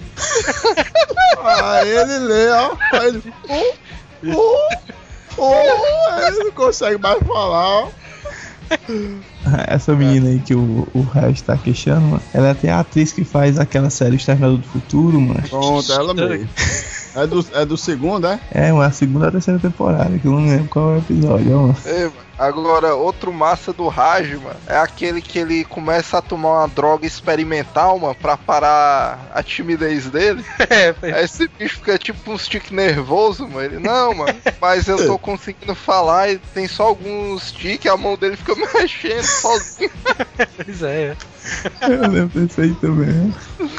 Aí 1.44 1.90
ele 1.90 2.20
lê, 2.20 2.50
ó. 2.50 2.76
Aí 2.94 3.08
ele, 3.08 3.24
oh, 4.36 4.70
oh, 5.38 5.44
oh, 5.44 6.12
aí 6.12 6.28
ele 6.28 6.44
não 6.46 6.52
consegue 6.52 6.98
mais 6.98 7.20
falar, 7.26 7.68
ó. 7.68 7.90
Essa 9.68 9.94
menina 9.94 10.30
aí 10.30 10.40
que 10.40 10.56
o, 10.56 10.88
o 10.94 11.02
Reis 11.02 11.42
tá 11.42 11.56
queixando, 11.56 12.02
mano, 12.02 12.24
ela 12.34 12.48
é 12.48 12.52
até 12.52 12.70
a 12.72 12.80
atriz 12.80 13.14
que 13.14 13.24
faz 13.24 13.60
aquela 13.60 13.92
série 13.92 14.16
Exterminador 14.16 14.58
do 14.58 14.68
Futuro, 14.68 15.22
mano. 15.22 15.44
Pronto, 15.48 15.94
ela 15.94 16.14
mesmo. 16.14 16.50
É 17.16 17.26
do, 17.26 17.46
é 17.54 17.66
do 17.66 17.78
segundo, 17.78 18.28
é? 18.28 18.40
É, 18.52 18.74
uma 18.74 18.92
segunda 18.92 19.28
ou 19.28 19.32
terceira 19.32 19.60
temporada, 19.60 20.18
que 20.20 20.28
eu 20.28 20.32
não 20.32 20.46
lembro 20.46 20.68
qual 20.68 20.92
é 20.92 20.96
o 20.96 21.00
episódio, 21.00 21.50
mano. 21.50 21.76
Agora, 22.38 22.96
outro 22.96 23.32
massa 23.32 23.72
do 23.72 23.88
Raj, 23.88 24.34
mano, 24.36 24.56
é 24.68 24.78
aquele 24.78 25.22
que 25.22 25.40
ele 25.40 25.64
começa 25.64 26.18
a 26.18 26.22
tomar 26.22 26.60
uma 26.60 26.68
droga 26.68 27.06
experimental, 27.08 27.98
mano, 27.98 28.16
pra 28.16 28.36
parar 28.36 29.30
a 29.34 29.42
timidez 29.42 30.10
dele. 30.10 30.44
É, 30.70 30.94
foi- 30.94 31.14
Aí 31.14 31.24
esse 31.24 31.48
bicho 31.48 31.76
fica 31.78 31.98
tipo 31.98 32.32
um 32.32 32.38
stick 32.38 32.72
nervoso, 32.72 33.48
mano. 33.48 33.62
Ele, 33.62 33.80
não, 33.80 34.14
mano, 34.16 34.36
mas 34.60 34.88
eu 34.88 34.98
tô 35.06 35.18
conseguindo 35.20 35.74
falar 35.76 36.30
e 36.32 36.38
tem 36.54 36.68
só 36.68 36.84
alguns 36.88 37.52
tiques, 37.52 37.90
a 37.92 37.96
mão 37.96 38.18
dele 38.18 38.36
fica 38.36 38.54
mexendo 38.74 39.24
sozinho. 39.24 39.92
pois 40.58 40.82
é. 40.84 41.16
Eu 41.82 42.10
lembro 42.10 42.42
desse 42.42 42.60
aí 42.62 42.74
também. 42.76 43.34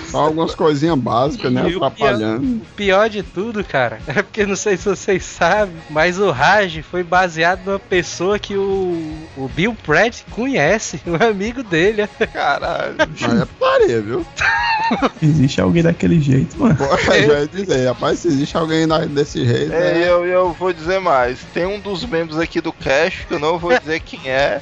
Só 0.09 0.19
algumas 0.19 0.55
coisinhas 0.55 0.97
básicas, 0.97 1.53
né? 1.53 1.63
E 1.69 1.75
o 1.77 1.81
pior, 1.81 1.87
Atrapalhando. 1.87 2.47
o 2.59 2.67
pior 2.77 3.09
de 3.11 3.23
tudo, 3.25 3.65
cara, 3.65 3.99
é 4.07 4.23
porque 4.23 4.47
não 4.47 4.55
sei 4.57 4.77
se 4.77 4.85
vocês 4.89 5.25
sabem, 5.25 5.75
mas 5.91 6.19
o 6.19 6.31
Raj 6.31 6.81
foi 6.83 7.03
baseado 7.03 7.65
numa 7.67 7.79
pessoa 7.81 8.39
que 8.39 8.46
o, 8.55 9.27
o 9.37 9.49
Bill 9.49 9.75
Pratt 9.83 10.23
conhece, 10.31 11.01
um 11.07 11.15
amigo 11.15 11.63
dele. 11.63 12.07
Caralho. 12.33 12.97
Aí 12.99 13.41
é 13.41 13.45
putaria, 13.45 14.01
viu? 14.03 14.27
Existe 15.23 15.61
alguém 15.61 15.83
daquele 15.83 16.21
jeito, 16.21 16.59
mano. 16.59 16.77
Pô, 16.77 16.85
eu 16.85 17.27
já 17.27 17.41
ia 17.41 17.47
dizer, 17.49 17.87
rapaz, 17.89 18.21
se 18.21 18.29
existe 18.29 18.57
alguém 18.57 18.87
desse 19.09 19.45
jeito, 19.45 19.73
É, 19.73 19.95
né? 19.95 20.09
eu, 20.09 20.25
eu 20.27 20.53
vou 20.53 20.73
dizer 20.73 21.01
mais. 21.01 21.41
Tem 21.53 21.67
um 21.67 21.81
dos 21.81 22.05
membros 22.05 22.39
aqui 22.39 22.61
do 22.61 22.73
cast, 22.73 23.27
que 23.27 23.35
eu 23.35 23.39
não 23.39 23.59
vou 23.59 23.77
dizer 23.79 24.01
quem 24.01 24.31
é, 24.31 24.61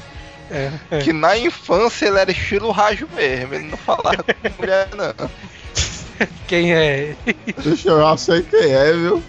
É, 0.51 0.99
que 1.01 1.13
na 1.13 1.37
infância 1.37 2.07
ele 2.07 2.19
era 2.19 2.31
estilo 2.31 2.71
Rádio 2.71 3.09
mesmo. 3.15 3.55
Ele 3.55 3.69
não 3.69 3.77
falava 3.77 4.23
com 4.23 4.63
mulher, 4.63 4.89
não. 4.97 5.31
Quem 6.47 6.73
é? 6.75 7.15
Deixa 7.63 7.89
eu 7.89 8.01
já 8.01 8.17
sei 8.17 8.43
quem 8.43 8.73
é, 8.73 8.93
viu? 8.93 9.23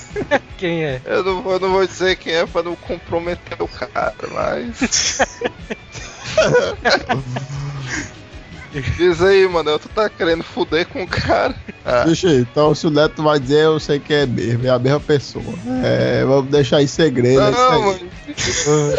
Quem 0.58 0.84
é? 0.84 1.00
Eu 1.04 1.24
não, 1.24 1.42
vou- 1.42 1.52
eu 1.54 1.60
não 1.60 1.70
vou 1.72 1.86
dizer 1.86 2.16
quem 2.16 2.34
é 2.34 2.46
pra 2.46 2.62
não 2.62 2.76
comprometer 2.76 3.56
o 3.60 3.68
cara, 3.68 4.14
mas. 4.32 5.18
Diz 8.96 9.20
aí, 9.20 9.48
mano, 9.48 9.76
tu 9.80 9.88
tá 9.88 10.08
querendo 10.08 10.44
fuder 10.44 10.86
com 10.86 11.02
o 11.02 11.06
cara. 11.08 11.56
Ah, 11.84 12.04
Deixa 12.04 12.28
aí, 12.28 12.42
então 12.42 12.72
se 12.72 12.86
o 12.86 12.90
Neto 12.90 13.20
vai 13.20 13.40
dizer, 13.40 13.64
eu 13.64 13.80
sei 13.80 13.98
quem 13.98 14.16
é 14.18 14.26
mesmo, 14.26 14.64
é 14.64 14.70
a 14.70 14.78
mesma 14.78 15.00
pessoa. 15.00 15.42
É, 15.82 16.24
vamos 16.24 16.52
deixar 16.52 16.80
em 16.80 16.86
segredo. 16.86 17.40
é 17.40 17.50
não, 17.50 17.98
isso 18.36 18.70
mano. 18.70 18.96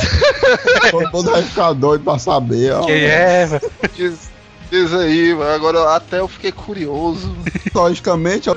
Todo 0.91 1.11
mundo 1.13 1.31
vai 1.31 1.41
ficar 1.43 1.71
doido 1.73 2.03
pra 2.03 2.19
saber, 2.19 2.73
ó. 2.73 2.85
Quem 2.85 3.01
é, 3.05 3.45
mano? 3.47 3.61
diz, 3.95 4.29
diz 4.71 4.93
aí, 4.93 5.35
mano. 5.35 5.51
Agora 5.51 5.95
até 5.95 6.19
eu 6.19 6.27
fiquei 6.27 6.51
curioso. 6.51 7.35
Logicamente, 7.75 8.49
ó. 8.49 8.55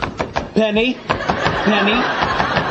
Penny, 0.54 0.96
Penny, 1.64 2.00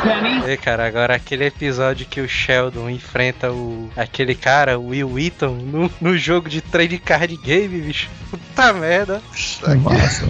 Penny. 0.04 0.52
É, 0.52 0.56
cara, 0.56 0.86
agora 0.86 1.14
aquele 1.14 1.46
episódio 1.46 2.06
que 2.06 2.20
o 2.20 2.28
Sheldon 2.28 2.88
enfrenta 2.90 3.50
o 3.50 3.90
aquele 3.96 4.34
cara, 4.34 4.78
o 4.78 4.88
Will 4.88 5.10
Wheaton, 5.10 5.54
no, 5.54 5.90
no 6.00 6.16
jogo 6.18 6.48
de 6.48 6.60
trade 6.60 6.98
card 6.98 7.36
game, 7.36 7.80
bicho. 7.80 8.08
Puta 8.30 8.72
merda. 8.72 9.22
É 9.66 9.74
massa. 9.74 10.24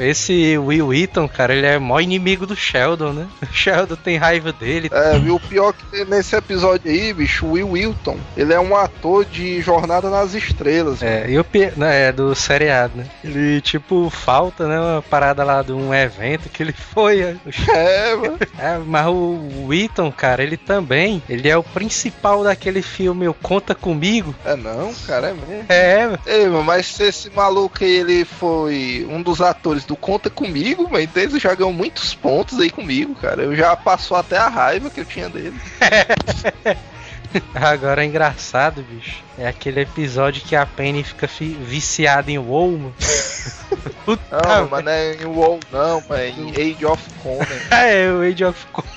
Esse 0.00 0.58
Will 0.58 0.88
Wheaton, 0.88 1.28
cara, 1.28 1.54
ele 1.54 1.66
é 1.66 1.78
mó 1.78 2.00
inimigo 2.00 2.46
do 2.46 2.56
Sheldon, 2.56 3.12
né? 3.12 3.26
O 3.42 3.52
Sheldon 3.54 3.94
tem 3.96 4.16
raiva 4.16 4.52
dele. 4.52 4.90
É, 4.92 5.18
viu? 5.18 5.36
O 5.36 5.40
pior 5.40 5.72
que 5.72 6.04
nesse 6.04 6.34
episódio 6.34 6.90
aí, 6.90 7.12
bicho, 7.12 7.46
o 7.46 7.52
Will 7.52 7.70
Wilton, 7.70 8.18
ele 8.36 8.52
é 8.52 8.58
um 8.58 8.74
ator 8.76 9.24
de 9.24 9.60
Jornada 9.60 10.10
nas 10.10 10.34
Estrelas. 10.34 11.02
É, 11.02 11.26
e 11.28 11.38
o 11.38 11.44
pi- 11.44 11.72
né, 11.76 12.08
é 12.08 12.12
do 12.12 12.34
seriado, 12.34 12.96
né? 12.96 13.06
Ele, 13.22 13.60
tipo, 13.60 14.10
falta, 14.10 14.66
né? 14.66 14.80
Uma 14.80 15.02
parada 15.02 15.44
lá 15.44 15.62
de 15.62 15.72
um 15.72 15.94
evento 15.94 16.48
que 16.48 16.62
ele 16.62 16.72
foi. 16.72 17.20
é, 17.20 17.36
É, 17.68 18.16
mano. 18.16 18.38
É, 18.58 18.78
mas 18.78 19.06
o 19.06 19.66
Wheaton, 19.66 20.10
cara, 20.12 20.42
ele 20.42 20.56
também, 20.56 21.22
ele 21.28 21.48
é 21.48 21.56
o 21.56 21.62
principal 21.62 22.44
daquele 22.44 22.82
filme 22.82 23.26
O 23.28 23.34
Conta 23.34 23.74
Comigo. 23.74 24.34
É 24.44 24.56
não, 24.56 24.94
cara, 25.06 25.28
é 25.28 25.32
mesmo. 25.32 25.66
É. 25.68 26.18
Ei, 26.26 26.48
mas 26.48 26.86
se 26.86 27.04
esse 27.04 27.30
maluco 27.30 27.82
aí, 27.82 27.90
ele 27.90 28.24
foi 28.24 29.06
um 29.10 29.22
dos 29.22 29.40
atores 29.40 29.84
do 29.84 29.96
Conta 29.96 30.30
Comigo, 30.30 30.84
mano, 30.84 31.00
então 31.00 31.22
ele 31.22 31.38
já 31.38 31.54
ganhou 31.54 31.72
muitos 31.72 32.14
pontos 32.14 32.60
aí 32.60 32.70
comigo, 32.70 33.14
cara. 33.14 33.42
Eu 33.42 33.56
já 33.56 33.74
passou 33.76 34.16
até 34.16 34.36
a 34.36 34.48
raiva 34.48 34.90
que 34.90 35.00
eu 35.00 35.04
tinha 35.04 35.28
dele. 35.28 35.58
Agora 37.54 38.02
é 38.02 38.06
engraçado, 38.06 38.82
bicho. 38.82 39.22
É 39.38 39.46
aquele 39.48 39.80
episódio 39.80 40.42
que 40.42 40.54
a 40.54 40.64
Penny 40.66 41.02
fica 41.02 41.26
fi- 41.28 41.54
viciada 41.60 42.30
em 42.30 42.38
WoW, 42.38 42.70
mano. 42.72 42.94
Puta 44.04 44.22
Não, 44.46 44.68
mas 44.68 44.84
não 44.84 44.92
é 44.92 45.14
em 45.14 45.24
WoW 45.26 45.60
não, 45.72 46.00
mano, 46.02 46.14
é 46.14 46.28
em 46.28 46.50
Age 46.50 46.86
of 46.86 47.02
Conan. 47.22 47.44
É, 47.70 48.10
o 48.10 48.20
Age 48.22 48.44
of 48.44 48.66
Conan. 48.72 48.88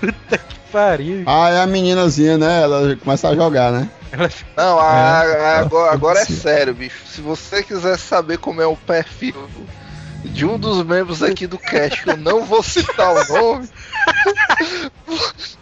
Puta 0.00 0.38
que 0.38 0.54
pariu. 0.72 1.22
Ah, 1.26 1.50
é 1.50 1.60
a 1.60 1.66
meninazinha, 1.66 2.36
né? 2.38 2.62
Ela 2.62 2.96
começa 2.96 3.28
a 3.28 3.34
jogar, 3.34 3.72
né? 3.72 3.88
Não, 4.56 4.78
a- 4.78 5.24
É, 5.24 5.46
a- 5.56 5.58
agora, 5.60 5.92
agora 5.92 6.18
é 6.20 6.24
sério, 6.24 6.74
bicho. 6.74 7.06
Se 7.06 7.20
você 7.20 7.62
quiser 7.62 7.98
saber 7.98 8.38
como 8.38 8.60
é 8.60 8.66
o 8.66 8.76
perfil 8.76 9.34
de 10.24 10.46
um 10.46 10.58
dos 10.58 10.84
membros 10.84 11.22
aqui 11.22 11.46
do 11.46 11.58
cast, 11.58 12.02
que 12.02 12.10
eu 12.10 12.16
não 12.16 12.44
vou 12.44 12.62
citar 12.62 13.12
o 13.12 13.32
nome, 13.32 13.68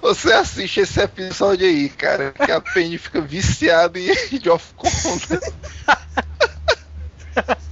você 0.00 0.32
assiste 0.32 0.80
esse 0.80 1.00
episódio 1.00 1.66
aí, 1.66 1.88
cara. 1.88 2.32
Que 2.32 2.52
a 2.52 2.60
Penny 2.60 2.98
fica 2.98 3.20
viciada 3.20 3.98
em 3.98 4.10
Age 4.10 4.50
of 4.50 4.64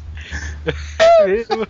Conan. 0.73 1.27
mesmo. 1.27 1.67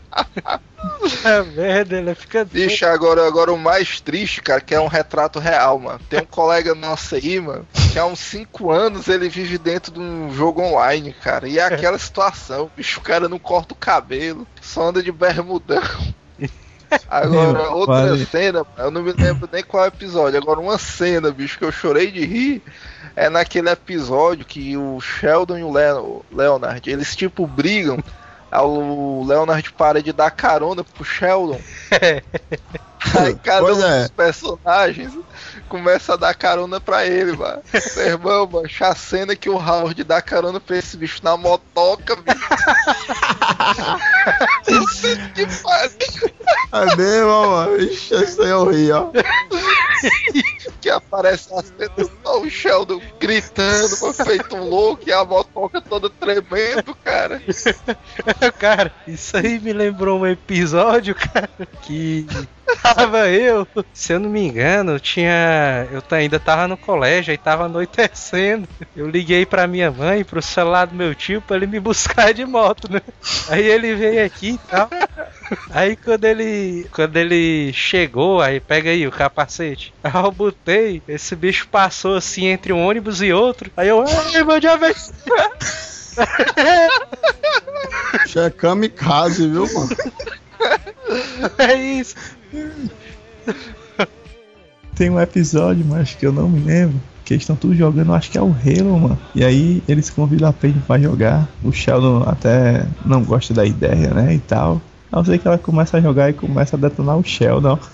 Puta 1.01 1.45
merda, 1.45 1.97
ela 1.99 2.15
fica 2.15 2.45
Bicho, 2.45 2.87
agora, 2.87 3.27
agora 3.27 3.53
o 3.53 3.59
mais 3.59 4.01
triste, 4.01 4.41
cara, 4.41 4.61
que 4.61 4.75
é 4.75 4.81
um 4.81 4.87
retrato 4.87 5.39
real, 5.39 5.79
mano. 5.79 6.01
Tem 6.09 6.21
um 6.21 6.25
colega 6.27 6.75
nosso 6.75 7.15
aí, 7.17 7.41
mano, 7.41 7.67
que 7.93 7.99
há 7.99 8.07
uns 8.07 8.21
5 8.21 8.71
anos 8.71 9.09
ele 9.09 9.29
vive 9.29 9.59
dentro 9.59 9.93
de 9.93 9.99
um 10.01 10.33
jogo 10.33 10.63
online, 10.63 11.13
cara. 11.13 11.49
E 11.49 11.59
é 11.59 11.63
aquela 11.65 11.99
situação, 11.99 12.71
bicho, 12.77 13.01
o 13.01 13.03
cara 13.03 13.29
não 13.29 13.39
corta 13.39 13.75
o 13.75 13.77
cabelo, 13.77 14.47
só 14.61 14.89
anda 14.89 15.03
de 15.03 15.11
bermudão. 15.11 15.83
Agora, 17.11 17.53
Meu, 17.53 17.73
outra 17.75 17.95
vale. 18.07 18.25
cena, 18.27 18.65
eu 18.79 18.91
não 18.91 19.03
me 19.03 19.13
lembro 19.13 19.47
nem 19.53 19.63
qual 19.63 19.85
episódio. 19.87 20.39
Agora, 20.39 20.59
uma 20.59 20.79
cena, 20.79 21.31
bicho, 21.31 21.59
que 21.59 21.65
eu 21.65 21.71
chorei 21.73 22.11
de 22.11 22.25
rir 22.25 22.63
é 23.15 23.29
naquele 23.29 23.69
episódio 23.69 24.47
que 24.47 24.75
o 24.77 24.99
Sheldon 25.01 25.59
e 25.59 25.63
o 25.65 25.71
Leo- 25.73 26.25
Leonard, 26.33 26.89
eles 26.89 27.15
tipo 27.15 27.47
brigam. 27.47 27.99
O 28.51 29.25
Leonard 29.27 29.73
para 29.75 30.03
de 30.03 30.13
dar 30.13 30.31
carona 30.31 30.83
pro 30.83 31.05
Sheldon. 31.05 31.61
Aí 33.15 33.35
cada 33.37 33.61
Pois 33.61 33.79
um 33.79 33.87
é. 33.87 34.01
dos 34.01 34.11
personagens 34.11 35.13
começa 35.69 36.15
a 36.15 36.17
dar 36.17 36.35
carona 36.35 36.81
pra 36.81 37.07
ele, 37.07 37.37
mano. 37.37 37.63
Meu 37.97 38.07
irmão, 38.07 38.49
mano, 38.51 38.69
a 38.81 38.95
cena 38.95 39.37
que 39.37 39.51
o 39.51 39.57
Howard 39.57 40.03
dá 40.05 40.23
carona 40.23 40.59
pra 40.59 40.79
esse 40.79 40.97
bicho 40.97 41.21
na 41.23 41.37
motoca, 41.37 42.17
bicho. 42.17 42.49
que 45.35 45.47
pariu. 45.63 45.91
É 46.73 46.97
mesmo, 46.97 47.51
mano. 47.51 47.77
Ixi, 47.79 48.15
isso 48.15 48.43
aí 48.43 48.51
eu 48.51 48.71
ri, 48.71 48.93
ó. 48.93 49.11
que 50.81 50.91
aparece 50.91 51.53
a 51.55 51.63
cena 51.63 52.11
só 52.23 52.41
o 52.41 52.51
Sheldon 52.51 53.01
gritando, 53.19 53.97
mano, 54.01 54.15
feito 54.15 54.57
um 54.57 54.69
louco, 54.69 55.03
e 55.07 55.13
a 55.13 55.25
motoca 55.25 55.81
toda 55.81 56.11
tremendo, 56.11 56.95
cara. 57.05 57.43
Cara, 58.59 58.93
isso 59.07 59.37
aí 59.37 59.59
me 59.59 59.73
lembrou 59.73 60.21
um 60.21 60.27
episódio, 60.27 61.15
cara, 61.15 61.51
que 61.83 62.27
tava 62.77 63.29
eu, 63.29 63.67
se 63.93 64.13
eu 64.13 64.21
não 64.21 64.29
me 64.29 64.41
engano, 64.41 64.99
tinha. 65.01 65.87
Eu 65.91 66.03
ainda 66.11 66.39
tava 66.39 66.69
no 66.69 66.77
colégio, 66.77 67.31
aí 67.31 67.39
tava 67.39 67.65
anoitecendo. 67.65 68.69
Eu 68.97 69.09
liguei 69.09 69.47
pra 69.47 69.67
minha 69.67 69.91
mãe, 69.91 70.25
pro 70.25 70.43
celular 70.43 70.87
do 70.87 70.95
meu 70.95 71.15
tio, 71.15 71.41
pra 71.41 71.57
ele 71.57 71.67
me 71.67 71.81
buscar 71.81 72.33
de 72.33 72.45
moto, 72.45 72.91
né? 72.91 73.01
Aí 73.49 73.65
ele 73.65 73.95
veio 73.95 74.25
aqui 74.25 74.51
e 74.51 74.59
tal. 74.59 74.89
Aí 75.71 75.97
quando 75.97 76.25
ele. 76.25 76.87
Quando 76.93 77.17
ele 77.17 77.73
chegou, 77.73 78.41
aí 78.41 78.61
pega 78.61 78.91
aí 78.91 79.07
o 79.07 79.13
capacete. 79.13 79.95
Aí 80.03 80.13
eu 80.15 80.33
botei, 80.33 81.03
esse 81.09 81.35
bicho 81.35 81.69
passou 81.69 82.17
assim 82.17 82.47
entre 82.47 82.73
um 82.73 82.87
ônibus 82.87 83.23
e 83.23 83.33
outro. 83.33 83.71
Aí 83.77 83.89
eu, 83.89 84.05
ai 84.07 84.45
meu 84.45 84.61
diabo, 84.61 84.87
isso?" 84.87 85.13
Isso 88.25 88.41
é 88.41 88.51
kamikaze, 88.51 89.49
viu, 89.49 89.73
mano? 89.73 89.89
é 91.59 91.75
isso. 91.75 92.15
Tem 94.95 95.11
um 95.11 95.21
episódio, 95.21 95.85
mas 95.87 96.15
que 96.15 96.27
eu 96.27 96.33
não 96.33 96.49
me 96.49 96.61
lembro. 96.61 97.01
Que 97.25 97.35
eles 97.35 97.43
estão 97.43 97.55
tudo 97.55 97.75
jogando, 97.75 98.15
acho 98.15 98.31
que 98.31 98.39
é 98.39 98.43
o 98.43 98.47
Halo, 98.47 98.99
mano. 98.99 99.19
E 99.35 99.45
aí 99.45 99.83
eles 99.87 100.11
convidam 100.11 100.49
a 100.49 100.53
Paige 100.53 100.81
pra 100.87 100.99
jogar. 100.99 101.47
O 101.63 101.71
Sheldon 101.71 102.25
até 102.27 102.87
não 103.05 103.23
gosta 103.23 103.53
da 103.53 103.65
ideia, 103.65 104.09
né? 104.15 104.35
E 104.35 104.39
tal. 104.39 104.81
Aí 105.13 105.21
eu 105.21 105.25
sei 105.25 105.39
que 105.39 105.47
ela 105.47 105.59
começa 105.59 105.99
a 105.99 106.01
jogar 106.01 106.31
e 106.31 106.33
começa 106.33 106.75
a 106.77 106.79
detonar 106.79 107.17
o 107.17 107.25
Sheldon. 107.25 107.79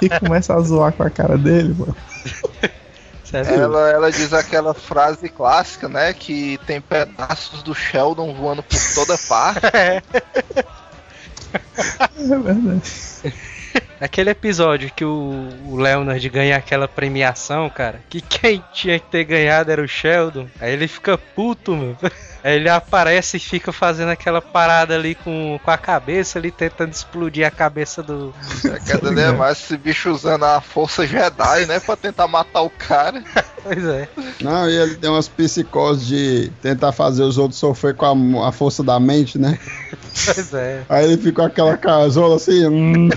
E 0.00 0.08
começa 0.08 0.54
a 0.54 0.60
zoar 0.60 0.92
com 0.92 1.02
a 1.02 1.10
cara 1.10 1.38
dele, 1.38 1.74
mano. 1.76 1.96
Ela, 3.32 3.90
ela 3.90 4.12
diz 4.12 4.32
aquela 4.32 4.72
frase 4.74 5.28
clássica, 5.28 5.88
né? 5.88 6.12
Que 6.12 6.56
tem 6.66 6.80
pedaços 6.80 7.64
do 7.64 7.74
Sheldon 7.74 8.32
voando 8.32 8.62
por 8.62 8.78
toda 8.94 9.18
parte. 9.18 9.66
É. 9.74 10.02
É 12.16 12.38
verdade. 12.38 12.82
Aquele 14.00 14.30
episódio 14.30 14.90
que 14.94 15.04
o, 15.04 15.48
o 15.66 15.76
Leonard 15.76 16.28
ganha 16.28 16.56
aquela 16.56 16.88
premiação, 16.88 17.68
cara, 17.70 18.00
que 18.08 18.20
quem 18.20 18.62
tinha 18.72 18.98
que 18.98 19.06
ter 19.06 19.24
ganhado 19.24 19.70
era 19.70 19.82
o 19.82 19.88
Sheldon. 19.88 20.48
Aí 20.60 20.72
ele 20.72 20.88
fica 20.88 21.16
puto, 21.16 21.74
mano. 21.74 21.96
Aí 22.44 22.56
ele 22.56 22.68
aparece 22.68 23.38
e 23.38 23.40
fica 23.40 23.72
fazendo 23.72 24.10
aquela 24.10 24.42
parada 24.42 24.94
ali 24.94 25.14
com, 25.14 25.58
com 25.64 25.70
a 25.70 25.78
cabeça, 25.78 26.38
ali 26.38 26.50
tentando 26.50 26.92
explodir 26.92 27.46
a 27.46 27.50
cabeça 27.50 28.02
do. 28.02 28.34
Cada 28.86 29.10
vez 29.10 29.34
mais 29.34 29.58
esse 29.58 29.78
bicho 29.78 30.10
usando 30.10 30.44
a 30.44 30.60
força 30.60 31.06
Jedi, 31.06 31.64
né? 31.66 31.80
Pra 31.80 31.96
tentar 31.96 32.28
matar 32.28 32.60
o 32.60 32.68
cara. 32.70 33.24
Pois 33.64 33.82
é. 33.82 34.06
Não, 34.42 34.68
e 34.68 34.76
ele 34.76 34.96
tem 34.96 35.08
umas 35.08 35.26
psicoses 35.26 36.06
de 36.06 36.52
tentar 36.60 36.92
fazer 36.92 37.22
os 37.22 37.38
outros 37.38 37.58
sofrer 37.58 37.94
com 37.94 38.38
a, 38.38 38.48
a 38.50 38.52
força 38.52 38.82
da 38.82 39.00
mente, 39.00 39.38
né? 39.38 39.58
Pois 40.26 40.52
é. 40.52 40.82
Aí 40.86 41.06
ele 41.06 41.16
fica 41.16 41.36
com 41.36 41.46
aquela 41.46 41.74
casola 41.78 42.36
assim, 42.36 42.68
hum, 42.68 43.08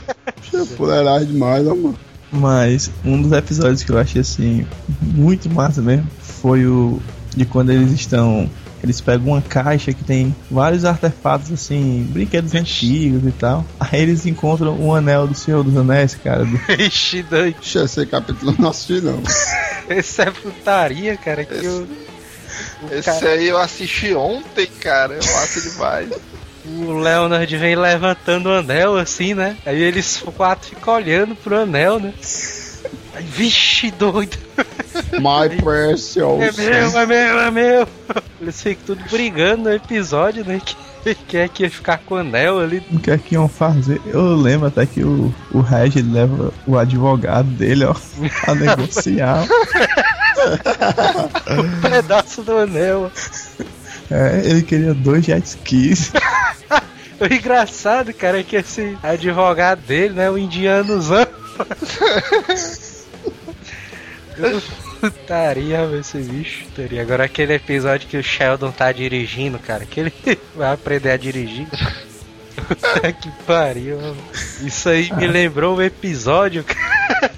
fuleiragem 0.78 1.28
demais, 1.28 1.68
ó, 1.68 1.76
mano. 1.76 2.00
Mas 2.32 2.90
um 3.04 3.22
dos 3.22 3.34
episódios 3.34 3.84
que 3.84 3.92
eu 3.92 3.98
achei 3.98 4.22
assim 4.22 4.66
muito 5.02 5.50
massa 5.50 5.82
mesmo 5.82 6.10
foi 6.22 6.66
o 6.66 7.02
de 7.36 7.46
quando 7.46 7.72
eles 7.72 7.92
estão. 7.92 8.50
Eles 8.84 9.02
pegam 9.02 9.28
uma 9.34 9.42
caixa 9.42 9.92
que 9.94 10.04
tem 10.04 10.36
vários 10.52 10.86
artefatos 10.86 11.52
assim, 11.52 12.08
brinquedos 12.12 12.54
antigos 12.54 13.28
e 13.28 13.32
tal. 13.32 13.66
Aí 13.80 14.02
eles 14.02 14.26
encontram 14.26 14.80
um 14.80 14.94
anel 14.94 15.28
do 15.28 15.34
Senhor 15.36 15.64
dos 15.64 15.76
Anéis, 15.76 16.16
cara. 16.16 16.46
do- 16.46 16.60
Ixi, 16.82 17.24
doido. 17.24 17.56
Ixi, 17.62 17.78
esse 17.80 18.06
capítulo 18.06 18.52
eu 18.58 18.62
não 18.62 18.70
assisti, 18.70 19.02
não. 19.02 19.22
Esse 19.90 20.22
é 20.22 20.32
putaria, 20.32 21.18
cara, 21.18 21.44
que 21.44 21.54
eu. 21.66 21.88
o 22.84 22.94
Esse 22.94 23.04
cara- 23.04 23.30
aí 23.32 23.48
eu 23.48 23.58
assisti 23.58 24.14
ontem, 24.14 24.68
cara. 24.80 25.16
É 25.16 25.18
massa 25.18 25.62
demais. 25.62 26.10
O 26.66 26.94
Leonard 27.00 27.58
vem 27.58 27.76
levantando 27.76 28.50
o 28.50 28.54
anel 28.54 28.98
assim, 28.98 29.34
né? 29.34 29.56
Aí 29.66 29.82
eles 29.82 30.22
quatro 30.36 30.68
ficam 30.70 30.96
olhando 30.96 31.34
pro 31.36 31.62
anel, 31.62 31.98
né? 32.00 32.14
Aí, 33.16 33.24
vixe, 33.24 33.90
doido. 33.90 34.38
My 35.14 35.50
Precious. 35.64 36.18
É 36.42 36.52
meu, 36.52 37.00
é 37.00 37.06
meu, 37.06 37.40
é 37.40 37.52
meu. 37.52 37.88
Eles 38.48 38.62
ficam 38.62 38.86
tudo 38.86 39.04
brigando 39.10 39.64
no 39.64 39.74
episódio, 39.74 40.46
né? 40.46 40.62
Que 40.64 41.16
quer 41.28 41.50
que 41.50 41.64
ia 41.64 41.70
ficar 41.70 41.98
com 41.98 42.16
o 42.16 42.18
anel 42.18 42.62
ali. 42.62 42.82
O 42.90 42.98
que 42.98 43.12
é 43.12 43.18
que 43.18 43.36
iam 43.36 43.50
fazer? 43.50 44.02
Eu 44.06 44.36
lembro 44.38 44.68
até 44.68 44.86
que 44.86 45.04
o, 45.04 45.34
o 45.52 45.60
Reg 45.60 46.02
leva 46.02 46.54
o 46.66 46.78
advogado 46.78 47.50
dele, 47.50 47.84
ó, 47.84 47.94
a 48.48 48.56
negociar. 48.56 49.46
Um 51.50 51.82
pedaço 51.82 52.44
do 52.44 52.58
anel. 52.58 53.12
É, 54.10 54.42
ele 54.46 54.62
queria 54.62 54.94
dois 54.94 55.26
jet 55.26 55.44
skis. 55.46 56.14
O 57.20 57.26
engraçado, 57.26 58.14
cara, 58.14 58.40
é 58.40 58.44
que 58.44 58.56
esse 58.56 58.96
advogado 59.02 59.82
dele, 59.82 60.14
né? 60.14 60.30
O 60.30 60.38
indianozão. 60.38 61.28
Putaria, 65.12 65.86
velho, 65.86 66.00
esse 66.00 66.18
bicho. 66.20 66.66
Putaria. 66.66 67.02
Agora 67.02 67.26
aquele 67.26 67.54
episódio 67.54 68.08
que 68.08 68.18
o 68.18 68.24
Sheldon 68.24 68.72
tá 68.72 68.92
dirigindo, 68.92 69.60
cara, 69.60 69.86
que 69.86 70.00
ele 70.00 70.14
vai 70.56 70.74
aprender 70.74 71.12
a 71.12 71.18
dirigir. 71.18 71.68
Puta 72.68 73.12
que 73.12 73.32
pariu, 73.46 74.00
mano. 74.00 74.18
Isso 74.62 74.90
aí 74.90 75.12
me 75.14 75.28
lembrou 75.28 75.78
um 75.78 75.82
episódio, 75.82 76.64
cara. 76.64 77.34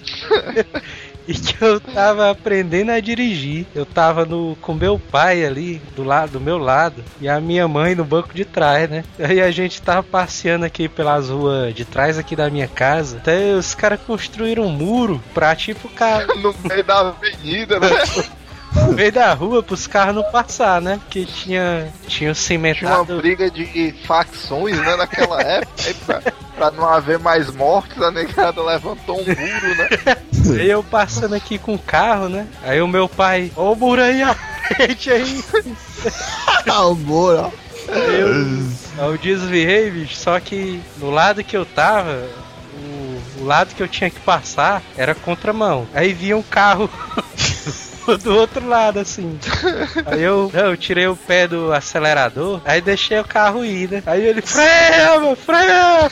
E 1.30 1.34
que 1.34 1.64
eu 1.64 1.80
tava 1.80 2.32
aprendendo 2.32 2.92
a 2.92 3.00
dirigir. 3.00 3.68
Eu 3.76 3.86
tava 3.86 4.26
no, 4.26 4.58
com 4.62 4.74
meu 4.74 4.98
pai 4.98 5.46
ali, 5.46 5.80
do 5.96 6.04
lado 6.04 6.32
do 6.32 6.42
meu 6.42 6.58
lado, 6.58 7.04
e 7.22 7.30
a 7.30 7.40
minha 7.40 7.68
mãe 7.68 7.94
no 7.94 8.04
banco 8.04 8.34
de 8.34 8.44
trás, 8.44 8.90
né? 8.90 9.04
Aí 9.20 9.40
a 9.40 9.52
gente 9.52 9.80
tava 9.80 10.02
passeando 10.02 10.66
aqui 10.66 10.90
pelas 10.90 11.30
ruas 11.30 11.74
de 11.76 11.86
trás 11.86 12.18
aqui 12.18 12.36
da 12.36 12.50
minha 12.50 12.68
casa. 12.68 13.18
Até 13.18 13.54
os 13.54 13.76
caras 13.76 14.00
construíram 14.08 14.64
um 14.64 14.72
muro 14.72 15.22
pra 15.32 15.56
tipo 15.56 15.88
ca- 15.90 16.26
No 16.42 16.56
meio 16.68 16.84
da 16.84 17.00
avenida, 17.00 17.80
né? 17.80 17.90
no 18.88 18.94
meio 18.94 19.12
da 19.12 19.34
rua 19.34 19.64
pros 19.64 19.88
carros 19.88 20.16
não 20.16 20.24
passar, 20.32 20.82
né? 20.82 21.00
Porque 21.04 21.26
tinha 21.26 21.92
tinha 22.08 22.08
o 22.08 22.10
Tinha 22.10 22.30
uma 22.30 22.36
cimentado. 22.36 23.18
briga 23.18 23.50
de 23.50 23.94
facções, 24.06 24.78
né, 24.78 24.96
naquela 24.96 25.42
época. 25.44 25.84
Aí 25.86 25.94
pra, 25.94 26.22
pra 26.56 26.72
não 26.72 26.88
haver 26.88 27.20
mais 27.20 27.52
mortes, 27.52 28.02
a 28.02 28.12
negada 28.12 28.64
levantou 28.64 29.18
um 29.20 29.26
muro, 29.26 29.76
né? 29.78 29.90
Aí 30.60 30.70
eu 30.70 30.84
passando 30.84 31.36
aqui 31.36 31.58
com 31.58 31.74
o 31.76 31.80
carro, 31.80 32.30
né? 32.30 32.48
Aí 32.64 32.82
o 32.82 32.88
meu 32.88 33.08
pai, 33.10 33.52
ô 33.56 33.76
muro 33.76 34.02
aí 34.02 34.22
frente 34.76 35.12
aí. 35.12 35.44
Ah, 36.68 36.86
o 36.86 36.96
Bora. 36.96 37.52
Eu, 37.88 39.08
eu 39.08 39.18
desviei, 39.18 39.90
bicho, 39.90 40.16
só 40.16 40.40
que 40.40 40.80
no 40.98 41.10
lado 41.10 41.44
que 41.44 41.58
eu 41.58 41.66
tava, 41.66 42.24
o, 42.76 43.42
o 43.42 43.46
lado 43.46 43.74
que 43.74 43.82
eu 43.82 43.88
tinha 43.88 44.10
que 44.12 44.20
passar 44.20 44.84
era 44.96 45.16
contramão. 45.16 45.88
Aí 45.94 46.14
vinha 46.14 46.38
um 46.38 46.44
carro 46.44 46.88
do 48.18 48.36
outro 48.36 48.68
lado, 48.68 49.00
assim. 49.00 49.38
Aí 50.06 50.22
eu, 50.22 50.52
eu 50.54 50.78
tirei 50.78 51.08
o 51.08 51.16
pé 51.16 51.48
do 51.48 51.72
acelerador, 51.74 52.62
aí 52.66 52.82
deixei 52.82 53.20
o 53.20 53.24
carro 53.24 53.64
ir, 53.64 53.90
né? 53.90 54.04
Aí 54.06 54.26
ele, 54.26 54.42
freia, 54.42 55.20
meu, 55.20 55.36
freia! 55.36 56.12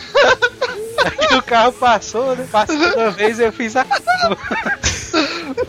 Aí 1.30 1.38
o 1.38 1.42
carro 1.42 1.74
passou, 1.74 2.36
né? 2.36 2.48
Passou 2.52 2.76
uma 2.76 3.12
vez 3.12 3.40
eu 3.40 3.52
fiz 3.52 3.76
a 3.76 3.86
curva. 3.86 4.38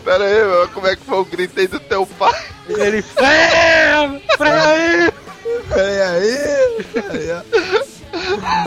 Pera 0.03 0.25
aí, 0.25 0.43
meu, 0.43 0.67
como 0.69 0.87
é 0.87 0.95
que 0.95 1.03
foi 1.03 1.17
o 1.17 1.25
grito 1.25 1.59
aí 1.59 1.67
do 1.67 1.79
teu 1.79 2.05
pai? 2.05 2.33
Ele, 2.67 3.01
freia, 3.01 4.21
freia 4.37 4.63
aí! 4.63 5.11
Pera 5.69 6.09
aí. 6.09 7.31
Aí. 7.31 7.89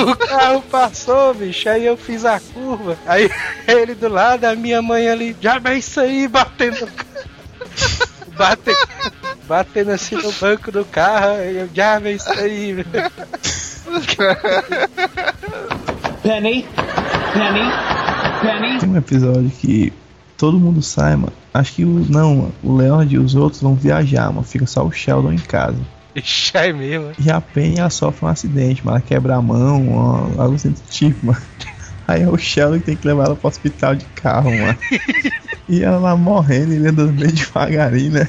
O 0.03 0.17
carro 0.17 0.63
passou, 0.63 1.35
bicho, 1.35 1.69
aí 1.69 1.85
eu 1.85 1.97
fiz 1.97 2.25
a 2.25 2.41
curva. 2.41 2.97
Aí 3.07 3.31
ele 3.67 3.95
do 3.95 4.09
lado, 4.09 4.45
a 4.45 4.55
minha 4.55 4.81
mãe 4.81 5.09
ali, 5.09 5.37
já 5.41 5.61
é 5.65 5.75
isso 5.75 6.01
aí, 6.01 6.29
batendo. 6.29 6.89
Batendo, 8.37 8.79
batendo 9.47 9.91
assim 9.91 10.17
no 10.17 10.33
banco 10.33 10.73
do 10.73 10.85
carro, 10.87 11.37
aí 11.37 11.59
eu 11.59 11.69
já 11.75 12.01
é 12.01 12.13
isso 12.13 12.31
aí. 12.33 12.85
Penny, 16.23 16.67
Penny, 17.35 17.65
Penny. 18.41 18.79
Tem 18.79 18.89
um 18.89 18.97
episódio 18.97 19.51
que 19.51 19.93
todo 20.39 20.59
mundo 20.59 20.81
sai, 20.83 21.17
mano. 21.17 21.33
Acho 21.53 21.75
que 21.75 21.85
o. 21.85 22.07
Não, 22.09 22.37
mano, 22.37 22.55
o 22.63 22.77
Leonard 22.77 23.15
e 23.15 23.19
os 23.19 23.35
outros 23.35 23.61
vão 23.61 23.75
viajar, 23.75 24.33
mano. 24.33 24.43
Fica 24.43 24.67
só 24.67 24.85
o 24.85 24.91
Sheldon 24.91 25.33
em 25.33 25.39
casa. 25.39 25.79
Ixi, 26.15 26.57
aí 26.57 26.73
mesmo. 26.73 27.13
E 27.19 27.31
a 27.31 27.41
Penny 27.41 27.79
ela 27.79 27.91
sofre 27.91 28.25
um 28.25 28.29
acidente, 28.29 28.85
mano. 28.85 28.99
Ela 28.99 29.07
quebra 29.07 29.37
a 29.37 29.43
mão, 29.43 29.89
ó, 29.93 30.43
algo 30.43 30.55
assim 30.55 30.71
do 30.71 30.81
tipo, 30.91 31.27
mano. 31.27 31.43
Aí 32.09 32.23
é 32.23 32.29
o 32.29 32.37
Sheldon 32.37 32.81
que 32.81 32.87
tem 32.87 32.97
que 32.97 33.07
levar 33.07 33.27
ela 33.27 33.37
pro 33.37 33.49
hospital 33.49 33.95
de 33.95 34.05
carro, 34.07 34.51
mano. 34.51 34.77
E 35.73 35.83
ela 35.83 35.99
lá 35.99 36.15
morrendo 36.15 36.75
e 36.75 36.77
ele 36.77 36.89
andando 36.89 37.13
bem 37.13 37.31
devagarinho, 37.31 38.13
né? 38.13 38.29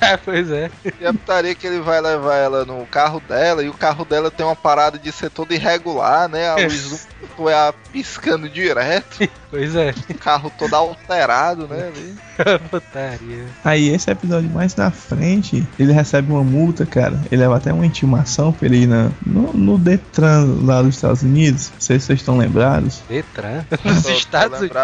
Ah, 0.00 0.16
pois 0.24 0.48
é. 0.48 0.70
E 1.00 1.04
a 1.04 1.12
putaria 1.12 1.52
que 1.52 1.66
ele 1.66 1.80
vai 1.80 2.00
levar 2.00 2.36
ela 2.36 2.64
no 2.64 2.86
carro 2.86 3.18
dela, 3.18 3.64
e 3.64 3.68
o 3.68 3.74
carro 3.74 4.04
dela 4.04 4.30
tem 4.30 4.46
uma 4.46 4.54
parada 4.54 4.96
de 4.96 5.10
ser 5.10 5.28
todo 5.28 5.52
irregular, 5.52 6.28
né? 6.28 6.48
A 6.48 6.54
luz 6.54 7.08
do 7.36 7.48
é 7.50 7.74
piscando 7.90 8.48
direto, 8.48 9.28
Pois 9.50 9.74
é. 9.74 9.92
o 10.08 10.14
carro 10.14 10.52
todo 10.56 10.72
alterado, 10.74 11.66
né? 11.66 11.88
ali. 11.92 12.27
Putaria. 12.70 13.44
Aí 13.64 13.88
esse 13.88 14.10
episódio 14.10 14.48
mais 14.50 14.74
na 14.76 14.90
frente, 14.90 15.66
ele 15.78 15.92
recebe 15.92 16.32
uma 16.32 16.42
multa, 16.44 16.84
cara. 16.86 17.18
Ele 17.30 17.40
leva 17.40 17.56
até 17.56 17.72
uma 17.72 17.84
intimação 17.86 18.52
pra 18.52 18.66
ele 18.66 18.82
ir 18.82 18.86
na, 18.86 19.10
no, 19.26 19.52
no 19.52 19.78
Detran 19.78 20.46
lá 20.62 20.82
dos 20.82 20.94
Estados 20.96 21.22
Unidos. 21.22 21.70
Não 21.74 21.80
sei 21.80 21.98
se 21.98 22.06
vocês 22.06 22.20
estão 22.20 22.36
lembrados. 22.36 23.00
Detran? 23.08 23.64
Nos 23.84 24.02
Tô- 24.02 24.08
tô 24.08 24.14
Estados 24.14 24.60
Unidos. 24.60 24.78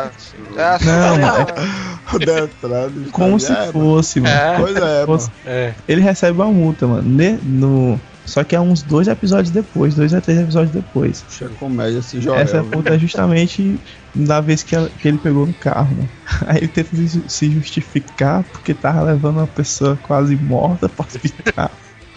É, 0.56 0.84
Não, 0.84 1.18
mano, 1.18 1.46
O 2.12 2.18
Detran 2.18 2.88
dos 2.90 3.10
Como 3.10 3.40
se 3.40 3.52
fosse, 3.72 4.20
mano. 4.20 4.34
É. 4.34 4.56
Pois 4.58 4.76
é, 4.76 5.06
mano. 5.06 5.32
É. 5.46 5.72
Ele 5.88 6.00
recebe 6.00 6.38
uma 6.40 6.50
multa, 6.52 6.86
mano. 6.86 7.02
Ne- 7.08 7.38
no... 7.42 8.00
Só 8.26 8.42
que 8.42 8.56
é 8.56 8.60
uns 8.60 8.82
dois 8.82 9.06
episódios 9.06 9.50
depois, 9.50 9.94
dois 9.94 10.14
a 10.14 10.20
três 10.20 10.38
episódios 10.38 10.72
depois. 10.72 11.24
Isso 11.28 11.44
é 11.44 11.48
comédia 11.48 11.98
esse 11.98 12.20
Joel. 12.20 12.40
Essa 12.40 12.62
multa 12.62 12.94
é 12.94 12.98
justamente 12.98 13.78
da 14.14 14.40
vez 14.40 14.62
que, 14.62 14.74
ela- 14.74 14.88
que 14.88 15.06
ele 15.08 15.18
pegou 15.18 15.46
no 15.46 15.52
carro, 15.54 15.94
né? 15.94 16.08
Aí 16.46 16.58
ele 16.58 16.68
tenta 16.68 16.96
se- 17.28 17.50
justificar 17.50 18.42
porque 18.44 18.72
tava 18.72 19.02
levando 19.02 19.36
uma 19.38 19.46
pessoa 19.46 19.98
quase 20.02 20.36
morta 20.36 20.88
pro 20.88 21.04
hospital. 21.06 21.70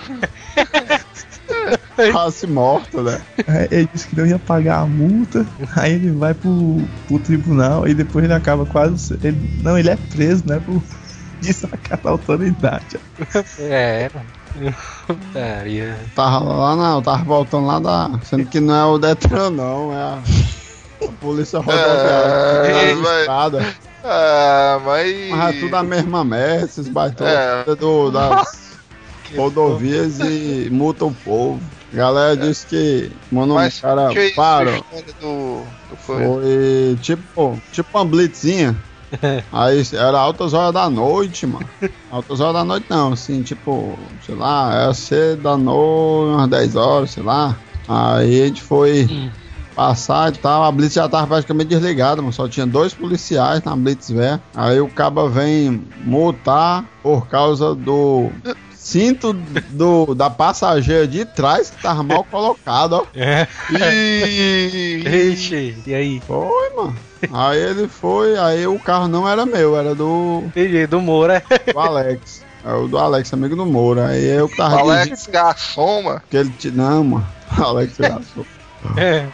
Quase 2.12 2.46
morta, 2.48 3.02
né? 3.02 3.22
Aí 3.48 3.68
ele 3.72 3.90
disse 3.92 4.08
que 4.08 4.16
não 4.16 4.26
ia 4.26 4.38
pagar 4.38 4.82
a 4.82 4.86
multa. 4.86 5.46
Aí 5.76 5.94
ele 5.94 6.12
vai 6.12 6.34
pro, 6.34 6.82
pro 7.08 7.20
tribunal 7.20 7.88
e 7.88 7.94
depois 7.94 8.24
ele 8.24 8.34
acaba 8.34 8.66
quase. 8.66 9.14
Ele, 9.24 9.50
não, 9.64 9.78
ele 9.78 9.90
é 9.90 9.96
preso, 9.96 10.44
né? 10.48 10.62
Por 10.64 10.82
desacatar 11.42 12.00
a 12.06 12.10
autoridade. 12.12 12.98
É. 13.60 14.12
Putaria. 15.08 15.98
Tava 16.16 16.40
lá 16.54 16.76
na. 16.76 17.02
Tava 17.02 17.24
voltando 17.24 17.68
lá 17.68 17.80
da. 17.80 18.20
Sendo 18.24 18.46
que 18.46 18.60
não 18.60 18.76
é 18.76 18.86
o 18.86 18.98
Detran, 18.98 19.50
não, 19.52 19.94
é 19.94 19.98
a. 19.98 20.20
a 21.08 21.12
polícia 21.20 21.60
rodoviária. 21.60 22.72
É, 22.72 22.96
na 22.96 23.02
mas- 23.02 23.20
estrada. 23.20 23.76
Ah, 24.04 24.80
mas. 24.86 25.30
Mas 25.30 25.56
é 25.56 25.60
tudo 25.60 25.76
a 25.76 25.84
mesma 25.84 26.24
merda, 26.24 26.66
esses 26.66 26.88
baitões 26.88 27.30
É. 27.32 27.64
do, 27.76 28.10
das 28.12 28.78
rodovias 29.36 30.20
e 30.20 30.70
multa 30.72 31.06
o 31.06 31.14
povo. 31.14 31.60
A 31.94 31.96
galera 31.96 32.36
disse 32.38 32.66
que, 32.68 33.12
mano, 33.32 33.56
Mas 33.56 33.80
o 33.80 33.82
cara 33.82 34.10
que 34.10 34.20
é 34.20 34.32
para. 34.32 34.72
história 34.72 35.06
do, 35.22 35.62
do? 35.62 35.98
Foi 35.98 36.98
tipo, 37.02 37.60
tipo 37.72 37.98
uma 37.98 38.06
blitzinha. 38.06 38.76
Aí 39.52 39.84
era 39.94 40.20
altas 40.20 40.54
horas 40.54 40.74
da 40.74 40.90
noite, 40.90 41.46
mano. 41.46 41.68
Altas 42.12 42.40
horas 42.40 42.54
da 42.54 42.64
noite 42.64 42.86
não, 42.90 43.14
assim, 43.14 43.42
tipo, 43.42 43.98
sei 44.26 44.36
lá, 44.36 44.74
era 44.74 44.94
cedo 44.94 45.44
da 45.44 45.58
noite, 45.58 46.36
umas 46.36 46.50
10 46.50 46.76
horas, 46.76 47.12
sei 47.12 47.24
lá. 47.24 47.58
Aí 47.88 48.42
a 48.42 48.46
gente 48.48 48.62
foi 48.62 49.08
passar 49.76 50.34
e 50.34 50.38
tal, 50.38 50.64
a 50.64 50.72
Blitz 50.72 50.96
já 50.96 51.08
tava 51.08 51.28
praticamente 51.28 51.70
desligada, 51.70 52.22
mano. 52.22 52.34
Só 52.34 52.48
tinha 52.48 52.66
dois 52.66 52.94
policiais 52.94 53.64
na 53.64 53.76
Blitz 53.76 54.10
velha. 54.10 54.42
Aí 54.56 54.80
o 54.82 54.88
caba 54.88 55.30
vem 55.30 55.84
multar 56.04 56.84
por 57.04 57.28
causa 57.28 57.76
do 57.76 58.32
cinto 58.88 59.34
do, 59.34 60.16
da 60.16 60.30
passageira 60.30 61.06
de 61.06 61.26
trás 61.26 61.70
que 61.70 61.82
tava 61.82 62.02
mal 62.04 62.24
colocado, 62.24 62.94
ó. 62.94 63.06
É. 63.14 63.46
Ih, 63.70 65.34
Ixi, 65.34 65.78
e 65.86 65.94
aí? 65.94 66.22
Foi, 66.26 66.70
mano. 66.76 66.96
Aí 67.34 67.60
ele 67.60 67.88
foi, 67.88 68.38
aí 68.38 68.66
o 68.66 68.80
carro 68.80 69.08
não 69.08 69.28
era 69.28 69.46
meu, 69.46 69.76
era 69.76 69.94
do, 69.94 70.44
Entendi, 70.46 70.88
do 70.88 71.02
Moura. 71.02 71.44
do 71.74 71.80
Alex. 71.80 72.46
É 72.64 72.74
o 72.74 72.88
do 72.88 72.98
Alex, 72.98 73.34
amigo 73.34 73.56
do 73.56 73.66
Moura. 73.66 74.08
Aí 74.08 74.24
eu 74.24 74.48
que 74.48 74.56
tava 74.56 74.78
dirigindo. 74.78 74.94
Alex 74.94 75.28
Garçom, 75.28 76.04
mano. 76.04 76.22
Que 76.30 76.38
ele 76.38 76.50
t... 76.52 76.72
Não, 76.72 77.04
mano. 77.04 77.28
Alex 77.58 77.98
Garçom. 77.98 78.46
É. 78.96 79.28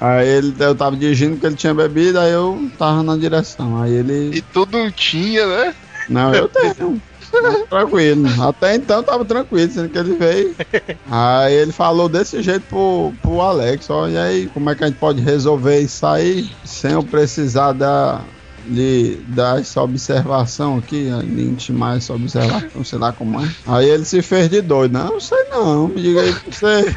Aí 0.00 0.28
ele, 0.28 0.54
eu 0.58 0.74
tava 0.74 0.96
dirigindo 0.96 1.32
porque 1.32 1.46
ele 1.46 1.56
tinha 1.56 1.74
bebido, 1.74 2.18
aí 2.18 2.32
eu 2.32 2.68
tava 2.78 3.02
na 3.02 3.16
direção. 3.16 3.80
Aí 3.80 3.92
ele. 3.92 4.36
E 4.36 4.42
tu 4.42 4.66
não 4.70 4.90
tinha, 4.90 5.46
né? 5.46 5.74
Não, 6.08 6.34
eu 6.34 6.48
tenho. 6.48 7.00
Tranquilo. 7.68 8.26
Até 8.42 8.74
então 8.74 9.02
tava 9.02 9.24
tranquilo, 9.24 9.70
sendo 9.70 9.88
que 9.88 9.98
ele 9.98 10.14
veio. 10.16 10.54
Aí 11.10 11.54
ele 11.54 11.72
falou 11.72 12.08
desse 12.08 12.42
jeito 12.42 12.62
pro, 12.68 13.12
pro 13.22 13.40
Alex, 13.40 13.88
ó. 13.90 14.08
E 14.08 14.16
aí, 14.16 14.46
como 14.48 14.70
é 14.70 14.74
que 14.74 14.84
a 14.84 14.86
gente 14.86 14.98
pode 14.98 15.20
resolver 15.20 15.80
isso 15.80 16.06
aí 16.06 16.50
sem 16.64 16.92
eu 16.92 17.02
precisar 17.02 17.72
da, 17.72 18.20
de 18.66 19.18
dar 19.28 19.60
essa 19.60 19.82
observação 19.82 20.78
aqui, 20.78 21.08
de 21.24 21.42
intimar 21.42 21.96
essa 21.96 22.14
observação, 22.14 22.84
sei 22.84 22.98
lá 22.98 23.12
como 23.12 23.40
é. 23.40 23.48
Aí 23.66 23.88
ele 23.88 24.04
se 24.04 24.22
fez 24.22 24.48
de 24.48 24.60
doido. 24.60 24.92
Não, 24.92 25.12
não 25.12 25.20
sei 25.20 25.44
não, 25.50 25.88
me 25.88 26.00
diga 26.00 26.20
aí 26.22 26.32
pra 26.32 26.52
você. 26.52 26.96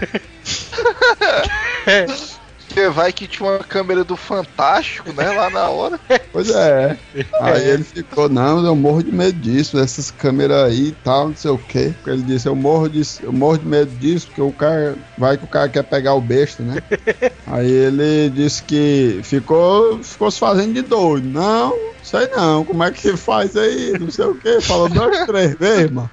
Porque 2.71 2.87
vai 2.87 3.11
que 3.11 3.27
tinha 3.27 3.49
uma 3.49 3.59
câmera 3.59 4.01
do 4.01 4.15
Fantástico, 4.15 5.11
né? 5.11 5.29
Lá 5.29 5.49
na 5.49 5.67
hora. 5.67 5.99
Pois 6.31 6.49
é. 6.49 6.97
Aí 7.41 7.67
ele 7.67 7.83
ficou, 7.83 8.29
não, 8.29 8.65
eu 8.65 8.75
morro 8.75 9.03
de 9.03 9.11
medo 9.11 9.37
disso, 9.37 9.75
dessas 9.75 10.09
câmeras 10.09 10.63
aí 10.63 10.87
e 10.87 10.91
tal, 11.03 11.27
não 11.27 11.35
sei 11.35 11.51
o 11.51 11.57
quê. 11.57 11.93
Porque 11.97 12.09
ele 12.11 12.23
disse, 12.23 12.47
eu 12.47 12.55
morro, 12.55 12.89
de, 12.89 13.01
eu 13.21 13.33
morro 13.33 13.57
de 13.57 13.65
medo 13.65 13.91
disso, 13.97 14.27
porque 14.27 14.41
o 14.41 14.53
cara. 14.53 14.95
Vai 15.17 15.37
que 15.37 15.43
o 15.43 15.47
cara 15.47 15.67
quer 15.67 15.83
pegar 15.83 16.13
o 16.13 16.21
besta, 16.21 16.63
né? 16.63 16.81
Aí 17.45 17.69
ele 17.69 18.29
disse 18.29 18.63
que 18.63 19.19
ficou, 19.23 20.01
ficou 20.01 20.31
se 20.31 20.39
fazendo 20.39 20.73
de 20.73 20.81
doido. 20.81 21.27
Não, 21.27 21.77
sei 22.01 22.27
não, 22.27 22.63
como 22.63 22.83
é 22.83 22.91
que 22.91 23.15
faz 23.17 23.55
aí? 23.57 23.93
Não 23.99 24.09
sei 24.09 24.25
o 24.25 24.35
quê. 24.35 24.61
Falou 24.61 24.87
duas, 24.87 25.25
três 25.25 25.55
vezes, 25.55 25.91
mano. 25.91 26.09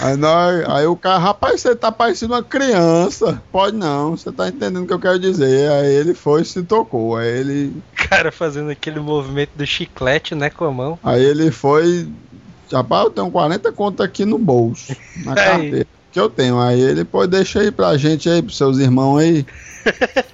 Aí, 0.00 0.16
nós, 0.16 0.64
aí 0.68 0.86
o 0.86 0.94
cara, 0.96 1.18
rapaz, 1.18 1.60
você 1.60 1.74
tá 1.74 1.90
parecendo 1.90 2.34
uma 2.34 2.42
criança. 2.42 3.42
Pode 3.50 3.76
não, 3.76 4.16
você 4.16 4.30
tá 4.30 4.48
entendendo 4.48 4.82
o 4.84 4.86
que 4.86 4.92
eu 4.92 4.98
quero 5.00 5.18
dizer. 5.18 5.70
Aí 5.70 5.92
ele 5.94 6.14
foi 6.14 6.42
e 6.42 6.44
se 6.44 6.62
tocou. 6.62 7.16
Aí 7.16 7.26
ele 7.28 7.82
cara 7.94 8.30
fazendo 8.32 8.70
aquele 8.70 9.00
movimento 9.00 9.50
do 9.56 9.66
chiclete, 9.66 10.34
né, 10.34 10.50
com 10.50 10.64
a 10.64 10.70
mão. 10.72 10.98
Aí 11.02 11.22
ele 11.22 11.50
foi. 11.50 12.08
Rapaz, 12.72 13.04
eu 13.04 13.10
tenho 13.10 13.30
40 13.30 13.72
contas 13.72 14.04
aqui 14.06 14.24
no 14.24 14.38
bolso, 14.38 14.94
na 15.24 15.32
Aí. 15.32 15.36
carteira. 15.36 15.86
Que 16.12 16.20
eu 16.20 16.30
tenho. 16.30 16.58
Aí 16.60 16.80
ele, 16.80 17.04
pô, 17.04 17.26
deixa 17.26 17.60
aí 17.60 17.70
pra 17.70 17.96
gente 17.96 18.28
aí, 18.30 18.40
pros 18.42 18.56
seus 18.56 18.78
irmãos 18.78 19.18
aí. 19.18 19.44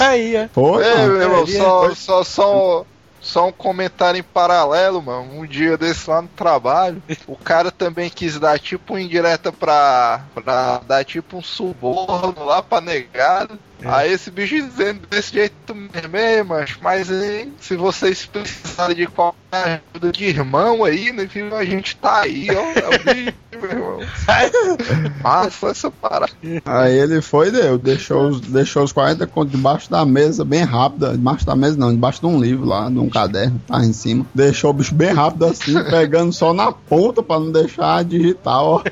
Aí, 0.00 0.34
ó. 0.36 0.48
Foi, 0.52 0.84
É, 0.84 0.96
mano. 0.96 1.12
meu 1.12 1.22
irmão, 1.22 1.46
só, 1.46 1.94
só, 1.94 2.24
só, 2.24 2.86
só 3.26 3.48
um 3.48 3.52
comentário 3.52 4.20
em 4.20 4.22
paralelo, 4.22 5.02
mano. 5.02 5.40
Um 5.40 5.46
dia 5.46 5.76
desse 5.76 6.08
lá 6.08 6.22
no 6.22 6.28
trabalho, 6.28 7.02
o 7.26 7.36
cara 7.36 7.72
também 7.72 8.08
quis 8.08 8.38
dar 8.38 8.58
tipo 8.58 8.96
indireta 8.96 9.52
pra, 9.52 10.24
pra 10.32 10.78
dar 10.86 11.04
tipo 11.04 11.36
um 11.36 11.42
suborno 11.42 12.44
lá 12.44 12.62
pra 12.62 12.80
negado. 12.80 13.58
É. 13.82 13.88
Aí 13.88 14.12
esse 14.12 14.30
bicho 14.30 14.54
dizendo 14.54 15.00
desse 15.10 15.32
jeito 15.34 15.74
mesmo, 15.74 16.16
"Ei, 16.16 16.42
macho, 16.42 16.78
mas 16.82 17.10
aí, 17.10 17.52
se 17.60 17.76
vocês 17.76 18.24
precisarem 18.24 18.96
de 18.96 19.06
qualquer 19.06 19.82
ajuda 19.92 20.12
de 20.12 20.24
irmão 20.24 20.82
aí, 20.84 21.12
né, 21.12 21.26
filho, 21.26 21.54
a 21.54 21.64
gente 21.64 21.94
tá 21.96 22.22
aí, 22.22 22.48
ó. 22.50 22.54
É 22.54 22.96
o 22.96 23.14
bicho, 23.14 23.34
meu 23.60 23.70
irmão. 23.70 24.00
Massa 25.22 25.68
essa 25.68 25.90
parada. 25.90 26.32
Aí 26.64 26.98
ele 26.98 27.20
foi 27.20 27.48
e 27.48 27.50
deu. 27.50 27.78
Deixou 27.78 28.28
os, 28.28 28.40
deixou 28.40 28.82
os 28.82 28.92
40 28.92 29.26
contos 29.26 29.52
debaixo 29.52 29.90
da 29.90 30.04
mesa, 30.06 30.44
bem 30.44 30.62
rápido. 30.62 31.10
Debaixo 31.12 31.44
da 31.44 31.54
mesa 31.56 31.76
não, 31.76 31.90
debaixo 31.92 32.20
de 32.20 32.26
um 32.26 32.40
livro 32.40 32.64
lá, 32.66 32.88
de 32.88 32.98
um 32.98 33.08
caderno, 33.10 33.60
tá 33.66 33.78
em 33.84 33.92
cima. 33.92 34.24
Deixou 34.34 34.70
o 34.70 34.74
bicho 34.74 34.94
bem 34.94 35.12
rápido 35.12 35.44
assim, 35.46 35.74
pegando 35.90 36.32
só 36.32 36.52
na 36.54 36.72
ponta 36.72 37.22
pra 37.22 37.38
não 37.38 37.52
deixar 37.52 38.04
digitar, 38.04 38.62
ó. 38.62 38.82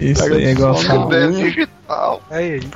Isso 0.00 0.22
Pega 0.22 0.36
aí 0.36 0.44
é 0.44 0.50
igual 0.52 0.74
unha. 0.76 1.32
digital. 1.32 2.22
Aí, 2.30 2.44
Ei, 2.52 2.58
Isso 2.58 2.68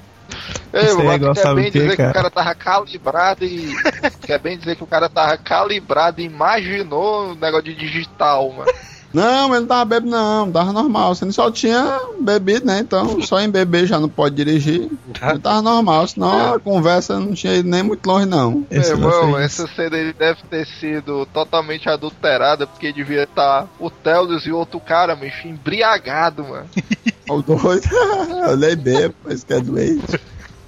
é 0.72 0.92
mas 0.94 1.16
igual 1.16 1.34
quer 1.34 1.54
bem 1.54 1.68
o 1.68 1.72
quê, 1.72 1.78
dizer 1.78 1.90
que 1.90 1.96
cara? 1.96 2.10
o 2.10 2.14
cara 2.14 2.30
tava 2.30 2.54
calibrado 2.54 3.44
e. 3.44 3.72
quer 4.26 4.38
bem 4.38 4.58
dizer 4.58 4.76
que 4.76 4.84
o 4.84 4.86
cara 4.86 5.08
tava 5.08 5.36
calibrado 5.36 6.20
e 6.20 6.24
imaginou 6.24 7.32
o 7.32 7.34
negócio 7.34 7.64
de 7.64 7.74
digital, 7.74 8.50
mano. 8.50 8.72
Não, 9.12 9.50
ele 9.50 9.60
não 9.60 9.66
tava 9.66 9.84
bebendo, 9.84 10.10
não, 10.10 10.50
tava 10.50 10.72
normal. 10.72 11.14
Você 11.14 11.30
só 11.32 11.50
tinha 11.50 12.00
bebido, 12.20 12.66
né? 12.66 12.78
Então, 12.80 13.20
só 13.22 13.40
em 13.40 13.50
beber 13.50 13.86
já 13.86 14.00
não 14.00 14.08
pode 14.08 14.34
dirigir. 14.34 14.90
Ele 15.22 15.38
tava 15.38 15.62
normal, 15.62 16.06
senão 16.08 16.54
a 16.54 16.58
conversa 16.58 17.18
não 17.20 17.34
tinha 17.34 17.54
ido 17.54 17.68
nem 17.68 17.82
muito 17.82 18.06
longe, 18.06 18.26
não. 18.26 18.66
Meu 18.70 18.80
Esse 18.80 18.90
irmão, 18.90 19.38
essa 19.38 19.66
cena 19.68 19.96
aí 19.96 20.12
deve 20.12 20.40
ter 20.50 20.66
sido 20.80 21.26
totalmente 21.26 21.88
adulterada, 21.88 22.66
porque 22.66 22.92
devia 22.92 23.24
estar 23.24 23.68
o 23.78 23.90
Telos 23.90 24.46
e 24.46 24.50
o 24.50 24.56
outro 24.56 24.80
cara, 24.80 25.14
mas 25.14 25.32
embriagado, 25.44 26.44
mano. 26.44 26.68
O 27.28 27.40
doido. 27.40 27.88
Olhei 28.50 28.74
bem, 28.74 29.14
mas 29.24 29.44
que 29.44 29.54
é 29.54 29.60
doente. 29.60 30.20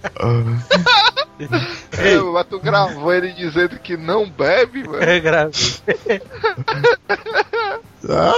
É, 1.98 2.16
mas 2.32 2.47
tu 2.47 2.60
gravou 2.60 3.12
ele 3.12 3.32
dizendo 3.32 3.76
que 3.81 3.97
não 3.97 4.31
bebe, 4.31 4.85
mano. 4.85 5.02
é 5.02 5.18
grave. 5.18 5.51
Ah, 8.09 8.32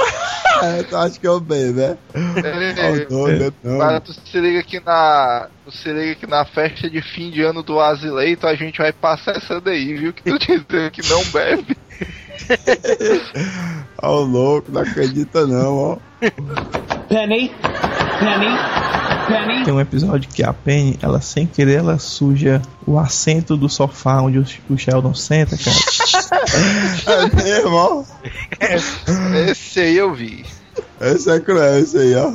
tu 0.88 0.96
acha 0.96 1.20
que 1.20 1.26
eu 1.26 1.40
bebo, 1.40 1.78
né? 1.78 1.98
É. 2.14 3.76
Mas 3.76 4.02
tu 4.02 4.12
se 4.14 4.40
liga 4.40 4.62
que 4.62 4.80
na. 4.80 5.48
Tu 5.64 5.72
se 5.72 5.92
liga 5.92 6.14
que 6.14 6.26
na 6.26 6.44
festa 6.44 6.88
de 6.88 7.02
fim 7.02 7.30
de 7.30 7.42
ano 7.42 7.62
do 7.62 7.80
Azileito 7.80 8.46
a 8.46 8.54
gente 8.54 8.78
vai 8.78 8.92
passar 8.92 9.36
essa 9.36 9.60
daí, 9.60 9.94
viu? 9.94 10.12
Que 10.12 10.22
tu 10.22 10.38
dizendo 10.40 10.90
que 10.90 11.08
não 11.10 11.22
bebe. 11.24 11.76
Ó, 14.02 14.20
o 14.20 14.24
louco, 14.24 14.70
não 14.70 14.82
acredita 14.82 15.46
não, 15.46 15.74
ó. 15.76 15.96
Penny, 17.08 17.50
Penny, 18.20 18.56
Penny. 19.28 19.64
Tem 19.64 19.72
um 19.74 19.80
episódio 19.80 20.28
que 20.28 20.42
a 20.42 20.52
Penny, 20.52 20.98
ela 21.02 21.20
sem 21.20 21.46
querer, 21.46 21.78
ela 21.78 21.98
suja 21.98 22.60
o 22.86 22.98
assento 22.98 23.56
do 23.56 23.68
sofá 23.68 24.20
onde 24.20 24.38
o, 24.68 24.76
Sheldon 24.78 25.14
senta, 25.14 25.56
cara. 25.56 25.76
É 27.06 27.36
mesmo, 27.44 27.74
ó. 27.74 28.04
Esse 29.50 29.80
aí 29.80 29.96
eu 29.96 30.14
vi. 30.14 30.44
Esse 31.00 31.30
é 31.30 31.40
cruel, 31.40 31.78
esse 31.78 31.96
aí, 31.98 32.14
ó. 32.16 32.32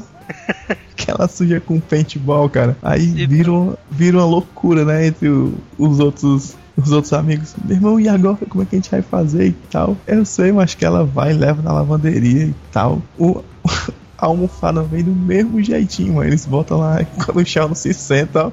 Aquela 0.92 1.28
suja 1.28 1.60
com 1.60 1.80
paintball, 1.80 2.50
cara. 2.50 2.78
Aí 2.82 3.06
vira, 3.28 3.52
uma- 3.52 3.78
vira 3.90 4.18
uma 4.18 4.26
loucura, 4.26 4.86
né? 4.86 5.08
Entre 5.08 5.28
o- 5.30 5.54
os 5.78 6.00
outros. 6.00 6.56
Os 6.78 6.92
outros 6.92 7.14
amigos, 7.14 7.54
meu 7.64 7.76
irmão, 7.76 8.00
e 8.00 8.08
agora? 8.08 8.38
Como 8.48 8.64
é 8.64 8.66
que 8.66 8.76
a 8.76 8.80
gente 8.80 8.90
vai 8.90 9.02
fazer 9.02 9.48
e 9.48 9.52
tal? 9.70 9.98
Eu 10.08 10.26
sei, 10.26 10.52
mas 10.52 10.74
que 10.74 10.86
ela 10.86 11.04
vai 11.04 11.32
e 11.32 11.34
leva 11.34 11.62
na 11.62 11.74
lavanderia 11.74 12.46
e 12.46 12.56
tal. 12.72 13.02
O, 13.18 13.44
a 14.18 14.26
almofada 14.26 14.82
vem 14.82 15.04
do 15.04 15.12
mesmo 15.12 15.62
jeitinho, 15.62 16.16
mano. 16.16 16.30
Eles 16.30 16.46
botam 16.46 16.78
lá 16.80 17.02
e 17.02 17.06
quando 17.06 17.38
o 17.38 17.46
chão 17.46 17.68
não 17.68 17.76
se 17.76 17.94
senta, 17.94 18.48
ó. 18.48 18.52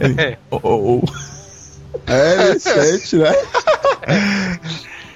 Ele, 0.00 0.38
oh, 0.50 0.60
oh, 0.62 1.02
oh. 1.04 2.10
É, 2.10 2.50
ele 2.50 2.58
sente, 2.60 3.16
né? 3.16 3.32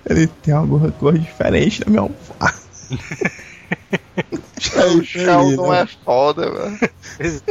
Ele 0.05 0.27
tem 0.27 0.53
alguma 0.53 0.91
coisa 0.91 1.19
diferente 1.19 1.81
na 1.85 1.91
minha 1.91 2.03
almofada. 2.03 2.55
É 4.77 4.87
o 4.87 5.03
isso 5.03 5.19
aí, 5.19 5.25
Sheldon 5.25 5.73
né? 5.73 5.81
é 5.81 5.87
foda, 5.87 6.51
velho. 6.51 7.43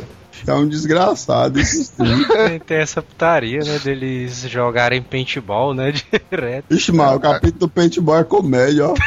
É 0.46 0.54
um 0.54 0.68
desgraçado 0.68 1.60
esses. 1.60 1.90
Tem, 1.98 2.60
tem 2.60 2.78
essa 2.78 3.02
putaria, 3.02 3.60
né? 3.60 3.80
Deles 3.80 4.46
jogarem 4.48 5.02
paintball, 5.02 5.74
né? 5.74 5.94
Direto. 6.32 6.74
Ixi, 6.74 6.92
mano, 6.92 7.18
o 7.18 7.20
capítulo 7.20 7.60
do 7.60 7.70
paintball 7.70 8.20
é 8.20 8.24
comédia, 8.24 8.88
ó. 8.88 8.94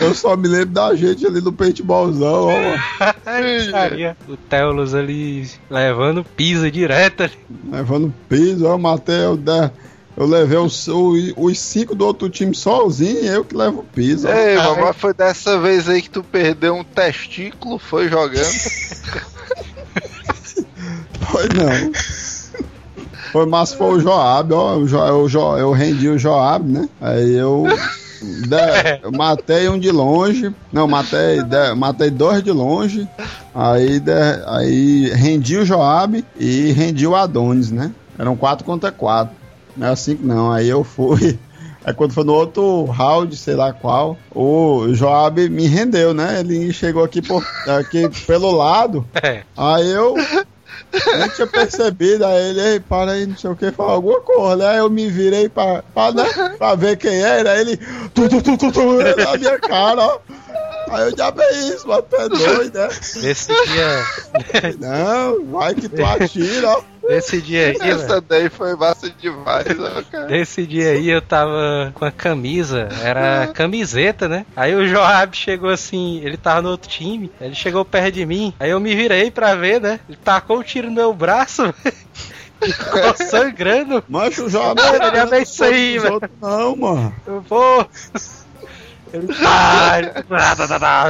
Eu 0.00 0.14
só 0.14 0.36
me 0.36 0.48
lembro 0.48 0.70
da 0.70 0.94
gente 0.94 1.26
ali 1.26 1.40
no 1.40 1.52
paintballzão, 1.52 2.48
ó. 2.48 3.12
Putaria. 3.66 4.16
O 4.28 4.36
Teolos 4.36 4.94
ali 4.94 5.50
levando 5.68 6.24
pisa 6.24 6.70
direto 6.70 7.24
ali. 7.24 7.38
Levando 7.70 8.14
piso, 8.28 8.66
ó, 8.66 8.72
eu 8.72 8.78
matei, 8.78 9.16
eu, 10.20 10.26
levei 10.26 10.58
os, 10.58 10.86
os, 11.36 11.58
cinco 11.58 11.94
do 11.94 12.04
outro 12.06 12.28
time 12.28 12.54
sozinho 12.54 13.24
e 13.24 13.26
eu 13.26 13.44
que 13.44 13.56
levo 13.56 13.80
o 13.80 13.84
piso. 13.84 14.28
Ei, 14.28 14.56
mas 14.56 14.96
foi 14.96 15.14
dessa 15.14 15.58
vez 15.58 15.88
aí 15.88 16.02
que 16.02 16.10
tu 16.10 16.22
perdeu 16.22 16.74
um 16.74 16.84
testículo, 16.84 17.78
foi 17.78 18.08
jogando. 18.08 18.44
Foi 21.30 21.44
não. 21.54 21.92
Foi, 23.30 23.46
mas 23.46 23.72
foi 23.72 23.96
o 23.96 24.00
Joab, 24.00 24.52
ó. 24.52 24.76
O 24.76 24.88
Jo, 24.88 24.98
eu, 24.98 25.28
Jo- 25.28 25.56
eu 25.56 25.70
rendi 25.70 26.08
o 26.08 26.18
Joab, 26.18 26.66
né? 26.68 26.88
Aí 27.00 27.34
eu. 27.36 27.64
de- 28.20 29.00
eu 29.02 29.12
matei 29.12 29.68
um 29.68 29.78
de 29.78 29.90
longe. 29.90 30.52
Não, 30.72 30.88
matei, 30.88 31.42
de- 31.42 31.74
matei 31.76 32.10
dois 32.10 32.42
de 32.42 32.50
longe. 32.50 33.08
Aí, 33.54 34.00
de- 34.00 34.12
aí 34.46 35.10
rendi 35.14 35.56
o 35.58 35.64
Joab 35.64 36.24
e 36.36 36.72
rendi 36.72 37.06
o 37.06 37.14
Adonis, 37.14 37.70
né? 37.70 37.92
Eram 38.18 38.34
quatro 38.36 38.64
contra 38.64 38.90
quatro. 38.90 39.36
Não 39.76 39.86
é 39.86 39.90
assim 39.90 40.16
que 40.16 40.24
não. 40.24 40.50
Aí 40.50 40.68
eu 40.68 40.84
fui. 40.84 41.38
Aí 41.82 41.94
quando 41.94 42.12
foi 42.12 42.24
no 42.24 42.34
outro 42.34 42.84
round, 42.84 43.34
sei 43.36 43.54
lá 43.54 43.72
qual, 43.72 44.18
o 44.34 44.88
Joab 44.92 45.48
me 45.48 45.66
rendeu, 45.66 46.12
né? 46.12 46.40
Ele 46.40 46.70
chegou 46.74 47.02
aqui, 47.02 47.22
por, 47.22 47.42
aqui 47.66 48.06
pelo 48.26 48.50
lado. 48.50 49.06
É. 49.22 49.44
Aí 49.56 49.90
eu 49.90 50.14
nem 50.92 51.28
tinha 51.30 51.46
percebido, 51.46 52.24
aí 52.26 52.50
ele, 52.50 52.60
ei, 52.60 52.80
para 52.80 53.12
aí, 53.12 53.26
não 53.26 53.36
sei 53.36 53.50
o 53.50 53.56
que, 53.56 53.70
falou 53.70 53.92
alguma 53.92 54.20
coisa, 54.20 54.56
né? 54.56 54.68
Aí 54.68 54.78
eu 54.78 54.90
me 54.90 55.08
virei 55.08 55.48
pra, 55.48 55.82
pra, 55.94 56.12
né, 56.12 56.24
pra 56.58 56.74
ver 56.74 56.96
quem 56.96 57.20
era, 57.20 57.52
aí 57.52 57.60
ele, 57.60 57.76
tu, 58.12 58.28
tu, 58.28 58.42
tu, 58.42 58.58
tu, 58.58 58.72
tu, 58.72 58.82
na 59.24 59.36
minha 59.38 59.58
cara, 59.58 60.02
ó. 60.02 60.18
Aí 60.90 61.08
eu 61.08 61.16
já 61.16 61.32
é 61.38 61.52
isso, 61.68 61.86
mas 61.86 62.02
tu 62.10 62.16
é 62.16 62.28
doido, 62.28 62.78
né? 62.78 62.88
Nesse 63.22 63.46
dia. 63.46 64.04
Não, 64.80 65.46
vai 65.46 65.74
que 65.74 65.88
tu 65.88 66.04
atira, 66.04 66.68
ó. 66.68 66.82
Nesse 67.10 67.42
dia 67.42 67.66
aí. 67.66 67.90
Essa 67.90 68.20
daí 68.20 68.48
foi 68.48 68.76
massa 68.76 69.10
demais, 69.10 69.66
ó, 69.80 70.02
cara. 70.10 70.26
Nesse 70.28 70.64
dia 70.64 70.90
aí 70.90 71.10
eu 71.10 71.20
tava 71.20 71.92
com 71.92 72.04
a 72.04 72.12
camisa, 72.12 72.88
era 73.02 73.48
camiseta, 73.48 74.28
né? 74.28 74.46
Aí 74.54 74.76
o 74.76 74.86
Joab 74.86 75.36
chegou 75.36 75.70
assim, 75.70 76.20
ele 76.22 76.36
tava 76.36 76.62
no 76.62 76.70
outro 76.70 76.88
time, 76.88 77.30
ele 77.40 77.54
chegou 77.54 77.84
perto 77.84 78.14
de 78.14 78.24
mim, 78.24 78.54
aí 78.60 78.70
eu 78.70 78.78
me 78.78 78.94
virei 78.94 79.28
pra 79.28 79.56
ver, 79.56 79.80
né? 79.80 79.98
Ele 80.08 80.18
tacou 80.22 80.58
o 80.58 80.64
tiro 80.64 80.86
no 80.86 80.94
meu 80.94 81.12
braço, 81.12 81.74
ficou 82.62 83.26
sangrando. 83.26 84.04
Mancha 84.08 84.44
o 84.44 84.48
Joab. 84.48 84.80
Ele 84.80 85.18
é 85.18 85.26
bem 85.26 85.42
isso 85.42 85.64
aí, 85.64 85.98
velho. 85.98 86.20
Não, 86.40 86.76
mano. 86.76 87.14
Eu 87.26 87.42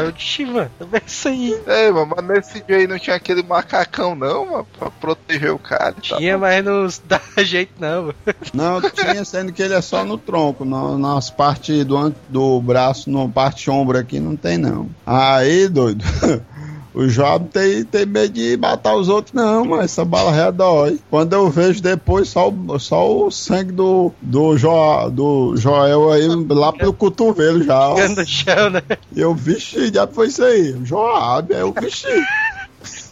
Eu 0.04 0.12
disse, 0.12 0.44
mano, 0.46 0.70
é 0.92 1.02
isso 1.06 1.28
aí. 1.28 1.60
Ei, 1.66 1.90
mano, 1.90 2.14
mas 2.16 2.24
nesse 2.26 2.60
dia 2.64 2.76
aí 2.76 2.86
não 2.86 2.98
tinha 2.98 3.16
aquele 3.16 3.42
macacão, 3.42 4.14
não, 4.14 4.46
mano, 4.50 4.66
pra 4.78 4.90
proteger 4.90 5.52
o 5.52 5.58
cara. 5.58 5.94
Tinha, 6.00 6.38
mas 6.38 6.64
não 6.64 6.86
dá 7.04 7.20
jeito 7.44 7.72
não, 7.78 8.02
mano. 8.04 8.14
Não, 8.54 8.80
tinha, 8.90 9.24
sendo 9.24 9.52
que 9.52 9.62
ele 9.62 9.74
é 9.74 9.80
só 9.80 10.04
no 10.04 10.16
tronco, 10.18 10.64
no- 10.64 10.98
nas 10.98 11.30
partes 11.30 11.84
do, 11.84 12.14
do 12.28 12.60
braço, 12.60 13.10
na 13.10 13.28
parte 13.28 13.70
ombro 13.70 13.98
aqui, 13.98 14.18
não 14.20 14.36
tem 14.36 14.56
não. 14.58 14.88
Aí, 15.06 15.68
doido, 15.68 16.04
o 16.92 17.06
Job 17.06 17.48
tem, 17.52 17.84
tem 17.84 18.04
medo 18.06 18.32
de 18.34 18.56
matar 18.56 18.94
os 18.96 19.08
outros, 19.08 19.32
não, 19.32 19.64
mas 19.64 19.84
essa 19.84 20.04
bala 20.04 20.34
já 20.34 20.50
dói. 20.50 20.98
Quando 21.08 21.32
eu 21.32 21.48
vejo 21.48 21.80
depois 21.80 22.28
só, 22.28 22.48
o- 22.48 22.78
só 22.78 23.26
o 23.26 23.30
sangue 23.30 23.72
do, 23.72 24.12
do, 24.20 24.56
jo, 24.56 25.08
do 25.10 25.56
Joel 25.56 26.10
aí 26.12 26.26
lá 26.48 26.72
pelo 26.72 26.92
cotovelo 26.92 27.62
já. 27.62 27.90
ó. 27.90 27.96
Chão, 28.26 28.70
né? 28.70 28.82
E 29.14 29.20
eu, 29.20 29.34
vixe, 29.34 29.90
já 29.92 30.06
foi 30.06 30.26
isso 30.28 30.42
aí, 30.42 30.76
Joab, 30.84 31.54
aí 31.54 31.60
eu, 31.60 31.72
vixe, 31.80 32.06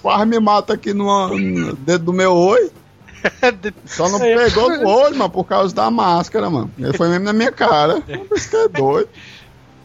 quase 0.03 0.27
me 0.27 0.41
mata 0.41 0.75
aqui 0.75 0.93
numa, 0.93 1.29
no- 1.29 1.73
dentro 1.77 2.05
do 2.05 2.13
meu 2.13 2.35
oi. 2.35 2.71
Só 3.85 4.09
não 4.09 4.19
pegou 4.45 4.71
no 4.77 4.89
olho, 4.89 5.17
mano, 5.17 5.31
por 5.31 5.45
causa 5.45 5.75
da 5.75 5.91
máscara, 5.91 6.49
mano. 6.49 6.71
Ele 6.79 6.93
foi 6.97 7.09
mesmo 7.09 7.25
na 7.25 7.33
minha 7.33 7.51
cara. 7.51 8.01
Isso 8.35 8.49
que 8.51 8.57
é 8.57 8.69
doido. 8.69 9.09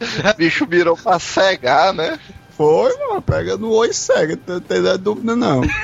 O 0.00 0.36
bicho 0.36 0.66
virou 0.66 0.96
pra 0.96 1.18
cegar, 1.18 1.92
né? 1.92 2.18
Foi, 2.56 2.96
mano. 3.08 3.22
Pega 3.22 3.56
no 3.56 3.84
e 3.84 3.92
cega. 3.92 4.38
Não 4.46 4.60
tem 4.60 4.80
dúvida, 4.98 5.34
não. 5.36 5.62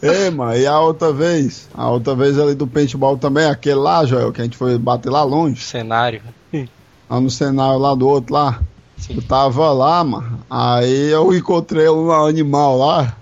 Ei, 0.00 0.30
mano, 0.30 0.56
e 0.56 0.66
a 0.66 0.78
outra 0.78 1.12
vez? 1.12 1.68
A 1.74 1.88
outra 1.90 2.14
vez 2.14 2.38
ali 2.38 2.54
do 2.54 2.66
paintball 2.66 3.16
também, 3.16 3.46
aquele 3.46 3.76
lá, 3.76 4.04
Joel, 4.04 4.32
que 4.32 4.40
a 4.40 4.44
gente 4.44 4.56
foi 4.56 4.78
bater 4.78 5.10
lá 5.10 5.22
longe. 5.24 5.62
Cenário. 5.62 6.22
Lá 7.08 7.20
no 7.20 7.30
cenário 7.30 7.78
lá 7.78 7.94
do 7.94 8.06
outro 8.06 8.34
lá. 8.34 8.60
Eu 9.08 9.22
tava 9.22 9.72
lá, 9.72 10.04
mano. 10.04 10.40
Aí 10.48 11.10
eu 11.10 11.34
encontrei 11.34 11.88
um 11.88 12.12
animal 12.12 12.78
lá. 12.78 13.16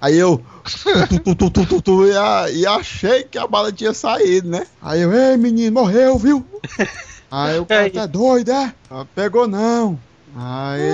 Aí 0.00 0.16
eu. 0.16 0.40
tu, 1.34 1.50
tu, 1.50 1.82
tu, 1.82 2.06
e, 2.06 2.16
a- 2.16 2.50
e 2.50 2.66
achei 2.66 3.24
que 3.24 3.38
a 3.38 3.46
bala 3.46 3.72
tinha 3.72 3.92
saído, 3.94 4.48
né? 4.48 4.66
Aí 4.82 5.00
eu, 5.00 5.12
ei 5.12 5.36
menino, 5.36 5.80
morreu, 5.80 6.18
viu? 6.18 6.44
Aí 7.30 7.58
o 7.58 7.66
cara 7.66 7.90
tá 7.90 8.06
doido, 8.06 8.50
é? 8.52 8.72
Pegou 9.14 9.46
não. 9.48 9.98
Aí, 10.40 10.92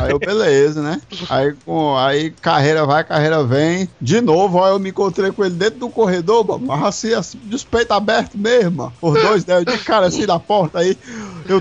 aí 0.00 0.10
eu, 0.12 0.18
beleza, 0.18 0.80
né? 0.80 1.00
Aí, 1.28 1.52
com, 1.64 1.96
aí 1.96 2.30
carreira 2.30 2.86
vai, 2.86 3.02
carreira 3.02 3.42
vem. 3.42 3.90
De 4.00 4.20
novo, 4.20 4.58
ó, 4.58 4.68
eu 4.68 4.78
me 4.78 4.90
encontrei 4.90 5.32
com 5.32 5.44
ele 5.44 5.56
dentro 5.56 5.80
do 5.80 5.90
corredor, 5.90 6.60
mas 6.60 6.84
assim, 6.84 7.12
assim, 7.12 7.38
dos 7.42 7.64
peitos 7.64 7.96
abertos 7.96 8.40
mesmo. 8.40 8.92
Os 9.02 9.20
dois, 9.20 9.44
né? 9.44 9.64
De 9.64 9.78
cara 9.78 10.06
assim 10.06 10.24
na 10.24 10.38
porta, 10.38 10.78
aí 10.78 10.96
eu. 11.48 11.60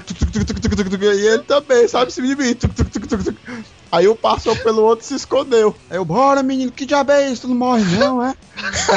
e 1.15 1.27
ele 1.27 1.43
também, 1.43 1.87
sabe, 1.87 2.13
se 2.13 2.21
tuc, 2.55 3.07
tuc. 3.07 3.35
Aí 3.95 4.07
um 4.09 4.15
passou 4.15 4.53
pelo 4.57 4.83
outro 4.83 5.05
e 5.05 5.07
se 5.07 5.15
escondeu. 5.15 5.73
Aí 5.89 5.95
eu, 5.95 6.03
bora 6.03 6.43
menino, 6.43 6.69
que 6.69 6.85
diabo 6.85 7.13
é 7.13 7.29
isso? 7.29 7.43
Tu 7.43 7.47
não 7.47 7.55
morre 7.55 7.81
não, 7.97 8.21
é? 8.21 8.35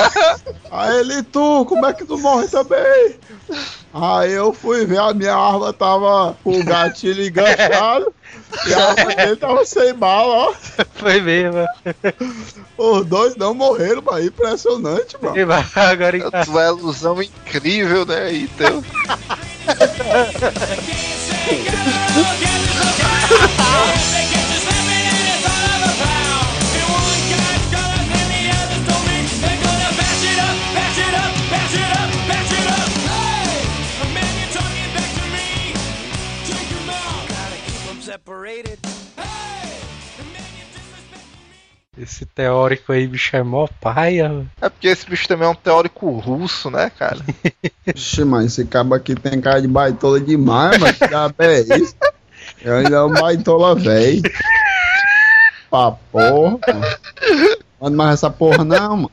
Aí 0.73 0.99
ele, 0.99 1.23
tu, 1.23 1.65
como 1.67 1.87
é 1.87 1.93
que 1.93 2.05
tu 2.05 2.19
morre 2.19 2.49
também? 2.49 3.15
Aí 3.95 4.33
eu 4.33 4.53
fui 4.53 4.85
ver, 4.87 4.99
a 4.99 5.15
minha 5.15 5.37
arma 5.37 5.73
tava 5.73 6.37
com 6.43 6.59
o 6.59 6.65
gatilho 6.65 7.25
enganchado 7.25 8.13
e 8.67 8.75
a 8.75 8.89
arma 8.89 9.15
dele 9.15 9.37
tava 9.37 9.65
sem 9.65 9.95
bala, 9.95 10.35
ó. 10.35 10.53
Foi 10.95 11.21
mesmo. 11.21 11.65
Os 12.77 13.07
dois 13.07 13.37
não 13.37 13.55
morreram, 13.55 14.03
mano. 14.03 14.27
Impressionante, 14.27 15.17
mano. 15.23 15.37
Agora 15.77 16.17
em 16.17 16.23
É 16.23 16.43
uma 16.49 16.67
ilusão 16.67 17.23
incrível, 17.23 18.05
né? 18.05 18.33
E 18.33 18.51
Esse 41.97 42.27
teórico 42.27 42.93
aí, 42.93 43.07
bicho, 43.07 43.35
é 43.35 43.43
mó 43.43 43.67
paia. 43.81 44.47
É 44.61 44.69
porque 44.69 44.89
esse 44.89 45.09
bicho 45.09 45.27
também 45.27 45.49
é 45.49 45.51
um 45.51 45.55
teórico 45.55 46.11
russo, 46.19 46.71
né, 46.71 46.91
cara? 46.91 47.19
Ixi, 47.93 48.25
mas 48.25 48.47
esse 48.53 48.67
cabo 48.67 48.95
aqui 48.95 49.15
tem 49.15 49.41
cara 49.41 49.63
de 49.63 49.67
baitola 49.67 50.21
demais, 50.21 50.79
mas 50.79 50.99
que 50.99 51.09
diabo 51.09 51.35
é 51.39 51.61
isso? 51.79 51.97
Eu 52.63 52.77
ainda 52.77 52.97
é 52.97 53.03
um 53.03 53.13
baitola 53.13 53.75
velho. 53.75 54.23
Pra 55.71 55.93
porra, 55.93 56.59
mano. 56.69 56.87
Manda 57.81 57.97
mais 57.97 58.15
essa 58.15 58.31
porra 58.31 58.63
não, 58.63 58.97
mano. 58.97 59.11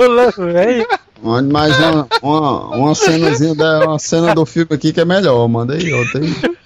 Louco, 0.00 0.46
velho. 0.46 0.86
Mande 1.22 1.52
mais 1.52 1.78
uma, 1.78 2.08
uma, 2.22 2.76
uma 2.76 2.94
cenazinha 2.94 3.54
da, 3.54 3.86
uma 3.86 3.98
cena 3.98 4.34
do 4.34 4.44
filme 4.44 4.74
aqui 4.74 4.92
que 4.92 5.00
é 5.00 5.04
melhor. 5.04 5.46
Manda 5.48 5.74
aí, 5.74 5.92
ó. 5.94 6.12
Tem. 6.12 6.56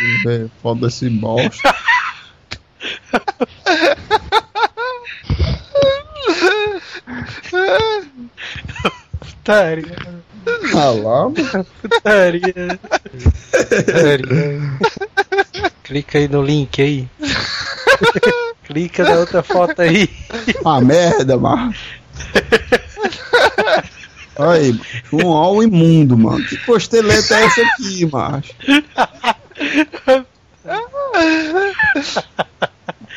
Vamos 0.00 0.22
ver, 0.24 0.50
Foda 0.62 0.86
esse 0.86 1.08
bosta. 1.10 1.74
Putaria. 9.20 9.96
Ah 10.74 10.90
lá, 10.90 11.28
mano. 11.28 11.66
Putaria. 11.82 12.80
Putaria. 13.60 14.60
Clica 15.82 16.18
aí 16.18 16.28
no 16.28 16.42
link 16.42 16.80
aí. 16.82 17.08
Clica 18.64 19.04
na 19.04 19.14
outra 19.20 19.42
foto 19.42 19.80
aí. 19.80 20.08
Ah, 20.64 20.80
merda, 20.80 21.36
mano. 21.38 21.74
Aí, 24.38 24.78
um 25.12 25.32
all 25.32 25.62
imundo, 25.62 26.16
mano. 26.16 26.44
Que 26.44 26.56
costeleta 26.58 27.34
é 27.34 27.44
essa 27.44 27.62
aqui, 27.62 28.06
macho? 28.06 28.54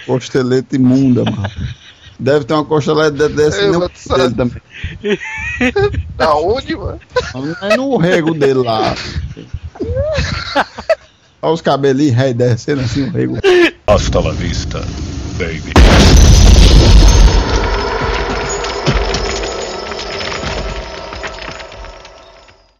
Costeleta 0.05 0.75
imunda, 0.75 1.23
mano. 1.23 1.49
Deve 2.19 2.45
ter 2.45 2.53
uma 2.53 2.65
costeleta 2.65 3.27
dessa 3.29 3.61
Ei, 3.61 3.71
tu 3.71 4.15
dele 4.15 4.35
também. 4.35 4.61
Da 6.15 6.35
onde, 6.35 6.75
mano? 6.75 6.99
É 7.61 7.77
no 7.77 7.97
rego 7.97 8.33
dele 8.33 8.61
lá. 8.63 8.95
Olha 11.41 11.53
os 11.53 11.61
cabelinhos 11.61 12.15
descendo 12.35 12.81
assim 12.81 13.03
o 13.03 13.11
rego. 13.11 13.37
Hasta 13.87 14.19
la 14.19 14.31
vista, 14.31 14.79
baby. 15.39 15.73